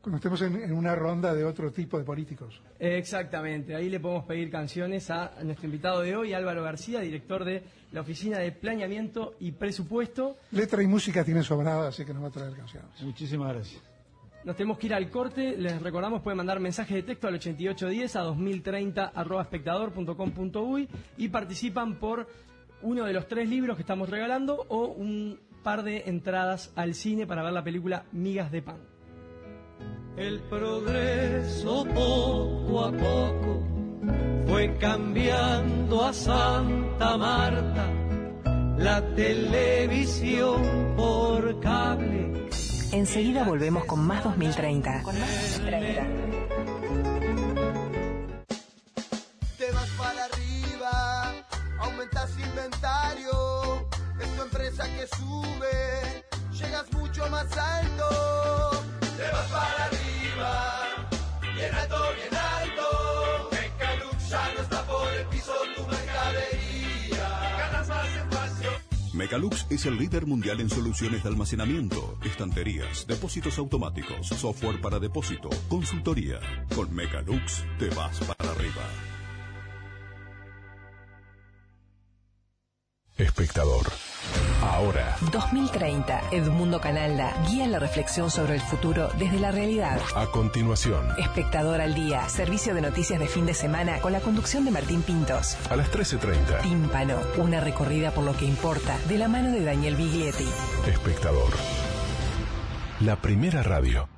Cuando 0.00 0.16
estemos 0.16 0.40
en, 0.42 0.62
en 0.62 0.72
una 0.72 0.94
ronda 0.94 1.34
de 1.34 1.44
otro 1.44 1.70
tipo 1.72 1.98
de 1.98 2.04
políticos. 2.04 2.60
Exactamente, 2.78 3.74
ahí 3.74 3.90
le 3.90 4.00
podemos 4.00 4.24
pedir 4.24 4.50
canciones 4.50 5.10
a 5.10 5.32
nuestro 5.42 5.66
invitado 5.66 6.00
de 6.00 6.16
hoy, 6.16 6.32
Álvaro 6.32 6.62
García, 6.62 7.00
director 7.00 7.44
de 7.44 7.62
la 7.92 8.00
Oficina 8.00 8.38
de 8.38 8.52
Planeamiento 8.52 9.34
y 9.40 9.52
Presupuesto. 9.52 10.36
Letra 10.52 10.82
y 10.82 10.86
música 10.86 11.22
tiene 11.22 11.42
sobrada, 11.42 11.88
así 11.88 12.04
que 12.04 12.14
nos 12.14 12.22
va 12.22 12.28
a 12.28 12.30
traer 12.30 12.54
canciones. 12.54 12.90
Muchísimas 13.02 13.52
gracias. 13.52 13.82
Nos 14.42 14.56
tenemos 14.56 14.78
que 14.78 14.86
ir 14.86 14.94
al 14.94 15.10
corte. 15.10 15.54
Les 15.58 15.82
recordamos, 15.82 16.22
pueden 16.22 16.38
mandar 16.38 16.60
mensaje 16.60 16.94
de 16.94 17.02
texto 17.02 17.28
al 17.28 17.34
8810 17.34 18.16
a 18.16 18.20
2030 18.20 19.04
arroba 19.14 19.42
espectador.com.uy 19.42 20.88
y 21.18 21.28
participan 21.28 21.98
por 21.98 22.26
uno 22.80 23.04
de 23.04 23.12
los 23.12 23.28
tres 23.28 23.48
libros 23.50 23.76
que 23.76 23.82
estamos 23.82 24.08
regalando 24.08 24.64
o 24.68 24.86
un 24.86 25.38
par 25.62 25.82
de 25.82 26.04
entradas 26.06 26.72
al 26.74 26.94
cine 26.94 27.26
para 27.26 27.42
ver 27.42 27.52
la 27.52 27.62
película 27.62 28.06
Migas 28.12 28.50
de 28.50 28.62
Pan. 28.62 28.89
El 30.20 30.38
progreso 30.40 31.86
poco 31.86 32.84
a 32.84 32.92
poco 32.92 33.66
fue 34.46 34.76
cambiando 34.76 36.04
a 36.04 36.12
Santa 36.12 37.16
Marta, 37.16 37.86
la 38.76 39.02
televisión 39.14 40.94
por 40.94 41.58
cable. 41.60 42.50
Enseguida 42.92 43.44
volvemos 43.44 43.86
con 43.86 44.06
más 44.06 44.22
2030. 44.22 45.04
Te 49.56 49.72
vas 49.72 49.88
para 49.96 50.24
arriba, 50.26 51.32
aumentas 51.78 52.30
inventario, 52.38 53.88
es 54.20 54.36
tu 54.36 54.42
empresa 54.42 54.84
que 54.84 55.06
sube, 55.16 56.24
llegas 56.52 56.92
mucho 56.92 57.26
más 57.30 57.56
alto. 57.56 58.04
Te 59.16 59.30
vas 59.32 59.48
para 59.50 59.84
arriba, 59.84 59.89
Mecalux 69.20 69.66
es 69.68 69.84
el 69.84 69.98
líder 69.98 70.24
mundial 70.24 70.60
en 70.60 70.70
soluciones 70.70 71.22
de 71.22 71.28
almacenamiento, 71.28 72.16
estanterías, 72.24 73.06
depósitos 73.06 73.58
automáticos, 73.58 74.26
software 74.26 74.80
para 74.80 74.98
depósito, 74.98 75.50
consultoría. 75.68 76.40
Con 76.74 76.94
Mecalux 76.94 77.64
te 77.78 77.90
vas 77.90 78.18
para 78.20 78.50
arriba. 78.50 78.82
Espectador. 83.20 83.86
Ahora, 84.62 85.16
2030, 85.32 86.20
Edmundo 86.30 86.80
Canalda 86.80 87.34
guía 87.48 87.66
la 87.66 87.78
reflexión 87.78 88.30
sobre 88.30 88.54
el 88.54 88.60
futuro 88.60 89.08
desde 89.18 89.38
la 89.38 89.50
realidad. 89.50 89.98
a 90.14 90.26
continuación, 90.26 91.06
Espectador 91.18 91.80
al 91.80 91.94
día, 91.94 92.28
servicio 92.28 92.74
de 92.74 92.80
noticias 92.82 93.18
de 93.18 93.28
fin 93.28 93.46
de 93.46 93.54
semana 93.54 94.00
con 94.00 94.12
la 94.12 94.20
conducción 94.20 94.64
de 94.64 94.70
Martín 94.70 95.02
Pintos. 95.02 95.56
a 95.70 95.76
las 95.76 95.90
13.30. 95.90 96.62
Tímpano, 96.62 97.16
una 97.38 97.60
recorrida 97.60 98.10
por 98.10 98.24
lo 98.24 98.36
que 98.36 98.44
importa, 98.44 98.96
de 99.08 99.18
la 99.18 99.28
mano 99.28 99.50
de 99.50 99.64
Daniel 99.64 99.96
Biglietti. 99.96 100.48
Espectador. 100.86 101.50
La 103.00 103.16
primera 103.16 103.62
radio. 103.62 104.08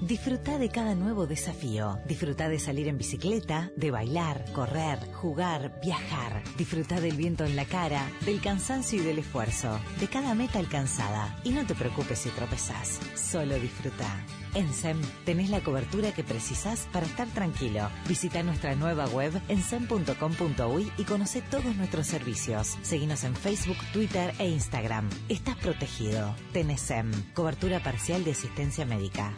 Disfruta 0.00 0.58
de 0.58 0.68
cada 0.68 0.94
nuevo 0.94 1.26
desafío. 1.26 1.98
Disfruta 2.06 2.50
de 2.50 2.58
salir 2.58 2.86
en 2.86 2.98
bicicleta, 2.98 3.70
de 3.76 3.90
bailar, 3.90 4.44
correr, 4.52 4.98
jugar, 5.14 5.80
viajar. 5.80 6.42
Disfruta 6.58 7.00
del 7.00 7.16
viento 7.16 7.44
en 7.46 7.56
la 7.56 7.64
cara, 7.64 8.10
del 8.26 8.42
cansancio 8.42 9.00
y 9.00 9.04
del 9.04 9.20
esfuerzo, 9.20 9.80
de 9.98 10.06
cada 10.06 10.34
meta 10.34 10.58
alcanzada. 10.58 11.40
Y 11.44 11.50
no 11.50 11.64
te 11.64 11.74
preocupes 11.74 12.18
si 12.18 12.28
tropezás, 12.28 13.00
solo 13.14 13.58
disfruta. 13.58 14.22
En 14.52 14.72
SEM 14.74 15.00
tenés 15.24 15.48
la 15.48 15.62
cobertura 15.62 16.12
que 16.12 16.24
precisás 16.24 16.86
para 16.92 17.06
estar 17.06 17.28
tranquilo. 17.28 17.88
Visita 18.06 18.42
nuestra 18.42 18.74
nueva 18.74 19.06
web 19.06 19.32
en 19.48 19.62
sem.com.uy 19.62 20.92
y 20.98 21.04
conoce 21.04 21.40
todos 21.40 21.74
nuestros 21.74 22.06
servicios. 22.06 22.76
Seguinos 22.82 23.24
en 23.24 23.34
Facebook, 23.34 23.78
Twitter 23.94 24.34
e 24.38 24.48
Instagram. 24.50 25.08
Estás 25.30 25.56
protegido. 25.56 26.34
Tenés 26.52 26.82
SEM, 26.82 27.10
cobertura 27.32 27.82
parcial 27.82 28.24
de 28.24 28.32
asistencia 28.32 28.84
médica. 28.84 29.32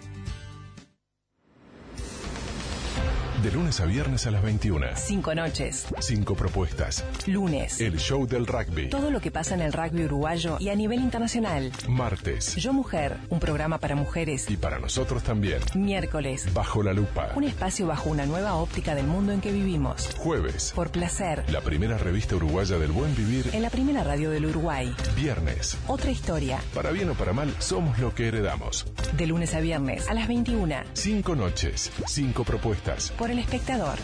De 3.43 3.53
lunes 3.53 3.79
a 3.79 3.85
viernes 3.85 4.27
a 4.27 4.33
las 4.33 4.43
21. 4.43 4.85
Cinco 4.97 5.33
noches. 5.33 5.87
Cinco 6.01 6.35
propuestas. 6.35 7.05
Lunes. 7.27 7.81
El 7.81 7.97
show 7.99 8.27
del 8.27 8.49
rugby. 8.49 8.89
Todo 8.89 9.13
lo 9.13 9.21
que 9.21 9.31
pasa 9.31 9.55
en 9.55 9.61
el 9.61 9.73
rugby 9.73 10.07
uruguayo 10.07 10.57
y 10.59 10.71
a 10.71 10.75
nivel 10.75 10.99
internacional. 10.99 11.71
Martes. 11.89 12.57
Yo 12.57 12.73
Mujer, 12.73 13.17
un 13.29 13.39
programa 13.39 13.79
para 13.79 13.95
mujeres. 13.95 14.51
Y 14.51 14.57
para 14.57 14.81
nosotros 14.81 15.23
también. 15.23 15.61
Miércoles. 15.77 16.53
Bajo 16.53 16.83
la 16.83 16.93
lupa. 16.93 17.31
Un 17.37 17.45
espacio 17.45 17.87
bajo 17.87 18.11
una 18.11 18.27
nueva 18.27 18.57
óptica 18.57 18.97
del 18.97 19.07
mundo 19.07 19.33
en 19.33 19.41
que 19.41 19.53
vivimos. 19.53 20.09
Jueves. 20.17 20.73
Por 20.75 20.91
placer. 20.91 21.45
La 21.53 21.61
primera 21.61 21.97
revista 21.97 22.35
uruguaya 22.35 22.77
del 22.77 22.91
buen 22.91 23.15
vivir. 23.15 23.51
En 23.53 23.63
la 23.63 23.71
primera 23.71 24.03
radio 24.03 24.31
del 24.31 24.47
Uruguay. 24.47 24.93
Viernes. 25.15 25.79
Otra 25.87 26.11
historia. 26.11 26.59
Para 26.75 26.91
bien 26.91 27.09
o 27.11 27.15
para 27.15 27.33
mal, 27.33 27.55
somos 27.61 28.01
lo 28.01 28.13
que 28.17 28.27
heredamos. 28.27 28.85
De 29.17 29.29
lunes 29.29 29.55
a 29.55 29.61
viernes 29.61 30.09
a 30.09 30.15
las 30.15 30.27
21. 30.27 30.75
Cinco 30.95 31.37
noches. 31.37 31.93
Cinco 32.09 32.43
propuestas. 32.43 33.13
Por 33.13 33.28
el 33.31 33.39
espectador. 33.39 33.99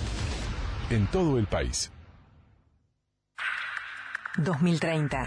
En 0.90 1.06
todo 1.08 1.38
el 1.38 1.46
país. 1.46 1.90
2030. 4.38 5.26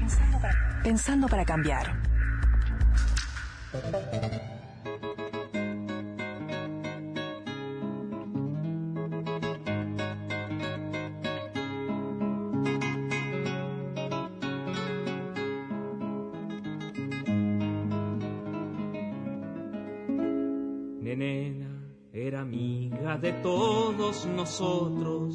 Pensando 0.00 0.40
para, 0.40 0.82
pensando 0.82 1.28
para 1.28 1.44
cambiar. 1.44 1.96
Amiga 23.12 23.18
de 23.18 23.32
todos 23.42 24.26
nosotros 24.26 25.34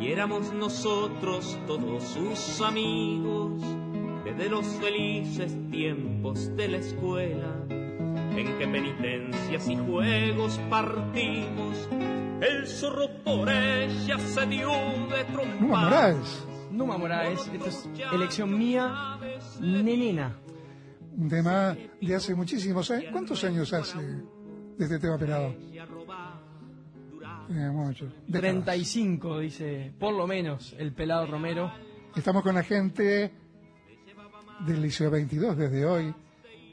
y 0.00 0.08
éramos 0.08 0.52
nosotros 0.52 1.58
todos 1.66 2.02
sus 2.04 2.60
amigos 2.60 3.60
desde 4.24 4.48
los 4.48 4.66
felices 4.66 5.56
tiempos 5.70 6.54
de 6.56 6.68
la 6.68 6.76
escuela 6.78 7.64
en 7.68 8.58
que 8.58 8.66
penitencias 8.66 9.68
y 9.68 9.76
juegos 9.76 10.58
partimos. 10.70 11.88
El 12.40 12.66
zorro 12.66 13.08
por 13.24 13.48
ella 13.50 14.18
se 14.18 14.46
dio 14.46 14.70
de 14.70 15.24
Numa 15.24 15.32
trompa. 15.32 15.60
Moraes, 15.60 16.46
Numa 16.70 16.98
Moraes, 16.98 17.48
esto 17.52 17.66
es 17.66 17.88
elección 18.12 18.58
mía, 18.58 19.18
Nenena. 19.60 20.36
un 21.16 21.28
tema 21.28 21.76
de 22.00 22.14
hace 22.14 22.34
muchísimos 22.34 22.90
años. 22.90 23.12
¿Cuántos 23.12 23.44
años 23.44 23.72
hace 23.72 23.98
de 23.98 24.84
este 24.84 24.98
tema 24.98 25.18
pelado? 25.18 25.54
Eh, 27.54 27.70
mucho. 27.70 28.06
Décadas. 28.26 28.64
35, 28.64 29.38
dice, 29.40 29.92
por 29.98 30.14
lo 30.14 30.26
menos, 30.26 30.74
el 30.78 30.92
pelado 30.92 31.26
Romero. 31.26 31.70
Estamos 32.16 32.42
con 32.42 32.54
la 32.54 32.62
gente 32.62 33.30
del 34.66 34.80
Liceo 34.82 35.10
22 35.10 35.56
desde 35.56 35.84
hoy. 35.84 36.14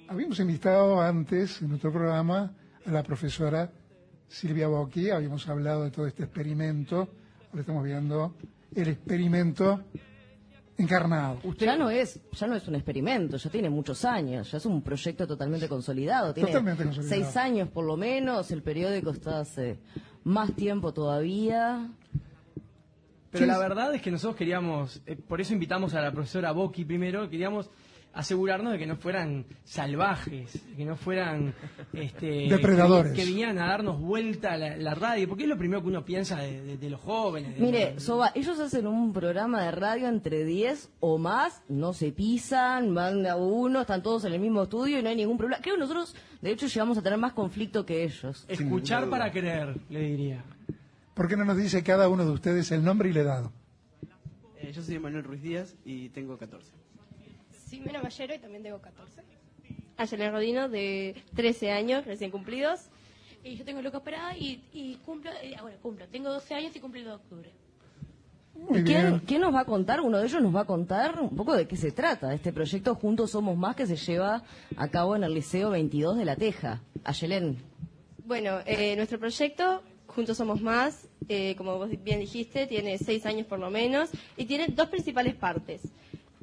Habíamos 0.08 0.40
invitado 0.40 1.02
antes 1.02 1.62
en 1.62 1.70
nuestro 1.70 1.92
programa 1.92 2.54
a 2.86 2.92
la 2.92 3.04
profesora 3.04 3.70
Silvia 4.28 4.68
Bocchi, 4.68 5.10
habíamos 5.10 5.48
hablado 5.50 5.84
de 5.84 5.92
todo 5.92 6.08
este 6.08 6.24
experimento. 6.24 7.10
Ahora 7.50 7.62
estamos 7.62 7.84
viendo 7.84 8.36
el 8.76 8.88
experimento 8.88 9.84
encarnado. 10.78 11.40
Ya 11.58 11.76
no 11.76 11.90
es, 11.90 12.20
ya 12.32 12.48
no 12.48 12.56
es 12.56 12.68
un 12.68 12.76
experimento, 12.76 13.38
ya 13.38 13.50
tiene 13.50 13.70
muchos 13.70 14.06
años, 14.06 14.52
ya 14.52 14.58
es 14.60 14.66
un 14.66 14.82
proyecto 14.82 15.28
totalmente 15.28 15.68
consolidado. 15.68 16.34
Tiene 16.34 16.48
Totalmente 16.50 16.86
consolidado. 16.86 17.24
seis 17.24 17.38
años 17.38 17.70
por 17.70 17.86
lo 17.86 17.98
menos, 17.98 18.52
el 18.52 18.62
periódico 18.64 19.10
está 19.12 19.42
hace 19.42 19.80
más 20.30 20.56
tiempo 20.56 20.94
todavía. 20.94 21.90
Pero 23.32 23.46
la 23.46 23.60
verdad 23.60 23.94
es 23.94 24.02
que 24.02 24.12
nosotros 24.12 24.36
queríamos, 24.38 25.02
eh, 25.06 25.16
por 25.16 25.42
eso 25.42 25.54
invitamos 25.54 25.94
a 25.94 26.02
la 26.02 26.12
profesora 26.12 26.52
Boqui 26.52 26.86
primero, 26.86 27.30
queríamos 27.30 27.70
asegurarnos 28.14 28.74
de 28.74 28.80
que 28.80 28.88
no 28.88 28.98
fueran 28.98 29.46
salvajes, 29.64 30.60
que 30.76 30.84
no 30.86 30.96
fueran 30.96 31.54
este, 31.94 32.48
Depredadores. 32.50 33.14
Que, 33.14 33.20
que 33.22 33.26
vinieran 33.28 33.58
a 33.60 33.68
darnos 33.68 34.00
vuelta 34.02 34.58
la, 34.58 34.76
la 34.78 34.96
radio, 34.96 35.28
porque 35.30 35.44
es 35.44 35.50
lo 35.50 35.58
primero 35.58 35.82
que 35.82 35.88
uno 35.90 36.04
piensa 36.04 36.38
de, 36.38 36.62
de- 36.62 36.78
de 36.78 36.90
los 36.90 37.00
jóvenes. 37.02 37.56
de- 37.56 37.62
Mire, 37.62 38.00
Soba, 38.00 38.32
ellos 38.36 38.60
hacen 38.60 38.88
un 38.88 39.14
programa 39.14 39.64
de 39.64 39.72
radio 39.72 40.08
entre 40.08 40.44
10 40.44 40.90
o 41.00 41.18
más, 41.18 41.62
no 41.70 41.94
se 41.94 42.12
pisan, 42.12 42.94
van 42.94 43.26
a 43.28 43.36
uno, 43.36 43.82
están 43.82 44.02
todos 44.04 44.26
en 44.26 44.34
el 44.34 44.40
mismo 44.40 44.64
estudio 44.64 45.00
y 45.00 45.04
no 45.04 45.10
hay 45.10 45.16
ningún 45.16 45.38
problema. 45.38 45.62
Creo 45.62 45.76
que 45.76 45.82
nosotros, 45.82 46.16
de 46.42 46.52
hecho, 46.52 46.68
llegamos 46.68 46.98
a 46.98 47.02
tener 47.02 47.20
más 47.20 47.34
conflicto 47.34 47.86
que 47.86 48.04
ellos. 48.04 48.44
Escuchar 48.48 49.10
para 49.10 49.32
creer, 49.32 49.76
le 49.90 50.00
diría. 50.02 50.44
¿Por 51.14 51.28
qué 51.28 51.38
no 51.38 51.46
nos 51.46 51.58
dice 51.58 51.84
cada 51.84 52.10
uno 52.10 52.26
de 52.26 52.32
ustedes 52.32 52.72
el 52.72 52.84
nombre 52.84 53.10
y 53.10 53.14
la 53.14 53.22
edad? 53.22 53.52
Eh, 54.58 54.72
yo 54.74 54.82
soy 54.82 55.00
Manuel 55.00 55.24
Ruiz 55.24 55.42
Díaz 55.42 55.76
y 55.86 56.10
tengo 56.10 56.38
14. 56.38 56.72
Ximena 57.70 58.02
Ballero 58.02 58.34
y 58.34 58.40
también 58.40 58.64
tengo 58.64 58.80
14. 58.80 59.22
Ayelen 59.98 60.32
Rodino, 60.32 60.70
de 60.70 61.22
13 61.36 61.72
años, 61.72 62.06
recién 62.06 62.32
cumplidos. 62.32 62.90
Y 63.44 63.56
yo 63.56 63.66
tengo 63.66 63.82
Lucas 63.82 64.02
Parada 64.02 64.36
y, 64.36 64.64
y 64.74 64.96
cumplo, 65.06 65.32
eh, 65.42 65.56
bueno, 65.62 65.78
cumplo, 65.82 66.08
tengo 66.08 66.30
12 66.30 66.54
años 66.56 66.76
y 66.76 66.80
cumplo 66.80 67.00
el 67.00 67.06
2 67.06 67.12
de 67.12 67.24
octubre. 67.24 67.52
Muy 68.56 68.80
¿Y 68.80 68.84
quién, 68.84 69.02
bien. 69.08 69.20
quién 69.26 69.42
nos 69.42 69.54
va 69.54 69.62
a 69.62 69.66
contar? 69.66 70.02
Uno 70.02 70.18
de 70.18 70.26
ellos 70.26 70.42
nos 70.42 70.54
va 70.54 70.62
a 70.62 70.66
contar 70.66 71.20
un 71.22 71.36
poco 71.36 71.56
de 71.56 71.68
qué 71.68 71.78
se 71.78 71.92
trata 71.92 72.34
este 72.34 72.52
proyecto 72.52 72.96
Juntos 72.96 73.32
Somos 73.32 73.56
Más 73.58 73.76
que 73.76 73.86
se 73.86 73.96
lleva 73.96 74.44
a 74.76 74.88
cabo 74.90 75.16
en 75.16 75.24
el 75.24 75.34
Liceo 75.34 75.70
22 75.70 76.18
de 76.18 76.26
La 76.26 76.36
Teja. 76.36 76.82
Ayelén. 77.06 77.58
Bueno, 78.26 78.60
eh, 78.66 78.96
nuestro 78.98 79.18
proyecto, 79.20 79.82
Juntos 80.08 80.38
Somos 80.38 80.62
Más, 80.62 81.08
eh, 81.30 81.56
como 81.56 81.78
vos 81.78 81.90
bien 82.04 82.20
dijiste, 82.20 82.68
tiene 82.68 82.98
seis 82.98 83.26
años 83.26 83.48
por 83.48 83.60
lo 83.60 83.70
menos 83.70 84.10
y 84.36 84.46
tiene 84.46 84.68
dos 84.68 84.90
principales 84.90 85.36
partes. 85.36 85.82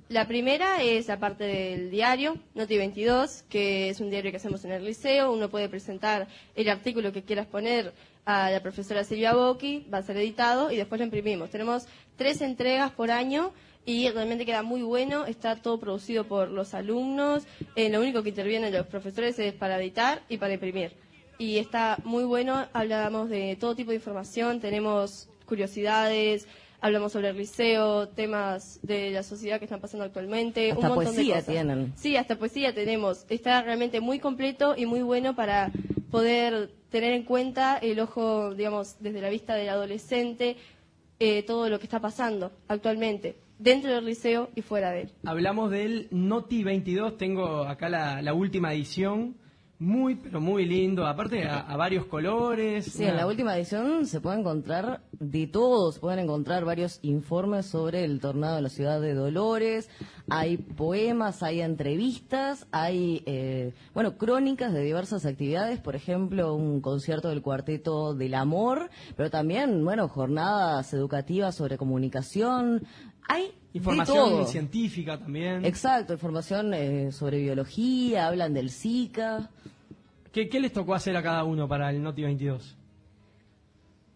La 0.09 0.29
primera 0.29 0.85
es 0.85 1.09
la 1.09 1.19
parte 1.19 1.43
del 1.43 1.91
diario, 1.91 2.37
Noti 2.55 2.79
22, 2.79 3.43
que 3.49 3.89
es 3.89 3.99
un 3.99 4.09
diario 4.09 4.31
que 4.31 4.37
hacemos 4.37 4.65
en 4.65 4.71
el 4.71 4.85
liceo. 4.85 5.33
Uno 5.33 5.51
puede 5.51 5.69
presentar 5.69 6.29
el 6.55 6.69
artículo 6.69 7.13
que 7.13 7.25
quieras 7.25 7.49
poner 7.49 7.93
a 8.25 8.53
la 8.53 8.63
profesora 8.63 9.03
Silvia 9.03 9.35
Bocchi, 9.35 9.85
va 9.93 9.99
a 9.99 10.03
ser 10.03 10.17
editado 10.19 10.71
y 10.71 10.77
después 10.77 11.01
lo 11.01 11.07
imprimimos. 11.07 11.51
Tenemos 11.51 11.89
tres 12.15 12.41
entregas 12.41 12.93
por 12.93 13.11
año 13.11 13.53
y 13.85 14.09
realmente 14.11 14.47
queda 14.47 14.63
muy 14.63 14.83
bueno. 14.83 15.27
Está 15.27 15.57
todo 15.57 15.81
producido 15.81 16.23
por 16.23 16.51
los 16.51 16.73
alumnos. 16.75 17.45
Eh, 17.75 17.89
lo 17.89 18.01
único 18.01 18.23
que 18.23 18.29
intervienen 18.29 18.73
los 18.73 18.87
profesores 18.87 19.37
es 19.41 19.55
para 19.55 19.81
editar 19.81 20.23
y 20.29 20.37
para 20.37 20.55
imprimir. 20.55 20.93
Y 21.37 21.59
está 21.59 21.99
muy 22.05 22.23
bueno. 22.23 22.69
Hablamos 22.73 23.29
de 23.29 23.57
todo 23.59 23.75
tipo 23.75 23.91
de 23.91 23.97
información. 23.97 24.61
Tenemos 24.61 25.29
curiosidades. 25.47 26.47
Hablamos 26.81 27.13
sobre 27.13 27.31
el 27.31 27.37
liceo, 27.37 28.09
temas 28.09 28.81
de 28.83 29.11
la 29.11 29.23
sociedad 29.23 29.59
que 29.59 29.65
están 29.65 29.81
pasando 29.81 30.05
actualmente. 30.05 30.73
Hasta 30.73 30.81
un 30.81 30.95
montón 30.95 31.15
poesía 31.15 31.37
de 31.37 31.41
cosas. 31.41 31.55
tienen. 31.55 31.93
Sí, 31.97 32.17
hasta 32.17 32.39
poesía 32.39 32.75
tenemos. 32.75 33.25
Está 33.29 33.63
realmente 33.63 34.01
muy 34.01 34.19
completo 34.19 34.75
y 34.77 34.87
muy 34.87 35.03
bueno 35.03 35.35
para 35.35 35.73
poder 36.11 36.71
tener 36.91 37.13
en 37.13 37.25
cuenta 37.25 37.79
el 37.79 38.01
ojo, 38.01 38.55
digamos, 38.55 38.97
desde 39.01 39.21
la 39.21 39.29
vista 39.29 39.55
del 39.55 39.69
adolescente, 39.69 40.57
eh, 41.19 41.43
todo 41.43 41.69
lo 41.69 41.79
que 41.79 41.85
está 41.85 42.01
pasando 42.01 42.53
actualmente, 42.69 43.37
dentro 43.59 43.95
del 43.95 44.05
liceo 44.05 44.51
y 44.55 44.63
fuera 44.63 44.91
de 44.91 45.03
él. 45.03 45.13
Hablamos 45.25 45.71
del 45.71 46.09
Noti 46.11 46.63
22, 46.63 47.17
tengo 47.17 47.63
acá 47.63 47.89
la, 47.89 48.23
la 48.23 48.35
última 48.35 48.73
edición, 48.73 49.37
Muy, 49.79 50.15
pero 50.15 50.41
muy 50.41 50.65
lindo. 50.65 51.07
Aparte, 51.07 51.47
a, 51.47 51.61
a 51.61 51.77
varios 51.77 52.07
colores. 52.07 52.87
Sí, 52.87 53.05
en 53.05 53.17
la 53.17 53.27
última 53.27 53.57
edición 53.57 54.07
se 54.07 54.21
puede 54.21 54.41
encontrar 54.41 55.03
de 55.13 55.47
todo. 55.47 55.93
Se 55.93 56.01
pueden 56.01 56.21
encontrar 56.21 56.65
varios 56.65 56.99
informes 57.03 57.67
sobre 57.67 58.05
el 58.05 58.21
tornado 58.21 58.57
en 58.57 58.63
la 58.63 58.69
ciudad 58.71 59.01
de 59.03 59.13
Dolores. 59.13 59.91
Hay 60.31 60.57
poemas, 60.57 61.43
hay 61.43 61.61
entrevistas, 61.61 62.67
hay, 62.73 63.23
eh, 63.27 63.75
bueno, 63.93 64.17
crónicas 64.17 64.73
de 64.73 64.81
diversas 64.83 65.27
actividades. 65.27 65.79
Por 65.79 65.95
ejemplo, 65.95 66.55
un 66.55 66.81
concierto 66.81 67.29
del 67.29 67.43
Cuarteto 67.43 68.15
del 68.15 68.35
Amor, 68.35 68.89
pero 69.15 69.31
también, 69.31 69.85
bueno, 69.85 70.09
jornadas 70.09 70.93
educativas 70.95 71.55
sobre 71.55 71.77
comunicación. 71.77 72.83
Hay 73.29 73.47
de 73.47 73.79
Información 73.79 74.17
todo. 74.31 74.47
científica 74.47 75.19
también. 75.19 75.65
Exacto, 75.65 76.13
información 76.15 76.73
eh, 76.75 77.13
sobre 77.13 77.39
biología, 77.41 78.27
hablan 78.29 78.55
del 78.55 78.71
Zika. 78.71 79.51
¿Qué, 80.33 80.49
qué 80.49 80.61
les 80.61 80.73
tocó 80.73 80.95
hacer 80.95 81.17
a 81.17 81.23
cada 81.23 81.45
uno 81.45 81.67
para 81.69 81.91
el 81.91 82.03
Noti 82.03 82.23
22? 82.23 82.77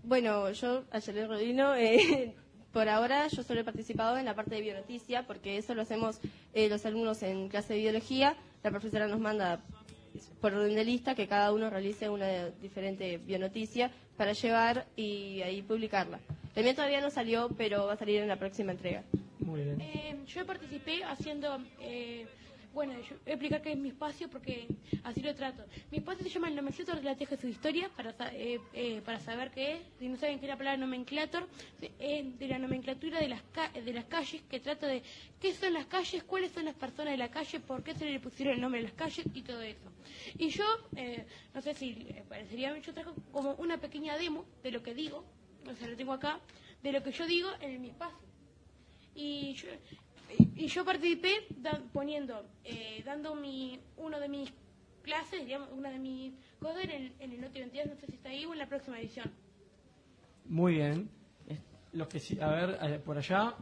Bueno, 0.03 0.51
yo, 0.53 0.85
Ayelé 0.91 1.27
Rodino, 1.27 1.75
eh, 1.75 2.35
por 2.73 2.89
ahora 2.89 3.27
yo 3.29 3.43
solo 3.43 3.61
he 3.61 3.65
participado 3.65 4.17
en 4.17 4.25
la 4.25 4.35
parte 4.35 4.55
de 4.55 4.61
bionoticia, 4.63 5.27
porque 5.27 5.59
eso 5.59 5.75
lo 5.75 5.83
hacemos 5.83 6.21
eh, 6.55 6.69
los 6.69 6.85
alumnos 6.87 7.23
en 7.23 7.49
clase 7.49 7.75
de 7.75 7.81
biología. 7.81 8.37
La 8.63 8.71
profesora 8.71 9.09
nos 9.09 9.21
manda 9.21 9.61
por 10.41 10.55
orden 10.55 10.75
de 10.75 10.85
lista 10.85 11.15
que 11.15 11.27
cada 11.27 11.53
uno 11.53 11.71
realice 11.71 12.09
una 12.09 12.47
diferente 12.63 13.19
bionoticia 13.19 13.91
para 14.17 14.33
llevar 14.33 14.87
y 14.97 15.43
ahí 15.43 15.63
publicarla. 15.63 16.19
Mía 16.57 16.75
todavía 16.75 17.01
no 17.01 17.11
salió, 17.11 17.49
pero 17.57 17.87
va 17.87 17.95
a 17.95 17.97
salir 17.97 18.21
en 18.21 18.29
la 18.29 18.37
próxima 18.37 18.73
entrega. 18.73 19.03
Muy 19.39 19.63
bien. 19.63 19.81
Eh, 19.81 20.17
yo 20.27 20.45
participé 20.45 21.03
haciendo, 21.05 21.59
eh, 21.81 22.27
bueno, 22.75 22.93
yo 23.01 23.17
voy 23.25 23.31
a 23.31 23.31
explicar 23.31 23.63
qué 23.63 23.73
es 23.73 23.79
mi 23.79 23.89
espacio 23.89 24.29
porque 24.29 24.67
así 25.05 25.23
lo 25.23 25.35
trato. 25.35 25.65
Mi 25.91 25.99
espacio 25.99 26.23
se 26.25 26.29
llama 26.31 26.49
el 26.49 26.57
nomenclator 26.57 26.97
de 26.97 27.03
la 27.03 27.17
teja 27.17 27.37
de 27.37 27.41
su 27.41 27.49
historia 27.49 27.89
para, 27.97 28.15
eh, 28.35 28.61
eh, 28.75 29.01
para 29.05 29.19
saber 29.21 29.51
qué 29.53 29.73
es. 29.77 29.81
Si 29.99 30.09
no 30.09 30.17
saben 30.19 30.39
qué 30.39 30.45
es 30.47 30.51
la 30.51 30.57
palabra 30.59 30.77
nomenclator, 30.77 31.49
eh, 31.81 32.31
de 32.39 32.49
la 32.49 32.59
nomenclatura 32.59 33.19
de 33.21 33.29
las, 33.29 33.43
ca- 33.53 33.71
de 33.73 33.93
las 33.93 34.05
calles, 34.05 34.43
que 34.51 34.61
trata 34.61 34.87
de 34.87 35.03
qué 35.41 35.53
son 35.55 35.73
las 35.73 35.87
calles, 35.87 36.23
cuáles 36.25 36.53
son 36.53 36.67
las 36.67 36.75
personas 36.75 37.13
de 37.13 37.17
la 37.19 37.31
calle, 37.31 37.61
por 37.61 37.83
qué 37.83 37.95
se 37.95 38.05
le 38.05 38.21
pusieron 38.21 38.55
el 38.55 38.61
nombre 38.61 38.81
de 38.83 38.89
las 38.89 38.97
calles 38.97 39.25
y 39.33 39.43
todo 39.43 39.63
eso. 39.63 39.91
Y 40.37 40.49
yo, 40.51 40.65
eh, 40.97 41.25
no 41.55 41.63
sé 41.63 41.73
si 41.75 42.07
parecería, 42.29 42.77
yo 42.79 42.93
trajo 42.93 43.15
como 43.33 43.55
una 43.55 43.79
pequeña 43.79 44.19
demo 44.19 44.45
de 44.63 44.71
lo 44.73 44.83
que 44.83 44.95
digo, 44.95 45.25
o 45.69 45.75
sea, 45.75 45.89
lo 45.89 45.97
tengo 45.97 46.13
acá, 46.13 46.39
de 46.83 46.93
lo 46.93 47.03
que 47.03 47.13
yo 47.13 47.27
digo 47.27 47.49
en 47.61 47.81
mi 47.81 47.89
espacio 47.91 48.27
y 49.15 49.55
yo, 49.55 49.69
y 50.57 50.67
yo 50.69 50.85
participé 50.85 51.47
da- 51.57 51.83
poniendo, 51.93 52.47
eh, 52.65 53.03
dando 53.05 53.35
mi, 53.35 53.81
uno 53.97 54.21
de 54.21 54.29
mis 54.29 54.53
clases, 55.03 55.45
digamos, 55.45 55.69
una 55.73 55.91
de 55.91 55.99
mis 55.99 56.33
cosas 56.61 56.85
en 56.85 56.91
el, 56.91 57.13
en 57.19 57.33
el 57.33 57.41
Noti 57.41 57.59
22, 57.61 57.87
no 57.89 57.97
sé 57.97 58.07
si 58.07 58.15
está 58.15 58.29
ahí 58.29 58.45
o 58.45 58.53
en 58.53 58.59
la 58.59 58.67
próxima 58.69 58.99
edición. 59.01 59.31
Muy 60.47 60.75
bien. 60.75 61.09
Los 61.93 62.07
que 62.09 62.21
sí, 62.21 62.39
a 62.41 62.49
ver, 62.49 62.79
eh, 62.83 63.01
por 63.05 63.19
allá. 63.19 63.55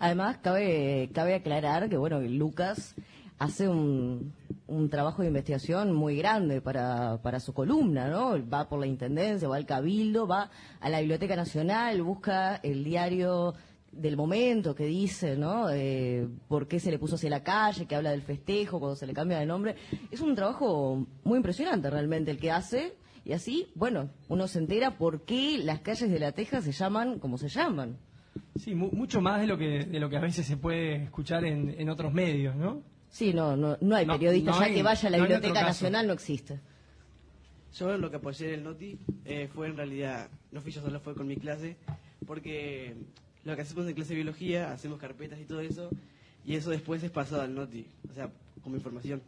Además, 0.00 0.38
cabe, 0.38 1.08
cabe 1.14 1.34
aclarar 1.34 1.88
que, 1.88 1.96
bueno, 1.96 2.20
Lucas 2.20 2.94
hace 3.38 3.68
un, 3.68 4.34
un 4.68 4.88
trabajo 4.90 5.22
de 5.22 5.28
investigación 5.28 5.92
muy 5.92 6.16
grande 6.16 6.60
para, 6.60 7.20
para 7.22 7.38
su 7.40 7.52
columna, 7.54 8.08
¿no? 8.08 8.36
Va 8.48 8.68
por 8.68 8.80
la 8.80 8.86
Intendencia, 8.86 9.48
va 9.48 9.56
al 9.56 9.66
Cabildo, 9.66 10.26
va 10.26 10.50
a 10.80 10.88
la 10.88 10.98
Biblioteca 11.00 11.36
Nacional, 11.36 12.02
busca 12.02 12.56
el 12.56 12.82
diario 12.82 13.54
del 13.92 14.16
momento 14.16 14.74
que 14.74 14.84
dice, 14.86 15.36
¿no? 15.36 15.70
Eh, 15.70 16.28
por 16.48 16.66
qué 16.68 16.80
se 16.80 16.90
le 16.90 16.98
puso 16.98 17.14
hacia 17.14 17.30
la 17.30 17.42
calle, 17.42 17.86
que 17.86 17.94
habla 17.96 18.10
del 18.10 18.22
festejo, 18.22 18.78
cuando 18.80 18.96
se 18.96 19.06
le 19.06 19.14
cambia 19.14 19.38
de 19.38 19.46
nombre. 19.46 19.76
Es 20.10 20.20
un 20.20 20.34
trabajo 20.34 21.06
muy 21.24 21.36
impresionante 21.36 21.88
realmente 21.88 22.30
el 22.30 22.38
que 22.38 22.50
hace. 22.50 22.94
Y 23.24 23.32
así, 23.32 23.68
bueno, 23.74 24.10
uno 24.28 24.46
se 24.48 24.58
entera 24.58 24.98
por 24.98 25.24
qué 25.24 25.58
las 25.58 25.80
calles 25.80 26.10
de 26.10 26.18
La 26.18 26.32
Teja 26.32 26.60
se 26.60 26.72
llaman 26.72 27.18
como 27.18 27.38
se 27.38 27.48
llaman. 27.48 27.96
Sí, 28.56 28.74
mu- 28.74 28.90
mucho 28.92 29.20
más 29.20 29.40
de 29.40 29.46
lo 29.46 29.56
que 29.56 29.84
de 29.84 29.98
lo 29.98 30.08
que 30.10 30.16
a 30.16 30.20
veces 30.20 30.46
se 30.46 30.56
puede 30.56 31.04
escuchar 31.04 31.44
en, 31.44 31.74
en 31.78 31.88
otros 31.88 32.12
medios, 32.12 32.54
¿no? 32.54 32.82
Sí, 33.10 33.32
no, 33.32 33.56
no, 33.56 33.76
no 33.80 33.96
hay 33.96 34.04
No, 34.06 34.14
periodista 34.14 34.50
no 34.50 34.58
ya 34.60 34.66
hay- 34.66 34.74
que 34.74 34.82
vaya 34.82 35.08
a 35.08 35.10
la 35.10 35.18
Biblioteca. 35.18 35.62
Nacional, 35.62 36.06
no 36.06 36.12
existe. 36.12 36.60
Yo 37.74 37.96
lo 37.98 38.10
que 38.10 38.16
apoyé 38.16 38.48
en 38.48 38.54
el 38.54 38.64
Noti 38.64 38.98
eh, 39.24 39.48
fue 39.54 39.66
en 39.68 39.76
realidad, 39.76 40.28
no 40.52 40.60
fui 40.60 40.72
yo 40.72 40.80
solo, 40.82 40.98
fue 41.00 41.14
con 41.14 41.26
mi 41.26 41.36
clase, 41.36 41.76
porque 42.26 42.94
lo 43.44 43.54
que 43.54 43.62
hacemos 43.62 43.86
en 43.86 43.94
clase 43.94 44.10
de 44.10 44.16
biología, 44.16 44.72
hacemos 44.72 44.98
carpetas 44.98 45.38
y 45.40 45.44
todo 45.44 45.60
eso, 45.60 45.90
y 46.44 46.56
eso 46.56 46.70
después 46.70 47.02
es 47.02 47.10
pasado 47.10 47.42
al 47.42 47.54
Noti, 47.54 47.86
o 48.10 48.14
sea, 48.14 48.30
como 48.62 48.76
información. 48.76 49.20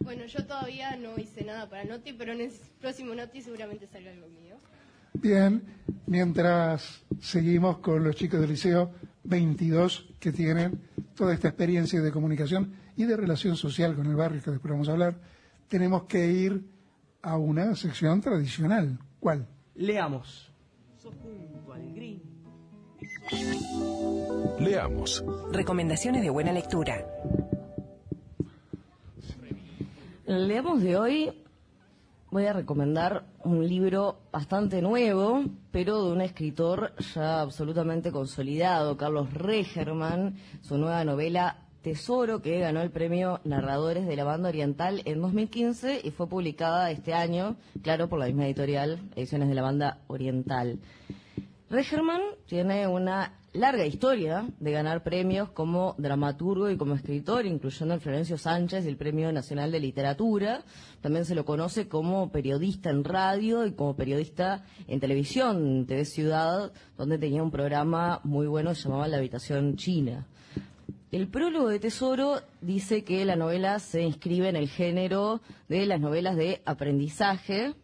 Bueno, 0.00 0.24
yo 0.26 0.44
todavía 0.46 0.96
no 0.96 1.18
hice 1.18 1.44
nada 1.44 1.68
para 1.68 1.84
Noti, 1.84 2.12
pero 2.12 2.32
en 2.32 2.42
el 2.42 2.52
próximo 2.80 3.14
Noti 3.14 3.42
seguramente 3.42 3.86
salga 3.88 4.10
algo 4.10 4.28
mío. 4.28 4.56
Bien, 5.14 5.62
mientras 6.06 7.02
seguimos 7.20 7.78
con 7.78 8.04
los 8.04 8.14
chicos 8.14 8.38
del 8.40 8.50
Liceo 8.50 8.92
22 9.28 10.08
que 10.18 10.32
tienen 10.32 10.80
toda 11.14 11.34
esta 11.34 11.48
experiencia 11.48 12.00
de 12.00 12.12
comunicación 12.12 12.74
y 12.96 13.04
de 13.04 13.16
relación 13.16 13.56
social 13.56 13.94
con 13.94 14.06
el 14.06 14.16
barrio, 14.16 14.42
que 14.42 14.50
después 14.50 14.70
vamos 14.70 14.88
a 14.88 14.92
hablar, 14.92 15.16
tenemos 15.68 16.04
que 16.04 16.30
ir 16.30 16.64
a 17.22 17.36
una 17.36 17.74
sección 17.74 18.20
tradicional. 18.20 18.98
¿Cuál? 19.20 19.46
Leamos. 19.74 20.52
Leamos. 24.60 25.24
Recomendaciones 25.50 26.22
de 26.22 26.30
buena 26.30 26.52
lectura. 26.52 27.04
Leamos 30.26 30.82
de 30.82 30.96
hoy, 30.96 31.45
voy 32.36 32.44
a 32.44 32.52
recomendar 32.52 33.24
un 33.44 33.66
libro 33.66 34.18
bastante 34.30 34.82
nuevo, 34.82 35.42
pero 35.72 36.04
de 36.04 36.12
un 36.12 36.20
escritor 36.20 36.92
ya 37.14 37.40
absolutamente 37.40 38.12
consolidado, 38.12 38.98
Carlos 38.98 39.32
Regerman, 39.32 40.36
su 40.60 40.76
nueva 40.76 41.02
novela 41.02 41.62
Tesoro, 41.80 42.42
que 42.42 42.58
ganó 42.58 42.82
el 42.82 42.90
premio 42.90 43.40
Narradores 43.44 44.06
de 44.06 44.16
la 44.16 44.24
Banda 44.24 44.50
Oriental 44.50 45.00
en 45.06 45.22
2015 45.22 46.02
y 46.04 46.10
fue 46.10 46.28
publicada 46.28 46.90
este 46.90 47.14
año, 47.14 47.56
claro, 47.82 48.10
por 48.10 48.18
la 48.18 48.26
misma 48.26 48.44
editorial, 48.44 49.00
Ediciones 49.16 49.48
de 49.48 49.54
la 49.54 49.62
Banda 49.62 50.00
Oriental. 50.06 50.78
Regerman 51.70 52.20
tiene 52.44 52.86
una 52.86 53.32
larga 53.56 53.86
historia 53.86 54.46
de 54.60 54.70
ganar 54.70 55.02
premios 55.02 55.48
como 55.50 55.94
dramaturgo 55.98 56.70
y 56.70 56.76
como 56.76 56.94
escritor, 56.94 57.46
incluyendo 57.46 57.94
el 57.94 58.00
Florencio 58.00 58.38
Sánchez 58.38 58.84
y 58.84 58.88
el 58.88 58.96
Premio 58.96 59.32
Nacional 59.32 59.72
de 59.72 59.80
Literatura. 59.80 60.62
También 61.00 61.24
se 61.24 61.34
lo 61.34 61.44
conoce 61.44 61.88
como 61.88 62.30
periodista 62.30 62.90
en 62.90 63.04
radio 63.04 63.66
y 63.66 63.72
como 63.72 63.96
periodista 63.96 64.64
en 64.86 65.00
televisión, 65.00 65.86
TV 65.86 66.04
Ciudad, 66.04 66.72
donde 66.98 67.18
tenía 67.18 67.42
un 67.42 67.50
programa 67.50 68.20
muy 68.24 68.46
bueno 68.46 68.70
que 68.70 68.76
se 68.76 68.84
llamaba 68.84 69.08
La 69.08 69.16
Habitación 69.16 69.76
China. 69.76 70.26
El 71.10 71.28
prólogo 71.28 71.68
de 71.68 71.78
Tesoro 71.78 72.42
dice 72.60 73.04
que 73.04 73.24
la 73.24 73.36
novela 73.36 73.78
se 73.78 74.02
inscribe 74.02 74.48
en 74.48 74.56
el 74.56 74.68
género 74.68 75.40
de 75.68 75.86
las 75.86 76.00
novelas 76.00 76.36
de 76.36 76.60
aprendizaje, 76.66 77.74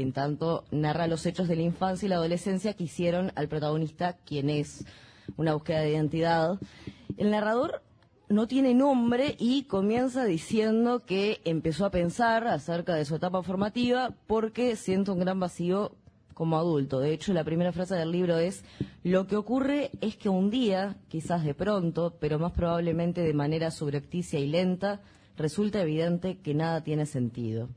en 0.00 0.12
tanto 0.12 0.64
narra 0.70 1.06
los 1.06 1.26
hechos 1.26 1.48
de 1.48 1.56
la 1.56 1.62
infancia 1.62 2.06
y 2.06 2.08
la 2.08 2.16
adolescencia 2.16 2.74
que 2.74 2.84
hicieron 2.84 3.32
al 3.34 3.48
protagonista 3.48 4.16
quien 4.24 4.50
es 4.50 4.84
una 5.36 5.54
búsqueda 5.54 5.80
de 5.80 5.90
identidad. 5.90 6.58
El 7.16 7.30
narrador 7.30 7.82
no 8.28 8.46
tiene 8.46 8.74
nombre 8.74 9.36
y 9.38 9.64
comienza 9.64 10.24
diciendo 10.24 11.04
que 11.04 11.40
empezó 11.44 11.86
a 11.86 11.90
pensar 11.90 12.46
acerca 12.46 12.94
de 12.94 13.04
su 13.04 13.14
etapa 13.16 13.42
formativa 13.42 14.14
porque 14.26 14.76
siente 14.76 15.10
un 15.12 15.20
gran 15.20 15.38
vacío 15.38 15.92
como 16.34 16.58
adulto. 16.58 17.00
De 17.00 17.14
hecho, 17.14 17.32
la 17.32 17.44
primera 17.44 17.72
frase 17.72 17.94
del 17.94 18.12
libro 18.12 18.36
es, 18.36 18.64
lo 19.04 19.26
que 19.26 19.36
ocurre 19.36 19.90
es 20.00 20.16
que 20.16 20.28
un 20.28 20.50
día, 20.50 20.96
quizás 21.08 21.44
de 21.44 21.54
pronto, 21.54 22.16
pero 22.20 22.38
más 22.38 22.52
probablemente 22.52 23.22
de 23.22 23.32
manera 23.32 23.70
subrepticia 23.70 24.38
y 24.38 24.46
lenta, 24.46 25.00
resulta 25.38 25.80
evidente 25.80 26.38
que 26.38 26.52
nada 26.52 26.82
tiene 26.82 27.06
sentido. 27.06 27.68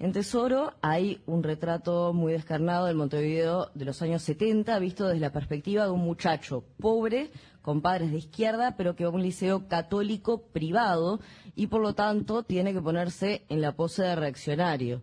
En 0.00 0.12
Tesoro 0.12 0.74
hay 0.80 1.20
un 1.26 1.42
retrato 1.42 2.12
muy 2.12 2.32
descarnado 2.32 2.86
del 2.86 2.94
Montevideo 2.94 3.72
de 3.74 3.84
los 3.84 4.00
años 4.00 4.22
70, 4.22 4.78
visto 4.78 5.08
desde 5.08 5.18
la 5.18 5.32
perspectiva 5.32 5.86
de 5.86 5.90
un 5.90 6.02
muchacho 6.02 6.62
pobre, 6.78 7.32
con 7.62 7.82
padres 7.82 8.12
de 8.12 8.18
izquierda, 8.18 8.76
pero 8.76 8.94
que 8.94 9.04
va 9.04 9.10
a 9.10 9.14
un 9.14 9.22
liceo 9.22 9.66
católico 9.66 10.42
privado 10.52 11.18
y 11.56 11.66
por 11.66 11.82
lo 11.82 11.94
tanto 11.94 12.44
tiene 12.44 12.72
que 12.72 12.80
ponerse 12.80 13.44
en 13.48 13.60
la 13.60 13.72
pose 13.72 14.04
de 14.04 14.14
reaccionario. 14.14 15.02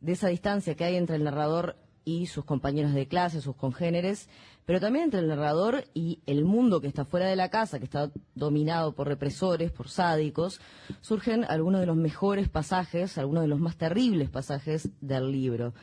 De 0.00 0.12
esa 0.12 0.28
distancia 0.28 0.76
que 0.76 0.84
hay 0.84 0.94
entre 0.94 1.16
el 1.16 1.24
narrador 1.24 1.74
y 2.04 2.26
sus 2.26 2.44
compañeros 2.44 2.94
de 2.94 3.08
clase, 3.08 3.40
sus 3.40 3.56
congéneres, 3.56 4.28
pero 4.64 4.80
también 4.80 5.06
entre 5.06 5.20
el 5.20 5.28
narrador 5.28 5.84
y 5.94 6.20
el 6.26 6.44
mundo 6.44 6.80
que 6.80 6.86
está 6.86 7.04
fuera 7.04 7.26
de 7.26 7.36
la 7.36 7.50
casa, 7.50 7.78
que 7.78 7.84
está 7.84 8.10
dominado 8.34 8.92
por 8.94 9.08
represores, 9.08 9.70
por 9.72 9.88
sádicos, 9.88 10.60
surgen 11.00 11.44
algunos 11.44 11.80
de 11.80 11.86
los 11.86 11.96
mejores 11.96 12.48
pasajes, 12.48 13.18
algunos 13.18 13.42
de 13.42 13.48
los 13.48 13.60
más 13.60 13.76
terribles 13.76 14.30
pasajes 14.30 14.90
del 15.00 15.32
libro. 15.32 15.74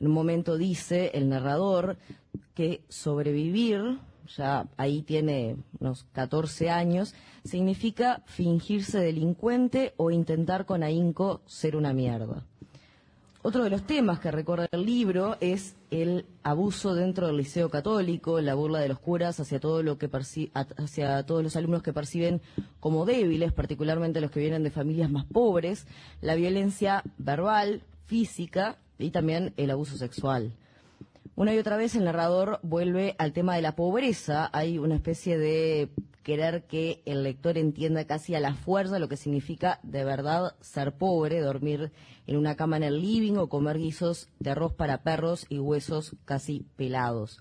En 0.00 0.08
un 0.08 0.12
momento 0.12 0.56
dice 0.56 1.10
el 1.14 1.28
narrador 1.28 1.96
que 2.54 2.84
sobrevivir 2.88 3.98
ya 4.26 4.68
ahí 4.76 5.02
tiene 5.02 5.56
unos 5.78 6.04
14 6.12 6.70
años, 6.70 7.14
significa 7.44 8.22
fingirse 8.26 8.98
delincuente 8.98 9.94
o 9.96 10.10
intentar 10.10 10.66
con 10.66 10.82
ahínco 10.82 11.42
ser 11.46 11.76
una 11.76 11.92
mierda. 11.92 12.44
Otro 13.46 13.62
de 13.62 13.70
los 13.70 13.86
temas 13.86 14.18
que 14.18 14.32
recorre 14.32 14.66
el 14.72 14.84
libro 14.84 15.36
es 15.38 15.76
el 15.92 16.26
abuso 16.42 16.96
dentro 16.96 17.28
del 17.28 17.36
liceo 17.36 17.70
católico, 17.70 18.40
la 18.40 18.56
burla 18.56 18.80
de 18.80 18.88
los 18.88 18.98
curas 18.98 19.38
hacia 19.38 19.60
todo 19.60 19.84
lo 19.84 19.98
que 19.98 20.10
hacia 20.76 21.22
todos 21.22 21.44
los 21.44 21.54
alumnos 21.54 21.84
que 21.84 21.92
perciben 21.92 22.40
como 22.80 23.06
débiles, 23.06 23.52
particularmente 23.52 24.20
los 24.20 24.32
que 24.32 24.40
vienen 24.40 24.64
de 24.64 24.72
familias 24.72 25.12
más 25.12 25.26
pobres, 25.26 25.86
la 26.22 26.34
violencia 26.34 27.04
verbal, 27.18 27.82
física 28.06 28.78
y 28.98 29.10
también 29.10 29.54
el 29.56 29.70
abuso 29.70 29.96
sexual. 29.96 30.50
Una 31.36 31.54
y 31.54 31.58
otra 31.58 31.76
vez 31.76 31.94
el 31.94 32.04
narrador 32.04 32.60
vuelve 32.62 33.14
al 33.18 33.34
tema 33.34 33.56
de 33.56 33.60
la 33.60 33.76
pobreza. 33.76 34.48
Hay 34.54 34.78
una 34.78 34.94
especie 34.94 35.36
de 35.36 35.90
querer 36.22 36.64
que 36.64 37.02
el 37.04 37.24
lector 37.24 37.58
entienda 37.58 38.06
casi 38.06 38.34
a 38.34 38.40
la 38.40 38.54
fuerza 38.54 38.98
lo 38.98 39.10
que 39.10 39.18
significa 39.18 39.78
de 39.82 40.02
verdad 40.02 40.56
ser 40.62 40.96
pobre, 40.96 41.42
dormir 41.42 41.92
en 42.26 42.38
una 42.38 42.56
cama 42.56 42.78
en 42.78 42.84
el 42.84 43.02
living 43.02 43.34
o 43.34 43.50
comer 43.50 43.76
guisos 43.76 44.30
de 44.38 44.52
arroz 44.52 44.72
para 44.72 45.02
perros 45.02 45.44
y 45.50 45.58
huesos 45.58 46.16
casi 46.24 46.64
pelados. 46.76 47.38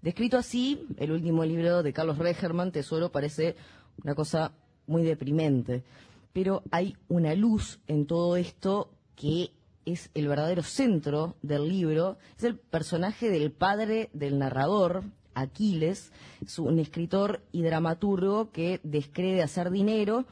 Descrito 0.00 0.38
así, 0.38 0.86
el 0.96 1.12
último 1.12 1.44
libro 1.44 1.82
de 1.82 1.92
Carlos 1.92 2.16
Regerman, 2.16 2.72
Tesoro, 2.72 3.12
parece 3.12 3.54
una 4.02 4.14
cosa 4.14 4.52
muy 4.86 5.02
deprimente. 5.02 5.84
Pero 6.32 6.62
hay 6.70 6.96
una 7.08 7.34
luz 7.34 7.80
en 7.86 8.06
todo 8.06 8.38
esto 8.38 8.92
que 9.14 9.50
es 9.86 10.10
el 10.14 10.28
verdadero 10.28 10.62
centro 10.62 11.36
del 11.40 11.68
libro. 11.68 12.18
Es 12.36 12.44
el 12.44 12.58
personaje 12.58 13.30
del 13.30 13.52
padre 13.52 14.10
del 14.12 14.38
narrador, 14.38 15.04
Aquiles, 15.34 16.12
es 16.42 16.58
un 16.58 16.78
escritor 16.78 17.42
y 17.52 17.62
dramaturgo 17.62 18.50
que 18.50 18.80
descree 18.82 19.34
de 19.34 19.42
hacer 19.42 19.70
dinero, 19.70 20.24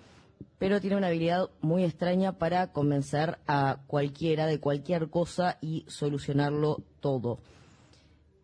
pero 0.58 0.80
tiene 0.80 0.96
una 0.96 1.08
habilidad 1.08 1.50
muy 1.60 1.84
extraña 1.84 2.38
para 2.38 2.72
convencer 2.72 3.38
a 3.46 3.82
cualquiera 3.86 4.46
de 4.46 4.60
cualquier 4.60 5.10
cosa 5.10 5.58
y 5.60 5.84
solucionarlo 5.88 6.82
todo. 7.00 7.38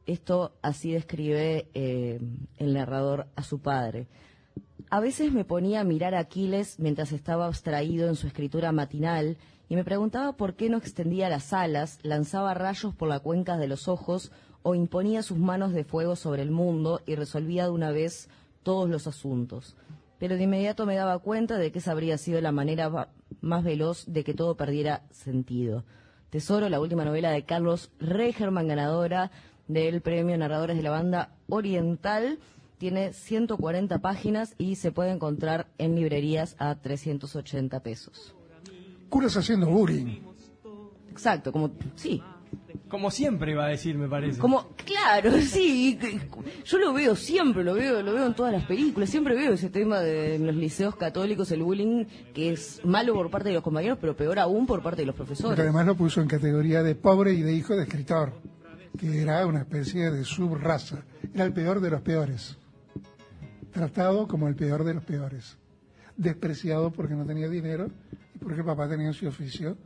Esto 0.07 0.53
así 0.61 0.93
describe 0.93 1.69
eh, 1.73 2.21
el 2.59 2.75
narrador 2.75 3.29
a 3.37 3.43
su 3.43 3.61
padre. 3.61 4.07
A 4.91 5.01
veces 5.01 5.33
me 5.33 5.45
ponía 5.45 5.81
a 5.81 5.85
mirar 5.85 6.15
a 6.15 6.21
Aquiles 6.21 6.79
mientras 6.79 7.13
estaba 7.13 7.47
abstraído 7.47 8.09
en 8.09 8.17
su 8.17 8.27
escritura 8.27 8.71
matinal 8.73 9.39
y 9.71 9.77
me 9.77 9.85
preguntaba 9.85 10.33
por 10.33 10.57
qué 10.57 10.69
no 10.69 10.79
extendía 10.79 11.29
las 11.29 11.53
alas, 11.53 12.01
lanzaba 12.03 12.55
rayos 12.55 12.93
por 12.93 13.09
la 13.09 13.21
cuenca 13.21 13.57
de 13.57 13.69
los 13.69 13.87
ojos 13.87 14.33
o 14.65 14.75
imponía 14.75 15.23
sus 15.23 15.39
manos 15.39 15.73
de 15.73 15.85
fuego 15.85 16.17
sobre 16.17 16.43
el 16.43 16.51
mundo 16.51 17.03
y 17.07 17.15
resolvía 17.15 17.67
de 17.67 17.71
una 17.71 17.93
vez 17.93 18.29
todos 18.65 18.91
los 18.91 19.07
asuntos. 19.07 19.77
Pero 20.19 20.35
de 20.35 20.43
inmediato 20.43 20.87
me 20.87 20.97
daba 20.97 21.21
cuenta 21.21 21.57
de 21.57 21.71
que 21.71 21.79
esa 21.79 21.93
habría 21.93 22.19
sido 22.19 22.41
la 22.41 22.51
manera 22.51 23.13
más 23.41 23.63
veloz 23.63 24.07
de 24.07 24.25
que 24.25 24.35
todo 24.35 24.57
perdiera 24.57 25.05
sentido. 25.13 25.85
Tesoro, 26.31 26.69
la 26.69 26.81
última 26.81 27.05
novela 27.05 27.31
de 27.31 27.45
Carlos 27.45 27.93
Regerman, 28.01 28.67
ganadora 28.67 29.31
del 29.69 30.01
premio 30.01 30.37
Narradores 30.37 30.79
de 30.79 30.83
la 30.83 30.91
Banda 30.91 31.37
Oriental, 31.49 32.41
tiene 32.79 33.13
140 33.13 34.01
páginas 34.01 34.57
y 34.59 34.75
se 34.75 34.91
puede 34.91 35.13
encontrar 35.13 35.69
en 35.79 35.95
librerías 35.95 36.57
a 36.59 36.75
380 36.75 37.85
pesos. 37.85 38.35
Curas 39.11 39.37
haciendo 39.37 39.67
bullying. 39.69 40.21
Exacto, 41.11 41.53
como 41.53 41.71
sí, 41.97 42.23
Como 42.89 43.11
siempre 43.11 43.53
iba 43.53 43.67
a 43.67 43.69
decir, 43.69 43.99
me 43.99 44.09
parece. 44.09 44.39
como 44.41 44.69
claro, 44.87 45.33
sí, 45.43 45.99
yo 46.65 46.79
lo 46.79 46.93
veo 46.95 47.15
siempre, 47.17 47.63
lo 47.63 47.75
veo, 47.75 48.03
lo 48.03 48.15
veo 48.15 48.27
en 48.27 48.35
todas 48.35 48.53
las 48.53 48.65
películas, 48.65 49.11
siempre 49.11 49.35
veo 49.35 49.53
ese 49.53 49.69
tema 49.69 50.01
de 50.01 50.37
en 50.37 50.47
los 50.47 50.55
liceos 50.57 50.97
católicos 50.97 51.51
el 51.53 51.63
bullying 51.63 52.05
que 52.33 52.51
es 52.53 52.81
malo 52.85 53.13
por 53.15 53.31
parte 53.31 53.49
de 53.51 53.57
los 53.57 53.63
compañeros, 53.65 53.99
pero 54.01 54.17
peor 54.17 54.39
aún 54.39 54.67
por 54.67 54.83
parte 54.83 55.03
de 55.03 55.07
los 55.07 55.15
Porque 55.15 55.27
profesores. 55.35 55.59
además 55.61 55.87
lo 55.87 55.95
puso 55.97 56.21
en 56.23 56.29
categoría 56.29 56.83
de 56.83 56.95
pobre 56.95 57.33
y 57.35 57.43
de 57.43 57.53
hijo 57.53 57.77
de 57.77 57.83
escritor, 57.83 58.33
que 58.99 59.21
era 59.21 59.47
una 59.47 59.61
especie 59.61 60.11
de 60.11 60.25
subraza. 60.25 61.03
Era 61.35 61.45
el 61.45 61.53
peor 61.53 61.81
de 61.81 61.91
los 61.91 62.01
peores. 62.01 62.57
Tratado 63.73 64.27
como 64.27 64.49
el 64.49 64.57
peor 64.57 64.85
de 64.85 64.95
los 64.95 65.05
peores. 65.05 65.57
Despreciado 66.17 66.91
porque 66.93 67.15
no 67.15 67.25
tenía 67.25 67.49
dinero 67.49 67.91
porque 68.41 68.61
el 68.61 68.65
papá 68.67 68.89
tenía 68.89 69.13
su 69.13 69.27
oficio 69.29 69.77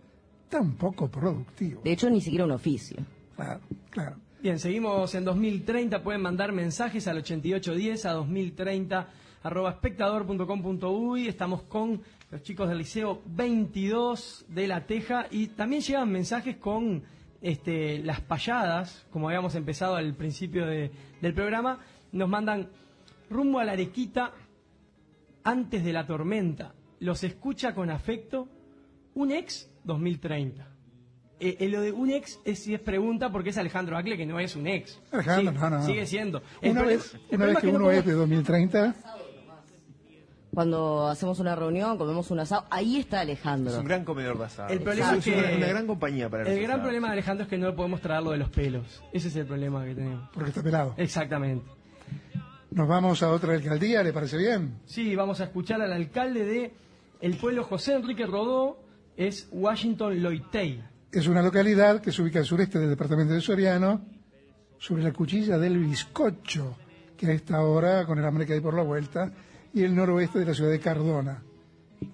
tan 0.48 0.72
poco 0.76 1.10
productivo. 1.10 1.80
De 1.82 1.92
hecho, 1.92 2.08
ni 2.10 2.20
siquiera 2.20 2.44
un 2.44 2.52
oficio. 2.52 2.96
Claro, 3.36 3.60
claro. 3.90 4.16
Bien, 4.42 4.58
seguimos 4.58 5.14
en 5.14 5.24
2030. 5.24 6.02
Pueden 6.02 6.20
mandar 6.22 6.52
mensajes 6.52 7.08
al 7.08 7.16
8810 7.18 8.06
a 8.06 8.12
2030 8.12 9.08
arroba 9.42 9.70
espectador.com.uy. 9.70 11.28
Estamos 11.28 11.62
con 11.62 12.00
los 12.30 12.42
chicos 12.42 12.68
del 12.68 12.78
Liceo 12.78 13.22
22 13.26 14.46
de 14.48 14.66
La 14.68 14.86
Teja 14.86 15.26
y 15.30 15.48
también 15.48 15.82
llegan 15.82 16.10
mensajes 16.10 16.56
con 16.56 17.02
este, 17.42 17.98
las 18.02 18.20
payadas, 18.20 19.06
como 19.10 19.28
habíamos 19.28 19.54
empezado 19.54 19.96
al 19.96 20.14
principio 20.14 20.66
de- 20.66 20.90
del 21.20 21.34
programa. 21.34 21.80
Nos 22.12 22.28
mandan 22.28 22.68
rumbo 23.30 23.58
a 23.60 23.64
la 23.64 23.72
Arequita 23.72 24.32
antes 25.42 25.84
de 25.84 25.92
la 25.92 26.06
tormenta. 26.06 26.72
Los 27.04 27.22
escucha 27.22 27.74
con 27.74 27.90
afecto 27.90 28.48
un 29.14 29.30
ex 29.30 29.68
2030. 29.84 30.66
Eh, 31.38 31.56
eh, 31.60 31.68
lo 31.68 31.82
de 31.82 31.92
un 31.92 32.10
ex 32.10 32.40
es, 32.46 32.60
si 32.60 32.72
es 32.72 32.80
pregunta 32.80 33.30
porque 33.30 33.50
es 33.50 33.58
Alejandro 33.58 33.98
Acle, 33.98 34.16
que 34.16 34.24
no 34.24 34.40
es 34.40 34.56
un 34.56 34.66
ex. 34.66 34.98
Alejandro, 35.12 35.52
Sí, 35.52 35.58
no, 35.58 35.70
no, 35.70 35.78
no. 35.80 35.84
Sigue 35.86 36.06
siendo. 36.06 36.42
El 36.62 36.70
Una 36.70 36.80
problema- 36.80 37.02
vez, 37.02 37.14
el 37.28 37.36
una 37.36 37.46
vez 37.46 37.54
que 37.56 37.60
que 37.66 37.72
no 37.72 37.78
uno 37.78 37.90
es 37.90 38.06
de 38.06 38.12
2030, 38.12 38.94
Cuando 40.54 41.08
hacemos 41.08 41.40
una 41.40 41.56
reunión, 41.56 41.98
comemos 41.98 42.30
un 42.30 42.38
asado, 42.38 42.64
ahí 42.70 42.98
está 42.98 43.20
Alejandro. 43.20 43.72
Es 43.72 43.78
un 43.78 43.84
gran 43.86 44.04
comedor 44.04 44.38
de 44.38 44.44
asado. 44.44 44.68
El 44.72 44.80
problema 44.80 45.16
es 45.16 45.26
una, 45.26 45.42
que- 45.50 45.56
una 45.56 45.66
gran 45.66 45.86
compañía 45.88 46.30
para 46.30 46.44
El 46.44 46.54
gran 46.58 46.64
asados. 46.70 46.82
problema 46.84 47.08
de 47.08 47.12
Alejandro 47.14 47.42
es 47.44 47.50
que 47.50 47.58
no 47.58 47.66
le 47.66 47.72
podemos 47.72 48.00
traer 48.00 48.22
lo 48.22 48.30
de 48.30 48.38
los 48.38 48.48
pelos. 48.50 49.02
Ese 49.12 49.28
es 49.28 49.36
el 49.36 49.46
problema 49.46 49.84
que 49.84 49.94
tenemos. 49.96 50.30
porque 50.32 50.50
está 50.50 50.62
pelado. 50.62 50.94
Exactamente. 50.96 51.66
Nos 52.70 52.88
vamos 52.88 53.22
a 53.24 53.30
otra 53.30 53.52
alcaldía, 53.54 54.02
¿le 54.04 54.12
parece 54.12 54.36
bien? 54.36 54.78
Sí, 54.86 55.14
vamos 55.16 55.40
a 55.40 55.44
escuchar 55.44 55.82
al 55.82 55.92
alcalde 55.92 56.44
de 56.44 56.74
el 57.24 57.38
pueblo 57.38 57.64
José 57.64 57.94
Enrique 57.94 58.26
Rodó, 58.26 58.84
es 59.16 59.48
Washington 59.50 60.22
Loitey. 60.22 60.84
Es 61.10 61.26
una 61.26 61.40
localidad 61.40 62.02
que 62.02 62.12
se 62.12 62.20
ubica 62.20 62.38
al 62.38 62.44
sureste 62.44 62.78
del 62.78 62.90
departamento 62.90 63.32
de 63.32 63.40
Soriano, 63.40 64.04
sobre 64.76 65.04
la 65.04 65.10
cuchilla 65.10 65.56
del 65.56 65.78
Bizcocho, 65.78 66.76
que 67.16 67.28
a 67.28 67.32
esta 67.32 67.62
hora, 67.62 68.04
con 68.04 68.18
el 68.18 68.26
hambre 68.26 68.44
que 68.44 68.52
hay 68.52 68.60
por 68.60 68.74
la 68.74 68.82
vuelta, 68.82 69.32
y 69.72 69.82
el 69.84 69.94
noroeste 69.94 70.40
de 70.40 70.44
la 70.44 70.52
ciudad 70.52 70.70
de 70.70 70.80
Cardona. 70.80 71.42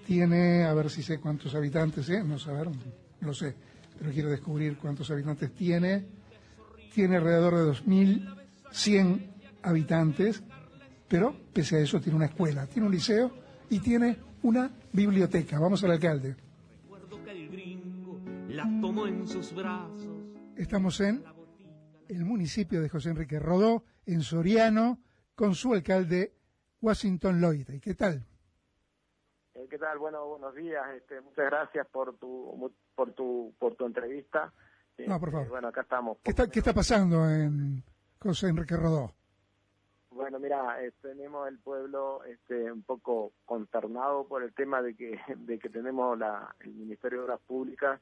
Tiene, 0.06 0.62
a 0.62 0.72
ver 0.74 0.88
si 0.88 1.02
sé 1.02 1.18
cuántos 1.18 1.56
habitantes, 1.56 2.08
¿eh? 2.08 2.22
No 2.22 2.38
saber, 2.38 2.68
lo 3.20 3.34
sé, 3.34 3.56
pero 3.98 4.12
quiero 4.12 4.30
descubrir 4.30 4.76
cuántos 4.76 5.10
habitantes 5.10 5.52
tiene. 5.56 6.04
Tiene 6.94 7.16
alrededor 7.16 7.56
de 7.56 7.64
2.100 7.72 9.26
habitantes, 9.62 10.40
pero 11.08 11.34
pese 11.52 11.78
a 11.78 11.80
eso 11.80 12.00
tiene 12.00 12.14
una 12.14 12.26
escuela, 12.26 12.68
tiene 12.68 12.86
un 12.86 12.94
liceo 12.94 13.32
y 13.68 13.80
tiene 13.80 14.29
una 14.42 14.70
biblioteca. 14.92 15.58
Vamos 15.58 15.82
al 15.84 15.92
alcalde. 15.92 16.36
Recuerdo 16.82 17.22
que 17.24 17.30
el 17.30 17.48
gringo 17.50 18.20
la 18.48 18.64
tomó 18.80 19.06
en 19.06 19.26
sus 19.26 19.54
brazos. 19.54 20.06
Estamos 20.56 21.00
en 21.00 21.24
el 22.08 22.24
municipio 22.24 22.80
de 22.80 22.88
José 22.88 23.10
Enrique 23.10 23.38
Rodó, 23.38 23.84
en 24.06 24.22
Soriano, 24.22 24.98
con 25.34 25.54
su 25.54 25.72
alcalde 25.72 26.34
Washington 26.80 27.40
Lloyd. 27.40 27.68
¿Y 27.70 27.80
qué 27.80 27.94
tal? 27.94 28.26
Eh, 29.54 29.66
¿Qué 29.70 29.78
tal? 29.78 29.98
Bueno, 29.98 30.26
buenos 30.26 30.54
días. 30.54 30.82
Este, 30.96 31.20
muchas 31.20 31.46
gracias 31.46 31.86
por 31.88 32.16
tu 32.18 32.72
por 32.94 33.12
tu 33.12 33.54
por 33.58 33.74
tu 33.74 33.86
entrevista. 33.86 34.52
No, 35.06 35.18
por 35.18 35.30
favor. 35.30 35.46
Eh, 35.46 35.50
bueno, 35.50 35.68
acá 35.68 35.82
estamos. 35.82 36.18
¿Qué 36.22 36.30
está, 36.30 36.50
qué 36.50 36.58
está 36.58 36.74
pasando 36.74 37.28
en 37.30 37.82
José 38.18 38.48
Enrique 38.48 38.76
Rodó? 38.76 39.14
Bueno, 40.10 40.38
mira, 40.38 40.82
eh, 40.82 40.92
tenemos 41.00 41.48
el 41.48 41.58
pueblo 41.58 42.24
este, 42.24 42.70
un 42.70 42.82
poco 42.82 43.32
consternado 43.44 44.26
por 44.26 44.42
el 44.42 44.52
tema 44.52 44.82
de 44.82 44.94
que 44.96 45.18
de 45.36 45.58
que 45.58 45.68
tenemos 45.68 46.18
la 46.18 46.54
el 46.60 46.72
Ministerio 46.72 47.18
de 47.18 47.24
Obras 47.24 47.40
Públicas 47.46 48.00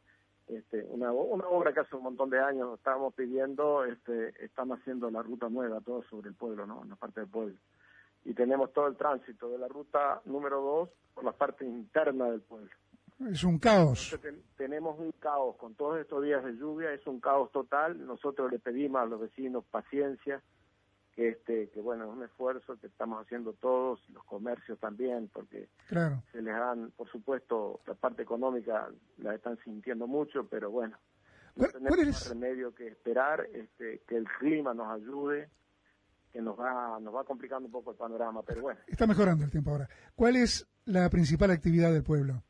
este, 0.49 0.83
una, 0.89 1.13
una 1.13 1.47
obra 1.47 1.73
que 1.73 1.81
hace 1.81 1.95
un 1.95 2.05
montón 2.05 2.31
de 2.31 2.41
años 2.41 2.79
estábamos 2.79 3.15
pidiendo, 3.15 3.85
este, 3.85 4.33
estamos 4.43 4.81
haciendo 4.81 5.11
la 5.11 5.23
ruta 5.23 5.49
nueva, 5.49 5.81
todo 5.81 6.03
sobre 6.05 6.31
el 6.31 6.35
pueblo, 6.35 6.67
¿no? 6.67 6.83
En 6.83 6.89
la 6.89 6.97
parte 6.97 7.21
del 7.21 7.29
pueblo. 7.29 7.55
Y 8.25 8.33
tenemos 8.33 8.73
todo 8.73 8.87
el 8.87 8.97
tránsito 8.97 9.51
de 9.51 9.59
la 9.59 9.69
ruta 9.69 10.23
número 10.25 10.61
2 10.61 10.89
por 11.15 11.25
la 11.25 11.33
parte 11.33 11.65
interna 11.65 12.31
del 12.31 12.41
pueblo. 12.41 12.71
Es 13.31 13.45
un 13.45 13.59
caos. 13.59 14.13
Entonces, 14.15 14.43
tenemos 14.57 14.99
un 14.99 15.13
caos 15.13 15.57
con 15.57 15.75
todos 15.75 15.99
estos 15.99 16.23
días 16.23 16.43
de 16.45 16.53
lluvia, 16.57 16.93
es 16.93 17.07
un 17.07 17.21
caos 17.21 17.51
total. 17.53 18.07
Nosotros 18.07 18.51
le 18.51 18.59
pedimos 18.59 19.03
a 19.03 19.07
los 19.07 19.21
vecinos 19.21 19.65
paciencia, 19.71 20.43
este, 21.19 21.69
que 21.71 21.81
bueno, 21.81 22.05
es 22.05 22.11
un 22.17 22.23
esfuerzo 22.23 22.79
que 22.81 22.87
estamos 22.87 23.21
haciendo 23.21 23.53
todos, 23.55 24.01
los 24.11 24.23
comercios 24.25 24.79
también, 24.79 25.29
porque 25.33 25.69
Claro. 25.89 26.23
se 26.33 26.41
les 26.41 26.55
dan, 26.55 26.93
por 26.97 27.09
supuesto, 27.11 27.81
la 27.87 27.95
parte 27.95 28.23
económica 28.23 28.89
la 29.19 29.35
están 29.35 29.59
sintiendo 29.65 30.07
mucho, 30.07 30.47
pero 30.49 30.71
bueno, 30.71 30.97
no 31.57 31.67
¿Cuál- 31.67 31.73
tenemos 31.73 31.99
más 32.07 32.29
remedio 32.29 32.73
que 32.75 32.87
esperar, 32.87 33.47
este, 33.53 34.01
que 34.07 34.17
el 34.17 34.29
clima 34.39 34.75
nos 34.75 34.89
ayude 34.95 35.51
que 36.33 36.43
nos 36.43 36.59
va 36.61 37.01
nos 37.01 37.15
va 37.15 37.25
complicando 37.25 37.67
un 37.67 37.73
poco 37.73 37.91
el 37.93 37.97
panorama, 37.97 38.43
pero 38.43 38.61
bueno. 38.61 38.79
Está 38.87 39.07
mejorando 39.07 39.45
el 39.47 39.51
tiempo 39.51 39.71
ahora. 39.71 39.89
¿Cuál 40.15 40.37
es 40.37 40.69
la 40.85 41.09
principal 41.09 41.51
actividad 41.51 41.91
del 41.91 42.03
pueblo? 42.05 42.43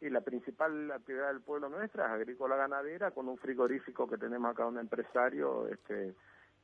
Y 0.00 0.08
la 0.08 0.20
principal 0.20 0.90
actividad 0.92 1.26
del 1.32 1.40
pueblo 1.42 1.68
nuestra 1.68 2.06
es 2.06 2.12
agrícola 2.12 2.54
ganadera 2.56 3.10
con 3.10 3.28
un 3.28 3.36
frigorífico 3.36 4.08
que 4.08 4.16
tenemos 4.18 4.50
acá 4.52 4.66
un 4.66 4.78
empresario 4.78 5.66
este 5.66 6.14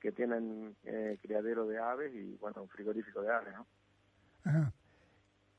que 0.06 0.12
tienen 0.12 0.76
eh, 0.84 1.18
criadero 1.20 1.66
de 1.66 1.78
aves 1.80 2.14
y 2.14 2.36
bueno 2.36 2.62
un 2.62 2.68
frigorífico 2.68 3.22
de 3.22 3.32
aves, 3.32 3.52
¿no? 3.54 3.66
Ajá. 4.44 4.72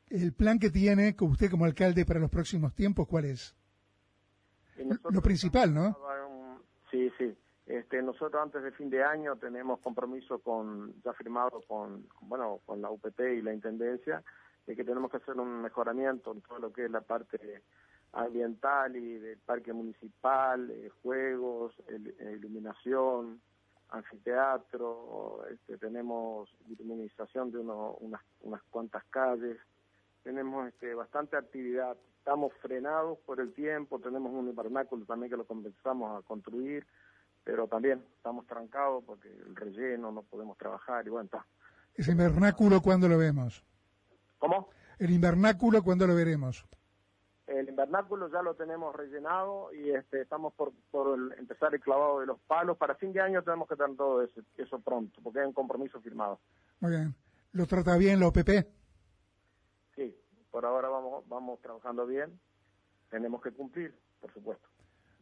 El 0.10 0.32
plan 0.32 0.58
que 0.58 0.70
tiene 0.70 1.18
con 1.18 1.32
usted 1.32 1.52
como 1.52 1.66
alcalde 1.66 2.06
para 2.06 2.22
los 2.22 2.30
próximos 2.30 2.74
tiempos, 2.74 3.08
¿cuál 3.10 3.26
es? 3.26 3.54
Lo 5.12 5.22
principal, 5.22 5.74
¿no? 5.74 5.98
Sí, 6.90 7.12
sí. 7.18 7.36
Este, 7.66 8.02
nosotros 8.02 8.42
antes 8.42 8.64
de 8.64 8.72
fin 8.72 8.90
de 8.90 9.04
año 9.04 9.36
tenemos 9.36 9.82
compromiso 9.82 10.40
con, 10.40 10.94
ya 11.04 11.12
firmado 11.12 11.62
con, 11.68 12.04
con, 12.04 12.30
bueno, 12.30 12.62
con 12.66 12.82
la 12.82 12.90
UPT 12.90 13.20
y 13.38 13.42
la 13.42 13.54
Intendencia, 13.54 14.24
de 14.66 14.78
que 14.78 14.86
tenemos 14.86 15.12
que 15.12 15.18
hacer 15.18 15.36
un 15.38 15.62
mejoramiento 15.62 16.32
en 16.32 16.40
todo 16.42 16.60
lo 16.60 16.72
que 16.72 16.86
es 16.86 16.92
la 16.92 17.02
parte 17.02 17.64
ambiental 18.14 18.96
y 18.96 19.18
del 19.18 19.40
parque 19.40 19.74
municipal, 19.74 20.72
eh, 20.72 20.90
juegos, 21.04 21.74
el- 21.90 22.16
eh, 22.18 22.36
iluminación, 22.38 23.42
anfiteatro, 23.90 25.46
este, 25.52 25.78
tenemos 25.78 26.50
iluminización 26.70 27.52
de 27.52 27.60
uno- 27.60 27.96
unas, 28.00 28.22
unas 28.42 28.62
cuantas 28.70 29.04
calles, 29.10 29.58
tenemos 30.24 30.68
este, 30.68 30.94
bastante 30.94 31.38
actividad. 31.38 31.96
Estamos 32.20 32.52
frenados 32.62 33.18
por 33.20 33.40
el 33.40 33.54
tiempo, 33.54 34.00
tenemos 34.00 34.34
un 34.34 34.50
invernáculo 34.50 35.06
también 35.06 35.30
que 35.32 35.38
lo 35.38 35.46
comenzamos 35.46 36.20
a 36.22 36.28
construir, 36.28 36.86
pero 37.44 37.68
también 37.68 38.04
estamos 38.18 38.46
trancados 38.46 39.04
porque 39.06 39.30
el 39.30 39.56
relleno 39.56 40.12
no 40.12 40.24
podemos 40.24 40.58
trabajar 40.58 41.08
y 41.08 41.10
bueno, 41.10 41.26
está. 41.26 41.46
Ese 41.96 42.12
invernáculo, 42.12 42.82
¿cuándo 42.82 43.08
lo 43.08 43.18
vemos? 43.18 43.64
¿Cómo? 44.40 44.70
El 45.00 45.12
invernáculo, 45.12 45.82
¿cuándo 45.82 46.06
lo 46.06 46.16
veremos? 46.16 46.66
El 47.48 47.70
invernáculo 47.70 48.30
ya 48.30 48.42
lo 48.42 48.56
tenemos 48.56 48.94
rellenado 48.96 49.74
y 49.74 49.90
este, 49.92 50.22
estamos 50.22 50.54
por, 50.54 50.74
por 50.92 51.18
el- 51.18 51.32
empezar 51.40 51.74
el 51.74 51.80
clavado 51.82 52.20
de 52.20 52.26
los 52.26 52.40
palos. 52.42 52.78
Para 52.78 52.96
fin 52.96 53.14
de 53.14 53.22
año 53.22 53.42
tenemos 53.42 53.68
que 53.70 53.76
tener 53.78 53.96
todo 53.96 54.22
eso, 54.22 54.42
eso 54.58 54.80
pronto, 54.80 55.22
porque 55.24 55.40
hay 55.40 55.46
un 55.48 55.54
compromiso 55.54 56.02
firmado. 56.02 56.40
Muy 56.82 56.92
bien. 56.92 57.16
¿Lo 57.54 57.66
trata 57.66 57.96
bien 57.98 58.20
la 58.20 58.28
OPP? 58.28 58.50
Sí, 59.96 60.16
por 60.52 60.66
ahora 60.66 60.90
vamos 60.90 61.28
vamos 61.28 61.60
trabajando 61.62 62.06
bien. 62.06 62.40
Tenemos 63.10 63.42
que 63.42 63.52
cumplir, 63.52 63.98
por 64.20 64.32
supuesto. 64.34 64.68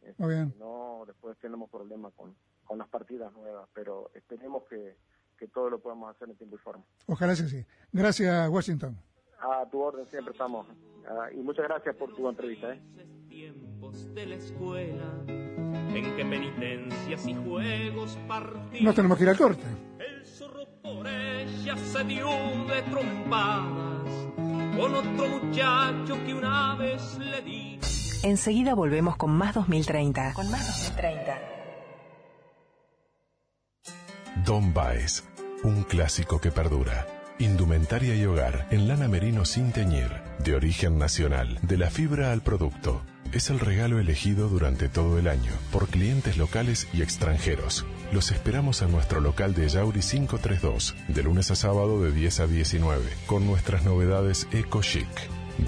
Este, 0.02 0.20
Muy 0.22 0.34
bien. 0.34 0.52
si 0.52 0.58
No, 0.58 1.04
después 1.06 1.38
tenemos 1.38 1.70
problemas 1.70 2.12
con, 2.14 2.34
con 2.64 2.78
las 2.78 2.88
partidas 2.88 3.32
nuevas, 3.32 3.68
pero 3.72 4.10
esperemos 4.14 4.64
que, 4.64 4.96
que 5.38 5.46
todo 5.48 5.70
lo 5.70 5.78
podamos 5.78 6.14
hacer 6.14 6.28
en 6.28 6.36
tiempo 6.36 6.56
y 6.56 6.58
forma. 6.58 6.84
Ojalá 7.06 7.36
sea 7.36 7.46
así. 7.46 7.64
Gracias, 7.92 8.48
Washington. 8.48 8.96
A 9.40 9.68
tu 9.70 9.80
orden 9.80 10.06
siempre 10.10 10.32
estamos. 10.32 10.66
Ah, 11.08 11.28
y 11.32 11.36
muchas 11.38 11.66
gracias 11.68 11.94
por 11.96 12.14
tu 12.14 12.28
entrevista. 12.28 12.72
¿eh? 12.72 12.80
tiempos 13.28 14.14
de 14.14 14.26
la 14.26 14.34
escuela 14.36 15.12
en 15.28 16.16
que 16.16 16.24
penitencias 16.24 17.26
y 17.26 17.34
juegos 17.34 18.16
partidos 18.26 18.80
Nos 18.82 18.94
tenemos 18.94 19.18
que 19.18 19.24
ir 19.24 19.30
al 19.30 19.36
corte. 19.36 19.62
el 19.98 20.24
zorro 20.24 20.64
por 20.82 21.06
ella 21.06 21.76
se 21.76 22.04
dio 22.04 22.28
de 22.66 22.82
trompadas 22.90 24.08
con 24.36 24.94
otro 24.94 25.28
muchacho 25.28 26.14
que 26.24 26.34
una 26.34 26.76
vez 26.76 27.18
le 27.18 27.42
di 27.42 27.78
Enseguida 28.22 28.74
volvemos 28.74 29.16
con 29.16 29.30
más 29.32 29.54
2030. 29.54 30.32
Con 30.34 30.50
más 30.50 30.66
2030. 30.66 31.38
Don 34.44 34.72
Baez, 34.72 35.24
un 35.62 35.82
clásico 35.84 36.40
que 36.40 36.50
perdura. 36.50 37.06
Indumentaria 37.38 38.14
y 38.14 38.24
hogar 38.24 38.66
en 38.70 38.88
lana 38.88 39.08
merino 39.08 39.44
sin 39.44 39.70
teñir, 39.70 40.08
de 40.42 40.54
origen 40.54 40.98
nacional, 40.98 41.58
de 41.60 41.76
la 41.76 41.90
fibra 41.90 42.32
al 42.32 42.40
producto. 42.40 43.02
Es 43.32 43.50
el 43.50 43.60
regalo 43.60 43.98
elegido 43.98 44.48
durante 44.48 44.88
todo 44.88 45.18
el 45.18 45.28
año 45.28 45.52
por 45.70 45.88
clientes 45.88 46.38
locales 46.38 46.88
y 46.94 47.02
extranjeros. 47.02 47.84
Los 48.10 48.30
esperamos 48.30 48.80
en 48.80 48.90
nuestro 48.90 49.20
local 49.20 49.52
de 49.52 49.68
Yauri 49.68 50.00
532, 50.00 50.94
de 51.08 51.22
lunes 51.22 51.50
a 51.50 51.56
sábado 51.56 52.02
de 52.02 52.10
10 52.10 52.40
a 52.40 52.46
19, 52.46 53.04
con 53.26 53.46
nuestras 53.46 53.84
novedades 53.84 54.48
Eco 54.52 54.80
Chic. 54.80 55.06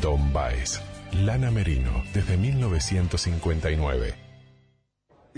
Don 0.01 0.33
Baez, 0.33 0.81
lana 1.13 1.51
merino, 1.51 2.03
desde 2.15 2.39
1959. 2.39 4.28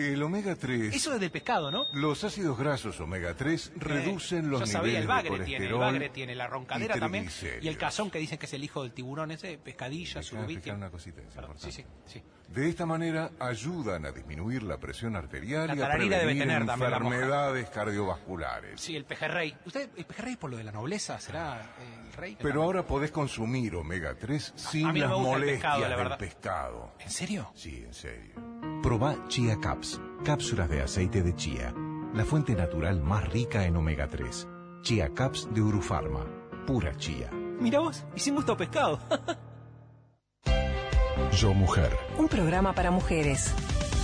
El 0.01 0.23
omega 0.23 0.57
3. 0.57 0.95
Eso 0.95 1.15
es 1.15 1.21
del 1.21 1.31
pescado, 1.31 1.71
¿no? 1.71 1.87
Los 1.93 2.25
ácidos 2.25 2.59
grasos 2.59 2.99
omega 3.01 3.35
3 3.35 3.73
reducen 3.77 4.51
los 4.51 4.61
Yo 4.61 4.67
sabía, 4.67 5.01
niveles 5.01 5.03
el 5.03 5.09
bagre 5.09 5.39
de 5.39 5.45
tiene, 5.45 5.65
el 5.67 5.73
colesterol. 5.73 5.81
bagre 5.81 6.09
tiene, 6.09 6.35
la 6.35 6.47
roncadera 6.47 6.97
y 6.97 7.01
también. 7.01 7.29
Y 7.61 7.69
el 7.69 7.77
cazón 7.77 8.11
que 8.11 8.19
dicen 8.19 8.39
que 8.39 8.47
es 8.47 8.55
el 8.55 8.65
hijo 8.65 8.83
del 8.83 8.93
tiburón 8.93 9.31
ese, 9.31 9.59
pescadilla, 9.59 10.21
explicar 10.21 10.75
una 10.75 10.91
cosita, 10.91 11.21
es 11.21 11.35
Perdón, 11.35 11.57
sí, 11.59 11.71
sí, 11.71 11.85
sí. 12.07 12.23
De 12.49 12.69
esta 12.69 12.85
manera 12.85 13.31
ayudan 13.39 14.07
a 14.07 14.11
disminuir 14.11 14.65
la 14.65 14.77
presión 14.77 15.15
arterial 15.15 15.79
y 15.79 15.83
a 15.83 15.89
prevenir 15.89 16.41
tener 16.41 16.63
enfermedades 16.63 17.71
cardiovasculares. 17.71 18.81
Sí, 18.81 18.97
el 18.97 19.05
pejerrey. 19.05 19.57
¿Usted, 19.65 19.89
el 19.97 20.05
pejerrey 20.05 20.35
por 20.35 20.51
lo 20.51 20.57
de 20.57 20.65
la 20.65 20.73
nobleza, 20.73 21.21
será 21.21 21.63
el 22.07 22.13
rey? 22.13 22.37
Pero 22.41 22.65
ahora 22.65 22.85
podés 22.85 23.13
consumir 23.13 23.77
omega 23.77 24.17
3 24.19 24.55
sin 24.57 24.99
las 24.99 25.11
molestias 25.11 25.77
pescado, 25.77 25.89
la 25.89 26.09
del 26.09 26.19
pescado. 26.19 26.93
¿En 26.99 27.11
serio? 27.11 27.53
Sí, 27.55 27.85
en 27.87 27.95
serio. 27.95 28.80
Proba 28.83 29.15
Chia 29.29 29.59
Caps, 29.61 30.01
cápsulas 30.25 30.71
de 30.71 30.81
aceite 30.81 31.23
de 31.23 31.37
chía, 31.37 31.75
la 32.15 32.25
fuente 32.25 32.55
natural 32.55 33.03
más 33.03 33.29
rica 33.31 33.67
en 33.67 33.77
omega 33.77 34.09
3. 34.09 34.49
Chia 34.81 35.13
Caps 35.13 35.49
de 35.53 35.61
Urufarma, 35.61 36.25
pura 36.67 36.95
chía. 36.97 37.31
Mira 37.61 37.81
vos, 37.81 38.07
y 38.17 38.21
sin 38.21 38.35
gusto 38.35 38.53
a 38.53 38.57
pescado. 38.57 38.99
Yo 41.37 41.53
Mujer. 41.53 41.95
Un 42.17 42.29
programa 42.29 42.73
para 42.73 42.91
mujeres. 42.91 43.53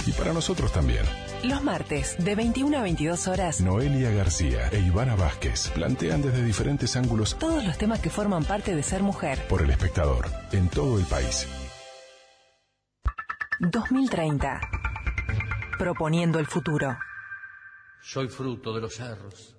Y 0.07 0.12
para 0.12 0.35
nosotros 0.35 0.70
también. 0.73 1.05
Los 1.43 1.65
martes, 1.65 2.16
de 2.19 2.35
21 2.35 2.77
a 2.77 2.82
22 2.82 3.28
horas, 3.28 3.61
Noelia 3.62 4.11
García 4.11 4.69
e 4.73 4.81
Ivana 4.81 5.16
Vázquez 5.16 5.70
plantean 5.74 6.20
desde 6.20 6.44
diferentes 6.44 6.97
ángulos 6.97 7.36
todos 7.39 7.65
los 7.65 7.78
temas 7.78 8.01
que 8.01 8.11
forman 8.11 8.44
parte 8.44 8.74
de 8.77 8.82
ser 8.82 9.03
mujer. 9.03 9.39
por 9.48 9.62
el 9.62 9.70
espectador 9.70 10.28
en 10.53 10.69
todo 10.69 10.98
el 10.98 11.07
país. 11.07 11.47
2030. 13.59 14.61
Proponiendo 15.78 16.39
el 16.39 16.47
futuro. 16.47 16.99
Soy 18.03 18.28
fruto 18.28 18.74
de 18.74 18.81
los 18.83 18.95
cerros. 18.95 19.57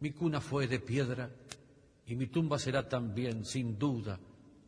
Mi 0.00 0.10
cuna 0.10 0.40
fue 0.40 0.66
de 0.66 0.80
piedra 0.80 1.30
y 2.04 2.16
mi 2.16 2.26
tumba 2.26 2.58
será 2.58 2.88
también, 2.88 3.44
sin 3.44 3.78
duda, 3.78 4.18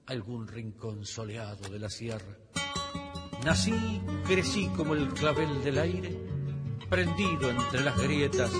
algún 0.06 0.46
rincón 0.46 1.04
soleado 1.04 1.68
de 1.68 1.78
la 1.80 1.90
sierra. 1.90 2.36
Nací, 3.44 4.00
crecí 4.26 4.68
como 4.68 4.94
el 4.94 5.08
clavel 5.08 5.62
del 5.64 5.78
aire, 5.78 6.16
prendido 6.88 7.50
entre 7.50 7.80
las 7.80 8.00
grietas 8.00 8.52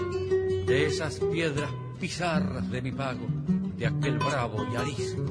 de 0.66 0.86
esas 0.86 1.20
piedras 1.20 1.70
pizarras 2.00 2.68
de 2.68 2.82
mi 2.82 2.92
pago, 2.92 3.26
de 3.76 3.86
aquel 3.86 4.18
bravo 4.18 4.66
y 4.72 4.76
arisco 4.76 5.22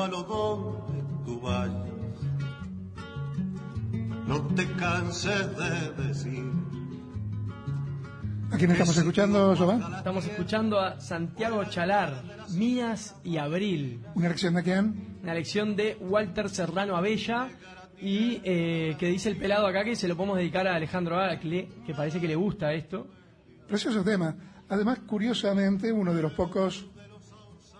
Minuano, 0.00 0.22
donde 0.22 1.24
tú 1.26 1.40
vayas, 1.40 1.74
no 4.26 4.46
te 4.54 4.66
canses 4.72 5.56
de 5.58 6.04
decir. 6.04 6.44
¿A 8.50 8.56
quién 8.56 8.70
estamos 8.70 8.96
escuchando, 8.96 9.54
Jovan? 9.54 9.94
Estamos 9.98 10.24
escuchando 10.24 10.80
a 10.80 10.98
Santiago 11.00 11.62
Chalar, 11.64 12.22
Mías 12.54 13.14
y 13.24 13.36
Abril. 13.36 14.02
¿Una 14.14 14.30
lección 14.30 14.54
de 14.54 14.62
quién? 14.62 15.18
Una 15.22 15.34
lección 15.34 15.76
de 15.76 15.98
Walter 16.00 16.48
Serrano 16.48 16.96
Abella 16.96 17.50
y 18.00 18.40
eh, 18.42 18.96
que 18.98 19.06
dice 19.06 19.28
el 19.28 19.36
pelado 19.36 19.66
acá 19.66 19.84
que 19.84 19.96
se 19.96 20.08
lo 20.08 20.16
podemos 20.16 20.38
dedicar 20.38 20.66
a 20.66 20.76
Alejandro 20.76 21.20
Acle, 21.20 21.68
que 21.84 21.92
parece 21.92 22.22
que 22.22 22.28
le 22.28 22.36
gusta 22.36 22.72
esto. 22.72 23.06
Precioso 23.68 24.02
tema. 24.02 24.34
Además, 24.70 25.00
curiosamente, 25.00 25.92
uno 25.92 26.14
de 26.14 26.22
los 26.22 26.32
pocos 26.32 26.86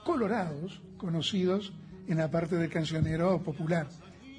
colorados 0.04 0.82
conocidos 0.98 1.72
en 2.06 2.18
la 2.18 2.30
parte 2.30 2.56
del 2.56 2.70
cancionero 2.70 3.42
popular. 3.42 3.88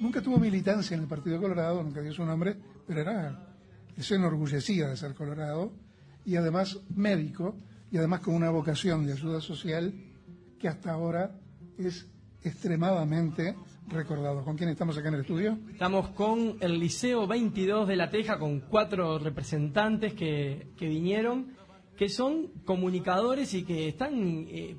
Nunca 0.00 0.20
tuvo 0.20 0.38
militancia 0.38 0.96
en 0.96 1.02
el 1.02 1.08
Partido 1.08 1.40
Colorado, 1.40 1.82
nunca 1.82 2.00
dio 2.00 2.12
su 2.12 2.24
nombre, 2.24 2.56
pero 2.86 3.00
era, 3.00 3.54
se 3.96 4.16
enorgullecía 4.16 4.88
de 4.88 4.96
ser 4.96 5.14
colorado 5.14 5.72
y 6.24 6.36
además 6.36 6.78
médico 6.94 7.56
y 7.90 7.98
además 7.98 8.20
con 8.20 8.34
una 8.34 8.50
vocación 8.50 9.06
de 9.06 9.12
ayuda 9.12 9.40
social 9.40 9.92
que 10.58 10.68
hasta 10.68 10.92
ahora 10.92 11.38
es 11.78 12.08
extremadamente 12.42 13.54
recordado. 13.88 14.44
¿Con 14.44 14.56
quién 14.56 14.70
estamos 14.70 14.96
acá 14.96 15.08
en 15.08 15.14
el 15.14 15.20
estudio? 15.20 15.58
Estamos 15.70 16.08
con 16.10 16.56
el 16.60 16.78
Liceo 16.78 17.26
22 17.26 17.88
de 17.88 17.96
La 17.96 18.10
Teja, 18.10 18.38
con 18.38 18.60
cuatro 18.60 19.18
representantes 19.18 20.14
que, 20.14 20.68
que 20.76 20.86
vinieron, 20.86 21.54
que 21.96 22.08
son 22.08 22.48
comunicadores 22.64 23.54
y 23.54 23.64
que 23.64 23.88
están 23.88 24.46
eh, 24.48 24.76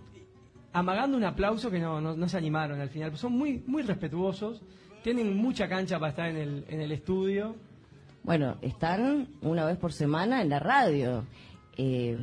amagando 0.74 1.16
un 1.18 1.24
aplauso 1.24 1.70
que 1.72 1.80
no, 1.80 2.02
no, 2.02 2.16
no 2.16 2.28
se 2.28 2.38
animaron 2.38 2.80
al 2.82 2.90
final. 2.90 3.16
Son 3.18 3.32
muy, 3.34 3.64
muy 3.68 3.84
respetuosos 3.84 4.62
tienen 5.04 5.36
mucha 5.36 5.68
cancha 5.68 6.00
para 6.00 6.12
estar 6.12 6.30
en 6.30 6.38
el, 6.38 6.66
en 6.70 6.80
el 6.80 6.92
estudio. 6.94 7.58
Bueno, 8.24 8.56
están 8.62 9.28
una 9.42 9.66
vez 9.66 9.78
por 9.78 9.92
semana 9.92 10.42
en 10.42 10.48
la 10.48 10.60
radio. 10.60 11.26
Eh, 11.76 12.18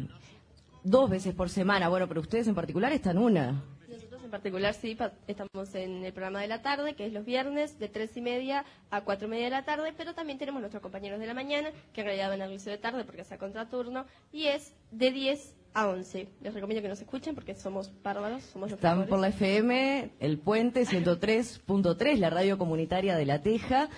dos 0.82 1.10
veces 1.10 1.34
por 1.34 1.50
semana, 1.50 1.88
bueno, 1.90 2.08
pero 2.08 2.22
ustedes 2.22 2.48
en 2.48 2.54
particular 2.54 2.90
están 2.92 3.18
una. 3.18 3.62
Nosotros 3.86 4.24
en 4.24 4.30
particular 4.30 4.72
sí, 4.72 4.94
pa- 4.94 5.12
estamos 5.26 5.74
en 5.74 6.02
el 6.06 6.12
programa 6.14 6.40
de 6.40 6.48
la 6.48 6.62
tarde, 6.62 6.94
que 6.94 7.04
es 7.04 7.12
los 7.12 7.26
viernes, 7.26 7.78
de 7.78 7.88
tres 7.88 8.16
y 8.16 8.22
media 8.22 8.64
a 8.90 9.02
cuatro 9.02 9.26
y 9.26 9.30
media 9.32 9.44
de 9.44 9.50
la 9.50 9.64
tarde, 9.66 9.92
pero 9.94 10.14
también 10.14 10.38
tenemos 10.38 10.62
nuestros 10.62 10.82
compañeros 10.82 11.20
de 11.20 11.26
la 11.26 11.34
mañana, 11.34 11.68
que 11.92 12.00
en 12.00 12.06
realidad 12.06 12.30
van 12.30 12.40
al 12.40 12.50
liceo 12.50 12.72
de 12.72 12.78
tarde 12.78 13.04
porque 13.04 13.20
es 13.20 13.32
a 13.32 13.36
contraturno, 13.36 14.06
y 14.32 14.46
es 14.46 14.72
de 14.90 15.10
10 15.10 15.54
a 15.74 15.88
11. 15.88 16.28
Les 16.42 16.54
recomiendo 16.54 16.82
que 16.82 16.88
nos 16.88 17.00
escuchen 17.00 17.34
porque 17.34 17.54
somos 17.54 17.90
bárbaros, 18.02 18.42
somos 18.42 18.70
los 18.70 18.78
Están 18.78 19.06
por 19.06 19.18
la 19.18 19.28
FM, 19.28 20.10
El 20.20 20.38
Puente 20.38 20.84
103.3, 20.84 22.16
la 22.18 22.30
radio 22.30 22.58
comunitaria 22.58 23.16
de 23.16 23.26
La 23.26 23.42
Teja. 23.42 23.88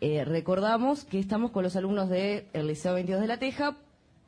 Eh, 0.00 0.24
recordamos 0.24 1.04
que 1.04 1.18
estamos 1.18 1.50
con 1.50 1.62
los 1.62 1.76
alumnos 1.76 2.08
del 2.08 2.46
Liceo 2.66 2.94
22 2.94 3.20
de 3.20 3.26
La 3.26 3.38
Teja 3.38 3.76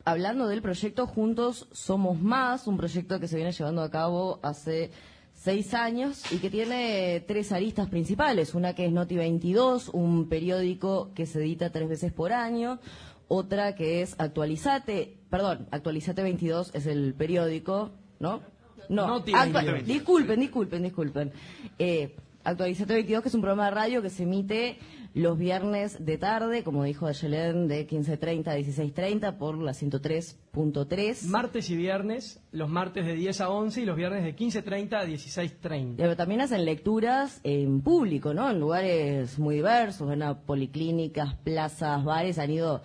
hablando 0.05 0.49
del 0.49 0.63
proyecto 0.63 1.07
Juntos 1.07 1.69
Somos 1.73 2.21
Más, 2.21 2.67
un 2.67 2.79
proyecto 2.79 3.21
que 3.21 3.29
se 3.29 3.37
viene 3.37 3.53
llevando 3.53 3.83
a 3.83 3.91
cabo 3.91 4.41
hace 4.43 4.91
seis 5.35 5.73
años 5.75 6.33
y 6.33 6.39
que 6.39 6.51
tiene 6.51 7.23
tres 7.27 7.53
aristas 7.53 7.89
principales. 7.89 8.55
Una 8.55 8.75
que 8.75 8.87
es 8.87 8.93
Noti 8.93 9.17
22, 9.17 9.91
un 9.91 10.29
periódico 10.29 11.11
que 11.15 11.27
se 11.27 11.41
edita 11.41 11.71
tres 11.71 11.89
veces 11.89 12.13
por 12.13 12.33
año. 12.33 12.81
Otra 13.29 13.75
que 13.75 14.01
es 14.03 14.15
Actualizate, 14.19 15.19
perdón, 15.31 15.69
Actualizate 15.71 16.23
22 16.23 16.75
es 16.75 16.87
el 16.87 17.15
periódico, 17.15 17.91
¿no? 18.21 18.41
No, 18.89 19.07
Noti 19.07 19.33
Actua- 19.33 19.63
22. 19.65 19.85
disculpen, 19.87 20.41
disculpen, 20.41 20.83
disculpen. 20.83 21.33
Eh, 21.79 22.17
Actualizate 22.45 22.95
22, 22.95 23.23
que 23.23 23.29
es 23.29 23.35
un 23.35 23.43
programa 23.43 23.67
de 23.67 23.71
radio 23.73 24.01
que 24.01 24.09
se 24.09 24.23
emite 24.23 24.79
los 25.13 25.37
viernes 25.37 26.05
de 26.05 26.17
tarde, 26.17 26.63
como 26.63 26.85
dijo 26.85 27.07
Ayelen, 27.07 27.67
de 27.69 27.87
15.30 27.87 28.49
a 28.49 28.57
16.30 28.57 29.37
por 29.37 29.59
la 29.59 29.73
103.3. 29.73 31.25
Martes 31.27 31.69
y 31.71 31.77
viernes, 31.77 32.41
los 32.53 32.69
martes 32.71 33.05
de 33.05 33.15
10 33.15 33.41
a 33.43 33.51
11 33.51 33.83
y 33.83 33.85
los 33.85 33.97
viernes 33.97 34.23
de 34.25 34.35
15.30 34.37 34.95
a 34.95 35.05
16.30. 35.07 35.95
Pero 35.97 36.17
también 36.17 36.41
hacen 36.41 36.65
lecturas 36.65 37.41
en 37.45 37.81
público, 37.83 38.33
¿no? 38.33 38.51
En 38.51 38.61
lugares 38.61 39.39
muy 39.39 39.57
diversos, 39.57 40.11
en 40.13 40.23
policlínicas, 40.47 41.35
plazas, 41.37 42.05
bares. 42.05 42.39
Han 42.39 42.51
ido, 42.51 42.83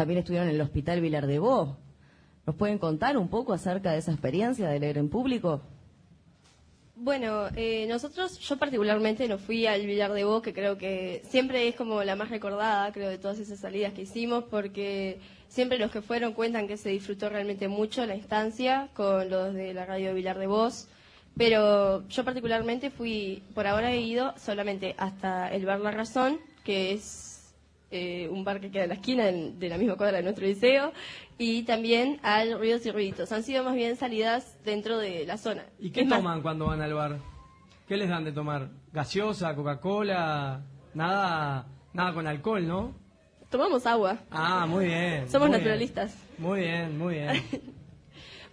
también 0.00 0.20
estuvieron 0.20 0.48
en 0.48 0.54
el 0.54 0.60
Hospital 0.62 1.02
Vilar 1.02 1.26
de 1.26 1.38
Bo. 1.38 1.76
¿Nos 2.46 2.56
pueden 2.56 2.78
contar 2.78 3.18
un 3.18 3.28
poco 3.28 3.52
acerca 3.52 3.92
de 3.92 3.98
esa 3.98 4.12
experiencia 4.12 4.66
de 4.66 4.80
leer 4.80 4.96
en 4.96 5.10
público? 5.10 5.60
Bueno, 6.96 7.48
eh, 7.54 7.84
nosotros, 7.86 8.38
yo 8.38 8.56
particularmente 8.56 9.28
no 9.28 9.36
fui 9.36 9.66
al 9.66 9.84
Villar 9.84 10.14
de 10.14 10.24
Bo, 10.24 10.40
que 10.40 10.54
creo 10.54 10.78
que 10.78 11.20
siempre 11.28 11.68
es 11.68 11.74
como 11.74 12.02
la 12.02 12.16
más 12.16 12.30
recordada, 12.30 12.90
creo, 12.92 13.10
de 13.10 13.18
todas 13.18 13.40
esas 13.40 13.58
salidas 13.58 13.92
que 13.92 14.02
hicimos, 14.02 14.44
porque 14.44 15.18
siempre 15.48 15.78
los 15.78 15.90
que 15.90 16.00
fueron 16.00 16.32
cuentan 16.32 16.66
que 16.66 16.78
se 16.78 16.88
disfrutó 16.88 17.28
realmente 17.28 17.68
mucho 17.68 18.06
la 18.06 18.16
instancia 18.16 18.88
con 18.94 19.28
los 19.28 19.52
de 19.52 19.74
la 19.74 19.84
radio 19.84 20.14
Villar 20.14 20.38
de 20.38 20.46
Voz. 20.46 20.88
Pero 21.36 22.08
yo 22.08 22.24
particularmente 22.24 22.88
fui, 22.88 23.42
por 23.54 23.66
ahora 23.66 23.92
he 23.92 24.00
ido 24.00 24.32
solamente 24.38 24.94
hasta 24.96 25.52
el 25.52 25.66
bar 25.66 25.80
La 25.80 25.90
Razón, 25.90 26.38
que 26.64 26.92
es 26.92 27.29
eh, 27.90 28.28
un 28.30 28.44
bar 28.44 28.60
que 28.60 28.70
queda 28.70 28.84
en 28.84 28.88
la 28.90 28.94
esquina 28.94 29.28
en- 29.28 29.58
de 29.58 29.68
la 29.68 29.78
misma 29.78 29.96
cuadra 29.96 30.18
de 30.18 30.22
nuestro 30.22 30.46
liceo, 30.46 30.92
y 31.38 31.62
también 31.64 32.20
al 32.22 32.58
Ruidos 32.58 32.84
y 32.86 32.90
Ruiditos. 32.90 33.32
Han 33.32 33.42
sido 33.42 33.64
más 33.64 33.74
bien 33.74 33.96
salidas 33.96 34.56
dentro 34.64 34.98
de 34.98 35.24
la 35.26 35.36
zona. 35.38 35.64
¿Y 35.78 35.90
qué 35.90 36.02
Es 36.02 36.06
más, 36.06 36.18
toman 36.20 36.42
cuando 36.42 36.66
van 36.66 36.80
al 36.82 36.94
bar? 36.94 37.18
¿Qué 37.88 37.96
les 37.96 38.08
dan 38.08 38.24
de 38.24 38.32
tomar? 38.32 38.68
¿Gaseosa, 38.92 39.54
Coca-Cola? 39.54 40.62
Nada, 40.94 41.66
nada 41.92 42.12
con 42.14 42.26
alcohol, 42.26 42.66
¿no? 42.66 42.94
Tomamos 43.50 43.84
agua. 43.86 44.18
Ah, 44.30 44.64
muy 44.66 44.84
bien. 44.84 45.28
Somos 45.28 45.48
muy 45.48 45.56
bien. 45.56 45.64
naturalistas. 45.64 46.16
Muy 46.38 46.60
bien, 46.60 46.96
muy 46.98 47.14
bien. 47.14 47.30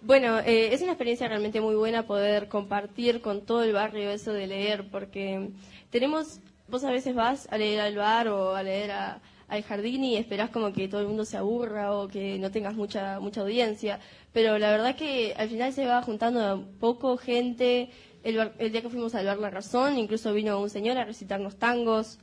Bueno, 0.02 0.38
eh, 0.40 0.74
es 0.74 0.82
una 0.84 0.92
experiencia 0.92 1.28
realmente 1.28 1.60
muy 1.60 1.76
buena 1.76 2.04
poder 2.06 2.48
compartir 2.50 3.20
con 3.20 3.42
todo 3.46 3.64
el 3.64 3.74
barrio 3.74 4.12
eso 4.12 4.32
de 4.32 4.46
leer, 4.48 4.90
porque 4.92 5.50
tenemos, 5.90 6.40
vos 6.68 6.84
a 6.84 6.92
veces 6.92 7.16
vas 7.16 7.48
a 7.52 7.58
leer 7.58 7.80
al 7.82 7.96
bar 7.96 8.28
o 8.28 8.56
a 8.56 8.64
leer 8.64 8.92
al 8.92 9.64
jardín 9.64 10.04
y 10.04 10.18
esperás 10.18 10.50
como 10.50 10.74
que 10.74 10.88
todo 10.88 11.02
el 11.02 11.08
mundo 11.08 11.24
se 11.26 11.38
aburra 11.38 11.94
o 11.94 12.08
que 12.08 12.38
no 12.40 12.52
tengas 12.52 12.76
mucha 12.76 13.20
mucha 13.20 13.42
audiencia, 13.42 14.00
pero 14.34 14.58
la 14.60 14.70
verdad 14.72 14.96
que 14.96 15.34
al 15.38 15.50
final 15.50 15.72
se 15.74 15.86
va 15.86 16.02
juntando 16.02 16.66
poco 16.80 17.18
gente. 17.18 17.90
El, 18.24 18.36
bar- 18.36 18.54
el 18.60 18.72
día 18.74 18.82
que 18.82 18.90
fuimos 18.90 19.16
al 19.16 19.26
bar 19.26 19.38
La 19.38 19.50
Razón, 19.50 19.98
incluso 19.98 20.34
vino 20.34 20.60
un 20.60 20.70
señor 20.70 20.98
a 20.98 21.06
recitarnos 21.06 21.56
tangos 21.58 22.20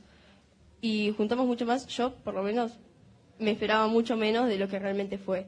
y 0.79 1.11
juntamos 1.17 1.47
mucho 1.47 1.65
más. 1.65 1.87
Yo, 1.87 2.13
por 2.23 2.35
lo 2.35 2.43
menos, 2.43 2.73
me 3.39 3.49
esperaba 3.51 3.87
mucho 3.87 4.15
menos 4.15 4.47
de 4.47 4.59
lo 4.59 4.67
que 4.67 4.77
realmente 4.77 5.17
fue. 5.17 5.47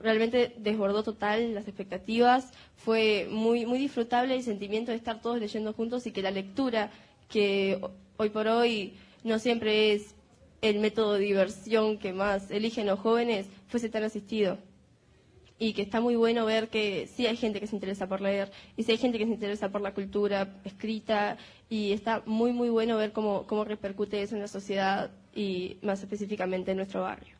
Realmente 0.00 0.54
desbordó 0.56 1.02
total 1.02 1.54
las 1.54 1.68
expectativas. 1.68 2.50
Fue 2.76 3.28
muy, 3.30 3.66
muy 3.66 3.78
disfrutable 3.78 4.34
el 4.34 4.42
sentimiento 4.42 4.90
de 4.90 4.96
estar 4.96 5.20
todos 5.20 5.38
leyendo 5.38 5.74
juntos 5.74 6.06
y 6.06 6.12
que 6.12 6.22
la 6.22 6.30
lectura, 6.30 6.90
que 7.28 7.78
hoy 8.20 8.28
por 8.28 8.48
hoy 8.48 8.92
no 9.24 9.38
siempre 9.38 9.94
es 9.94 10.14
el 10.60 10.78
método 10.78 11.14
de 11.14 11.20
diversión 11.20 11.96
que 11.96 12.12
más 12.12 12.50
eligen 12.50 12.86
los 12.86 13.00
jóvenes, 13.00 13.46
fuese 13.68 13.88
tan 13.88 14.02
asistido. 14.04 14.58
Y 15.58 15.72
que 15.72 15.80
está 15.80 16.02
muy 16.02 16.16
bueno 16.16 16.44
ver 16.44 16.68
que 16.68 17.06
sí 17.06 17.26
hay 17.26 17.36
gente 17.36 17.60
que 17.60 17.66
se 17.66 17.76
interesa 17.76 18.08
por 18.08 18.20
leer 18.20 18.50
y 18.76 18.82
sí 18.82 18.92
hay 18.92 18.98
gente 18.98 19.18
que 19.18 19.24
se 19.24 19.32
interesa 19.32 19.70
por 19.70 19.80
la 19.80 19.94
cultura 19.94 20.60
escrita 20.64 21.38
y 21.70 21.92
está 21.92 22.22
muy, 22.26 22.52
muy 22.52 22.68
bueno 22.68 22.98
ver 22.98 23.12
cómo, 23.12 23.46
cómo 23.46 23.64
repercute 23.64 24.20
eso 24.20 24.34
en 24.34 24.42
la 24.42 24.48
sociedad 24.48 25.10
y 25.34 25.78
más 25.80 26.02
específicamente 26.02 26.72
en 26.72 26.76
nuestro 26.76 27.00
barrio. 27.00 27.34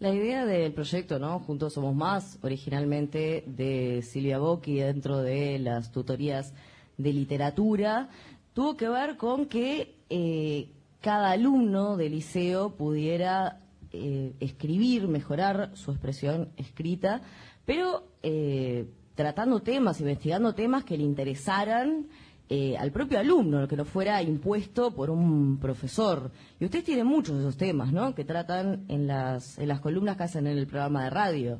La 0.00 0.14
idea 0.14 0.46
del 0.46 0.72
proyecto, 0.72 1.18
¿no? 1.18 1.40
Juntos 1.40 1.74
Somos 1.74 1.94
Más, 1.94 2.38
originalmente 2.42 3.44
de 3.46 4.00
Silvia 4.02 4.38
Bocchi 4.38 4.76
dentro 4.76 5.18
de 5.18 5.58
las 5.58 5.92
tutorías 5.92 6.54
de 6.96 7.12
literatura, 7.12 8.08
tuvo 8.56 8.74
que 8.76 8.88
ver 8.88 9.18
con 9.18 9.46
que 9.46 9.95
eh, 10.10 10.68
cada 11.00 11.30
alumno 11.30 11.96
del 11.96 12.12
liceo 12.12 12.76
pudiera 12.76 13.60
eh, 13.92 14.32
escribir, 14.40 15.08
mejorar 15.08 15.70
su 15.74 15.90
expresión 15.90 16.50
escrita, 16.56 17.22
pero 17.64 18.08
eh, 18.22 18.86
tratando 19.14 19.60
temas, 19.60 20.00
investigando 20.00 20.54
temas 20.54 20.84
que 20.84 20.96
le 20.96 21.04
interesaran 21.04 22.06
eh, 22.48 22.76
al 22.76 22.92
propio 22.92 23.18
alumno, 23.18 23.66
que 23.66 23.76
no 23.76 23.84
fuera 23.84 24.22
impuesto 24.22 24.92
por 24.92 25.10
un 25.10 25.58
profesor. 25.58 26.30
Y 26.60 26.64
usted 26.64 26.84
tiene 26.84 27.02
muchos 27.02 27.34
de 27.34 27.40
esos 27.40 27.56
temas, 27.56 27.92
¿no? 27.92 28.14
Que 28.14 28.24
tratan 28.24 28.84
en 28.88 29.08
las, 29.08 29.58
en 29.58 29.66
las 29.68 29.80
columnas 29.80 30.16
que 30.16 30.22
hacen 30.24 30.46
en 30.46 30.56
el 30.56 30.66
programa 30.66 31.04
de 31.04 31.10
radio. 31.10 31.58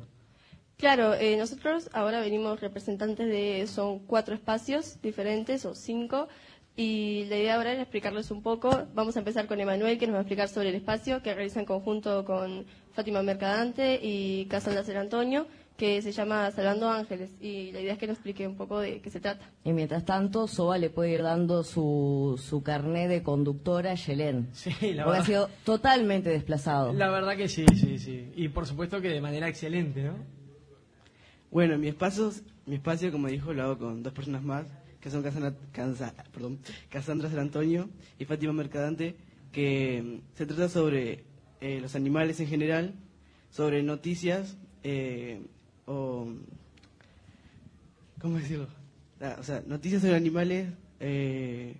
Claro, 0.77 1.15
eh, 1.15 1.35
nosotros 1.37 1.89
ahora 1.91 2.21
venimos 2.21 2.61
representantes 2.61 3.27
de, 3.27 3.65
son 3.67 3.99
cuatro 3.99 4.35
espacios 4.35 5.01
diferentes 5.01 5.65
o 5.65 5.73
cinco, 5.73 6.27
y 6.77 7.25
la 7.25 7.35
idea 7.37 7.55
ahora 7.55 7.73
es 7.73 7.79
explicarles 7.79 8.31
un 8.31 8.41
poco. 8.43 8.69
Vamos 8.93 9.15
a 9.15 9.19
empezar 9.19 9.47
con 9.47 9.59
Emanuel, 9.59 9.97
que 9.97 10.05
nos 10.07 10.13
va 10.13 10.19
a 10.19 10.21
explicar 10.21 10.47
sobre 10.47 10.69
el 10.69 10.75
espacio 10.75 11.21
que 11.23 11.33
realiza 11.33 11.59
en 11.59 11.65
conjunto 11.65 12.23
con 12.23 12.65
Fátima 12.93 13.21
Mercadante 13.23 13.99
y 14.01 14.45
Casandra 14.45 14.83
San 14.83 14.97
Antonio, 14.97 15.47
que 15.75 16.01
se 16.01 16.11
llama 16.11 16.49
Salvando 16.51 16.89
Ángeles, 16.89 17.31
y 17.41 17.71
la 17.71 17.81
idea 17.81 17.93
es 17.93 17.99
que 17.99 18.07
nos 18.07 18.15
explique 18.17 18.47
un 18.47 18.55
poco 18.55 18.79
de 18.79 18.99
qué 19.01 19.09
se 19.09 19.19
trata. 19.19 19.45
Y 19.63 19.73
mientras 19.73 20.05
tanto, 20.05 20.47
Soba 20.47 20.77
le 20.77 20.89
puede 20.89 21.11
ir 21.13 21.21
dando 21.23 21.63
su, 21.63 22.39
su 22.43 22.63
carné 22.63 23.07
de 23.07 23.21
conductora 23.23 23.91
a 23.91 23.95
Yelén. 23.95 24.49
Sí, 24.53 24.69
la 24.69 24.77
Porque 24.79 24.99
ha 25.01 25.05
verdad. 25.05 25.25
sido 25.25 25.49
totalmente 25.65 26.29
desplazado. 26.29 26.93
La 26.93 27.09
verdad 27.09 27.35
que 27.35 27.47
sí, 27.47 27.65
sí, 27.75 27.99
sí. 27.99 28.31
Y 28.35 28.49
por 28.49 28.65
supuesto 28.65 29.01
que 29.01 29.09
de 29.09 29.21
manera 29.21 29.47
excelente, 29.47 30.03
¿no? 30.03 30.13
Bueno, 31.51 31.77
mi 31.77 31.87
espacio, 31.87 32.31
mi 32.65 32.75
espacio, 32.75 33.11
como 33.11 33.27
dijo, 33.27 33.53
lo 33.53 33.63
hago 33.63 33.77
con 33.77 34.03
dos 34.03 34.13
personas 34.13 34.43
más, 34.43 34.65
que 35.01 35.09
son 35.09 35.21
Cassandra, 35.23 35.53
Cansa- 35.73 36.13
Antonio 37.41 37.89
y 38.19 38.25
Fátima 38.25 38.53
Mercadante, 38.53 39.15
que 39.51 40.01
mm, 40.01 40.35
se 40.37 40.45
trata 40.45 40.69
sobre 40.69 41.23
eh, 41.61 41.79
los 41.81 41.95
animales 41.95 42.39
en 42.39 42.47
general, 42.47 42.93
sobre 43.49 43.83
noticias 43.83 44.57
eh, 44.83 45.41
o... 45.85 46.27
¿Cómo 48.19 48.37
decirlo? 48.37 48.67
Ah, 49.21 49.37
o 49.39 49.43
sea, 49.43 49.63
noticias 49.65 50.01
sobre 50.01 50.15
animales... 50.15 50.69
eh, 50.99 51.75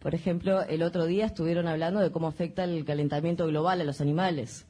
Por 0.00 0.14
ejemplo, 0.14 0.62
el 0.62 0.82
otro 0.82 1.06
día 1.06 1.26
estuvieron 1.26 1.66
hablando 1.66 2.00
de 2.00 2.10
cómo 2.12 2.28
afecta 2.28 2.64
el 2.64 2.84
calentamiento 2.84 3.46
global 3.46 3.80
a 3.80 3.84
los 3.84 4.00
animales. 4.00 4.66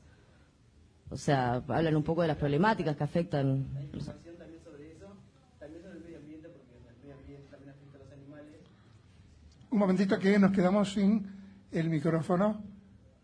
O 1.10 1.16
sea, 1.16 1.62
hablan 1.68 1.96
un 1.96 2.02
poco 2.02 2.22
de 2.22 2.28
las 2.28 2.36
problemáticas 2.38 2.96
que 2.96 3.04
afectan. 3.04 3.66
Un 9.70 9.78
momentito 9.78 10.18
que 10.18 10.38
nos 10.38 10.52
quedamos 10.52 10.92
sin 10.92 11.26
el 11.70 11.90
micrófono. 11.90 12.62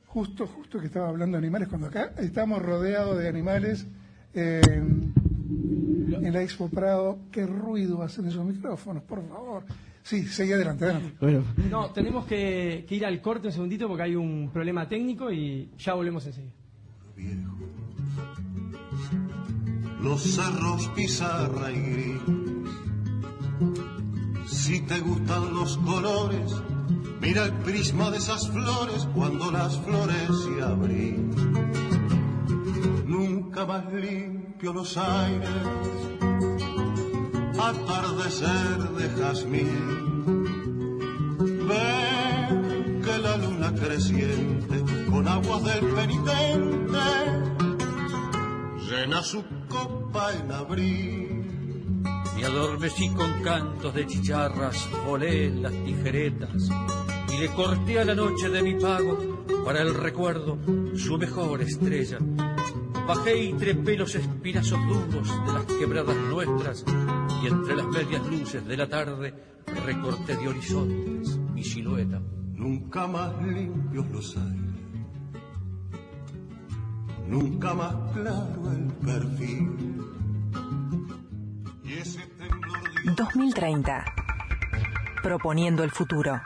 Justo, 0.07 0.47
justo 0.47 0.79
que 0.79 0.87
estaba 0.87 1.09
hablando 1.09 1.37
de 1.37 1.39
animales, 1.45 1.69
cuando 1.69 1.89
acá 1.89 2.13
estamos 2.19 2.63
rodeados 2.63 3.19
de 3.19 3.29
animales. 3.29 3.87
eh, 4.35 4.61
en 4.67 6.33
la 6.33 6.43
Expo 6.43 6.69
Prado. 6.69 7.19
¿Qué 7.31 7.47
ruido 7.47 8.03
hacen 8.03 8.27
esos 8.27 8.45
micrófonos, 8.45 9.03
por 9.05 9.27
favor? 9.29 9.65
Sí, 10.03 10.25
seguí 10.27 10.53
adelante, 10.53 10.85
adelante. 10.85 11.15
No, 11.71 11.91
tenemos 11.91 12.27
que, 12.27 12.85
que 12.89 12.95
ir 12.97 13.07
al 13.07 13.21
corte 13.21 13.49
un 13.49 13.53
segundito 13.53 13.89
porque 13.89 14.03
hay 14.05 14.17
un 14.17 14.51
problema 14.53 14.89
técnico 14.89 15.31
y 15.33 15.71
ya 15.79 15.95
volvemos 15.95 16.27
enseguida. 16.27 16.53
los 20.03 20.23
cerros 20.23 20.89
pizarra 20.95 21.71
y 21.73 21.81
gris. 21.81 22.21
Si 24.65 24.81
te 24.81 24.99
gustan 24.99 25.55
los 25.55 25.77
colores, 25.77 26.51
mira 27.21 27.45
el 27.45 27.53
prisma 27.53 28.11
de 28.11 28.17
esas 28.17 28.49
flores 28.49 29.07
cuando 29.15 29.51
las 29.51 29.79
flores 29.81 30.31
se 30.43 30.63
abren. 30.63 31.31
Nunca 33.07 33.67
más 33.67 33.93
limpio 33.93 34.73
los 34.73 34.97
aires, 34.97 35.51
atardecer 37.61 38.79
de 38.97 39.11
jazmín. 39.21 40.99
Ven 41.69 43.03
que 43.03 43.19
la 43.19 43.37
luna 43.37 43.75
creciente 43.75 44.83
con 45.11 45.29
aguas 45.29 45.63
del 45.63 45.85
penitente 45.89 46.99
llena 48.89 49.23
su 49.23 49.45
copa 49.69 50.33
en 50.33 50.51
abril. 50.51 51.34
Me 52.45 52.51
adormecí 52.51 53.09
con 53.09 53.43
cantos 53.43 53.95
de 53.95 54.07
chicharras, 54.07 54.91
volé 55.07 55.49
las 55.49 55.73
tijeretas 55.83 56.69
y 57.33 57.41
le 57.41 57.49
corté 57.49 57.99
a 57.99 58.05
la 58.05 58.15
noche 58.15 58.51
de 58.51 58.63
mi 58.63 58.75
pago 58.75 59.47
para 59.65 59.81
el 59.81 59.95
recuerdo 59.95 60.59
su 60.95 61.17
mejor 61.17 61.63
estrella. 61.63 62.19
Bajé 63.09 63.45
y 63.45 63.55
trepé 63.55 63.97
los 63.97 64.15
espinazos 64.15 64.79
duros 64.87 65.47
de 65.47 65.53
las 65.55 65.65
quebradas 65.65 66.17
nuestras 66.29 66.85
y 67.43 67.47
entre 67.47 67.77
las 67.77 67.87
medias 67.87 68.27
luces 68.27 68.67
de 68.67 68.77
la 68.77 68.91
tarde 68.91 69.33
recorté 69.87 70.37
de 70.37 70.47
horizontes 70.47 71.39
mi 71.55 71.65
silueta. 71.65 72.21
Nunca 72.53 73.07
más 73.07 73.43
limpios 73.43 74.07
los 74.11 74.37
aires, 74.37 74.75
nunca 77.27 77.73
más 77.73 77.95
claro 78.13 78.71
el 78.71 78.93
perfil. 79.03 79.95
Y 83.05 83.09
ese 83.09 83.17
temblor 83.17 83.17
2030. 83.17 84.05
Proponiendo 85.23 85.85
el 85.85 85.91
futuro. 85.91 86.41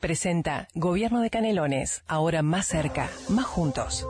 Presenta 0.00 0.68
Gobierno 0.74 1.20
de 1.20 1.30
Canelones, 1.30 2.04
ahora 2.06 2.42
más 2.42 2.66
cerca, 2.66 3.08
más 3.28 3.46
juntos. 3.46 4.06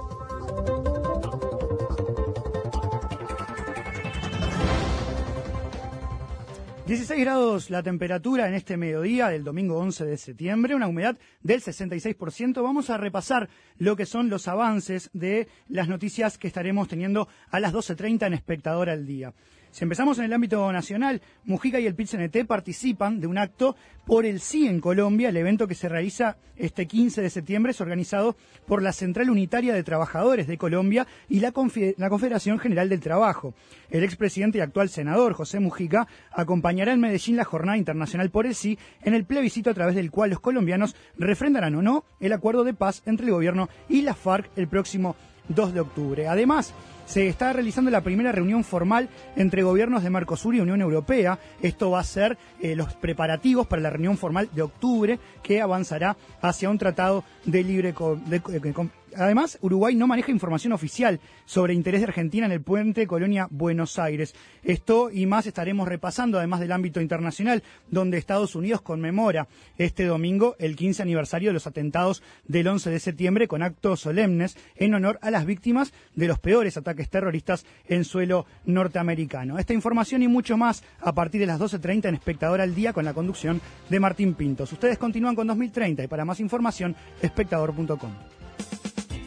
de 6.86 6.96
16 6.96 7.20
grados 7.20 7.70
la 7.70 7.84
temperatura 7.84 8.48
en 8.48 8.54
este 8.54 8.76
mediodía 8.76 9.28
del 9.28 9.44
domingo 9.44 9.78
11 9.78 10.04
de 10.06 10.16
septiembre, 10.16 10.74
una 10.74 10.88
humedad 10.88 11.16
del 11.40 11.62
66%. 11.62 12.62
Vamos 12.62 12.90
a 12.90 12.96
repasar 12.96 13.48
lo 13.78 13.94
que 13.94 14.06
son 14.06 14.28
los 14.28 14.48
avances 14.48 15.08
de 15.12 15.46
las 15.68 15.86
noticias 15.86 16.36
que 16.36 16.48
estaremos 16.48 16.88
teniendo 16.88 17.28
a 17.50 17.60
las 17.60 17.72
12.30 17.72 18.26
en 18.26 18.34
Espectador 18.34 18.90
al 18.90 19.06
Día. 19.06 19.32
Si 19.70 19.84
empezamos 19.84 20.18
en 20.18 20.24
el 20.24 20.32
ámbito 20.32 20.72
nacional, 20.72 21.22
Mujica 21.44 21.78
y 21.78 21.86
el 21.86 21.94
PIT-CNT 21.94 22.44
participan 22.44 23.20
de 23.20 23.28
un 23.28 23.38
acto 23.38 23.76
por 24.04 24.26
el 24.26 24.40
sí 24.40 24.66
en 24.66 24.80
Colombia. 24.80 25.28
El 25.28 25.36
evento 25.36 25.68
que 25.68 25.76
se 25.76 25.88
realiza 25.88 26.38
este 26.56 26.86
15 26.86 27.22
de 27.22 27.30
septiembre 27.30 27.70
es 27.70 27.80
organizado 27.80 28.36
por 28.66 28.82
la 28.82 28.92
Central 28.92 29.30
Unitaria 29.30 29.72
de 29.72 29.84
Trabajadores 29.84 30.48
de 30.48 30.58
Colombia 30.58 31.06
y 31.28 31.38
la, 31.38 31.52
la 31.96 32.10
Confederación 32.10 32.58
General 32.58 32.88
del 32.88 32.98
Trabajo. 32.98 33.54
El 33.90 34.02
expresidente 34.02 34.58
y 34.58 34.60
actual 34.60 34.88
senador 34.88 35.34
José 35.34 35.60
Mujica 35.60 36.08
acompañará 36.32 36.92
en 36.92 37.00
Medellín 37.00 37.36
la 37.36 37.44
Jornada 37.44 37.78
Internacional 37.78 38.30
por 38.30 38.46
el 38.46 38.56
sí 38.56 38.76
en 39.02 39.14
el 39.14 39.24
plebiscito 39.24 39.70
a 39.70 39.74
través 39.74 39.94
del 39.94 40.10
cual 40.10 40.30
los 40.30 40.40
colombianos 40.40 40.96
refrendarán 41.16 41.76
o 41.76 41.82
no 41.82 42.04
el 42.18 42.32
acuerdo 42.32 42.64
de 42.64 42.74
paz 42.74 43.02
entre 43.06 43.26
el 43.26 43.32
gobierno 43.32 43.68
y 43.88 44.02
la 44.02 44.14
FARC 44.14 44.50
el 44.56 44.66
próximo 44.66 45.14
2 45.48 45.74
de 45.74 45.80
octubre. 45.80 46.28
Además, 46.28 46.74
se 47.10 47.26
está 47.26 47.52
realizando 47.52 47.90
la 47.90 48.02
primera 48.02 48.30
reunión 48.30 48.62
formal 48.62 49.08
entre 49.34 49.64
gobiernos 49.64 50.04
de 50.04 50.10
Mercosur 50.10 50.54
y 50.54 50.60
Unión 50.60 50.80
Europea. 50.80 51.40
Esto 51.60 51.90
va 51.90 51.98
a 51.98 52.04
ser 52.04 52.38
eh, 52.60 52.76
los 52.76 52.94
preparativos 52.94 53.66
para 53.66 53.82
la 53.82 53.90
reunión 53.90 54.16
formal 54.16 54.48
de 54.52 54.62
octubre 54.62 55.18
que 55.42 55.60
avanzará 55.60 56.16
hacia 56.40 56.70
un 56.70 56.78
tratado 56.78 57.24
de 57.44 57.64
libre 57.64 57.92
de 58.26 58.38
de 58.60 58.72
com- 58.72 58.90
Además, 59.16 59.58
Uruguay 59.60 59.94
no 59.94 60.06
maneja 60.06 60.30
información 60.30 60.72
oficial 60.72 61.20
sobre 61.44 61.74
interés 61.74 62.00
de 62.00 62.06
Argentina 62.06 62.46
en 62.46 62.52
el 62.52 62.62
puente 62.62 63.06
Colonia 63.06 63.48
Buenos 63.50 63.98
Aires. 63.98 64.34
Esto 64.62 65.10
y 65.10 65.26
más 65.26 65.46
estaremos 65.46 65.88
repasando, 65.88 66.38
además 66.38 66.60
del 66.60 66.72
ámbito 66.72 67.00
internacional, 67.00 67.62
donde 67.88 68.18
Estados 68.18 68.54
Unidos 68.54 68.82
conmemora 68.82 69.48
este 69.78 70.04
domingo 70.04 70.56
el 70.58 70.76
15 70.76 71.02
aniversario 71.02 71.50
de 71.50 71.54
los 71.54 71.66
atentados 71.66 72.22
del 72.46 72.68
11 72.68 72.90
de 72.90 73.00
septiembre 73.00 73.48
con 73.48 73.62
actos 73.62 74.00
solemnes 74.00 74.56
en 74.76 74.94
honor 74.94 75.18
a 75.22 75.30
las 75.30 75.46
víctimas 75.46 75.92
de 76.14 76.28
los 76.28 76.38
peores 76.38 76.76
ataques 76.76 77.08
terroristas 77.10 77.64
en 77.88 78.04
suelo 78.04 78.46
norteamericano. 78.64 79.58
Esta 79.58 79.74
información 79.74 80.22
y 80.22 80.28
mucho 80.28 80.56
más 80.56 80.82
a 81.00 81.12
partir 81.12 81.40
de 81.40 81.46
las 81.46 81.60
12.30 81.60 82.08
en 82.08 82.14
Espectador 82.14 82.60
al 82.60 82.74
Día 82.74 82.92
con 82.92 83.04
la 83.04 83.14
conducción 83.14 83.60
de 83.88 84.00
Martín 84.00 84.34
Pintos. 84.34 84.72
Ustedes 84.72 84.98
continúan 84.98 85.34
con 85.34 85.46
2030 85.46 86.04
y 86.04 86.08
para 86.08 86.24
más 86.24 86.40
información, 86.40 86.94
espectador.com. 87.22 88.39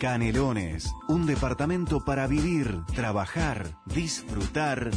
Canelones, 0.03 0.93
un 1.07 1.25
departamento 1.25 2.03
para 2.03 2.27
vivir, 2.27 2.81
trabajar, 2.93 3.79
disfrutar 3.85 4.91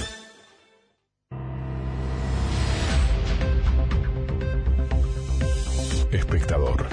Espectador. 6.13 6.88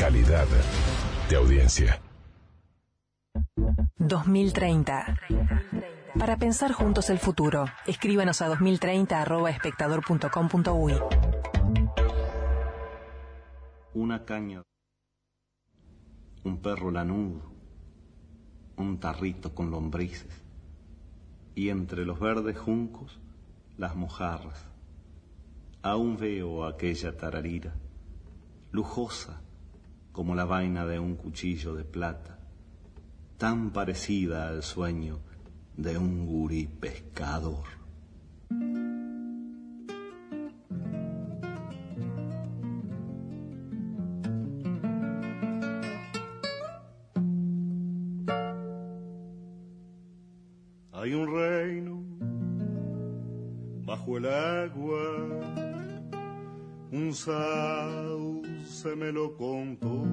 Calidad 0.00 0.48
de 1.28 1.36
audiencia. 1.36 2.00
2030. 3.98 5.14
Para 6.18 6.38
pensar 6.38 6.72
juntos 6.72 7.10
el 7.10 7.18
futuro, 7.18 7.66
escríbanos 7.86 8.40
a 8.40 8.48
2030.espectador.com.uy. 8.48 10.94
una 13.92 14.24
caña, 14.24 14.62
un 16.44 16.62
perro 16.62 16.90
lanudo, 16.90 17.52
un 18.78 19.00
tarrito 19.00 19.54
con 19.54 19.70
lombrices, 19.70 20.32
y 21.54 21.68
entre 21.68 22.06
los 22.06 22.18
verdes 22.18 22.56
juncos 22.56 23.20
las 23.76 23.96
mojarras. 23.96 24.66
Aún 25.82 26.16
veo 26.16 26.64
aquella 26.64 27.18
tararira, 27.18 27.74
lujosa 28.72 29.39
como 30.12 30.34
la 30.34 30.44
vaina 30.44 30.86
de 30.86 30.98
un 30.98 31.16
cuchillo 31.16 31.74
de 31.74 31.84
plata, 31.84 32.38
tan 33.38 33.70
parecida 33.70 34.48
al 34.48 34.62
sueño 34.62 35.20
de 35.76 35.96
un 35.96 36.26
gurí 36.26 36.66
pescador. 36.66 37.64
Hay 50.92 51.14
un 51.14 51.34
reino 51.34 52.02
bajo 53.86 54.18
el 54.18 54.26
agua, 54.26 55.00
un 56.92 57.14
sauce 58.70 58.96
me 58.96 59.12
lo 59.12 59.36
contó. 59.36 60.04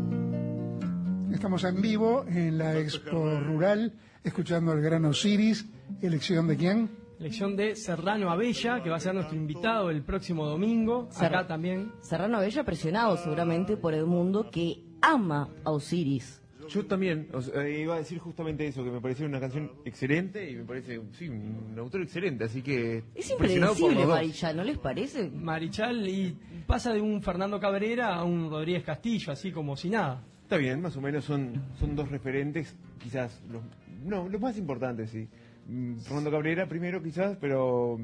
Estamos 1.32 1.64
en 1.64 1.82
vivo 1.82 2.26
en 2.28 2.58
la 2.58 2.78
Expo 2.78 3.40
Rural, 3.40 3.94
escuchando 4.24 4.72
al 4.72 4.82
gran 4.82 5.06
Osiris. 5.06 5.68
¿Elección 6.02 6.48
de 6.48 6.58
quién? 6.58 6.90
Elección 7.20 7.56
de 7.56 7.76
Serrano 7.76 8.30
Abella, 8.32 8.82
que 8.84 8.90
va 8.90 8.98
a 8.98 9.00
ser 9.00 9.14
nuestro 9.14 9.36
invitado 9.36 9.90
el 9.90 10.04
próximo 10.04 10.46
domingo. 10.46 11.04
Acá 11.12 11.20
Serra- 11.20 11.48
también. 11.48 11.92
Serrano 12.02 12.38
Abella 12.38 12.64
presionado 12.64 13.18
seguramente 13.18 13.78
por 13.78 13.94
Edmundo 13.94 14.50
que 14.50 14.84
ama 15.02 15.50
a 15.64 15.72
Osiris. 15.72 16.42
Yo 16.68 16.86
también, 16.86 17.30
o 17.34 17.42
sea, 17.42 17.68
iba 17.68 17.96
a 17.96 18.00
decir 18.00 18.20
justamente 18.20 18.68
eso, 18.68 18.84
que 18.84 18.92
me 18.92 19.02
pareció 19.02 19.26
una 19.26 19.40
canción 19.40 19.72
excelente 19.86 20.50
y 20.50 20.56
me 20.56 20.64
parece, 20.66 21.02
sí, 21.14 21.30
un 21.30 21.76
autor 21.78 22.02
excelente, 22.02 22.46
así 22.46 22.62
que... 22.62 23.04
Es 23.16 23.30
impredecible. 23.32 24.06
Marichal, 24.06 24.58
¿no 24.58 24.64
les 24.64 24.78
parece? 24.78 25.30
Marichal 25.30 26.08
y 26.08 26.38
pasa 26.66 26.94
de 26.94 27.02
un 27.02 27.22
Fernando 27.22 27.60
Cabrera 27.60 28.16
a 28.16 28.24
un 28.24 28.50
Rodríguez 28.50 28.84
Castillo, 28.84 29.32
así 29.32 29.52
como 29.52 29.76
si 29.76 29.90
nada. 29.90 30.24
Está 30.44 30.58
bien, 30.58 30.82
más 30.82 30.96
o 30.96 31.02
menos 31.02 31.26
son, 31.26 31.62
son 31.80 31.96
dos 31.96 32.10
referentes, 32.10 32.76
quizás, 33.00 33.44
los, 33.50 33.62
no, 34.04 34.30
los 34.30 34.40
más 34.40 34.58
importantes, 34.58 35.10
sí. 35.10 35.28
Mm, 35.68 35.98
Fernando 36.00 36.32
Cabrera 36.32 36.68
primero 36.68 37.04
quizás, 37.04 37.38
pero, 37.40 38.00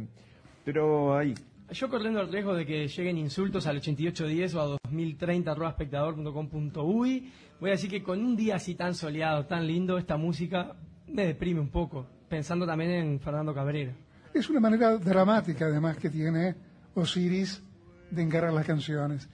pero 0.65 1.17
ahí. 1.17 1.33
Yo 1.71 1.89
corriendo 1.89 2.21
el 2.21 2.31
riesgo 2.31 2.53
de 2.53 2.65
que 2.65 2.87
lleguen 2.87 3.17
insultos 3.17 3.65
al 3.65 3.77
8810 3.77 4.55
o 4.55 4.61
a 4.61 4.77
2030 4.83 5.51
arroba 5.51 5.69
espectador.com.uy, 5.69 7.31
voy 7.63 7.69
a 7.69 7.75
decir 7.75 7.89
que 7.89 8.03
con 8.03 8.21
un 8.21 8.35
día 8.35 8.57
así 8.57 8.75
tan 8.75 8.93
soleado, 8.93 9.45
tan 9.45 9.65
lindo, 9.65 9.97
esta 9.97 10.17
música 10.17 10.75
me 11.07 11.25
deprime 11.27 11.61
un 11.61 11.69
poco, 11.69 12.05
pensando 12.27 12.67
también 12.67 12.91
en 12.91 13.21
Fernando 13.21 13.53
Cabrera. 13.53 13.93
Es 14.33 14.49
una 14.49 14.59
manera 14.59 14.97
dramática, 14.97 15.67
además, 15.67 15.95
que 15.95 16.09
tiene 16.09 16.55
Osiris 16.93 17.63
de 18.11 18.21
encarar 18.21 18.51
las 18.51 18.65
canciones. 18.65 19.29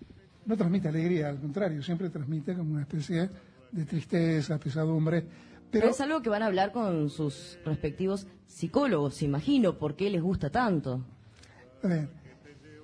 No 0.45 0.55
transmite 0.55 0.89
alegría, 0.89 1.29
al 1.29 1.39
contrario, 1.39 1.81
siempre 1.81 2.11
transmite 2.11 2.53
como 2.53 2.73
una 2.73 2.81
especie 2.81 3.31
de 3.71 3.85
tristeza, 3.85 4.59
pesadumbre. 4.59 5.21
Pero 5.21 5.67
Pero 5.71 5.89
es 5.89 5.99
algo 5.99 6.21
que 6.21 6.29
van 6.29 6.43
a 6.43 6.45
hablar 6.45 6.71
con 6.71 7.09
sus 7.09 7.57
respectivos 7.65 8.27
psicólogos, 8.45 9.23
imagino, 9.23 9.79
por 9.79 9.95
qué 9.95 10.07
les 10.11 10.21
gusta 10.21 10.51
tanto. 10.51 11.03
A 11.81 11.87
ver, 11.87 12.09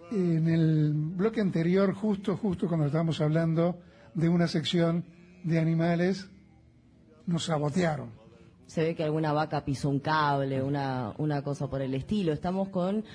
en 0.10 0.48
el 0.48 0.92
bloque 0.92 1.40
anterior, 1.40 1.94
justo, 1.94 2.36
justo 2.36 2.68
cuando 2.68 2.88
estábamos 2.88 3.22
hablando 3.22 3.78
de 4.16 4.28
una 4.28 4.48
sección 4.48 5.04
de 5.46 5.60
animales, 5.60 6.28
nos 7.28 7.46
sabotearon. 7.46 8.10
Se 8.66 8.84
ve 8.84 8.96
que 8.96 9.04
alguna 9.04 9.32
vaca 9.32 9.64
pisó 9.64 9.90
un 9.90 10.00
cable, 10.00 10.64
una, 10.64 11.14
una 11.20 11.44
cosa 11.44 11.70
por 11.70 11.84
el 11.84 11.94
estilo. 11.94 12.34
Estamos 12.34 12.70
con 12.70 13.06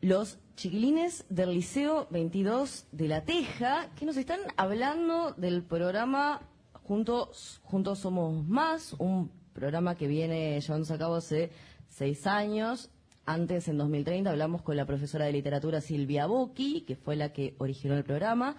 los 0.00 0.38
chiquilines 0.56 1.26
del 1.28 1.52
Liceo 1.52 2.08
22 2.10 2.86
de 2.90 3.06
La 3.06 3.24
Teja, 3.24 3.90
que 3.96 4.06
nos 4.06 4.16
están 4.16 4.40
hablando 4.56 5.32
del 5.32 5.62
programa 5.62 6.40
Juntos, 6.84 7.60
Juntos 7.64 7.98
Somos 7.98 8.46
Más, 8.48 8.94
un 8.94 9.30
programa 9.52 9.94
que 9.94 10.06
viene 10.06 10.58
llevándose 10.58 10.94
a 10.94 10.98
cabo 10.98 11.16
hace 11.16 11.50
seis 11.88 12.26
años. 12.26 12.90
Antes, 13.26 13.68
en 13.68 13.76
2030, 13.76 14.30
hablamos 14.30 14.62
con 14.62 14.76
la 14.76 14.86
profesora 14.86 15.26
de 15.26 15.32
literatura 15.32 15.82
Silvia 15.82 16.26
Bocchi, 16.26 16.80
que 16.80 16.96
fue 16.96 17.14
la 17.14 17.32
que 17.32 17.54
originó 17.58 17.94
el 17.94 18.04
programa. 18.04 18.56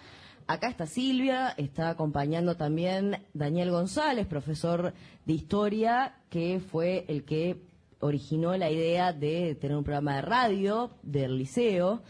Acá 0.48 0.68
está 0.68 0.86
Silvia, 0.86 1.54
está 1.58 1.90
acompañando 1.90 2.56
también 2.58 3.18
Daniel 3.34 3.72
González, 3.72 4.28
profesor 4.28 4.94
de 5.26 5.34
historia, 5.34 6.16
que 6.30 6.60
fue 6.60 7.06
el 7.08 7.24
que 7.24 7.62
originó 8.00 8.56
la 8.58 8.70
idea 8.70 9.14
de 9.14 9.56
tener 9.56 9.78
un 9.78 9.84
programa 9.84 10.16
de 10.16 10.22
radio 10.22 10.92
del 11.02 11.38
liceo. 11.38 12.02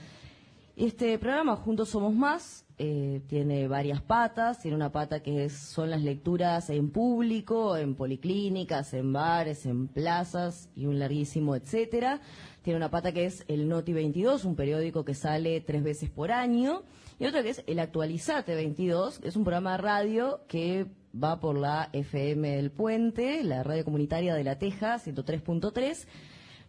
Este 0.75 1.19
programa, 1.19 1.55
Juntos 1.55 1.89
Somos 1.89 2.15
Más, 2.15 2.65
eh, 2.79 3.21
tiene 3.27 3.67
varias 3.67 4.01
patas. 4.01 4.59
Tiene 4.59 4.75
una 4.75 4.91
pata 4.91 5.21
que 5.21 5.49
son 5.49 5.91
las 5.91 6.01
lecturas 6.01 6.69
en 6.71 6.89
público, 6.89 7.77
en 7.77 7.93
policlínicas, 7.93 8.93
en 8.93 9.13
bares, 9.13 9.65
en 9.67 9.87
plazas 9.87 10.69
y 10.75 10.87
un 10.87 10.97
larguísimo 10.97 11.55
etcétera. 11.55 12.19
Tiene 12.63 12.77
una 12.77 12.89
pata 12.89 13.11
que 13.11 13.25
es 13.25 13.43
el 13.47 13.67
Noti 13.67 13.93
22, 13.93 14.45
un 14.45 14.55
periódico 14.55 15.05
que 15.05 15.13
sale 15.13 15.61
tres 15.61 15.83
veces 15.83 16.09
por 16.09 16.31
año. 16.31 16.81
Y 17.19 17.25
otra 17.25 17.43
que 17.43 17.49
es 17.49 17.63
el 17.67 17.77
Actualizate 17.79 18.55
22, 18.55 19.19
que 19.19 19.27
es 19.27 19.35
un 19.35 19.43
programa 19.43 19.73
de 19.73 19.77
radio 19.79 20.41
que 20.47 20.87
va 21.21 21.39
por 21.39 21.57
la 21.57 21.89
FM 21.93 22.55
del 22.55 22.71
Puente, 22.71 23.43
la 23.43 23.61
radio 23.63 23.83
comunitaria 23.85 24.33
de 24.33 24.43
La 24.43 24.57
Teja, 24.57 24.95
103.3 24.97 26.07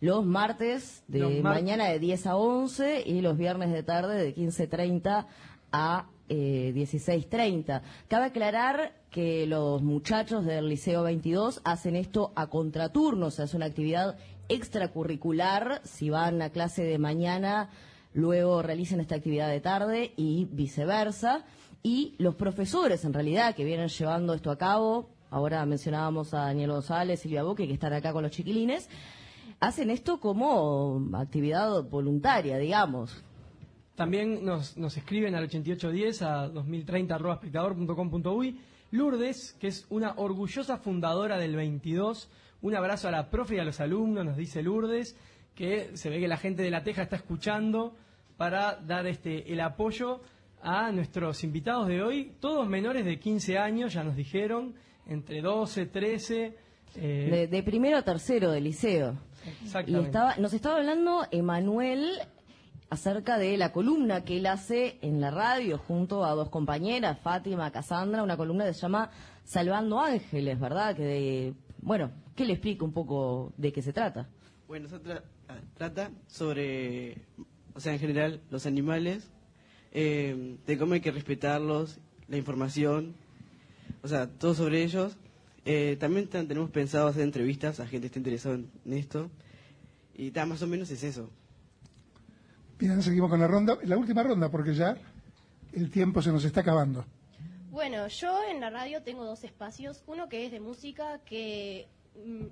los 0.01 0.27
martes 0.27 1.03
de 1.09 1.21
Los 1.21 1.33
mar- 1.41 1.55
mañana 1.55 1.87
de 1.89 1.99
10 1.99 2.27
a 2.27 2.37
11 2.37 3.05
y 3.07 3.23
los 3.23 3.39
viernes 3.39 3.73
de 3.73 3.83
tarde 3.83 4.23
de 4.23 4.35
15.30 4.35 5.27
a 5.73 6.09
eh, 6.29 6.73
16.30. 6.75 7.81
Cabe 8.09 8.27
aclarar 8.27 8.93
que 9.11 9.47
los 9.47 9.83
muchachos 9.83 10.45
del 10.45 10.69
Liceo 10.69 11.05
22 11.05 11.63
hacen 11.65 11.97
esto 11.97 12.33
a 12.35 12.49
contraturno, 12.49 13.27
o 13.27 13.31
sea, 13.31 13.47
es 13.47 13.55
una 13.55 13.67
actividad 13.67 14.19
extracurricular. 14.49 15.81
Si 15.85 16.11
van 16.11 16.43
a 16.43 16.51
clase 16.51 16.83
de 16.85 16.99
mañana, 16.99 17.71
luego 18.13 18.63
realicen 18.63 19.01
esta 19.01 19.17
actividad 19.17 19.49
de 19.49 19.61
tarde 19.61 20.13
y 20.17 20.47
viceversa. 20.51 21.45
Y 21.83 22.15
los 22.19 22.35
profesores, 22.35 23.05
en 23.05 23.13
realidad, 23.13 23.55
que 23.55 23.65
vienen 23.65 23.89
llevando 23.89 24.33
esto 24.33 24.51
a 24.51 24.57
cabo, 24.57 25.11
ahora 25.31 25.67
mencionábamos 25.67 26.33
a 26.33 26.47
Daniel 26.47 26.73
González, 26.73 27.21
Silvia 27.21 27.43
Boque, 27.43 27.67
que 27.67 27.75
están 27.75 27.93
acá 27.93 28.13
con 28.13 28.23
los 28.23 28.33
chiquilines, 28.33 28.89
hacen 29.61 29.91
esto 29.91 30.19
como 30.19 31.11
actividad 31.15 31.83
voluntaria, 31.85 32.57
digamos. 32.57 33.23
También 33.95 34.45
nos, 34.45 34.77
nos 34.77 34.97
escriben 34.97 35.35
al 35.35 35.45
8810 35.45 36.23
a 36.23 36.49
2030 36.49 37.15
arroba 37.15 37.35
espectador.com.uy. 37.35 38.59
Lourdes, 38.91 39.57
que 39.61 39.69
es 39.69 39.87
una 39.91 40.15
orgullosa 40.17 40.79
fundadora 40.79 41.37
del 41.37 41.55
22. 41.57 42.31
Un 42.65 42.75
abrazo 42.75 43.09
a 43.09 43.11
la 43.11 43.29
profe 43.29 43.57
y 43.57 43.59
a 43.59 43.65
los 43.65 43.79
alumnos, 43.81 44.25
nos 44.25 44.37
dice 44.39 44.63
Lourdes, 44.63 45.17
que 45.55 45.97
se 45.97 46.09
ve 46.09 46.19
que 46.19 46.29
la 46.29 46.39
gente 46.39 46.63
de 46.63 46.71
La 46.71 46.83
Teja 46.83 47.03
está 47.03 47.17
escuchando 47.17 47.95
para 48.39 48.77
dar 48.77 49.07
este 49.07 49.53
el 49.53 49.61
apoyo 49.61 50.23
a 50.63 50.91
nuestros 50.91 51.45
invitados 51.45 51.89
de 51.89 52.03
hoy, 52.03 52.33
todos 52.41 52.67
menores 52.67 53.05
de 53.05 53.19
15 53.21 53.59
años, 53.59 53.93
ya 53.93 54.03
nos 54.03 54.17
dijeron, 54.17 54.75
entre 55.07 55.43
12, 55.43 55.85
13. 55.87 56.57
eh, 56.97 57.29
De, 57.31 57.47
de 57.49 57.63
primero 57.63 57.99
a 57.99 58.03
tercero 58.03 58.51
del 58.51 58.65
liceo. 58.65 59.19
Y 59.87 59.93
estaba, 60.07 60.37
nos 60.39 60.55
estaba 60.55 60.77
hablando 60.79 61.27
Emanuel 61.31 62.09
acerca 62.89 63.37
de 63.37 63.59
la 63.59 63.73
columna 63.73 64.25
que 64.25 64.39
él 64.39 64.47
hace 64.47 64.99
en 65.03 65.21
la 65.21 65.31
radio 65.31 65.77
junto 65.77 66.25
a 66.25 66.31
dos 66.35 66.49
compañeras, 66.49 67.19
Fátima, 67.21 67.71
Cassandra, 67.71 68.23
una 68.23 68.39
columna 68.39 68.65
que 68.65 68.73
se 68.73 68.81
llama 68.81 69.11
Salvando 69.45 70.01
Ángeles, 70.01 70.59
¿verdad? 70.59 70.97
Que 70.97 71.03
de- 71.03 71.55
bueno, 71.83 72.11
¿qué 72.35 72.45
le 72.45 72.53
explica 72.55 72.85
un 72.85 72.93
poco 72.93 73.53
de 73.57 73.73
qué 73.73 73.83
se 73.83 73.93
trata? 73.93 74.29
Bueno, 74.67 74.89
se 74.89 74.97
tra- 75.03 75.23
ah, 75.49 75.59
trata 75.75 76.11
sobre, 76.27 77.19
o 77.75 77.81
sea, 77.81 77.93
en 77.93 77.99
general, 77.99 78.41
los 78.51 78.67
animales, 78.67 79.31
eh, 79.93 80.57
de 80.67 80.79
cómo 80.79 80.95
hay 80.95 81.01
que 81.01 81.11
respetarlos, 81.13 81.99
la 82.29 82.37
información, 82.37 83.15
o 84.03 84.09
sea, 84.09 84.29
todo 84.29 84.55
sobre 84.55 84.83
ellos. 84.83 85.17
Eh, 85.67 85.97
también 85.99 86.29
tenemos 86.29 86.71
pensado 86.71 87.09
hacer 87.09 87.23
entrevistas 87.23 87.81
a 87.81 87.87
gente 87.87 88.03
que 88.03 88.07
esté 88.07 88.19
interesada 88.19 88.57
en, 88.57 88.71
en 88.85 88.93
esto. 88.95 89.31
Y 90.15 90.31
ta, 90.31 90.45
más 90.47 90.63
o 90.63 90.67
menos 90.67 90.91
es 90.91 91.03
eso. 91.05 91.31
Bien, 92.79 93.03
seguimos 93.03 93.31
con 93.31 93.41
la 93.41 93.47
ronda, 93.49 93.79
la 93.85 93.97
última 93.97 94.23
ronda, 94.23 94.51
porque 94.51 94.75
ya 94.75 94.97
el 95.73 95.91
tiempo 95.91 96.21
se 96.23 96.33
nos 96.33 96.45
está 96.45 96.61
acabando. 96.61 97.05
Bueno, 97.71 98.07
yo 98.09 98.39
en 98.51 98.61
la 98.61 98.71
radio 98.71 99.03
tengo 99.03 99.25
dos 99.25 99.43
espacios. 99.45 100.03
Uno 100.07 100.29
que 100.29 100.47
es 100.47 100.53
de 100.53 100.61
música, 100.61 101.21
que 101.25 101.89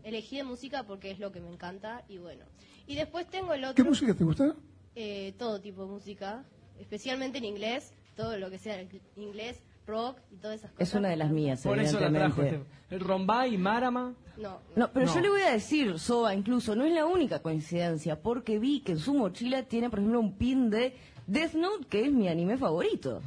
elegí 0.05 0.37
de 0.37 0.45
música 0.45 0.83
porque 0.85 1.11
es 1.11 1.19
lo 1.19 1.33
que 1.33 1.41
me 1.41 1.49
encanta 1.51 2.05
y 2.09 2.19
bueno. 2.19 2.45
Y 2.87 2.95
después 2.97 3.27
tengo 3.29 3.53
el 3.55 3.65
otro. 3.65 3.75
¿Qué 3.75 3.89
música 3.89 4.15
te 4.15 4.25
gusta? 4.25 4.55
eh, 4.95 5.33
todo 5.39 5.59
tipo 5.61 5.83
de 5.87 5.89
música, 5.89 6.45
especialmente 6.79 7.39
en 7.39 7.45
inglés, 7.47 7.93
todo 8.15 8.37
lo 8.37 8.51
que 8.51 8.59
sea 8.59 8.79
en 8.79 8.89
inglés, 9.17 9.63
rock 9.87 10.19
y 10.31 10.37
todas 10.37 10.59
esas 10.59 10.71
cosas. 10.73 10.89
Es 10.89 10.95
una 10.95 11.09
de 11.09 11.17
las 11.17 11.31
mías, 11.31 11.63
Por 11.63 11.79
eso 11.79 11.99
la 11.99 12.11
trajo. 12.11 12.43
este- 12.43 12.61
el 12.91 13.01
Rombay, 13.01 13.57
Marama. 13.57 14.15
No, 14.37 14.59
No, 14.77 14.91
pero 14.93 15.07
No. 15.07 15.15
yo 15.15 15.21
le 15.21 15.29
voy 15.31 15.41
a 15.43 15.53
decir, 15.53 15.99
Soba, 15.99 16.35
incluso, 16.35 16.75
no 16.77 16.85
es 16.85 16.93
la 16.93 17.07
única 17.07 17.41
coincidencia, 17.41 18.21
porque 18.21 18.59
vi 18.59 18.81
que 18.81 18.93
en 18.93 18.99
su 18.99 19.15
mochila 19.15 19.63
tiene, 19.63 19.89
por 19.89 19.99
ejemplo, 20.01 20.21
un 20.21 20.37
pin 20.37 20.69
de 20.69 20.95
Death 21.27 21.55
Note, 21.55 21.87
que 21.89 22.05
es 22.05 22.13
mi 22.13 22.29
anime 22.29 22.59
favorito. 22.59 23.23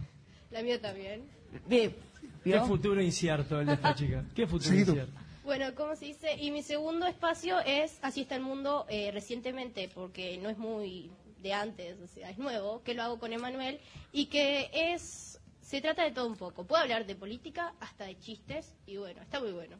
la 0.51 0.61
mía 0.61 0.79
también. 0.79 1.23
Bien, 1.67 1.95
Qué 2.43 2.59
futuro 2.61 3.01
incierto 3.01 3.59
el 3.59 3.65
de 3.67 3.73
esta 3.73 3.95
chica. 3.95 4.23
Qué 4.35 4.45
futuro 4.45 4.69
Sí, 4.71 4.85
tú. 4.85 4.91
incierto. 4.91 5.13
Bueno, 5.45 5.75
¿cómo 5.75 5.95
se 5.95 6.05
dice? 6.05 6.35
Y 6.41 6.49
mi 6.49 6.63
segundo 6.63 7.05
espacio 7.05 7.59
es 7.59 7.99
Así 8.01 8.21
está 8.21 8.35
el 8.35 8.41
mundo 8.41 8.87
eh, 8.89 9.11
recientemente, 9.13 9.91
porque 9.93 10.39
no 10.39 10.49
es 10.49 10.57
muy 10.57 11.11
de 11.43 11.53
antes, 11.53 11.99
o 12.01 12.07
sea, 12.07 12.31
es 12.31 12.39
nuevo, 12.39 12.81
que 12.81 12.95
lo 12.95 13.03
hago 13.03 13.19
con 13.19 13.31
Emanuel 13.31 13.79
y 14.11 14.25
que 14.25 14.71
es, 14.73 15.39
se 15.61 15.81
trata 15.81 16.03
de 16.03 16.11
todo 16.11 16.25
un 16.25 16.35
poco. 16.35 16.65
Puedo 16.65 16.81
hablar 16.81 17.05
de 17.05 17.13
política 17.15 17.75
hasta 17.79 18.05
de 18.05 18.17
chistes 18.17 18.73
y 18.87 18.97
bueno, 18.97 19.21
está 19.21 19.39
muy 19.39 19.51
bueno. 19.51 19.77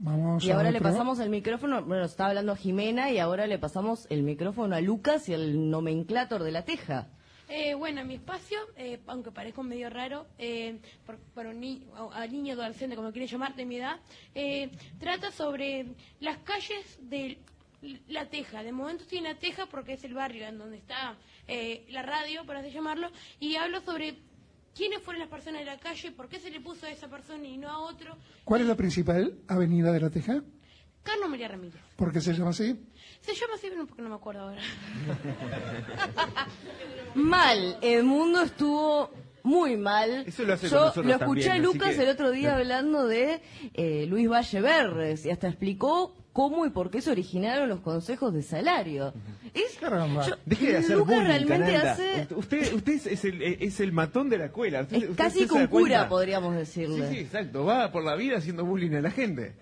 Vamos 0.00 0.42
Y 0.42 0.50
ahora 0.50 0.72
le 0.72 0.80
pasamos 0.80 1.20
el 1.20 1.30
micrófono, 1.30 1.84
bueno, 1.84 2.04
estaba 2.04 2.30
hablando 2.30 2.56
Jimena, 2.56 3.12
y 3.12 3.18
ahora 3.18 3.46
le 3.46 3.60
pasamos 3.60 4.08
el 4.10 4.24
micrófono 4.24 4.74
a 4.74 4.80
Lucas 4.80 5.28
y 5.28 5.34
el 5.34 5.70
nomenclator 5.70 6.42
de 6.42 6.50
la 6.50 6.64
teja. 6.64 7.06
Eh, 7.48 7.74
bueno, 7.74 8.04
mi 8.04 8.14
espacio, 8.14 8.58
eh, 8.76 8.98
aunque 9.06 9.30
parezca 9.30 9.60
un 9.60 9.68
medio 9.68 9.88
raro, 9.88 10.26
eh, 10.38 10.78
por- 11.04 11.18
para 11.34 11.50
un 11.50 11.60
ni- 11.60 11.86
a, 11.94 12.22
a 12.22 12.26
niño 12.26 12.54
adolescente, 12.54 12.96
como 12.96 13.12
quiere 13.12 13.28
llamar, 13.28 13.54
de 13.54 13.64
mi 13.64 13.76
edad, 13.76 14.00
eh, 14.34 14.68
trata 14.98 15.30
sobre 15.30 15.86
las 16.20 16.38
calles 16.38 16.98
de 17.02 17.38
La 18.08 18.28
Teja. 18.28 18.64
De 18.64 18.72
momento 18.72 19.04
estoy 19.04 19.18
en 19.18 19.24
La 19.24 19.36
Teja 19.36 19.66
porque 19.66 19.92
es 19.92 20.02
el 20.02 20.14
barrio 20.14 20.44
en 20.46 20.58
donde 20.58 20.78
está 20.78 21.16
eh, 21.46 21.86
la 21.90 22.02
radio, 22.02 22.44
por 22.44 22.56
así 22.56 22.70
llamarlo, 22.70 23.10
y 23.38 23.54
hablo 23.54 23.80
sobre 23.80 24.16
quiénes 24.74 25.00
fueron 25.02 25.20
las 25.20 25.28
personas 25.28 25.60
de 25.60 25.66
la 25.66 25.78
calle, 25.78 26.10
por 26.10 26.28
qué 26.28 26.40
se 26.40 26.50
le 26.50 26.60
puso 26.60 26.86
a 26.86 26.90
esa 26.90 27.06
persona 27.08 27.46
y 27.46 27.56
no 27.58 27.68
a 27.70 27.78
otro. 27.78 28.16
¿Cuál 28.44 28.62
es 28.62 28.66
la 28.66 28.74
principal 28.74 29.38
avenida 29.46 29.92
de 29.92 30.00
La 30.00 30.10
Teja? 30.10 30.42
Carlos 31.04 31.28
María 31.30 31.46
Ramírez. 31.46 31.80
¿Por 31.94 32.12
qué 32.12 32.20
se 32.20 32.32
llama 32.34 32.50
así? 32.50 32.76
Se 33.26 33.34
llama 33.34 33.54
así, 33.56 33.66
porque 33.86 34.02
no 34.02 34.08
me 34.08 34.14
acuerdo 34.14 34.40
ahora. 34.42 34.60
Mal, 37.14 37.78
el 37.82 38.04
mundo 38.04 38.42
estuvo 38.42 39.10
muy 39.42 39.76
mal. 39.76 40.24
Eso 40.26 40.42
lo 40.44 40.54
hace 40.54 40.68
Yo 40.68 40.92
lo 41.02 41.14
escuché 41.14 41.50
a 41.50 41.58
Lucas 41.58 41.94
que- 41.96 42.02
el 42.02 42.08
otro 42.08 42.30
día 42.30 42.56
hablando 42.56 43.06
de 43.06 43.40
eh, 43.74 44.06
Luis 44.08 44.28
Valle 44.28 44.60
Berres 44.60 45.24
y 45.24 45.30
hasta 45.30 45.48
explicó 45.48 46.14
cómo 46.32 46.66
y 46.66 46.70
por 46.70 46.90
qué 46.90 47.00
se 47.00 47.10
originaron 47.10 47.68
los 47.68 47.80
consejos 47.80 48.34
de 48.34 48.42
salario. 48.42 49.14
Es, 49.54 49.80
yo- 49.80 50.36
Deje 50.44 50.72
de 50.72 50.76
hacer 50.78 50.96
Lucas 50.98 51.14
bullying, 51.16 51.28
realmente 51.28 51.76
hace- 51.76 52.26
Usted, 52.34 52.74
usted 52.74 52.92
es, 53.06 53.24
el, 53.24 53.40
es 53.42 53.80
el 53.80 53.92
matón 53.92 54.28
de 54.28 54.38
la 54.38 54.46
escuela. 54.46 54.82
Usted- 54.82 54.96
Es 54.96 55.02
usted- 55.10 55.16
casi 55.16 55.46
con 55.46 55.66
cura, 55.68 56.08
podríamos 56.08 56.54
decirle. 56.54 57.08
Sí, 57.08 57.14
sí, 57.14 57.20
exacto. 57.20 57.64
Va 57.64 57.90
por 57.90 58.04
la 58.04 58.16
vida 58.16 58.36
haciendo 58.38 58.64
bullying 58.66 58.94
a 58.96 59.00
la 59.00 59.10
gente. 59.10 59.54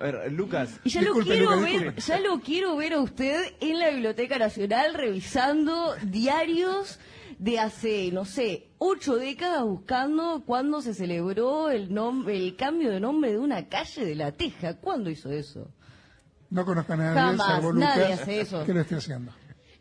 A 0.00 0.04
ver, 0.04 0.32
Lucas. 0.32 0.80
Y 0.82 0.88
ya 0.88 1.02
lo 1.02 1.12
quiero 1.14 1.60
ver, 1.60 1.94
ya 1.96 2.18
lo 2.20 2.40
quiero 2.40 2.74
ver 2.76 2.94
a 2.94 3.00
usted 3.00 3.52
en 3.60 3.78
la 3.78 3.90
Biblioteca 3.90 4.38
Nacional 4.38 4.94
revisando 4.94 5.94
diarios 6.02 6.98
de 7.38 7.58
hace, 7.58 8.10
no 8.10 8.24
sé, 8.24 8.70
ocho 8.78 9.16
décadas 9.16 9.62
buscando 9.62 10.42
cuándo 10.46 10.80
se 10.80 10.94
celebró 10.94 11.68
el 11.70 11.92
nombre, 11.92 12.36
el 12.36 12.56
cambio 12.56 12.90
de 12.90 12.98
nombre 12.98 13.32
de 13.32 13.38
una 13.38 13.68
calle 13.68 14.06
de 14.06 14.14
La 14.14 14.32
Teja. 14.32 14.78
¿Cuándo 14.78 15.10
hizo 15.10 15.30
eso? 15.30 15.68
No 16.48 16.64
conozco 16.64 16.94
a 16.94 16.96
nadie, 16.96 17.20
Jamás, 17.20 17.46
salvo 17.46 17.72
nadie 17.74 18.12
hace 18.14 18.40
eso. 18.40 18.64
que 18.64 18.72
lo 18.72 18.80
esté 18.80 18.96
haciendo. 18.96 19.32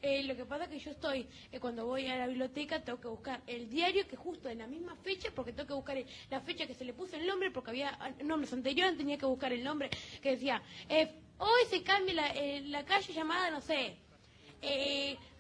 Eh, 0.02 0.24
lo 0.24 0.36
que 0.36 0.46
pasa 0.46 0.64
es 0.64 0.70
que 0.70 0.80
yo 0.80 0.92
estoy, 0.92 1.28
eh, 1.52 1.60
cuando 1.60 1.86
voy 1.86 2.08
a 2.08 2.18
la 2.18 2.28
biblioteca, 2.28 2.82
tengo 2.82 3.02
que 3.02 3.08
buscar 3.10 3.42
el 3.48 3.70
diario 3.70 4.08
que 4.08 4.16
justo 4.16 4.48
en 4.48 4.60
la 4.60 4.68
misma 4.68 4.96
fecha, 4.96 5.30
porque 5.36 5.52
tengo 5.52 5.68
que 5.68 5.74
buscar 5.74 5.98
la 6.30 6.40
fecha 6.40 6.66
que 6.66 6.74
se 6.74 6.86
le 6.86 6.94
puso 6.94 7.18
el 7.18 7.28
nombre, 7.28 7.52
porque 7.52 7.72
había 7.72 7.98
ah, 8.00 8.12
nombres 8.24 8.54
anteriores, 8.54 8.98
tenía 8.98 9.18
que 9.18 9.26
buscar 9.26 9.52
el 9.52 9.64
nombre 9.64 9.90
que 10.22 10.32
decía, 10.32 10.62
eh, 10.88 11.12
hoy 11.38 11.62
se 11.70 11.84
cambia 11.84 12.14
la, 12.14 12.28
eh, 12.30 12.62
la 12.62 12.86
calle 12.86 13.14
llamada, 13.14 13.50
no 13.52 13.62
sé, 13.62 13.98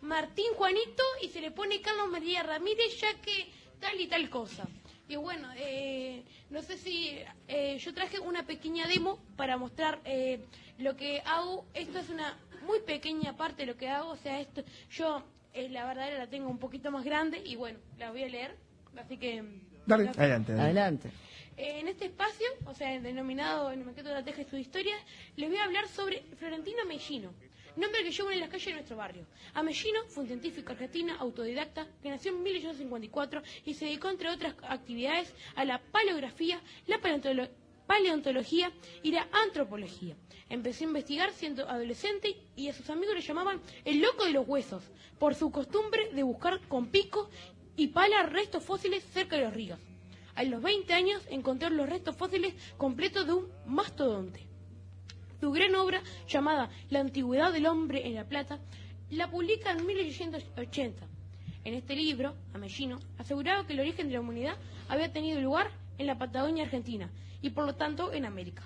Martín 0.01 0.53
Juanito 0.55 1.03
y 1.21 1.27
se 1.27 1.41
le 1.41 1.51
pone 1.51 1.81
Carlos 1.81 2.09
María 2.09 2.41
Ramírez, 2.43 2.99
ya 3.01 3.13
que 3.21 3.49
tal 3.79 3.99
y 3.99 4.07
tal 4.07 4.29
cosa. 4.29 4.65
Y 5.09 5.15
bueno, 5.15 5.49
eh, 5.57 6.23
no 6.51 6.61
sé 6.61 6.77
si 6.77 7.17
eh, 7.47 7.79
yo 7.79 7.93
traje 7.95 8.19
una 8.19 8.45
pequeña 8.45 8.87
demo 8.87 9.17
para 9.35 9.57
mostrar 9.57 9.99
eh, 10.05 10.45
lo 10.77 10.95
que 10.95 11.21
hago. 11.25 11.65
Esto 11.73 11.97
es 11.97 12.09
una 12.09 12.37
muy 12.69 12.79
pequeña 12.81 13.35
parte 13.35 13.63
de 13.63 13.65
lo 13.71 13.75
que 13.77 13.87
hago. 13.89 14.09
O 14.11 14.17
sea, 14.17 14.39
esto 14.39 14.63
yo 14.91 15.23
eh, 15.53 15.67
la 15.69 15.85
verdadera 15.85 16.17
la 16.19 16.27
tengo 16.27 16.49
un 16.49 16.59
poquito 16.59 16.91
más 16.91 17.03
grande 17.03 17.41
y 17.43 17.55
bueno, 17.55 17.79
la 17.97 18.11
voy 18.11 18.23
a 18.23 18.29
leer. 18.29 18.55
Así 18.97 19.17
que... 19.17 19.43
Dale. 19.85 20.03
la- 20.05 20.11
Adelante, 20.11 20.53
Adelante. 20.53 21.07
eh, 21.57 21.79
En 21.79 21.87
este 21.87 22.05
espacio, 22.05 22.47
o 22.65 22.73
sea, 22.75 22.99
denominado 22.99 23.71
el 23.71 23.83
Maqueto 23.83 24.09
de 24.09 24.15
la 24.15 24.23
Teja 24.23 24.41
y 24.41 24.45
su 24.45 24.57
historia, 24.57 24.95
les 25.35 25.49
voy 25.49 25.57
a 25.57 25.63
hablar 25.63 25.87
sobre 25.87 26.21
Florentino 26.37 26.85
Mellino, 26.85 27.33
nombre 27.75 28.03
que 28.03 28.11
lleva 28.11 28.33
en 28.33 28.39
las 28.41 28.49
calles 28.49 28.65
de 28.67 28.73
nuestro 28.73 28.97
barrio. 28.97 29.25
Amellino 29.55 29.99
fue 30.09 30.23
un 30.23 30.27
científico 30.27 30.71
argentino 30.73 31.15
autodidacta 31.19 31.87
que 32.03 32.09
nació 32.09 32.31
en 32.33 32.43
1854 32.43 33.41
y 33.65 33.73
se 33.73 33.85
dedicó, 33.85 34.09
entre 34.09 34.29
otras 34.29 34.53
actividades, 34.61 35.33
a 35.55 35.65
la 35.65 35.79
paleografía, 35.79 36.59
la 36.87 36.97
paleontolo- 36.99 37.49
paleontología 37.87 38.71
y 39.01 39.11
la 39.11 39.27
antropología. 39.45 40.15
Empezó 40.49 40.83
a 40.83 40.87
investigar 40.87 41.31
siendo 41.31 41.69
adolescente 41.69 42.35
y 42.55 42.69
a 42.69 42.73
sus 42.73 42.89
amigos 42.89 43.15
le 43.15 43.21
llamaban 43.21 43.61
el 43.85 44.01
loco 44.01 44.25
de 44.25 44.31
los 44.31 44.47
huesos, 44.47 44.83
por 45.19 45.35
su 45.35 45.51
costumbre 45.51 46.09
de 46.11 46.23
buscar 46.23 46.59
con 46.67 46.87
pico 46.87 47.29
y 47.75 47.87
pala 47.87 48.23
restos 48.23 48.63
fósiles 48.63 49.03
cerca 49.13 49.35
de 49.35 49.43
los 49.43 49.53
ríos. 49.53 49.79
A 50.35 50.43
los 50.43 50.61
20 50.61 50.93
años 50.93 51.21
encontró 51.29 51.69
los 51.69 51.87
restos 51.87 52.15
fósiles 52.15 52.53
completos 52.77 53.27
de 53.27 53.33
un 53.33 53.47
mastodonte. 53.65 54.47
Su 55.39 55.51
gran 55.51 55.75
obra, 55.75 56.01
llamada 56.27 56.69
La 56.89 56.99
Antigüedad 56.99 57.53
del 57.53 57.67
Hombre 57.67 58.07
en 58.07 58.15
la 58.15 58.27
Plata, 58.27 58.59
la 59.09 59.29
publica 59.29 59.71
en 59.71 59.85
1880. 59.85 61.07
En 61.63 61.73
este 61.73 61.95
libro, 61.95 62.35
Amellino 62.53 62.99
aseguraba 63.17 63.67
que 63.67 63.73
el 63.73 63.81
origen 63.81 64.07
de 64.07 64.13
la 64.13 64.21
humanidad 64.21 64.55
había 64.87 65.11
tenido 65.13 65.39
lugar 65.41 65.71
en 65.97 66.07
la 66.07 66.17
Patagonia 66.17 66.63
Argentina 66.63 67.09
y 67.41 67.51
por 67.51 67.65
lo 67.65 67.75
tanto 67.75 68.13
en 68.13 68.25
América. 68.25 68.63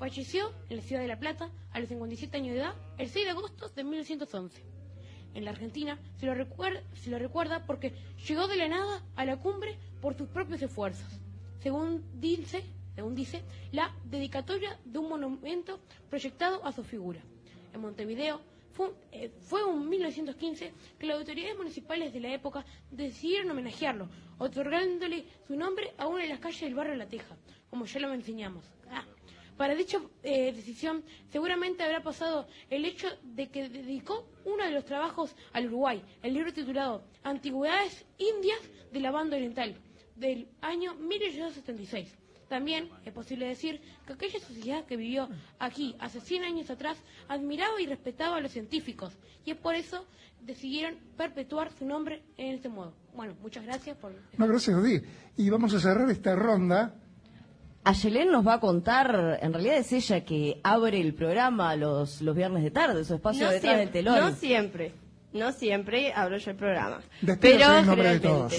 Falleció 0.00 0.50
en 0.70 0.78
la 0.78 0.82
ciudad 0.82 1.02
de 1.02 1.08
La 1.08 1.18
Plata 1.18 1.50
a 1.72 1.78
los 1.78 1.90
57 1.90 2.34
años 2.34 2.54
de 2.54 2.60
edad 2.60 2.74
el 2.96 3.10
6 3.10 3.22
de 3.22 3.30
agosto 3.32 3.68
de 3.68 3.84
1911. 3.84 4.64
En 5.34 5.44
la 5.44 5.50
Argentina 5.50 5.98
se 6.16 6.24
lo, 6.24 6.34
recuerda 7.18 7.66
porque 7.66 7.92
llegó 8.26 8.48
de 8.48 8.56
la 8.56 8.68
nada 8.68 9.04
a 9.14 9.26
la 9.26 9.36
cumbre 9.36 9.76
por 10.00 10.16
sus 10.16 10.26
propios 10.30 10.62
esfuerzos. 10.62 11.20
Según 11.58 12.02
dice, 12.18 12.64
según 12.94 13.14
dice 13.14 13.42
la 13.72 13.94
dedicatoria 14.06 14.80
de 14.86 14.98
un 14.98 15.10
monumento 15.10 15.80
proyectado 16.08 16.64
a 16.64 16.72
su 16.72 16.82
figura. 16.82 17.20
En 17.74 17.82
Montevideo 17.82 18.40
fue, 18.72 18.94
eh, 19.12 19.30
fue 19.42 19.60
en 19.60 19.86
1915 19.86 20.72
que 20.98 21.06
las 21.06 21.18
autoridades 21.18 21.58
municipales 21.58 22.14
de 22.14 22.20
la 22.20 22.32
época 22.32 22.64
decidieron 22.90 23.50
homenajearlo, 23.50 24.08
otorgándole 24.38 25.26
su 25.46 25.56
nombre 25.56 25.92
a 25.98 26.06
una 26.06 26.22
de 26.22 26.30
las 26.30 26.40
calles 26.40 26.62
del 26.62 26.74
barrio 26.74 26.94
La 26.94 27.06
Teja, 27.06 27.36
como 27.68 27.84
ya 27.84 28.00
lo 28.00 28.14
enseñamos. 28.14 28.64
Para 29.60 29.74
dicha 29.74 29.98
eh, 30.22 30.54
decisión 30.54 31.04
seguramente 31.30 31.82
habrá 31.82 32.02
pasado 32.02 32.46
el 32.70 32.86
hecho 32.86 33.08
de 33.22 33.50
que 33.50 33.68
dedicó 33.68 34.26
uno 34.46 34.64
de 34.64 34.70
los 34.70 34.86
trabajos 34.86 35.36
al 35.52 35.66
Uruguay, 35.66 36.02
el 36.22 36.32
libro 36.32 36.50
titulado 36.50 37.04
Antigüedades 37.24 38.06
Indias 38.16 38.58
de 38.90 39.00
la 39.00 39.10
Banda 39.10 39.36
Oriental, 39.36 39.76
del 40.16 40.48
año 40.62 40.94
1876. 40.94 42.08
También 42.48 42.88
es 43.04 43.12
posible 43.12 43.46
decir 43.48 43.82
que 44.06 44.14
aquella 44.14 44.40
sociedad 44.40 44.86
que 44.86 44.96
vivió 44.96 45.28
aquí 45.58 45.94
hace 45.98 46.22
100 46.22 46.44
años 46.44 46.70
atrás 46.70 46.96
admiraba 47.28 47.82
y 47.82 47.86
respetaba 47.86 48.38
a 48.38 48.40
los 48.40 48.52
científicos 48.52 49.12
y 49.44 49.50
es 49.50 49.58
por 49.58 49.74
eso 49.74 50.06
decidieron 50.40 50.94
perpetuar 51.18 51.70
su 51.78 51.84
nombre 51.84 52.22
en 52.38 52.54
este 52.54 52.70
modo. 52.70 52.94
Bueno, 53.14 53.36
muchas 53.42 53.66
gracias 53.66 53.94
por... 53.98 54.10
No, 54.38 54.48
gracias 54.48 54.74
a. 54.74 55.02
Y 55.36 55.50
vamos 55.50 55.74
a 55.74 55.80
cerrar 55.80 56.10
esta 56.10 56.34
ronda. 56.34 56.94
Ayelén 57.82 58.30
nos 58.30 58.46
va 58.46 58.54
a 58.54 58.60
contar, 58.60 59.38
en 59.40 59.52
realidad 59.54 59.76
es 59.78 59.90
ella 59.92 60.22
que 60.24 60.60
abre 60.62 61.00
el 61.00 61.14
programa 61.14 61.74
los, 61.76 62.20
los 62.20 62.36
viernes 62.36 62.62
de 62.62 62.70
tarde, 62.70 63.04
su 63.04 63.14
espacio 63.14 63.46
No 63.46 63.52
detrás 63.52 63.78
del 63.78 63.90
telón. 63.90 64.18
no 64.20 64.32
siempre, 64.32 64.92
no 65.32 65.50
siempre 65.52 66.12
abro 66.12 66.36
yo 66.36 66.50
el 66.50 66.56
programa. 66.58 67.00
Despídase 67.22 67.58
Pero 67.58 67.78
en 67.78 67.86
nombre 67.86 68.08
de 68.10 68.20
todos. 68.20 68.52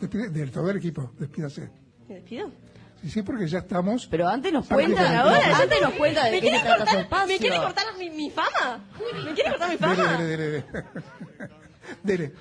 Despide- 0.00 0.28
de 0.30 0.46
todo 0.48 0.70
el 0.70 0.76
equipo, 0.76 1.10
despídase. 1.18 1.70
¿Me 2.08 2.16
despido? 2.16 2.50
Sí, 3.00 3.10
sí, 3.10 3.22
porque 3.22 3.46
ya 3.48 3.58
estamos. 3.60 4.06
Pero 4.06 4.28
antes 4.28 4.52
nos 4.52 4.66
cuenta, 4.66 5.20
ahora, 5.20 5.58
antes 5.58 5.80
nos 5.80 5.92
cuenta 5.94 6.24
de 6.26 6.32
¿Me 6.32 6.40
qué 6.42 6.50
trata 6.50 6.66
su 6.72 6.76
cortar- 6.84 7.00
espacio. 7.00 7.26
¿Me 7.28 7.38
quiere 7.38 7.56
cortar 7.56 7.84
mi, 7.98 8.10
mi 8.10 8.30
fama? 8.30 8.80
¿Me 9.24 9.32
quiere 9.34 9.50
cortar 9.50 9.70
mi 9.70 9.76
fama? 9.78 9.94
Dele, 10.18 10.24
dele, 10.24 10.44
dele. 10.50 10.64
Dele. 12.02 12.32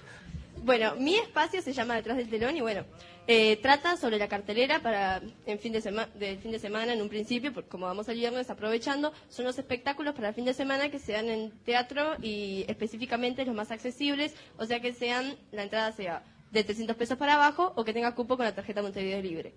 Bueno, 0.64 0.96
mi 0.98 1.16
espacio 1.16 1.62
se 1.62 1.72
llama 1.72 1.96
Detrás 1.96 2.18
del 2.18 2.30
Telón 2.30 2.56
y 2.58 2.62
bueno, 2.62 2.84
eh, 3.28 3.58
trata 3.58 3.98
sobre 3.98 4.20
la 4.20 4.28
cartelera 4.28 4.80
para 4.82 5.22
en 5.46 5.60
fin 5.60 5.74
de 5.74 5.82
sema- 5.82 6.08
del 6.16 6.38
fin 6.40 6.52
de 6.52 6.60
semana 6.60 6.94
en 6.94 7.02
un 7.02 7.10
principio, 7.10 7.54
porque 7.54 7.70
como 7.70 7.86
vamos 7.86 8.08
al 8.10 8.16
viernes 8.16 8.50
aprovechando, 8.50 9.14
son 9.30 9.46
los 9.46 9.58
espectáculos 9.58 10.14
para 10.14 10.30
el 10.30 10.36
fin 10.36 10.46
de 10.46 10.54
semana 10.54 10.90
que 10.90 11.00
se 11.00 11.14
dan 11.14 11.30
en 11.30 11.52
teatro 11.64 12.16
y 12.22 12.66
específicamente 12.68 13.46
los 13.46 13.56
más 13.56 13.72
accesibles, 13.72 14.36
o 14.58 14.66
sea 14.66 14.80
que 14.80 14.94
sean, 14.94 15.36
la 15.52 15.64
entrada 15.64 15.92
sea 15.92 16.24
de 16.52 16.64
300 16.64 16.96
pesos 16.96 17.18
para 17.18 17.34
abajo 17.36 17.74
o 17.76 17.84
que 17.84 17.94
tenga 17.94 18.16
cupo 18.16 18.38
con 18.38 18.46
la 18.46 18.56
tarjeta 18.56 18.82
Montevideo 18.82 19.22
Libre. 19.22 19.54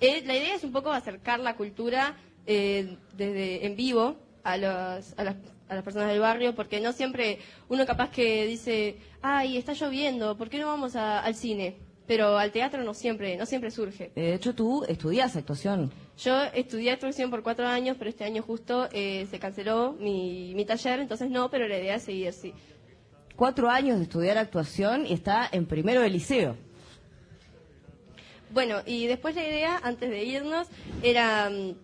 Eh, 0.00 0.22
la 0.24 0.36
idea 0.36 0.54
es 0.54 0.62
un 0.62 0.72
poco 0.72 0.92
acercar 0.92 1.40
la 1.40 1.56
cultura 1.56 2.16
eh, 2.46 2.96
desde 3.16 3.66
en 3.66 3.74
vivo 3.76 4.16
a, 4.44 4.56
las, 4.56 5.14
personas 5.84 6.08
del 6.08 6.20
barrio, 6.20 6.54
porque 6.54 6.80
no 6.80 6.92
siempre 6.92 7.38
uno 7.68 7.84
capaz 7.84 8.10
que 8.10 8.46
dice, 8.46 8.96
ay, 9.20 9.58
está 9.58 9.74
lloviendo, 9.74 10.38
¿por 10.38 10.48
qué 10.48 10.58
no 10.58 10.68
vamos 10.68 10.96
al 10.96 11.34
cine? 11.34 11.87
Pero 12.08 12.38
al 12.38 12.50
teatro 12.50 12.82
no 12.82 12.94
siempre, 12.94 13.36
no 13.36 13.46
siempre 13.46 13.70
surge. 13.70 14.10
De 14.16 14.34
hecho, 14.34 14.54
tú 14.54 14.84
estudias 14.88 15.36
actuación. 15.36 15.92
Yo 16.18 16.42
estudié 16.54 16.90
actuación 16.90 17.30
por 17.30 17.44
cuatro 17.44 17.68
años, 17.68 17.96
pero 17.96 18.10
este 18.10 18.24
año 18.24 18.42
justo 18.42 18.88
eh, 18.92 19.28
se 19.30 19.38
canceló 19.38 19.92
mi, 19.92 20.54
mi 20.56 20.64
taller, 20.64 20.98
entonces 20.98 21.30
no, 21.30 21.50
pero 21.50 21.68
la 21.68 21.78
idea 21.78 21.94
es 21.96 22.02
seguir, 22.02 22.32
sí. 22.32 22.52
Cuatro 23.36 23.70
años 23.70 23.98
de 23.98 24.04
estudiar 24.04 24.36
actuación 24.38 25.06
y 25.06 25.12
está 25.12 25.48
en 25.52 25.66
primero 25.66 26.00
de 26.00 26.08
liceo. 26.08 26.56
Bueno, 28.50 28.80
y 28.86 29.06
después 29.06 29.34
la 29.34 29.46
idea, 29.46 29.78
antes 29.82 30.08
de 30.10 30.24
irnos, 30.24 30.66
era 31.02 31.50
mm, 31.50 31.74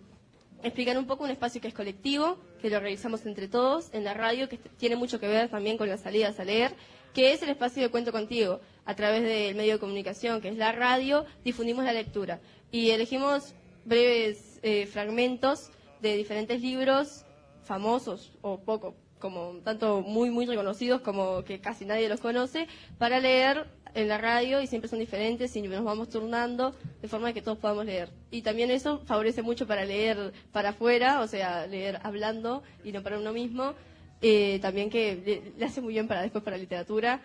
explicar 0.62 0.96
un 0.96 1.06
poco 1.06 1.24
un 1.24 1.30
espacio 1.30 1.60
que 1.60 1.68
es 1.68 1.74
colectivo, 1.74 2.38
que 2.62 2.70
lo 2.70 2.80
realizamos 2.80 3.26
entre 3.26 3.48
todos 3.48 3.92
en 3.92 4.04
la 4.04 4.14
radio, 4.14 4.48
que 4.48 4.56
tiene 4.56 4.96
mucho 4.96 5.20
que 5.20 5.28
ver 5.28 5.50
también 5.50 5.76
con 5.76 5.88
las 5.88 6.00
salidas 6.00 6.40
a 6.40 6.44
leer, 6.44 6.74
que 7.12 7.32
es 7.32 7.42
el 7.42 7.50
espacio 7.50 7.82
de 7.82 7.90
Cuento 7.90 8.10
Contigo. 8.10 8.60
A 8.86 8.94
través 8.94 9.22
del 9.22 9.54
medio 9.54 9.74
de 9.74 9.78
comunicación, 9.78 10.40
que 10.40 10.48
es 10.48 10.56
la 10.56 10.72
radio, 10.72 11.24
difundimos 11.44 11.84
la 11.84 11.92
lectura. 11.92 12.40
Y 12.70 12.90
elegimos 12.90 13.54
breves 13.84 14.60
eh, 14.62 14.86
fragmentos 14.86 15.70
de 16.00 16.16
diferentes 16.16 16.60
libros 16.60 17.24
famosos 17.64 18.32
o 18.42 18.58
poco, 18.58 18.94
como 19.18 19.54
tanto 19.64 20.02
muy, 20.02 20.30
muy 20.30 20.46
reconocidos 20.46 21.00
como 21.00 21.44
que 21.44 21.60
casi 21.60 21.84
nadie 21.84 22.08
los 22.08 22.20
conoce, 22.20 22.68
para 22.98 23.20
leer 23.20 23.66
en 23.94 24.08
la 24.08 24.18
radio 24.18 24.60
y 24.60 24.66
siempre 24.66 24.88
son 24.88 24.98
diferentes 24.98 25.54
y 25.56 25.62
nos 25.62 25.84
vamos 25.84 26.10
turnando 26.10 26.74
de 27.00 27.08
forma 27.08 27.32
que 27.32 27.42
todos 27.42 27.58
podamos 27.58 27.86
leer. 27.86 28.10
Y 28.30 28.42
también 28.42 28.70
eso 28.70 29.00
favorece 29.06 29.42
mucho 29.42 29.66
para 29.66 29.84
leer 29.84 30.32
para 30.52 30.70
afuera, 30.70 31.20
o 31.20 31.26
sea, 31.26 31.66
leer 31.66 32.00
hablando 32.02 32.62
y 32.84 32.92
no 32.92 33.02
para 33.02 33.18
uno 33.18 33.32
mismo. 33.32 33.74
Eh, 34.20 34.58
también 34.60 34.90
que 34.90 35.16
le, 35.24 35.52
le 35.58 35.64
hace 35.64 35.80
muy 35.80 35.92
bien 35.94 36.08
para 36.08 36.22
después 36.22 36.42
para 36.42 36.56
literatura. 36.56 37.20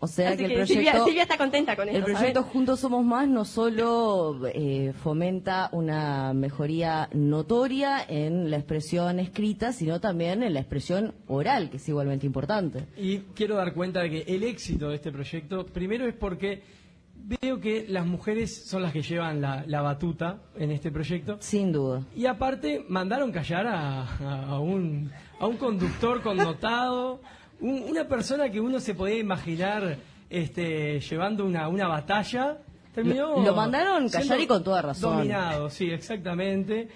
O 0.00 0.06
sea 0.06 0.30
Así 0.30 0.38
que 0.38 0.44
el 0.44 0.50
que 0.50 0.56
proyecto, 0.56 0.82
Silvia, 0.84 1.04
Silvia 1.04 1.22
está 1.22 1.36
contenta 1.36 1.76
con 1.76 1.88
el 1.88 1.96
esto, 1.96 2.06
proyecto 2.12 2.40
¿sabes? 2.40 2.52
Juntos 2.52 2.80
Somos 2.80 3.04
Más 3.04 3.28
no 3.28 3.44
solo 3.44 4.40
eh, 4.48 4.92
fomenta 5.02 5.68
una 5.72 6.32
mejoría 6.34 7.08
notoria 7.12 8.04
en 8.08 8.50
la 8.50 8.56
expresión 8.56 9.18
escrita, 9.20 9.72
sino 9.72 10.00
también 10.00 10.42
en 10.42 10.54
la 10.54 10.60
expresión 10.60 11.14
oral, 11.26 11.70
que 11.70 11.76
es 11.78 11.88
igualmente 11.88 12.26
importante. 12.26 12.84
Y 12.96 13.18
quiero 13.34 13.56
dar 13.56 13.74
cuenta 13.74 14.00
de 14.02 14.10
que 14.10 14.34
el 14.34 14.42
éxito 14.44 14.88
de 14.88 14.96
este 14.96 15.10
proyecto, 15.12 15.66
primero 15.66 16.06
es 16.06 16.14
porque 16.14 16.62
veo 17.40 17.58
que 17.58 17.86
las 17.88 18.04
mujeres 18.04 18.66
son 18.66 18.82
las 18.82 18.92
que 18.92 19.00
llevan 19.00 19.40
la, 19.40 19.64
la 19.66 19.80
batuta 19.80 20.40
en 20.56 20.70
este 20.70 20.90
proyecto. 20.90 21.38
Sin 21.40 21.72
duda. 21.72 22.02
Y 22.14 22.26
aparte, 22.26 22.84
mandaron 22.88 23.32
callar 23.32 23.66
a, 23.66 24.02
a- 24.02 24.46
a 24.50 24.58
un, 24.60 25.10
a 25.40 25.46
un 25.46 25.56
conductor 25.56 26.20
connotado, 26.22 27.20
un- 27.60 27.82
una 27.88 28.06
persona 28.06 28.50
que 28.50 28.60
uno 28.60 28.80
se 28.80 28.94
podía 28.94 29.18
imaginar 29.18 29.96
este, 30.30 31.00
llevando 31.00 31.44
una, 31.44 31.68
una 31.68 31.86
batalla. 31.88 32.58
Terminó 32.94 33.36
Lo- 33.36 33.42
lo 33.44 33.54
mandaron 33.54 34.08
callar 34.08 34.40
y 34.40 34.46
con 34.46 34.62
toda 34.64 34.82
razón. 34.82 35.16
Dominado, 35.18 35.68
sí, 35.70 35.90
exactamente. 35.90 36.88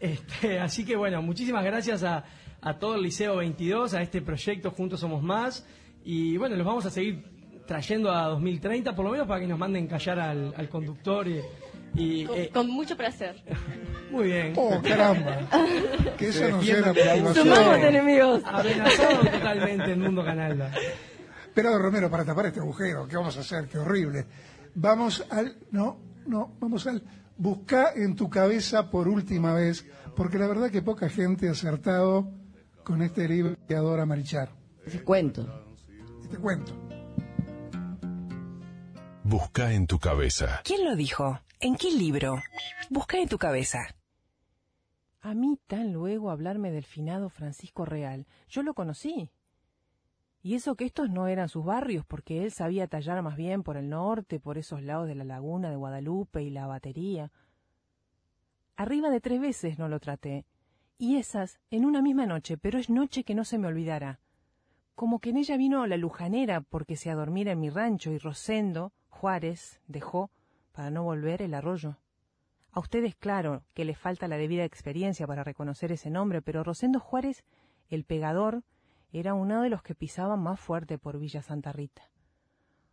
Este, 0.00 0.58
así 0.60 0.84
que 0.84 0.96
bueno, 0.96 1.22
muchísimas 1.22 1.64
gracias 1.64 2.02
a, 2.02 2.24
a 2.60 2.78
todo 2.78 2.96
el 2.96 3.02
Liceo 3.02 3.36
22, 3.36 3.94
a 3.94 4.02
este 4.02 4.20
proyecto 4.22 4.70
Juntos 4.70 5.00
Somos 5.00 5.22
Más. 5.22 5.66
Y 6.04 6.36
bueno, 6.36 6.56
los 6.56 6.66
vamos 6.66 6.86
a 6.86 6.90
seguir 6.90 7.24
trayendo 7.66 8.12
a 8.12 8.26
2030, 8.28 8.94
por 8.94 9.04
lo 9.04 9.10
menos 9.10 9.26
para 9.26 9.40
que 9.40 9.46
nos 9.48 9.58
manden 9.58 9.86
callar 9.88 10.20
al, 10.20 10.54
al 10.56 10.68
conductor. 10.68 11.26
Y, 11.26 11.40
y, 11.96 12.24
Con, 12.26 12.36
eh, 12.38 12.50
con 12.52 12.68
mucho 12.70 12.96
placer. 12.96 13.42
muy 14.10 14.26
bien. 14.26 14.52
Oh, 14.56 14.80
caramba. 14.82 15.38
Que 16.16 16.28
eso 16.28 16.48
no 16.48 16.62
sea 16.62 16.78
una 16.78 16.86
motivación. 16.88 17.34
Sumamos 17.34 17.76
enemigos. 17.78 18.42
Amenazado 18.44 19.20
totalmente 19.20 19.92
el 19.92 19.98
mundo 19.98 20.24
Canalda. 20.24 20.72
Pero 21.54 21.78
Romero, 21.78 22.10
para 22.10 22.24
tapar 22.24 22.46
este 22.46 22.60
agujero, 22.60 23.06
¿qué 23.06 23.16
vamos 23.16 23.36
a 23.36 23.40
hacer? 23.40 23.66
Qué 23.68 23.78
horrible. 23.78 24.26
Vamos 24.74 25.24
al. 25.30 25.56
No, 25.70 25.98
no, 26.26 26.56
vamos 26.60 26.86
al. 26.86 27.02
Busca 27.38 27.92
en 27.94 28.14
tu 28.16 28.30
cabeza 28.30 28.90
por 28.90 29.08
última 29.08 29.52
vez, 29.52 29.86
porque 30.14 30.38
la 30.38 30.46
verdad 30.46 30.70
que 30.70 30.80
poca 30.82 31.08
gente 31.08 31.48
ha 31.48 31.52
acertado 31.52 32.30
con 32.82 33.02
este 33.02 33.28
libro 33.28 33.56
que 33.68 33.74
adora 33.74 34.06
Marichar. 34.06 34.50
Te 34.90 35.02
cuento. 35.02 35.46
Te 36.30 36.36
cuento. 36.38 36.72
Busca 39.24 39.72
en 39.72 39.86
tu 39.86 39.98
cabeza. 39.98 40.60
¿Quién 40.64 40.84
lo 40.84 40.94
dijo? 40.94 41.40
¿En 41.58 41.76
qué 41.76 41.90
libro? 41.90 42.42
Busca 42.90 43.18
en 43.18 43.28
tu 43.28 43.38
cabeza. 43.38 43.78
A 45.22 45.32
mí 45.32 45.58
tan 45.66 45.90
luego 45.90 46.30
hablarme 46.30 46.70
del 46.70 46.84
finado 46.84 47.30
Francisco 47.30 47.86
Real. 47.86 48.26
Yo 48.46 48.62
lo 48.62 48.74
conocí. 48.74 49.30
Y 50.42 50.54
eso 50.54 50.76
que 50.76 50.84
estos 50.84 51.08
no 51.08 51.28
eran 51.28 51.48
sus 51.48 51.64
barrios, 51.64 52.04
porque 52.04 52.44
él 52.44 52.52
sabía 52.52 52.88
tallar 52.88 53.22
más 53.22 53.36
bien 53.36 53.62
por 53.62 53.78
el 53.78 53.88
norte, 53.88 54.38
por 54.38 54.58
esos 54.58 54.82
lados 54.82 55.08
de 55.08 55.14
la 55.14 55.24
laguna 55.24 55.70
de 55.70 55.76
Guadalupe 55.76 56.42
y 56.42 56.50
la 56.50 56.66
batería. 56.66 57.32
Arriba 58.76 59.08
de 59.08 59.22
tres 59.22 59.40
veces 59.40 59.78
no 59.78 59.88
lo 59.88 59.98
traté. 59.98 60.44
Y 60.98 61.16
esas 61.16 61.58
en 61.70 61.86
una 61.86 62.02
misma 62.02 62.26
noche, 62.26 62.58
pero 62.58 62.78
es 62.78 62.90
noche 62.90 63.24
que 63.24 63.34
no 63.34 63.44
se 63.44 63.56
me 63.56 63.66
olvidará. 63.66 64.20
Como 64.94 65.20
que 65.20 65.30
en 65.30 65.38
ella 65.38 65.56
vino 65.56 65.86
la 65.86 65.96
lujanera 65.96 66.60
porque 66.60 66.96
se 66.96 67.10
adormira 67.10 67.52
en 67.52 67.60
mi 67.60 67.70
rancho 67.70 68.12
y 68.12 68.18
Rosendo, 68.18 68.92
Juárez, 69.08 69.80
dejó, 69.88 70.30
para 70.76 70.90
no 70.90 71.04
volver, 71.04 71.40
el 71.40 71.54
arroyo. 71.54 71.96
A 72.70 72.80
ustedes, 72.80 73.16
claro, 73.16 73.64
que 73.72 73.86
les 73.86 73.96
falta 73.96 74.28
la 74.28 74.36
debida 74.36 74.62
experiencia 74.62 75.26
para 75.26 75.42
reconocer 75.42 75.90
ese 75.90 76.10
nombre, 76.10 76.42
pero 76.42 76.62
Rosendo 76.62 77.00
Juárez, 77.00 77.44
el 77.88 78.04
pegador, 78.04 78.62
era 79.10 79.32
uno 79.32 79.62
de 79.62 79.70
los 79.70 79.82
que 79.82 79.94
pisaban 79.94 80.42
más 80.42 80.60
fuerte 80.60 80.98
por 80.98 81.18
Villa 81.18 81.40
Santa 81.40 81.72
Rita. 81.72 82.10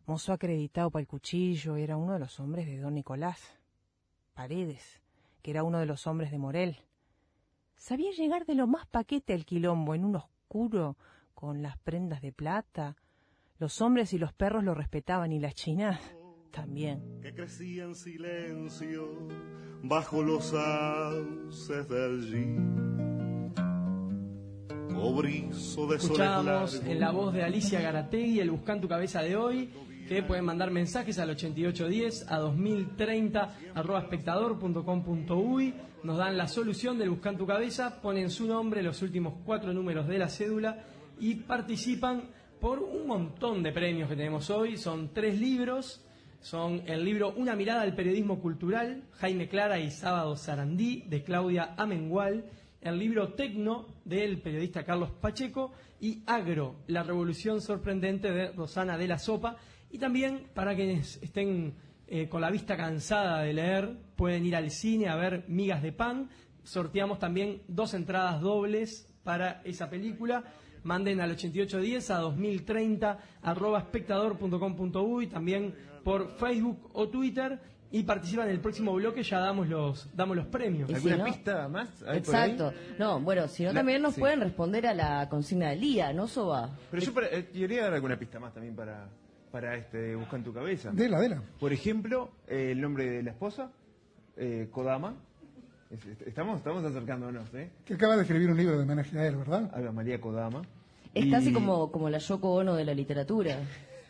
Mozo 0.06 0.32
acreditado 0.32 0.90
para 0.90 1.02
el 1.02 1.06
cuchillo, 1.06 1.76
era 1.76 1.98
uno 1.98 2.14
de 2.14 2.20
los 2.20 2.40
hombres 2.40 2.64
de 2.64 2.78
don 2.78 2.94
Nicolás. 2.94 3.60
Paredes, 4.32 5.02
que 5.42 5.50
era 5.50 5.62
uno 5.62 5.78
de 5.78 5.86
los 5.86 6.06
hombres 6.06 6.30
de 6.30 6.38
Morel. 6.38 6.78
Sabía 7.76 8.12
llegar 8.12 8.46
de 8.46 8.54
lo 8.54 8.66
más 8.66 8.86
paquete 8.86 9.34
al 9.34 9.44
quilombo, 9.44 9.94
en 9.94 10.06
un 10.06 10.16
oscuro, 10.16 10.96
con 11.34 11.60
las 11.60 11.76
prendas 11.76 12.22
de 12.22 12.32
plata. 12.32 12.96
Los 13.58 13.82
hombres 13.82 14.14
y 14.14 14.18
los 14.18 14.32
perros 14.32 14.64
lo 14.64 14.74
respetaban 14.74 15.32
y 15.32 15.38
las 15.38 15.54
chinas 15.54 16.00
también. 16.54 17.02
que 17.20 17.34
crecía 17.34 17.84
en 17.84 17.94
silencio 17.94 19.08
bajo 19.82 20.22
los 20.22 20.44
sauces 20.44 21.88
del 21.88 22.24
Gin. 22.24 23.54
Cobrizo 24.94 25.86
de 25.88 25.96
Escuchábamos 25.96 26.82
en 26.86 27.00
la 27.00 27.10
voz 27.10 27.34
de 27.34 27.42
Alicia 27.42 27.80
Garategui 27.80 28.40
el 28.40 28.50
Buscán 28.50 28.80
tu 28.80 28.88
cabeza 28.88 29.20
de 29.22 29.36
hoy, 29.36 29.70
que 30.08 30.22
pueden 30.22 30.44
mandar 30.44 30.70
mensajes 30.70 31.18
al 31.18 31.30
8810 31.30 32.30
a 32.30 32.38
2030 32.38 33.56
arroba 33.74 34.00
espectador.com.uy, 34.00 35.74
nos 36.04 36.16
dan 36.18 36.38
la 36.38 36.48
solución 36.48 36.98
del 36.98 37.10
Buscán 37.10 37.36
tu 37.36 37.46
cabeza, 37.46 38.00
ponen 38.00 38.30
su 38.30 38.46
nombre, 38.46 38.82
los 38.82 39.02
últimos 39.02 39.34
cuatro 39.44 39.72
números 39.72 40.06
de 40.06 40.18
la 40.18 40.28
cédula 40.28 40.84
y 41.18 41.34
participan 41.34 42.22
por 42.60 42.78
un 42.78 43.06
montón 43.06 43.62
de 43.62 43.72
premios 43.72 44.08
que 44.08 44.16
tenemos 44.16 44.48
hoy. 44.48 44.78
Son 44.78 45.12
tres 45.12 45.38
libros, 45.38 46.02
son 46.44 46.82
el 46.84 47.02
libro 47.06 47.32
Una 47.38 47.56
mirada 47.56 47.80
al 47.80 47.94
periodismo 47.94 48.38
cultural, 48.38 49.04
Jaime 49.12 49.48
Clara 49.48 49.80
y 49.80 49.90
Sábado 49.90 50.36
Sarandí, 50.36 51.02
de 51.08 51.22
Claudia 51.22 51.74
Amengual, 51.78 52.44
el 52.82 52.98
libro 52.98 53.32
Tecno, 53.32 53.86
del 54.04 54.42
periodista 54.42 54.84
Carlos 54.84 55.10
Pacheco, 55.22 55.72
y 56.02 56.22
Agro, 56.26 56.76
la 56.86 57.02
revolución 57.02 57.62
sorprendente 57.62 58.30
de 58.30 58.52
Rosana 58.52 58.98
de 58.98 59.08
la 59.08 59.18
Sopa. 59.18 59.56
Y 59.90 59.96
también, 59.96 60.48
para 60.52 60.76
quienes 60.76 61.18
estén 61.22 61.76
eh, 62.06 62.28
con 62.28 62.42
la 62.42 62.50
vista 62.50 62.76
cansada 62.76 63.40
de 63.40 63.54
leer, 63.54 63.96
pueden 64.14 64.44
ir 64.44 64.54
al 64.54 64.70
cine 64.70 65.08
a 65.08 65.16
ver 65.16 65.46
Migas 65.48 65.82
de 65.82 65.92
Pan. 65.92 66.28
Sorteamos 66.62 67.18
también 67.18 67.62
dos 67.68 67.94
entradas 67.94 68.42
dobles 68.42 69.08
para 69.22 69.62
esa 69.64 69.88
película. 69.88 70.44
Manden 70.82 71.22
al 71.22 71.30
8810 71.30 72.10
a 72.10 72.18
2030 72.18 73.18
arroba 73.40 73.78
espectador.com.uy, 73.78 75.28
también 75.28 75.93
por 76.04 76.28
Facebook 76.36 76.90
o 76.92 77.08
Twitter. 77.08 77.58
Y 77.90 78.02
participan 78.02 78.46
en 78.48 78.54
el 78.54 78.60
próximo 78.60 78.92
bloque, 78.94 79.22
ya 79.22 79.38
damos 79.38 79.68
los, 79.68 80.08
damos 80.16 80.36
los 80.36 80.46
premios. 80.46 80.90
Y 80.90 80.96
si 80.96 81.10
no- 81.10 81.24
pista 81.24 81.68
más? 81.68 81.88
hay 82.02 82.20
por 82.22 82.34
ahí? 82.34 82.50
Exacto. 82.50 82.72
No, 82.98 83.20
bueno, 83.20 83.46
si 83.46 83.62
no 83.62 83.68
La- 83.68 83.78
también 83.80 84.02
nos 84.02 84.14
sí. 84.14 84.20
pueden 84.20 84.40
responder 84.40 84.84
a 84.88 84.94
la 84.94 85.28
consigna 85.28 85.68
del 85.70 85.80
día, 85.80 86.12
¿no, 86.12 86.26
Soba? 86.26 86.76
Pero 86.90 87.00
yo 87.04 87.14
para- 87.14 87.28
eh, 87.28 87.46
quería 87.52 87.84
dar 87.84 87.94
alguna 87.94 88.18
pista 88.18 88.40
más 88.40 88.52
también 88.52 88.74
para, 88.74 89.06
para 89.52 89.76
este 89.76 90.16
Busca 90.16 90.36
en 90.36 90.42
tu 90.42 90.52
cabeza. 90.52 90.90
Dela, 90.90 91.20
dela. 91.20 91.40
Por 91.60 91.72
ejemplo, 91.72 92.30
eh, 92.48 92.70
el 92.72 92.80
nombre 92.80 93.08
de 93.08 93.22
la 93.22 93.30
esposa, 93.30 93.70
eh, 94.36 94.66
Kodama. 94.72 95.14
Es- 95.88 96.04
est- 96.04 96.22
estamos, 96.26 96.58
estamos 96.58 96.82
acercándonos, 96.84 97.54
¿eh? 97.54 97.70
Que 97.84 97.94
acaba 97.94 98.16
de 98.16 98.22
escribir 98.22 98.50
un 98.50 98.56
libro 98.56 98.76
de 98.76 98.82
homenaje 98.82 99.16
a 99.20 99.24
él, 99.28 99.36
¿verdad? 99.36 99.70
Alba 99.72 99.92
María 99.92 100.20
Kodama. 100.20 100.62
Está 101.14 101.36
así 101.36 101.50
Y- 101.50 101.52
como, 101.52 101.92
como 101.92 102.10
la 102.10 102.18
Yoko 102.18 102.54
Ono 102.54 102.74
de 102.74 102.84
la 102.84 102.92
literatura. 102.94 103.58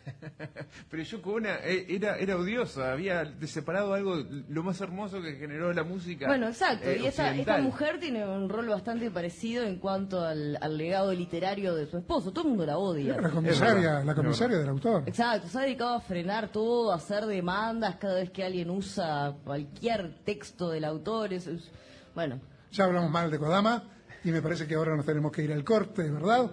Pero 0.89 1.03
Yoko 1.03 1.33
Ono 1.33 1.49
eh, 1.49 1.85
era, 1.89 2.17
era 2.17 2.37
odiosa, 2.37 2.91
había 2.91 3.33
separado 3.47 3.93
algo, 3.93 4.15
lo 4.49 4.63
más 4.63 4.79
hermoso 4.81 5.21
que 5.21 5.33
generó 5.35 5.73
la 5.73 5.83
música. 5.83 6.27
Bueno, 6.27 6.47
exacto. 6.47 6.87
eh, 6.89 6.99
y 7.01 7.05
esta, 7.07 7.35
esta 7.35 7.57
mujer 7.59 7.99
tiene 7.99 8.25
un 8.27 8.49
rol 8.49 8.67
bastante 8.69 9.09
parecido 9.11 9.63
en 9.63 9.77
cuanto 9.77 10.23
al, 10.23 10.57
al 10.61 10.77
legado 10.77 11.11
literario 11.13 11.73
de 11.75 11.87
su 11.87 11.97
esposo. 11.97 12.31
Todo 12.31 12.43
el 12.45 12.49
mundo 12.49 12.65
la 12.65 12.77
odia. 12.77 13.19
La 13.19 13.29
comisaria, 13.29 14.03
la 14.03 14.15
comisaria 14.15 14.57
del 14.57 14.69
autor. 14.69 15.03
Exacto, 15.05 15.47
se 15.47 15.57
ha 15.57 15.61
dedicado 15.61 15.95
a 15.95 16.01
frenar 16.01 16.49
todo, 16.51 16.91
a 16.91 16.95
hacer 16.95 17.25
demandas 17.25 17.95
cada 17.97 18.15
vez 18.15 18.29
que 18.29 18.43
alguien 18.43 18.69
usa 18.69 19.35
cualquier 19.43 20.15
texto 20.23 20.69
del 20.69 20.85
autor. 20.85 21.33
Es, 21.33 21.47
es- 21.47 21.71
bueno, 22.13 22.39
Ya 22.71 22.85
hablamos 22.85 23.09
mal 23.11 23.29
de 23.31 23.37
Kodama 23.39 23.83
y 24.23 24.31
me 24.31 24.41
parece 24.41 24.67
que 24.67 24.75
ahora 24.75 24.95
nos 24.95 25.05
tenemos 25.05 25.31
que 25.31 25.43
ir 25.43 25.51
al 25.51 25.63
corte, 25.63 26.09
¿verdad? 26.09 26.49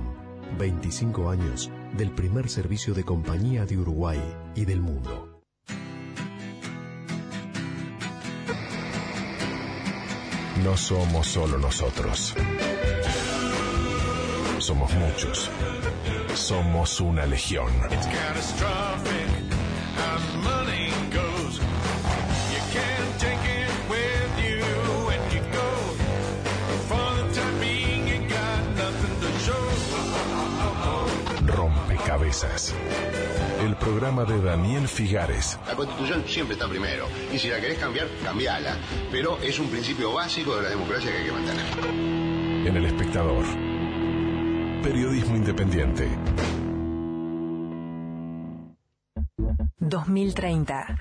25 0.57 1.29
años 1.29 1.71
del 1.97 2.11
primer 2.11 2.49
servicio 2.49 2.93
de 2.93 3.03
compañía 3.03 3.65
de 3.65 3.77
Uruguay 3.77 4.19
y 4.55 4.65
del 4.65 4.81
mundo. 4.81 5.41
No 10.63 10.77
somos 10.77 11.27
solo 11.27 11.57
nosotros. 11.57 12.35
Somos 14.71 14.93
muchos. 14.95 15.49
Somos 16.33 17.01
una 17.01 17.25
legión. 17.25 17.67
Rompecabezas. 31.45 32.73
El 33.61 33.75
programa 33.75 34.23
de 34.23 34.41
Daniel 34.41 34.87
Figares. 34.87 35.59
La 35.67 35.75
constitución 35.75 36.23
siempre 36.25 36.53
está 36.53 36.69
primero. 36.69 37.07
Y 37.33 37.37
si 37.37 37.49
la 37.49 37.59
querés 37.59 37.77
cambiar, 37.77 38.07
cambiala. 38.23 38.77
Pero 39.11 39.37
es 39.41 39.59
un 39.59 39.67
principio 39.67 40.13
básico 40.13 40.55
de 40.55 40.61
la 40.63 40.69
democracia 40.69 41.11
que 41.11 41.17
hay 41.17 41.25
que 41.25 41.31
mantener. 41.33 42.67
En 42.67 42.77
El 42.77 42.85
Espectador. 42.85 43.70
Periodismo 44.83 45.35
independiente. 45.35 46.07
2030. 49.77 50.97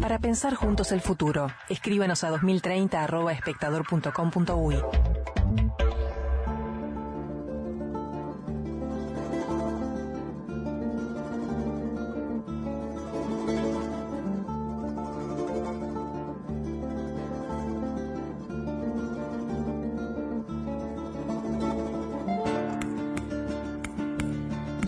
Para 0.00 0.18
pensar 0.18 0.54
juntos 0.54 0.90
el 0.90 1.00
futuro, 1.00 1.46
escríbanos 1.68 2.24
a 2.24 2.30
2030.espectador.com.uy. 2.30 4.76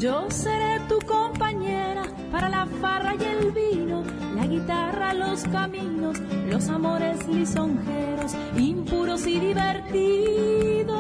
Yo 0.05 0.28
seré 0.28 0.81
tu 0.86 0.98
compañera 1.06 2.02
para 2.31 2.51
la 2.51 2.66
farra 2.66 3.14
y 3.18 3.24
el 3.24 3.52
vino, 3.52 4.05
la 4.35 4.47
guitarra, 4.47 5.14
los 5.14 5.44
caminos, 5.44 6.18
los 6.47 6.68
amores 6.68 7.26
lisonjeros, 7.26 8.35
impuros 8.55 9.26
y 9.26 9.40
divertidos. 9.40 10.94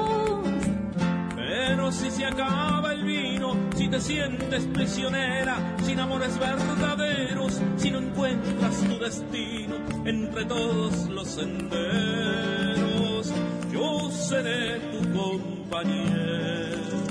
Pero 1.36 1.92
si 1.92 2.10
se 2.10 2.24
acaba 2.24 2.94
el 2.94 3.04
vino, 3.04 3.54
si 3.76 3.88
te 3.88 4.00
sientes 4.00 4.64
prisionera, 4.68 5.58
sin 5.82 6.00
amores 6.00 6.38
verdaderos, 6.38 7.60
si 7.76 7.90
no 7.90 7.98
encuentras 7.98 8.78
tu 8.88 8.98
destino 9.00 9.74
entre 10.06 10.46
todos 10.46 11.10
los 11.10 11.28
senderos, 11.28 11.74
yo 13.70 14.10
seré 14.10 14.80
tu 14.80 15.12
compañero. 15.12 17.03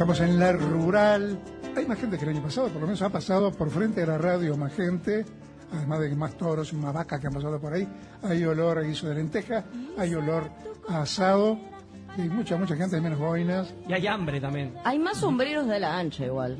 Estamos 0.00 0.20
en 0.20 0.40
la 0.40 0.52
rural. 0.52 1.38
Hay 1.76 1.84
más 1.84 2.00
gente 2.00 2.16
que 2.16 2.24
el 2.24 2.30
año 2.30 2.42
pasado, 2.42 2.68
por 2.68 2.80
lo 2.80 2.86
menos 2.86 3.02
ha 3.02 3.10
pasado 3.10 3.52
por 3.52 3.68
frente 3.68 4.00
de 4.00 4.06
la 4.06 4.16
radio 4.16 4.56
más 4.56 4.72
gente, 4.72 5.26
además 5.70 6.00
de 6.00 6.08
que 6.08 6.16
más 6.16 6.38
toros 6.38 6.72
y 6.72 6.76
más 6.76 6.94
vacas 6.94 7.20
que 7.20 7.26
han 7.26 7.34
pasado 7.34 7.60
por 7.60 7.74
ahí. 7.74 7.86
Hay 8.22 8.42
olor 8.44 8.78
a 8.78 8.80
guiso 8.80 9.10
de 9.10 9.16
lenteja, 9.16 9.62
hay 9.98 10.14
olor 10.14 10.50
a 10.88 11.02
asado, 11.02 11.60
y 12.16 12.22
mucha, 12.22 12.56
mucha 12.56 12.76
gente, 12.76 12.96
hay 12.96 13.02
menos 13.02 13.18
boinas. 13.18 13.74
Y 13.86 13.92
hay 13.92 14.06
hambre 14.06 14.40
también. 14.40 14.72
Hay 14.84 14.98
más 14.98 15.18
sombreros 15.18 15.68
de 15.68 15.78
la 15.78 15.98
ancha 15.98 16.24
igual. 16.24 16.56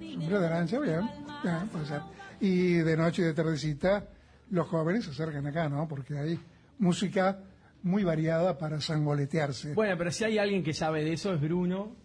Sombrero 0.00 0.40
de 0.40 0.48
lancha, 0.48 0.80
bien, 0.80 1.02
bien, 1.42 1.68
puede 1.70 1.84
ser. 1.84 2.00
Y 2.40 2.76
de 2.76 2.96
noche 2.96 3.20
y 3.20 3.24
de 3.26 3.34
tardecita, 3.34 4.08
los 4.48 4.66
jóvenes 4.68 5.04
se 5.04 5.10
acercan 5.10 5.46
acá, 5.46 5.68
¿no? 5.68 5.86
Porque 5.86 6.16
hay 6.16 6.40
música 6.78 7.40
muy 7.82 8.04
variada 8.04 8.56
para 8.56 8.80
sangoletearse. 8.80 9.74
Bueno, 9.74 9.98
pero 9.98 10.10
si 10.10 10.24
hay 10.24 10.38
alguien 10.38 10.62
que 10.64 10.72
sabe 10.72 11.04
de 11.04 11.12
eso 11.12 11.34
es 11.34 11.42
Bruno, 11.42 12.03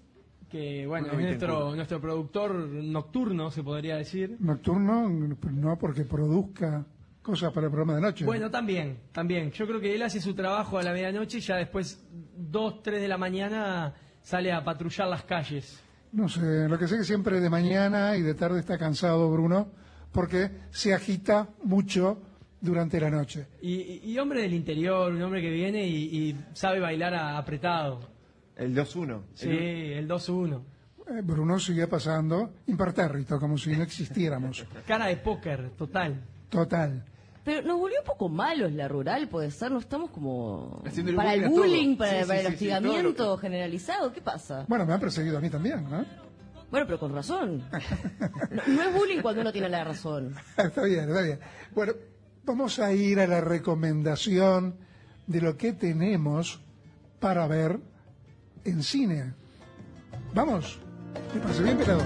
que 0.50 0.86
bueno, 0.88 1.08
es 1.12 1.20
nuestro, 1.20 1.76
nuestro 1.76 2.02
productor 2.02 2.54
nocturno, 2.56 3.52
se 3.52 3.64
podría 3.64 3.98
decir. 3.98 4.36
Nocturno, 4.40 5.10
no 5.10 5.78
porque 5.78 6.04
produzca 6.06 6.86
cosas 7.22 7.54
para 7.54 7.68
el 7.68 7.72
programa 7.72 7.96
de 7.96 8.02
noche. 8.02 8.26
Bueno, 8.26 8.50
también, 8.50 8.98
también. 9.12 9.52
Yo 9.52 9.68
creo 9.68 9.80
que 9.80 9.94
él 9.94 10.02
hace 10.02 10.20
su 10.20 10.34
trabajo 10.34 10.78
a 10.80 10.84
la 10.84 10.92
medianoche 10.94 11.38
y 11.38 11.42
ya 11.42 11.56
después, 11.58 12.04
2, 12.36 12.82
3 12.82 13.00
de 13.02 13.08
la 13.08 13.18
mañana, 13.18 13.94
sale 14.24 14.52
a 14.52 14.64
patrullar 14.64 15.08
las 15.08 15.24
calles. 15.24 15.80
No 16.12 16.28
sé, 16.28 16.68
lo 16.68 16.80
que 16.80 16.88
sé 16.88 16.98
que 16.98 17.04
siempre 17.04 17.40
de 17.40 17.50
mañana 17.52 18.18
y 18.18 18.24
de 18.24 18.34
tarde 18.34 18.60
está 18.60 18.80
cansado 18.80 19.30
Bruno, 19.32 19.68
porque 20.12 20.50
se 20.72 20.94
agita 20.96 21.50
mucho 21.64 22.20
durante 22.62 23.00
la 23.00 23.12
noche. 23.12 23.46
Y, 23.62 23.76
y- 23.76 24.02
y 24.12 24.18
hombre 24.18 24.42
del 24.42 24.54
interior, 24.56 25.14
un 25.14 25.22
hombre 25.22 25.42
que 25.42 25.52
viene 25.52 25.86
y, 25.88 26.30
y 26.30 26.36
sabe 26.54 26.80
bailar 26.80 27.14
a- 27.14 27.38
apretado. 27.38 28.18
El 28.60 28.76
2-1. 28.76 29.22
Sí, 29.36 29.50
el 29.50 30.08
2-1. 30.08 30.62
Eh, 31.08 31.22
Bruno 31.24 31.58
sigue 31.60 31.88
pasando 31.88 32.56
impertérrito, 32.68 33.40
como 33.40 33.58
si 33.58 33.72
no 33.72 33.84
existiéramos. 33.84 34.66
Cara 34.88 35.08
de 35.08 35.16
póker, 35.16 35.72
total. 35.78 36.22
Total. 36.50 37.06
Pero 37.46 37.66
nos 37.66 37.80
volvió 37.80 38.00
un 38.02 38.06
poco 38.06 38.28
malos 38.28 38.74
la 38.74 38.90
rural, 38.90 39.30
puede 39.30 39.50
ser, 39.50 39.72
no 39.72 39.80
estamos 39.80 40.12
como 40.12 40.84
Haciéndole 40.86 41.16
para 41.16 41.34
el 41.36 41.48
bullying 41.48 41.96
para, 41.96 42.12
Sí, 42.12 42.20
sí, 42.20 42.28
para 42.28 42.40
el 42.42 42.46
sí, 42.46 42.50
sí, 42.50 42.54
hostigamiento 42.54 43.38
generalizado, 43.38 44.12
¿qué 44.12 44.22
pasa? 44.22 44.66
Bueno, 44.68 44.86
me 44.86 44.94
han 44.94 45.00
perseguido 45.00 45.38
a 45.38 45.42
mí 45.42 45.50
también, 45.50 45.90
¿no? 45.90 46.06
Bueno, 46.70 46.86
pero 46.86 47.00
con 47.00 47.14
razón. 47.14 47.64
No, 48.50 48.62
no 48.68 48.84
es 48.84 48.94
bullying 48.94 49.22
cuando 49.22 49.42
uno 49.42 49.54
tiene 49.54 49.70
la 49.70 49.86
razón. 49.86 50.36
está 50.58 50.84
bien, 50.84 51.08
está 51.10 51.22
bien. 51.22 51.40
Bueno, 51.74 51.94
vamos 52.44 52.78
a 52.80 52.92
ir 52.92 53.22
a 53.22 53.26
la 53.26 53.40
recomendación 53.40 54.76
de 55.28 55.42
lo 55.42 55.56
que 55.56 55.72
tenemos 55.72 56.62
para 57.20 57.48
ver 57.48 57.80
en 58.64 58.84
cine. 58.84 59.34
Vamos, 60.34 60.80
me 61.34 61.42
parece 61.42 61.64
bien, 61.64 61.78
pelado. 61.78 62.04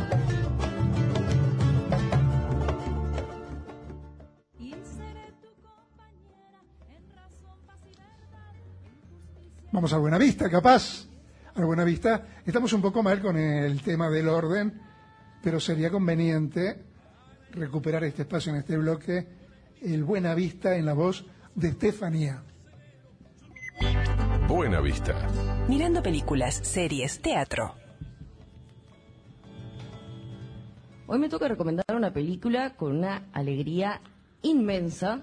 Vamos 9.72 9.92
a 9.92 9.98
Buenavista, 9.98 10.50
capaz. 10.50 11.08
A 11.56 11.66
Buenavista. 11.66 12.28
Estamos 12.46 12.72
un 12.74 12.82
poco 12.82 13.02
mal 13.02 13.22
con 13.22 13.36
el 13.38 13.82
tema 13.82 14.10
del 14.10 14.30
orden, 14.30 14.80
pero 15.42 15.60
sería 15.60 15.90
conveniente 15.90 16.84
recuperar 17.54 18.04
este 18.04 18.22
espacio 18.22 18.52
en 18.52 18.60
este 18.60 18.78
bloque, 18.78 19.28
el 19.82 20.04
Buenavista 20.04 20.76
en 20.76 20.86
la 20.86 20.94
voz 20.94 21.26
de 21.56 21.70
Estefanía. 21.70 22.44
Buena 24.48 24.82
Vista. 24.82 25.16
Mirando 25.70 26.04
películas, 26.04 26.56
series, 26.56 27.22
teatro. 27.22 27.76
Hoy 31.08 31.18
me 31.18 31.30
toca 31.30 31.48
recomendar 31.48 31.86
una 31.96 32.12
película 32.12 32.76
con 32.76 32.98
una 32.98 33.24
alegría 33.32 34.02
inmensa, 34.42 35.22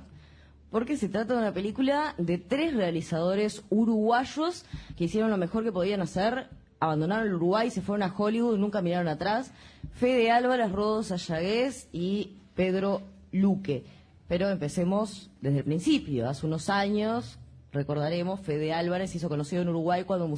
porque 0.70 0.97
se 0.97 1.10
trata 1.10 1.34
de 1.34 1.40
una 1.40 1.52
película 1.52 2.15
de 2.16 2.39
tres 2.39 2.74
realizadores 2.74 3.62
uruguayos 3.68 4.65
que 4.97 5.05
hicieron 5.05 5.31
lo 5.31 5.36
mejor 5.36 5.65
que 5.65 5.73
podían 5.73 6.00
hacer, 6.00 6.49
abandonaron 6.81 7.26
el 7.26 7.34
Uruguay, 7.34 7.70
se 7.70 7.82
fueron 7.82 8.02
a 8.02 8.15
Hollywood 8.16 8.57
y 8.57 8.60
nunca 8.60 8.81
miraron 8.81 9.08
atrás. 9.08 9.52
Fede 9.92 10.31
Álvarez, 10.31 10.73
Rodos 10.73 11.12
Ayagués 11.12 11.89
y 11.92 12.36
Pedro 12.55 13.02
Luque. 13.32 13.84
Pero 14.28 14.49
empecemos 14.49 15.28
desde 15.42 15.58
el 15.58 15.65
principio. 15.65 16.28
Hace 16.28 16.47
unos 16.47 16.70
años, 16.70 17.39
recordaremos, 17.73 18.40
Fede 18.40 18.73
Álvarez 18.73 19.15
hizo 19.15 19.28
conocido 19.28 19.62
en 19.62 19.68
Uruguay 19.68 20.05
cuando, 20.05 20.32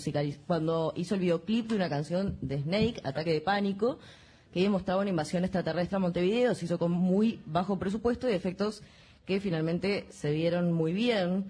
cuando 0.46 0.92
hizo 0.96 1.14
el 1.14 1.20
videoclip 1.20 1.68
de 1.68 1.76
una 1.76 1.88
canción 1.88 2.36
de 2.40 2.60
Snake, 2.60 3.00
Ataque 3.04 3.32
de 3.32 3.40
Pánico, 3.40 3.98
que 4.52 4.62
demostraba 4.62 5.00
una 5.00 5.10
invasión 5.10 5.44
extraterrestre 5.44 5.96
a 5.96 6.00
Montevideo. 6.00 6.54
Se 6.54 6.66
hizo 6.66 6.78
con 6.78 6.92
muy 6.92 7.40
bajo 7.46 7.78
presupuesto 7.78 8.28
y 8.28 8.34
efectos 8.34 8.82
que 9.26 9.40
finalmente 9.40 10.06
se 10.10 10.32
vieron 10.32 10.72
muy 10.72 10.92
bien 10.92 11.46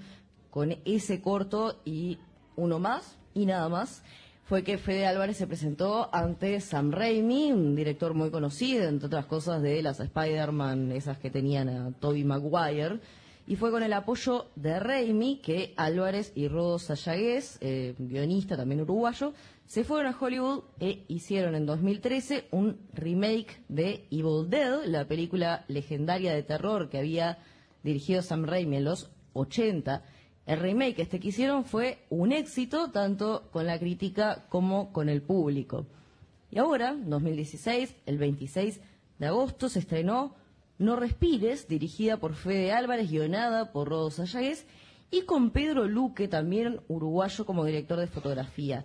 con 0.51 0.77
ese 0.85 1.21
corto 1.21 1.81
y 1.85 2.19
uno 2.57 2.79
más 2.79 3.17
y 3.35 3.47
nada 3.47 3.69
más 3.69 4.03
fue 4.45 4.65
que 4.65 4.77
Fede 4.77 5.07
Álvarez 5.07 5.39
se 5.39 5.47
presentó 5.47 6.15
ante 6.15 6.61
Sam 6.61 6.91
Raimi, 6.93 7.53
un 7.53 7.75
director 7.75 8.13
muy 8.13 8.31
conocido, 8.31 8.85
entre 8.89 9.07
otras 9.07 9.25
cosas, 9.25 9.63
de 9.63 9.83
las 9.83 9.99
Spider-Man, 10.01 10.93
esas 10.93 11.17
que 11.17 11.31
tenían 11.31 11.69
a 11.69 11.93
Tobey 11.93 12.25
Maguire, 12.25 13.01
y 13.47 13.57
fue 13.57 13.71
con 13.71 13.83
el 13.83 13.93
apoyo 13.93 14.47
de 14.55 14.79
Raimi 14.79 15.39
que 15.39 15.75
Álvarez 15.77 16.33
y 16.35 16.49
Rodos 16.49 16.85
Sayagués, 16.85 17.59
eh, 17.61 17.95
guionista 17.99 18.57
también 18.57 18.83
uruguayo, 18.83 19.33
se 19.67 19.85
fueron 19.85 20.13
a 20.13 20.17
Hollywood 20.19 20.65
e 20.81 21.05
hicieron 21.09 21.55
en 21.55 21.67
2013 21.67 22.49
un 22.51 22.79
remake 22.93 23.63
de 23.69 24.07
Evil 24.11 24.49
Dead, 24.49 24.85
la 24.85 25.07
película 25.07 25.65
legendaria 25.69 26.35
de 26.35 26.43
terror 26.43 26.89
que 26.89 26.99
había 26.99 27.39
dirigido 27.83 28.23
Sam 28.23 28.45
Raimi 28.45 28.77
en 28.77 28.85
los 28.85 29.11
80. 29.33 30.05
El 30.47 30.61
remake 30.61 31.03
este 31.03 31.21
que 31.21 31.29
hicieron 31.29 31.65
fue 31.65 32.05
un 32.11 32.33
éxito 32.33 32.91
tanto 32.91 33.49
con 33.51 33.67
la 33.67 33.79
crítica 33.79 34.47
como 34.49 34.93
con 34.93 35.09
el 35.09 35.23
público. 35.23 35.87
Y 36.51 36.59
ahora, 36.59 36.95
2016, 36.95 37.95
el 38.07 38.19
26 38.19 38.81
de 39.19 39.27
agosto, 39.27 39.69
se 39.69 39.79
estrenó 39.79 40.35
No 40.83 40.97
Respires, 40.97 41.69
dirigida 41.69 42.17
por 42.17 42.35
Fede 42.35 42.73
Álvarez, 42.73 43.09
guionada 43.09 43.71
por 43.71 43.89
Rodos 43.89 44.19
Ayagués, 44.19 44.67
y 45.13 45.23
con 45.23 45.53
Pedro 45.53 45.87
Luque, 45.87 46.27
también 46.27 46.81
uruguayo, 46.89 47.47
como 47.47 47.65
director 47.65 48.01
de 48.01 48.09
fotografía. 48.09 48.85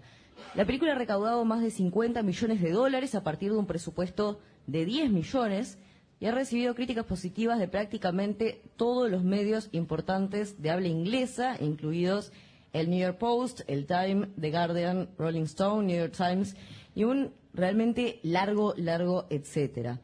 La 0.54 0.64
película 0.64 0.92
ha 0.92 0.96
recaudado 0.96 1.44
más 1.44 1.64
de 1.64 1.72
50 1.72 2.22
millones 2.22 2.62
de 2.62 2.70
dólares 2.70 3.16
a 3.16 3.24
partir 3.24 3.52
de 3.52 3.58
un 3.58 3.66
presupuesto 3.66 4.40
de 4.68 4.86
10 4.86 5.10
millones 5.10 5.80
y 6.20 6.28
ha 6.28 6.32
recibido 6.32 6.76
críticas 6.76 7.06
positivas 7.06 7.58
de 7.58 7.68
prácticamente 7.68 8.62
todos 8.76 9.10
los 9.10 9.24
medios 9.24 9.68
importantes 9.72 10.62
de 10.62 10.70
habla 10.70 10.90
inglesa, 10.90 11.58
incluidos 11.60 12.32
el 12.74 12.92
New 12.92 13.00
York 13.00 13.18
Post, 13.18 13.62
el 13.66 13.88
Time, 13.88 14.28
The 14.40 14.52
Guardian, 14.52 15.10
Rolling 15.18 15.46
Stone, 15.46 15.88
New 15.88 15.98
York 15.98 16.14
Times 16.16 16.56
y 16.94 17.06
un 17.06 17.32
realmente 17.56 18.20
largo, 18.22 18.76
largo, 18.78 19.26
etcétera. 19.32 20.00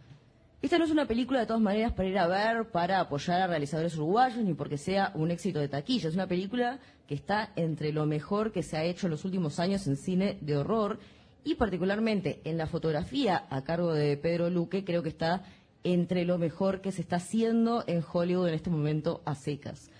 Esta 0.64 0.78
no 0.78 0.86
es 0.86 0.92
una 0.92 1.06
película 1.06 1.42
de 1.42 1.46
todas 1.46 1.62
maneras 1.62 1.92
para 1.92 2.08
ir 2.08 2.18
a 2.18 2.26
ver, 2.26 2.72
para 2.72 3.02
apoyar 3.02 3.42
a 3.42 3.48
realizadores 3.48 3.98
uruguayos, 3.98 4.46
ni 4.46 4.54
porque 4.54 4.78
sea 4.78 5.12
un 5.14 5.30
éxito 5.30 5.60
de 5.60 5.68
taquilla. 5.68 6.08
Es 6.08 6.16
una 6.16 6.26
película 6.26 6.80
que 7.06 7.16
está 7.16 7.52
entre 7.58 7.92
lo 7.92 8.06
mejor 8.06 8.54
que 8.54 8.64
se 8.64 8.78
ha 8.78 8.86
hecho 8.86 9.08
en 9.08 9.12
los 9.12 9.26
últimos 9.26 9.60
años 9.60 9.86
en 9.88 9.98
cine 9.98 10.38
de 10.40 10.56
horror 10.56 11.00
y 11.44 11.56
particularmente 11.56 12.40
en 12.46 12.58
la 12.58 12.66
fotografía 12.66 13.46
a 13.50 13.66
cargo 13.66 13.94
de 13.94 14.16
Pedro 14.16 14.50
Luque, 14.50 14.86
creo 14.86 15.04
que 15.04 15.10
está 15.10 15.44
entre 15.84 16.24
lo 16.24 16.38
mejor 16.38 16.80
que 16.80 16.94
se 16.94 17.02
está 17.02 17.18
haciendo 17.18 17.84
en 17.86 18.02
Hollywood 18.02 18.48
en 18.48 18.54
este 18.54 18.70
momento 18.70 19.22
a 19.26 19.36
secas. 19.36 19.92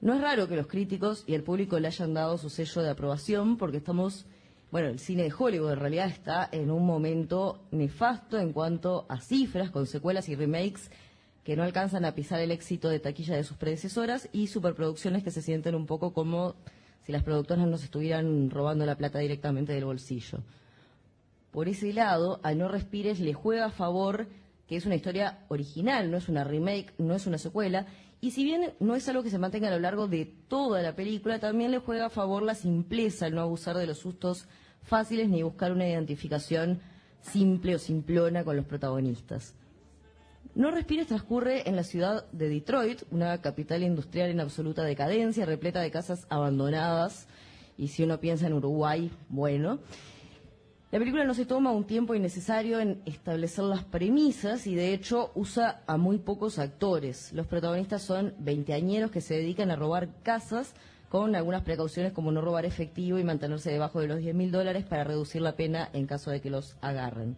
No 0.00 0.14
es 0.14 0.22
raro 0.22 0.48
que 0.48 0.56
los 0.56 0.68
críticos 0.68 1.22
y 1.26 1.34
el 1.34 1.42
público 1.42 1.78
le 1.78 1.88
hayan 1.88 2.14
dado 2.14 2.38
su 2.38 2.48
sello 2.48 2.80
de 2.80 2.88
aprobación 2.88 3.58
porque 3.58 3.76
estamos, 3.76 4.24
bueno, 4.72 4.88
el 4.88 4.98
cine 4.98 5.24
de 5.24 5.34
Hollywood 5.38 5.72
en 5.72 5.80
realidad 5.80 6.06
está 6.08 6.48
en 6.50 6.70
un 6.70 6.86
momento 6.86 7.60
nefasto 7.72 8.38
en 8.38 8.54
cuanto 8.54 9.04
a 9.06 9.20
cifras 9.20 9.70
con 9.70 9.86
secuelas 9.86 10.30
y 10.30 10.34
remakes 10.34 10.90
que 11.44 11.56
no 11.56 11.62
alcanzan 11.62 12.06
a 12.06 12.14
pisar 12.14 12.40
el 12.40 12.50
éxito 12.50 12.88
de 12.88 12.98
taquilla 12.98 13.36
de 13.36 13.44
sus 13.44 13.58
predecesoras 13.58 14.30
y 14.32 14.46
superproducciones 14.46 15.22
que 15.22 15.30
se 15.30 15.42
sienten 15.42 15.74
un 15.74 15.84
poco 15.84 16.14
como 16.14 16.54
si 17.04 17.12
las 17.12 17.22
productoras 17.22 17.66
nos 17.66 17.84
estuvieran 17.84 18.48
robando 18.48 18.86
la 18.86 18.96
plata 18.96 19.18
directamente 19.18 19.74
del 19.74 19.84
bolsillo. 19.84 20.38
Por 21.50 21.68
ese 21.68 21.92
lado, 21.92 22.40
a 22.42 22.54
No 22.54 22.68
Respires 22.68 23.20
le 23.20 23.34
juega 23.34 23.66
a 23.66 23.70
favor 23.70 24.26
que 24.66 24.76
es 24.76 24.86
una 24.86 24.94
historia 24.94 25.40
original, 25.48 26.10
no 26.10 26.16
es 26.16 26.30
una 26.30 26.44
remake, 26.44 26.94
no 26.96 27.14
es 27.14 27.26
una 27.26 27.36
secuela, 27.36 27.84
y 28.22 28.30
si 28.30 28.42
bien 28.42 28.72
no 28.80 28.94
es 28.94 29.06
algo 29.06 29.22
que 29.22 29.28
se 29.28 29.38
mantenga 29.38 29.68
a 29.68 29.72
lo 29.72 29.80
largo 29.80 30.08
de 30.08 30.24
toda 30.24 30.80
la 30.80 30.96
película, 30.96 31.40
también 31.40 31.72
le 31.72 31.78
juega 31.78 32.06
a 32.06 32.10
favor 32.10 32.42
la 32.42 32.54
simpleza, 32.54 33.26
el 33.26 33.34
no 33.34 33.42
abusar 33.42 33.76
de 33.76 33.86
los 33.86 33.98
sustos 33.98 34.46
fáciles 34.82 35.28
ni 35.28 35.42
buscar 35.42 35.72
una 35.72 35.88
identificación 35.88 36.80
simple 37.20 37.74
o 37.76 37.78
simplona 37.78 38.44
con 38.44 38.56
los 38.56 38.66
protagonistas. 38.66 39.54
No 40.54 40.70
Respires 40.70 41.06
transcurre 41.06 41.68
en 41.68 41.76
la 41.76 41.82
ciudad 41.82 42.30
de 42.32 42.48
Detroit, 42.48 43.02
una 43.10 43.40
capital 43.40 43.82
industrial 43.82 44.30
en 44.30 44.40
absoluta 44.40 44.82
decadencia, 44.82 45.46
repleta 45.46 45.80
de 45.80 45.90
casas 45.90 46.26
abandonadas, 46.28 47.26
y 47.78 47.88
si 47.88 48.02
uno 48.02 48.20
piensa 48.20 48.46
en 48.46 48.52
Uruguay, 48.52 49.10
bueno. 49.30 49.78
La 50.90 50.98
película 50.98 51.24
no 51.24 51.32
se 51.32 51.46
toma 51.46 51.72
un 51.72 51.84
tiempo 51.84 52.14
innecesario 52.14 52.78
en 52.80 53.00
establecer 53.06 53.64
las 53.64 53.82
premisas 53.82 54.66
y 54.66 54.74
de 54.74 54.92
hecho 54.92 55.32
usa 55.34 55.82
a 55.86 55.96
muy 55.96 56.18
pocos 56.18 56.58
actores. 56.58 57.32
Los 57.32 57.46
protagonistas 57.46 58.02
son 58.02 58.34
veinteañeros 58.38 59.10
que 59.10 59.22
se 59.22 59.34
dedican 59.34 59.70
a 59.70 59.76
robar 59.76 60.10
casas 60.22 60.74
con 61.12 61.36
algunas 61.36 61.60
precauciones 61.60 62.14
como 62.14 62.32
no 62.32 62.40
robar 62.40 62.64
efectivo 62.64 63.18
y 63.18 63.22
mantenerse 63.22 63.70
debajo 63.70 64.00
de 64.00 64.06
los 64.08 64.20
10 64.20 64.34
mil 64.34 64.50
dólares 64.50 64.86
para 64.86 65.04
reducir 65.04 65.42
la 65.42 65.56
pena 65.56 65.90
en 65.92 66.06
caso 66.06 66.30
de 66.30 66.40
que 66.40 66.48
los 66.48 66.74
agarren. 66.80 67.36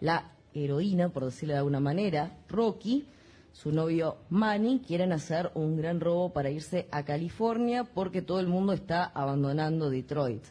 La 0.00 0.32
heroína, 0.52 1.08
por 1.08 1.24
decirlo 1.24 1.54
de 1.54 1.60
alguna 1.60 1.80
manera, 1.80 2.36
Rocky, 2.46 3.06
su 3.54 3.72
novio 3.72 4.18
Manny, 4.28 4.82
quieren 4.86 5.12
hacer 5.12 5.50
un 5.54 5.78
gran 5.78 5.98
robo 5.98 6.34
para 6.34 6.50
irse 6.50 6.88
a 6.90 7.06
California 7.06 7.84
porque 7.84 8.20
todo 8.20 8.38
el 8.38 8.48
mundo 8.48 8.74
está 8.74 9.04
abandonando 9.04 9.88
Detroit. 9.88 10.44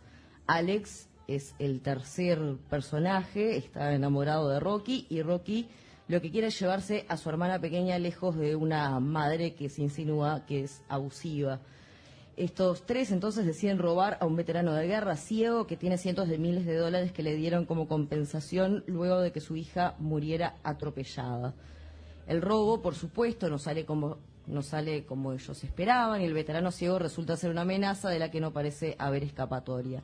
Alex 0.48 1.08
es 1.28 1.54
el 1.60 1.82
tercer 1.82 2.40
personaje, 2.68 3.58
está 3.58 3.94
enamorado 3.94 4.50
de 4.50 4.60
Rocky 4.60 5.06
y 5.12 5.22
Rocky 5.22 5.70
lo 6.08 6.20
que 6.20 6.32
quiere 6.32 6.48
es 6.48 6.60
llevarse 6.60 7.06
a 7.10 7.18
su 7.18 7.30
hermana 7.30 7.60
pequeña 7.60 8.00
lejos 8.00 8.36
de 8.36 8.56
una 8.56 9.00
madre 9.00 9.54
que 9.54 9.70
se 9.70 9.84
insinúa 9.84 10.48
que 10.48 10.64
es 10.64 10.82
abusiva. 10.90 11.60
Estos 12.38 12.86
tres 12.86 13.12
entonces 13.12 13.46
deciden 13.46 13.80
robar 13.80 14.18
a 14.20 14.26
un 14.26 14.36
veterano 14.36 14.74
de 14.74 14.88
guerra 14.88 15.16
ciego 15.16 15.68
que 15.68 15.78
tiene 15.78 15.98
cientos 15.98 16.28
de 16.28 16.38
miles 16.38 16.66
de 16.66 16.76
dólares 16.76 17.14
que 17.14 17.24
le 17.24 17.34
dieron 17.36 17.66
como 17.66 17.88
compensación 17.88 18.84
luego 18.88 19.22
de 19.22 19.32
que 19.32 19.40
su 19.40 19.56
hija 19.56 19.96
muriera 20.00 20.56
atropellada. 20.62 21.54
El 22.28 22.42
robo, 22.42 22.82
por 22.82 22.96
supuesto, 22.96 23.50
no 23.50 23.58
sale 23.58 23.86
como 23.86 24.18
no 24.48 24.62
sale 24.62 25.06
como 25.06 25.34
ellos 25.34 25.64
esperaban 25.64 26.22
y 26.22 26.26
el 26.26 26.34
veterano 26.34 26.72
ciego 26.72 27.00
resulta 27.00 27.38
ser 27.38 27.50
una 27.50 27.62
amenaza 27.62 28.10
de 28.10 28.20
la 28.20 28.30
que 28.30 28.42
no 28.42 28.52
parece 28.52 28.96
haber 29.00 29.24
escapatoria. 29.24 30.04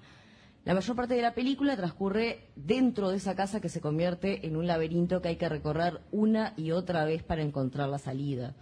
La 0.64 0.74
mayor 0.74 0.96
parte 0.96 1.16
de 1.16 1.22
la 1.22 1.34
película 1.34 1.76
transcurre 1.76 2.48
dentro 2.56 3.10
de 3.10 3.18
esa 3.18 3.36
casa 3.36 3.60
que 3.60 3.70
se 3.70 3.82
convierte 3.82 4.48
en 4.48 4.56
un 4.56 4.68
laberinto 4.68 5.22
que 5.22 5.30
hay 5.30 5.36
que 5.36 5.50
recorrer 5.50 6.02
una 6.12 6.54
y 6.56 6.72
otra 6.72 7.04
vez 7.04 7.24
para 7.24 7.42
encontrar 7.42 7.90
la 7.90 8.00
salida. 8.00 8.56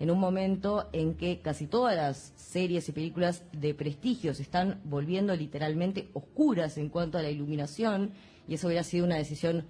En 0.00 0.10
un 0.10 0.18
momento 0.18 0.88
en 0.92 1.14
que 1.14 1.40
casi 1.40 1.66
todas 1.66 1.96
las 1.96 2.32
series 2.36 2.88
y 2.88 2.92
películas 2.92 3.44
de 3.52 3.74
prestigio 3.74 4.34
se 4.34 4.42
están 4.42 4.80
volviendo 4.84 5.34
literalmente 5.36 6.08
oscuras 6.14 6.78
en 6.78 6.88
cuanto 6.88 7.18
a 7.18 7.22
la 7.22 7.30
iluminación, 7.30 8.10
y 8.48 8.54
eso 8.54 8.66
hubiera 8.66 8.82
sido 8.82 9.06
una 9.06 9.16
decisión 9.16 9.66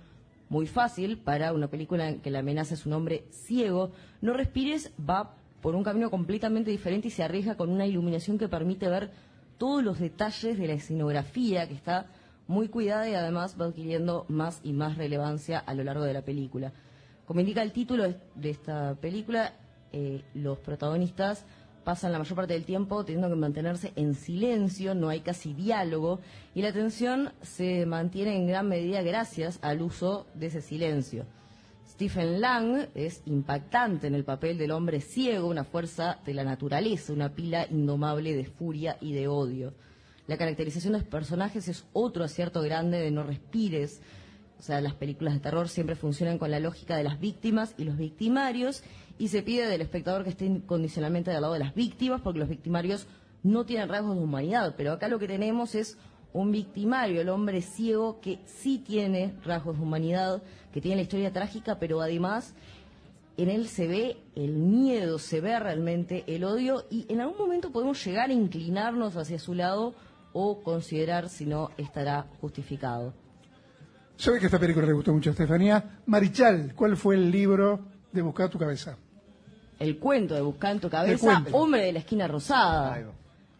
muy 0.48 0.66
fácil 0.66 1.18
para 1.18 1.52
una 1.52 1.68
película 1.68 2.08
en 2.08 2.20
que 2.20 2.30
la 2.30 2.40
amenaza 2.40 2.74
es 2.74 2.86
un 2.86 2.92
hombre 2.94 3.24
ciego, 3.30 3.92
No 4.20 4.32
Respires 4.32 4.92
va 4.98 5.34
por 5.60 5.74
un 5.74 5.82
camino 5.82 6.10
completamente 6.10 6.70
diferente 6.70 7.08
y 7.08 7.10
se 7.10 7.22
arriesga 7.22 7.56
con 7.56 7.70
una 7.70 7.86
iluminación 7.86 8.38
que 8.38 8.48
permite 8.48 8.88
ver 8.88 9.10
todos 9.58 9.82
los 9.82 9.98
detalles 9.98 10.58
de 10.58 10.66
la 10.66 10.74
escenografía 10.74 11.66
que 11.68 11.74
está 11.74 12.06
muy 12.46 12.68
cuidada 12.68 13.08
y 13.08 13.14
además 13.14 13.56
va 13.58 13.66
adquiriendo 13.66 14.26
más 14.28 14.60
y 14.62 14.72
más 14.72 14.98
relevancia 14.98 15.58
a 15.58 15.74
lo 15.74 15.84
largo 15.84 16.04
de 16.04 16.12
la 16.12 16.22
película. 16.22 16.72
Como 17.24 17.40
indica 17.40 17.62
el 17.62 17.72
título 17.72 18.04
de 18.34 18.50
esta 18.50 18.94
película, 18.96 19.54
eh, 19.94 20.24
los 20.34 20.58
protagonistas 20.58 21.46
pasan 21.84 22.12
la 22.12 22.18
mayor 22.18 22.34
parte 22.34 22.54
del 22.54 22.64
tiempo 22.64 23.04
teniendo 23.04 23.28
que 23.28 23.36
mantenerse 23.36 23.92
en 23.94 24.14
silencio, 24.14 24.94
no 24.94 25.08
hay 25.08 25.20
casi 25.20 25.54
diálogo 25.54 26.20
y 26.54 26.62
la 26.62 26.68
atención 26.68 27.32
se 27.42 27.86
mantiene 27.86 28.36
en 28.36 28.46
gran 28.46 28.68
medida 28.68 29.02
gracias 29.02 29.58
al 29.62 29.82
uso 29.82 30.26
de 30.34 30.46
ese 30.46 30.62
silencio. 30.62 31.26
Stephen 31.88 32.40
Lang 32.40 32.88
es 32.96 33.22
impactante 33.26 34.08
en 34.08 34.16
el 34.16 34.24
papel 34.24 34.58
del 34.58 34.72
hombre 34.72 35.00
ciego, 35.00 35.46
una 35.46 35.62
fuerza 35.62 36.18
de 36.26 36.34
la 36.34 36.42
naturaleza, 36.42 37.12
una 37.12 37.28
pila 37.28 37.68
indomable 37.70 38.34
de 38.34 38.46
furia 38.46 38.96
y 39.00 39.12
de 39.12 39.28
odio. 39.28 39.74
La 40.26 40.36
caracterización 40.36 40.94
de 40.94 41.00
los 41.00 41.08
personajes 41.08 41.68
es 41.68 41.84
otro 41.92 42.24
acierto 42.24 42.62
grande 42.62 42.98
de 42.98 43.10
No 43.12 43.22
Respires. 43.22 44.00
O 44.58 44.62
sea, 44.62 44.80
las 44.80 44.94
películas 44.94 45.34
de 45.34 45.40
terror 45.40 45.68
siempre 45.68 45.94
funcionan 45.94 46.38
con 46.38 46.50
la 46.50 46.58
lógica 46.58 46.96
de 46.96 47.04
las 47.04 47.20
víctimas 47.20 47.74
y 47.76 47.84
los 47.84 47.98
victimarios 47.98 48.82
y 49.18 49.28
se 49.28 49.42
pide 49.42 49.66
del 49.68 49.80
espectador 49.80 50.24
que 50.24 50.30
esté 50.30 50.46
incondicionalmente 50.46 51.30
del 51.30 51.40
lado 51.40 51.54
de 51.54 51.60
las 51.60 51.74
víctimas 51.74 52.20
porque 52.20 52.40
los 52.40 52.48
victimarios 52.48 53.06
no 53.42 53.64
tienen 53.64 53.88
rasgos 53.88 54.16
de 54.16 54.22
humanidad. 54.22 54.74
Pero 54.76 54.92
acá 54.92 55.08
lo 55.08 55.18
que 55.18 55.28
tenemos 55.28 55.74
es 55.74 55.96
un 56.32 56.50
victimario, 56.50 57.20
el 57.20 57.28
hombre 57.28 57.62
ciego, 57.62 58.20
que 58.20 58.40
sí 58.44 58.78
tiene 58.78 59.34
rasgos 59.44 59.76
de 59.76 59.82
humanidad, 59.82 60.42
que 60.72 60.80
tiene 60.80 60.96
la 60.96 61.02
historia 61.02 61.32
trágica, 61.32 61.78
pero 61.78 62.00
además 62.00 62.54
en 63.36 63.48
él 63.48 63.68
se 63.68 63.86
ve 63.86 64.16
el 64.34 64.52
miedo, 64.52 65.18
se 65.18 65.40
ve 65.40 65.58
realmente 65.58 66.24
el 66.26 66.44
odio 66.44 66.84
y 66.90 67.06
en 67.08 67.20
algún 67.20 67.38
momento 67.38 67.70
podemos 67.70 68.04
llegar 68.04 68.30
a 68.30 68.32
inclinarnos 68.32 69.16
hacia 69.16 69.38
su 69.38 69.54
lado 69.54 69.94
o 70.32 70.60
considerar 70.62 71.28
si 71.28 71.46
no 71.46 71.70
estará 71.76 72.26
justificado. 72.40 73.14
Sabe 74.16 74.38
que 74.38 74.46
esta 74.46 74.58
película 74.58 74.86
le 74.86 74.92
gustó 74.92 75.12
mucho 75.12 75.30
a 75.30 75.32
Estefanía. 75.32 76.00
Marichal, 76.06 76.74
¿cuál 76.74 76.96
fue 76.96 77.16
el 77.16 77.30
libro 77.30 77.80
de 78.12 78.22
Buscar 78.22 78.48
tu 78.48 78.58
cabeza? 78.58 78.96
El 79.78 79.98
cuento 79.98 80.34
de 80.34 80.40
Buscar 80.40 80.72
en 80.72 80.80
tu 80.80 80.88
cabeza. 80.90 81.44
Hombre 81.52 81.82
de 81.82 81.92
la 81.92 81.98
esquina 82.00 82.26
rosada. 82.28 82.90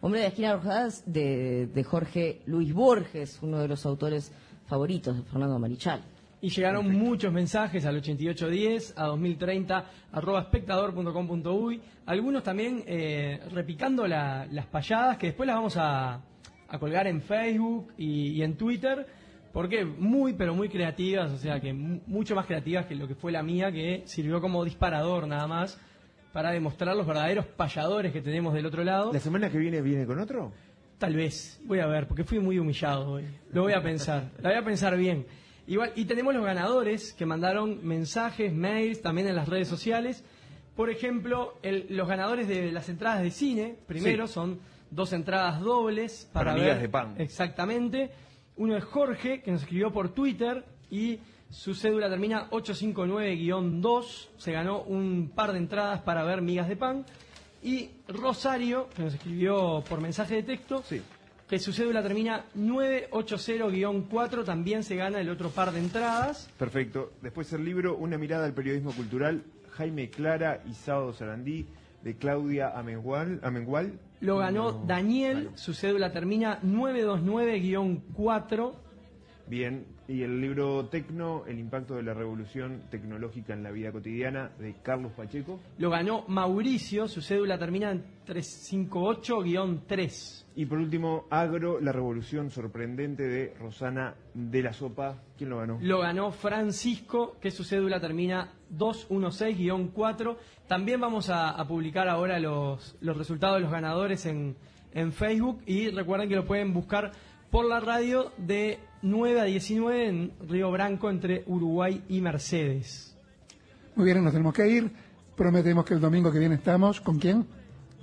Hombre 0.01 0.19
de 0.19 0.25
la 0.25 0.29
esquina 0.29 0.55
rosada 0.55 0.87
es 0.87 1.03
de, 1.11 1.67
de 1.67 1.83
Jorge 1.83 2.41
Luis 2.45 2.73
Borges, 2.73 3.39
uno 3.41 3.59
de 3.59 3.67
los 3.67 3.85
autores 3.85 4.31
favoritos 4.67 5.15
de 5.17 5.23
Fernando 5.23 5.57
Marichal. 5.59 6.01
Y 6.41 6.49
llegaron 6.49 6.91
muchos 6.91 7.33
mensajes 7.33 7.85
al 7.85 7.95
8810, 7.97 8.93
a 8.97 9.05
2030, 9.05 9.85
arroba 10.11 10.41
espectador.com.uy. 10.41 11.81
Algunos 12.05 12.43
también 12.43 12.83
eh, 12.85 13.39
repicando 13.51 14.05
la- 14.07 14.45
las 14.51 14.67
payadas, 14.67 15.17
que 15.17 15.27
después 15.27 15.47
las 15.47 15.55
vamos 15.55 15.75
a, 15.77 16.21
a 16.67 16.79
colgar 16.79 17.07
en 17.07 17.21
Facebook 17.21 17.93
y, 17.97 18.29
y 18.31 18.43
en 18.43 18.55
Twitter, 18.57 19.07
porque 19.51 19.85
muy, 19.85 20.33
pero 20.33 20.53
muy 20.53 20.69
creativas, 20.69 21.31
o 21.31 21.37
sea 21.37 21.59
que 21.59 21.73
mu- 21.73 22.01
mucho 22.05 22.35
más 22.35 22.45
creativas 22.45 22.85
que 22.85 22.93
lo 22.95 23.07
que 23.07 23.15
fue 23.15 23.31
la 23.31 23.41
mía, 23.41 23.71
que 23.71 24.03
sirvió 24.05 24.39
como 24.39 24.63
disparador 24.63 25.27
nada 25.27 25.47
más 25.47 25.79
para 26.35 26.51
demostrar 26.51 26.93
los 26.97 27.07
verdaderos 27.07 27.45
payadores 27.45 28.11
que 28.11 28.21
tenemos 28.21 28.53
del 28.53 28.65
otro 28.65 28.83
lado. 28.83 29.13
¿La 29.13 29.21
semana 29.21 29.49
que 29.49 29.57
viene 29.57 29.81
viene 29.81 30.05
con 30.05 30.19
otro? 30.19 30.51
Tal 30.97 31.15
vez, 31.15 31.61
voy 31.63 31.79
a 31.79 31.85
ver, 31.87 32.09
porque 32.09 32.25
fui 32.25 32.39
muy 32.39 32.59
humillado 32.59 33.09
hoy. 33.09 33.23
Lo 33.53 33.61
voy 33.61 33.71
a 33.71 33.81
pensar, 33.81 34.31
la 34.41 34.49
voy 34.49 34.57
a 34.57 34.65
pensar 34.65 34.97
bien. 34.97 35.25
Igual, 35.65 35.93
y 35.95 36.03
tenemos 36.03 36.33
los 36.35 36.43
ganadores 36.43 37.13
que 37.13 37.25
mandaron 37.25 37.87
mensajes, 37.87 38.53
mails, 38.53 39.01
también 39.01 39.29
en 39.29 39.35
las 39.37 39.47
redes 39.47 39.69
sociales. 39.69 40.25
Por 40.75 40.89
ejemplo, 40.89 41.53
el- 41.63 41.85
los 41.91 42.05
ganadores 42.05 42.49
de 42.49 42.69
las 42.73 42.89
entradas 42.89 43.21
de 43.21 43.31
cine, 43.31 43.77
primero, 43.87 44.27
Sí. 44.27 44.33
son 44.33 44.59
dos 44.91 45.13
entradas 45.13 45.61
dobles 45.61 46.29
para, 46.33 46.51
Para 46.51 46.65
ver. 46.65 46.81
De 46.81 46.89
Pan. 46.89 47.15
Exactamente. 47.17 48.09
Uno 48.57 48.75
es 48.75 48.83
Jorge, 48.83 49.41
que 49.41 49.51
nos 49.51 49.61
escribió 49.61 49.89
por 49.93 50.09
Twitter 50.13 50.65
y 50.91 51.17
su 51.55 51.73
cédula 51.73 52.09
termina 52.09 52.49
859-2. 52.49 54.27
Se 54.37 54.51
ganó 54.51 54.81
un 54.81 55.31
par 55.33 55.53
de 55.53 55.59
entradas 55.59 56.01
para 56.01 56.25
ver 56.25 56.41
Migas 56.41 56.67
de 56.67 56.75
Pan. 56.75 57.05
Y 57.63 57.91
Rosario, 58.09 58.89
que 58.93 59.03
nos 59.03 59.13
escribió 59.13 59.81
por 59.87 60.01
mensaje 60.01 60.35
de 60.35 60.43
texto, 60.43 60.83
que 61.47 61.57
su 61.57 61.71
cédula 61.71 62.03
termina 62.03 62.43
980-4, 62.57 64.43
también 64.43 64.83
se 64.83 64.97
gana 64.97 65.21
el 65.21 65.29
otro 65.29 65.49
par 65.49 65.71
de 65.71 65.79
entradas. 65.79 66.49
Perfecto. 66.59 67.13
Después 67.21 67.53
el 67.53 67.63
libro 67.63 67.95
Una 67.95 68.17
mirada 68.17 68.45
al 68.45 68.53
periodismo 68.53 68.91
cultural, 68.91 69.43
Jaime 69.71 70.09
Clara 70.09 70.61
y 70.69 70.73
Sábado 70.73 71.13
Sarandí, 71.13 71.67
de 72.03 72.17
Claudia 72.17 72.77
Amengual. 72.77 73.39
Amengual. 73.41 73.97
Lo 74.19 74.39
ganó 74.39 74.73
No. 74.73 74.83
Daniel, 74.85 75.51
su 75.55 75.73
cédula 75.73 76.11
termina 76.11 76.59
929-4. 76.63 78.73
Bien. 79.47 79.94
Y 80.07 80.21
el 80.21 80.39
libro 80.39 80.85
Tecno, 80.85 81.45
El 81.47 81.57
impacto 81.57 81.95
de 81.95 82.03
la 82.03 82.13
revolución 82.13 82.83
tecnológica 82.91 83.53
en 83.53 83.63
la 83.63 83.71
vida 83.71 83.91
cotidiana, 83.91 84.51
de 84.59 84.75
Carlos 84.83 85.11
Pacheco. 85.13 85.59
Lo 85.79 85.89
ganó 85.89 86.25
Mauricio, 86.27 87.07
su 87.07 87.21
cédula 87.21 87.57
termina 87.57 87.89
en 87.91 88.03
358-3. 88.27 90.45
Y 90.55 90.67
por 90.67 90.77
último, 90.77 91.25
Agro, 91.31 91.79
la 91.81 91.91
revolución 91.91 92.51
sorprendente 92.51 93.23
de 93.23 93.55
Rosana 93.59 94.13
de 94.33 94.61
la 94.61 94.73
Sopa. 94.73 95.23
¿Quién 95.37 95.49
lo 95.49 95.57
ganó? 95.57 95.79
Lo 95.81 95.99
ganó 95.99 96.31
Francisco, 96.31 97.37
que 97.41 97.49
su 97.49 97.63
cédula 97.63 97.99
termina 97.99 98.53
216-4. 98.77 100.37
También 100.67 101.01
vamos 101.01 101.29
a, 101.29 101.49
a 101.49 101.67
publicar 101.67 102.07
ahora 102.07 102.39
los, 102.39 102.95
los 103.01 103.17
resultados 103.17 103.57
de 103.57 103.61
los 103.61 103.71
ganadores 103.71 104.27
en, 104.27 104.55
en 104.93 105.11
Facebook 105.11 105.63
y 105.65 105.89
recuerden 105.89 106.29
que 106.29 106.35
lo 106.35 106.45
pueden 106.45 106.73
buscar 106.73 107.11
por 107.51 107.65
la 107.65 107.79
radio 107.79 108.31
de 108.37 108.79
9 109.05 109.39
a 109.39 109.43
19 109.43 110.07
en 110.07 110.31
Río 110.49 110.71
Branco 110.71 111.09
entre 111.11 111.43
Uruguay 111.45 112.03
y 112.09 112.21
Mercedes. 112.21 113.15
Muy 113.95 114.05
bien, 114.05 114.23
nos 114.23 114.33
tenemos 114.33 114.53
que 114.53 114.67
ir. 114.67 114.91
Prometemos 115.35 115.85
que 115.85 115.93
el 115.93 115.99
domingo 115.99 116.31
que 116.31 116.39
viene 116.39 116.55
estamos. 116.55 117.01
¿Con 117.01 117.19
quién? 117.19 117.45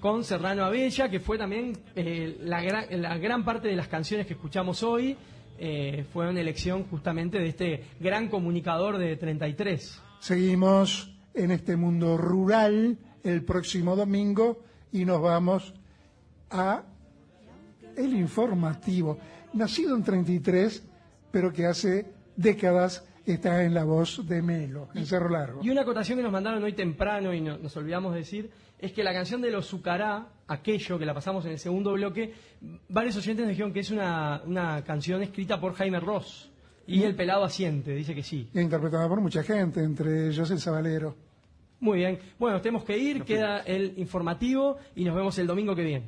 Con 0.00 0.22
Serrano 0.22 0.64
Abella, 0.64 1.10
que 1.10 1.18
fue 1.18 1.38
también 1.38 1.76
eh, 1.96 2.38
la, 2.42 2.62
gran, 2.62 2.84
la 3.02 3.18
gran 3.18 3.44
parte 3.44 3.66
de 3.66 3.74
las 3.74 3.88
canciones 3.88 4.26
que 4.26 4.34
escuchamos 4.34 4.82
hoy. 4.82 5.16
eh, 5.58 6.04
fue 6.12 6.28
una 6.28 6.40
elección 6.40 6.84
justamente 6.84 7.38
de 7.38 7.48
este 7.48 7.84
gran 8.00 8.28
comunicador 8.28 8.98
de 8.98 9.16
33. 9.16 10.00
Seguimos 10.20 11.12
en 11.34 11.50
este 11.50 11.76
mundo 11.76 12.16
rural 12.16 12.96
el 13.24 13.44
próximo 13.44 13.96
domingo 13.96 14.60
y 14.92 15.04
nos 15.04 15.20
vamos 15.20 15.74
a 16.50 16.84
el 17.96 18.14
informativo, 18.14 19.18
nacido 19.52 19.96
en 19.96 20.02
33, 20.02 20.82
pero 21.32 21.52
que 21.52 21.66
hace 21.66 22.06
décadas 22.36 23.04
está 23.26 23.64
en 23.64 23.74
la 23.74 23.84
voz 23.84 24.26
de 24.26 24.42
Melo, 24.42 24.88
en 24.94 25.06
Cerro 25.06 25.28
Largo. 25.28 25.60
Y 25.62 25.70
una 25.70 25.82
acotación 25.82 26.18
que 26.18 26.22
nos 26.24 26.32
mandaron 26.32 26.62
hoy 26.62 26.72
temprano 26.72 27.32
y 27.32 27.40
no- 27.40 27.58
nos 27.58 27.76
olvidamos 27.76 28.12
de 28.12 28.20
decir 28.20 28.50
es 28.78 28.92
que 28.92 29.04
la 29.04 29.12
canción 29.12 29.40
de 29.40 29.50
los 29.50 29.68
Zucará, 29.68 30.26
aquello 30.48 30.98
que 30.98 31.06
la 31.06 31.14
pasamos 31.14 31.44
en 31.44 31.52
el 31.52 31.58
segundo 31.58 31.92
bloque, 31.92 32.34
varios 32.88 33.16
oyentes 33.16 33.44
nos 33.44 33.50
dijeron 33.50 33.72
que 33.72 33.80
es 33.80 33.90
una, 33.92 34.42
una 34.44 34.82
canción 34.82 35.22
escrita 35.22 35.60
por 35.60 35.74
Jaime 35.74 36.00
Ross. 36.00 36.48
Y 36.84 37.04
el 37.04 37.14
pelado 37.14 37.44
asiente, 37.44 37.94
dice 37.94 38.12
que 38.12 38.24
sí. 38.24 38.48
Interpretada 38.54 39.08
por 39.08 39.20
mucha 39.20 39.44
gente, 39.44 39.82
entre 39.84 40.26
ellos 40.28 40.50
el 40.50 40.58
Sabalero. 40.58 41.14
Muy 41.78 41.98
bien. 41.98 42.18
Bueno, 42.40 42.60
tenemos 42.60 42.82
que 42.84 42.98
ir, 42.98 43.22
queda 43.22 43.60
el 43.60 43.94
informativo 43.98 44.78
y 44.96 45.04
nos 45.04 45.14
vemos 45.14 45.38
el 45.38 45.46
domingo 45.46 45.76
que 45.76 45.84
viene. 45.84 46.06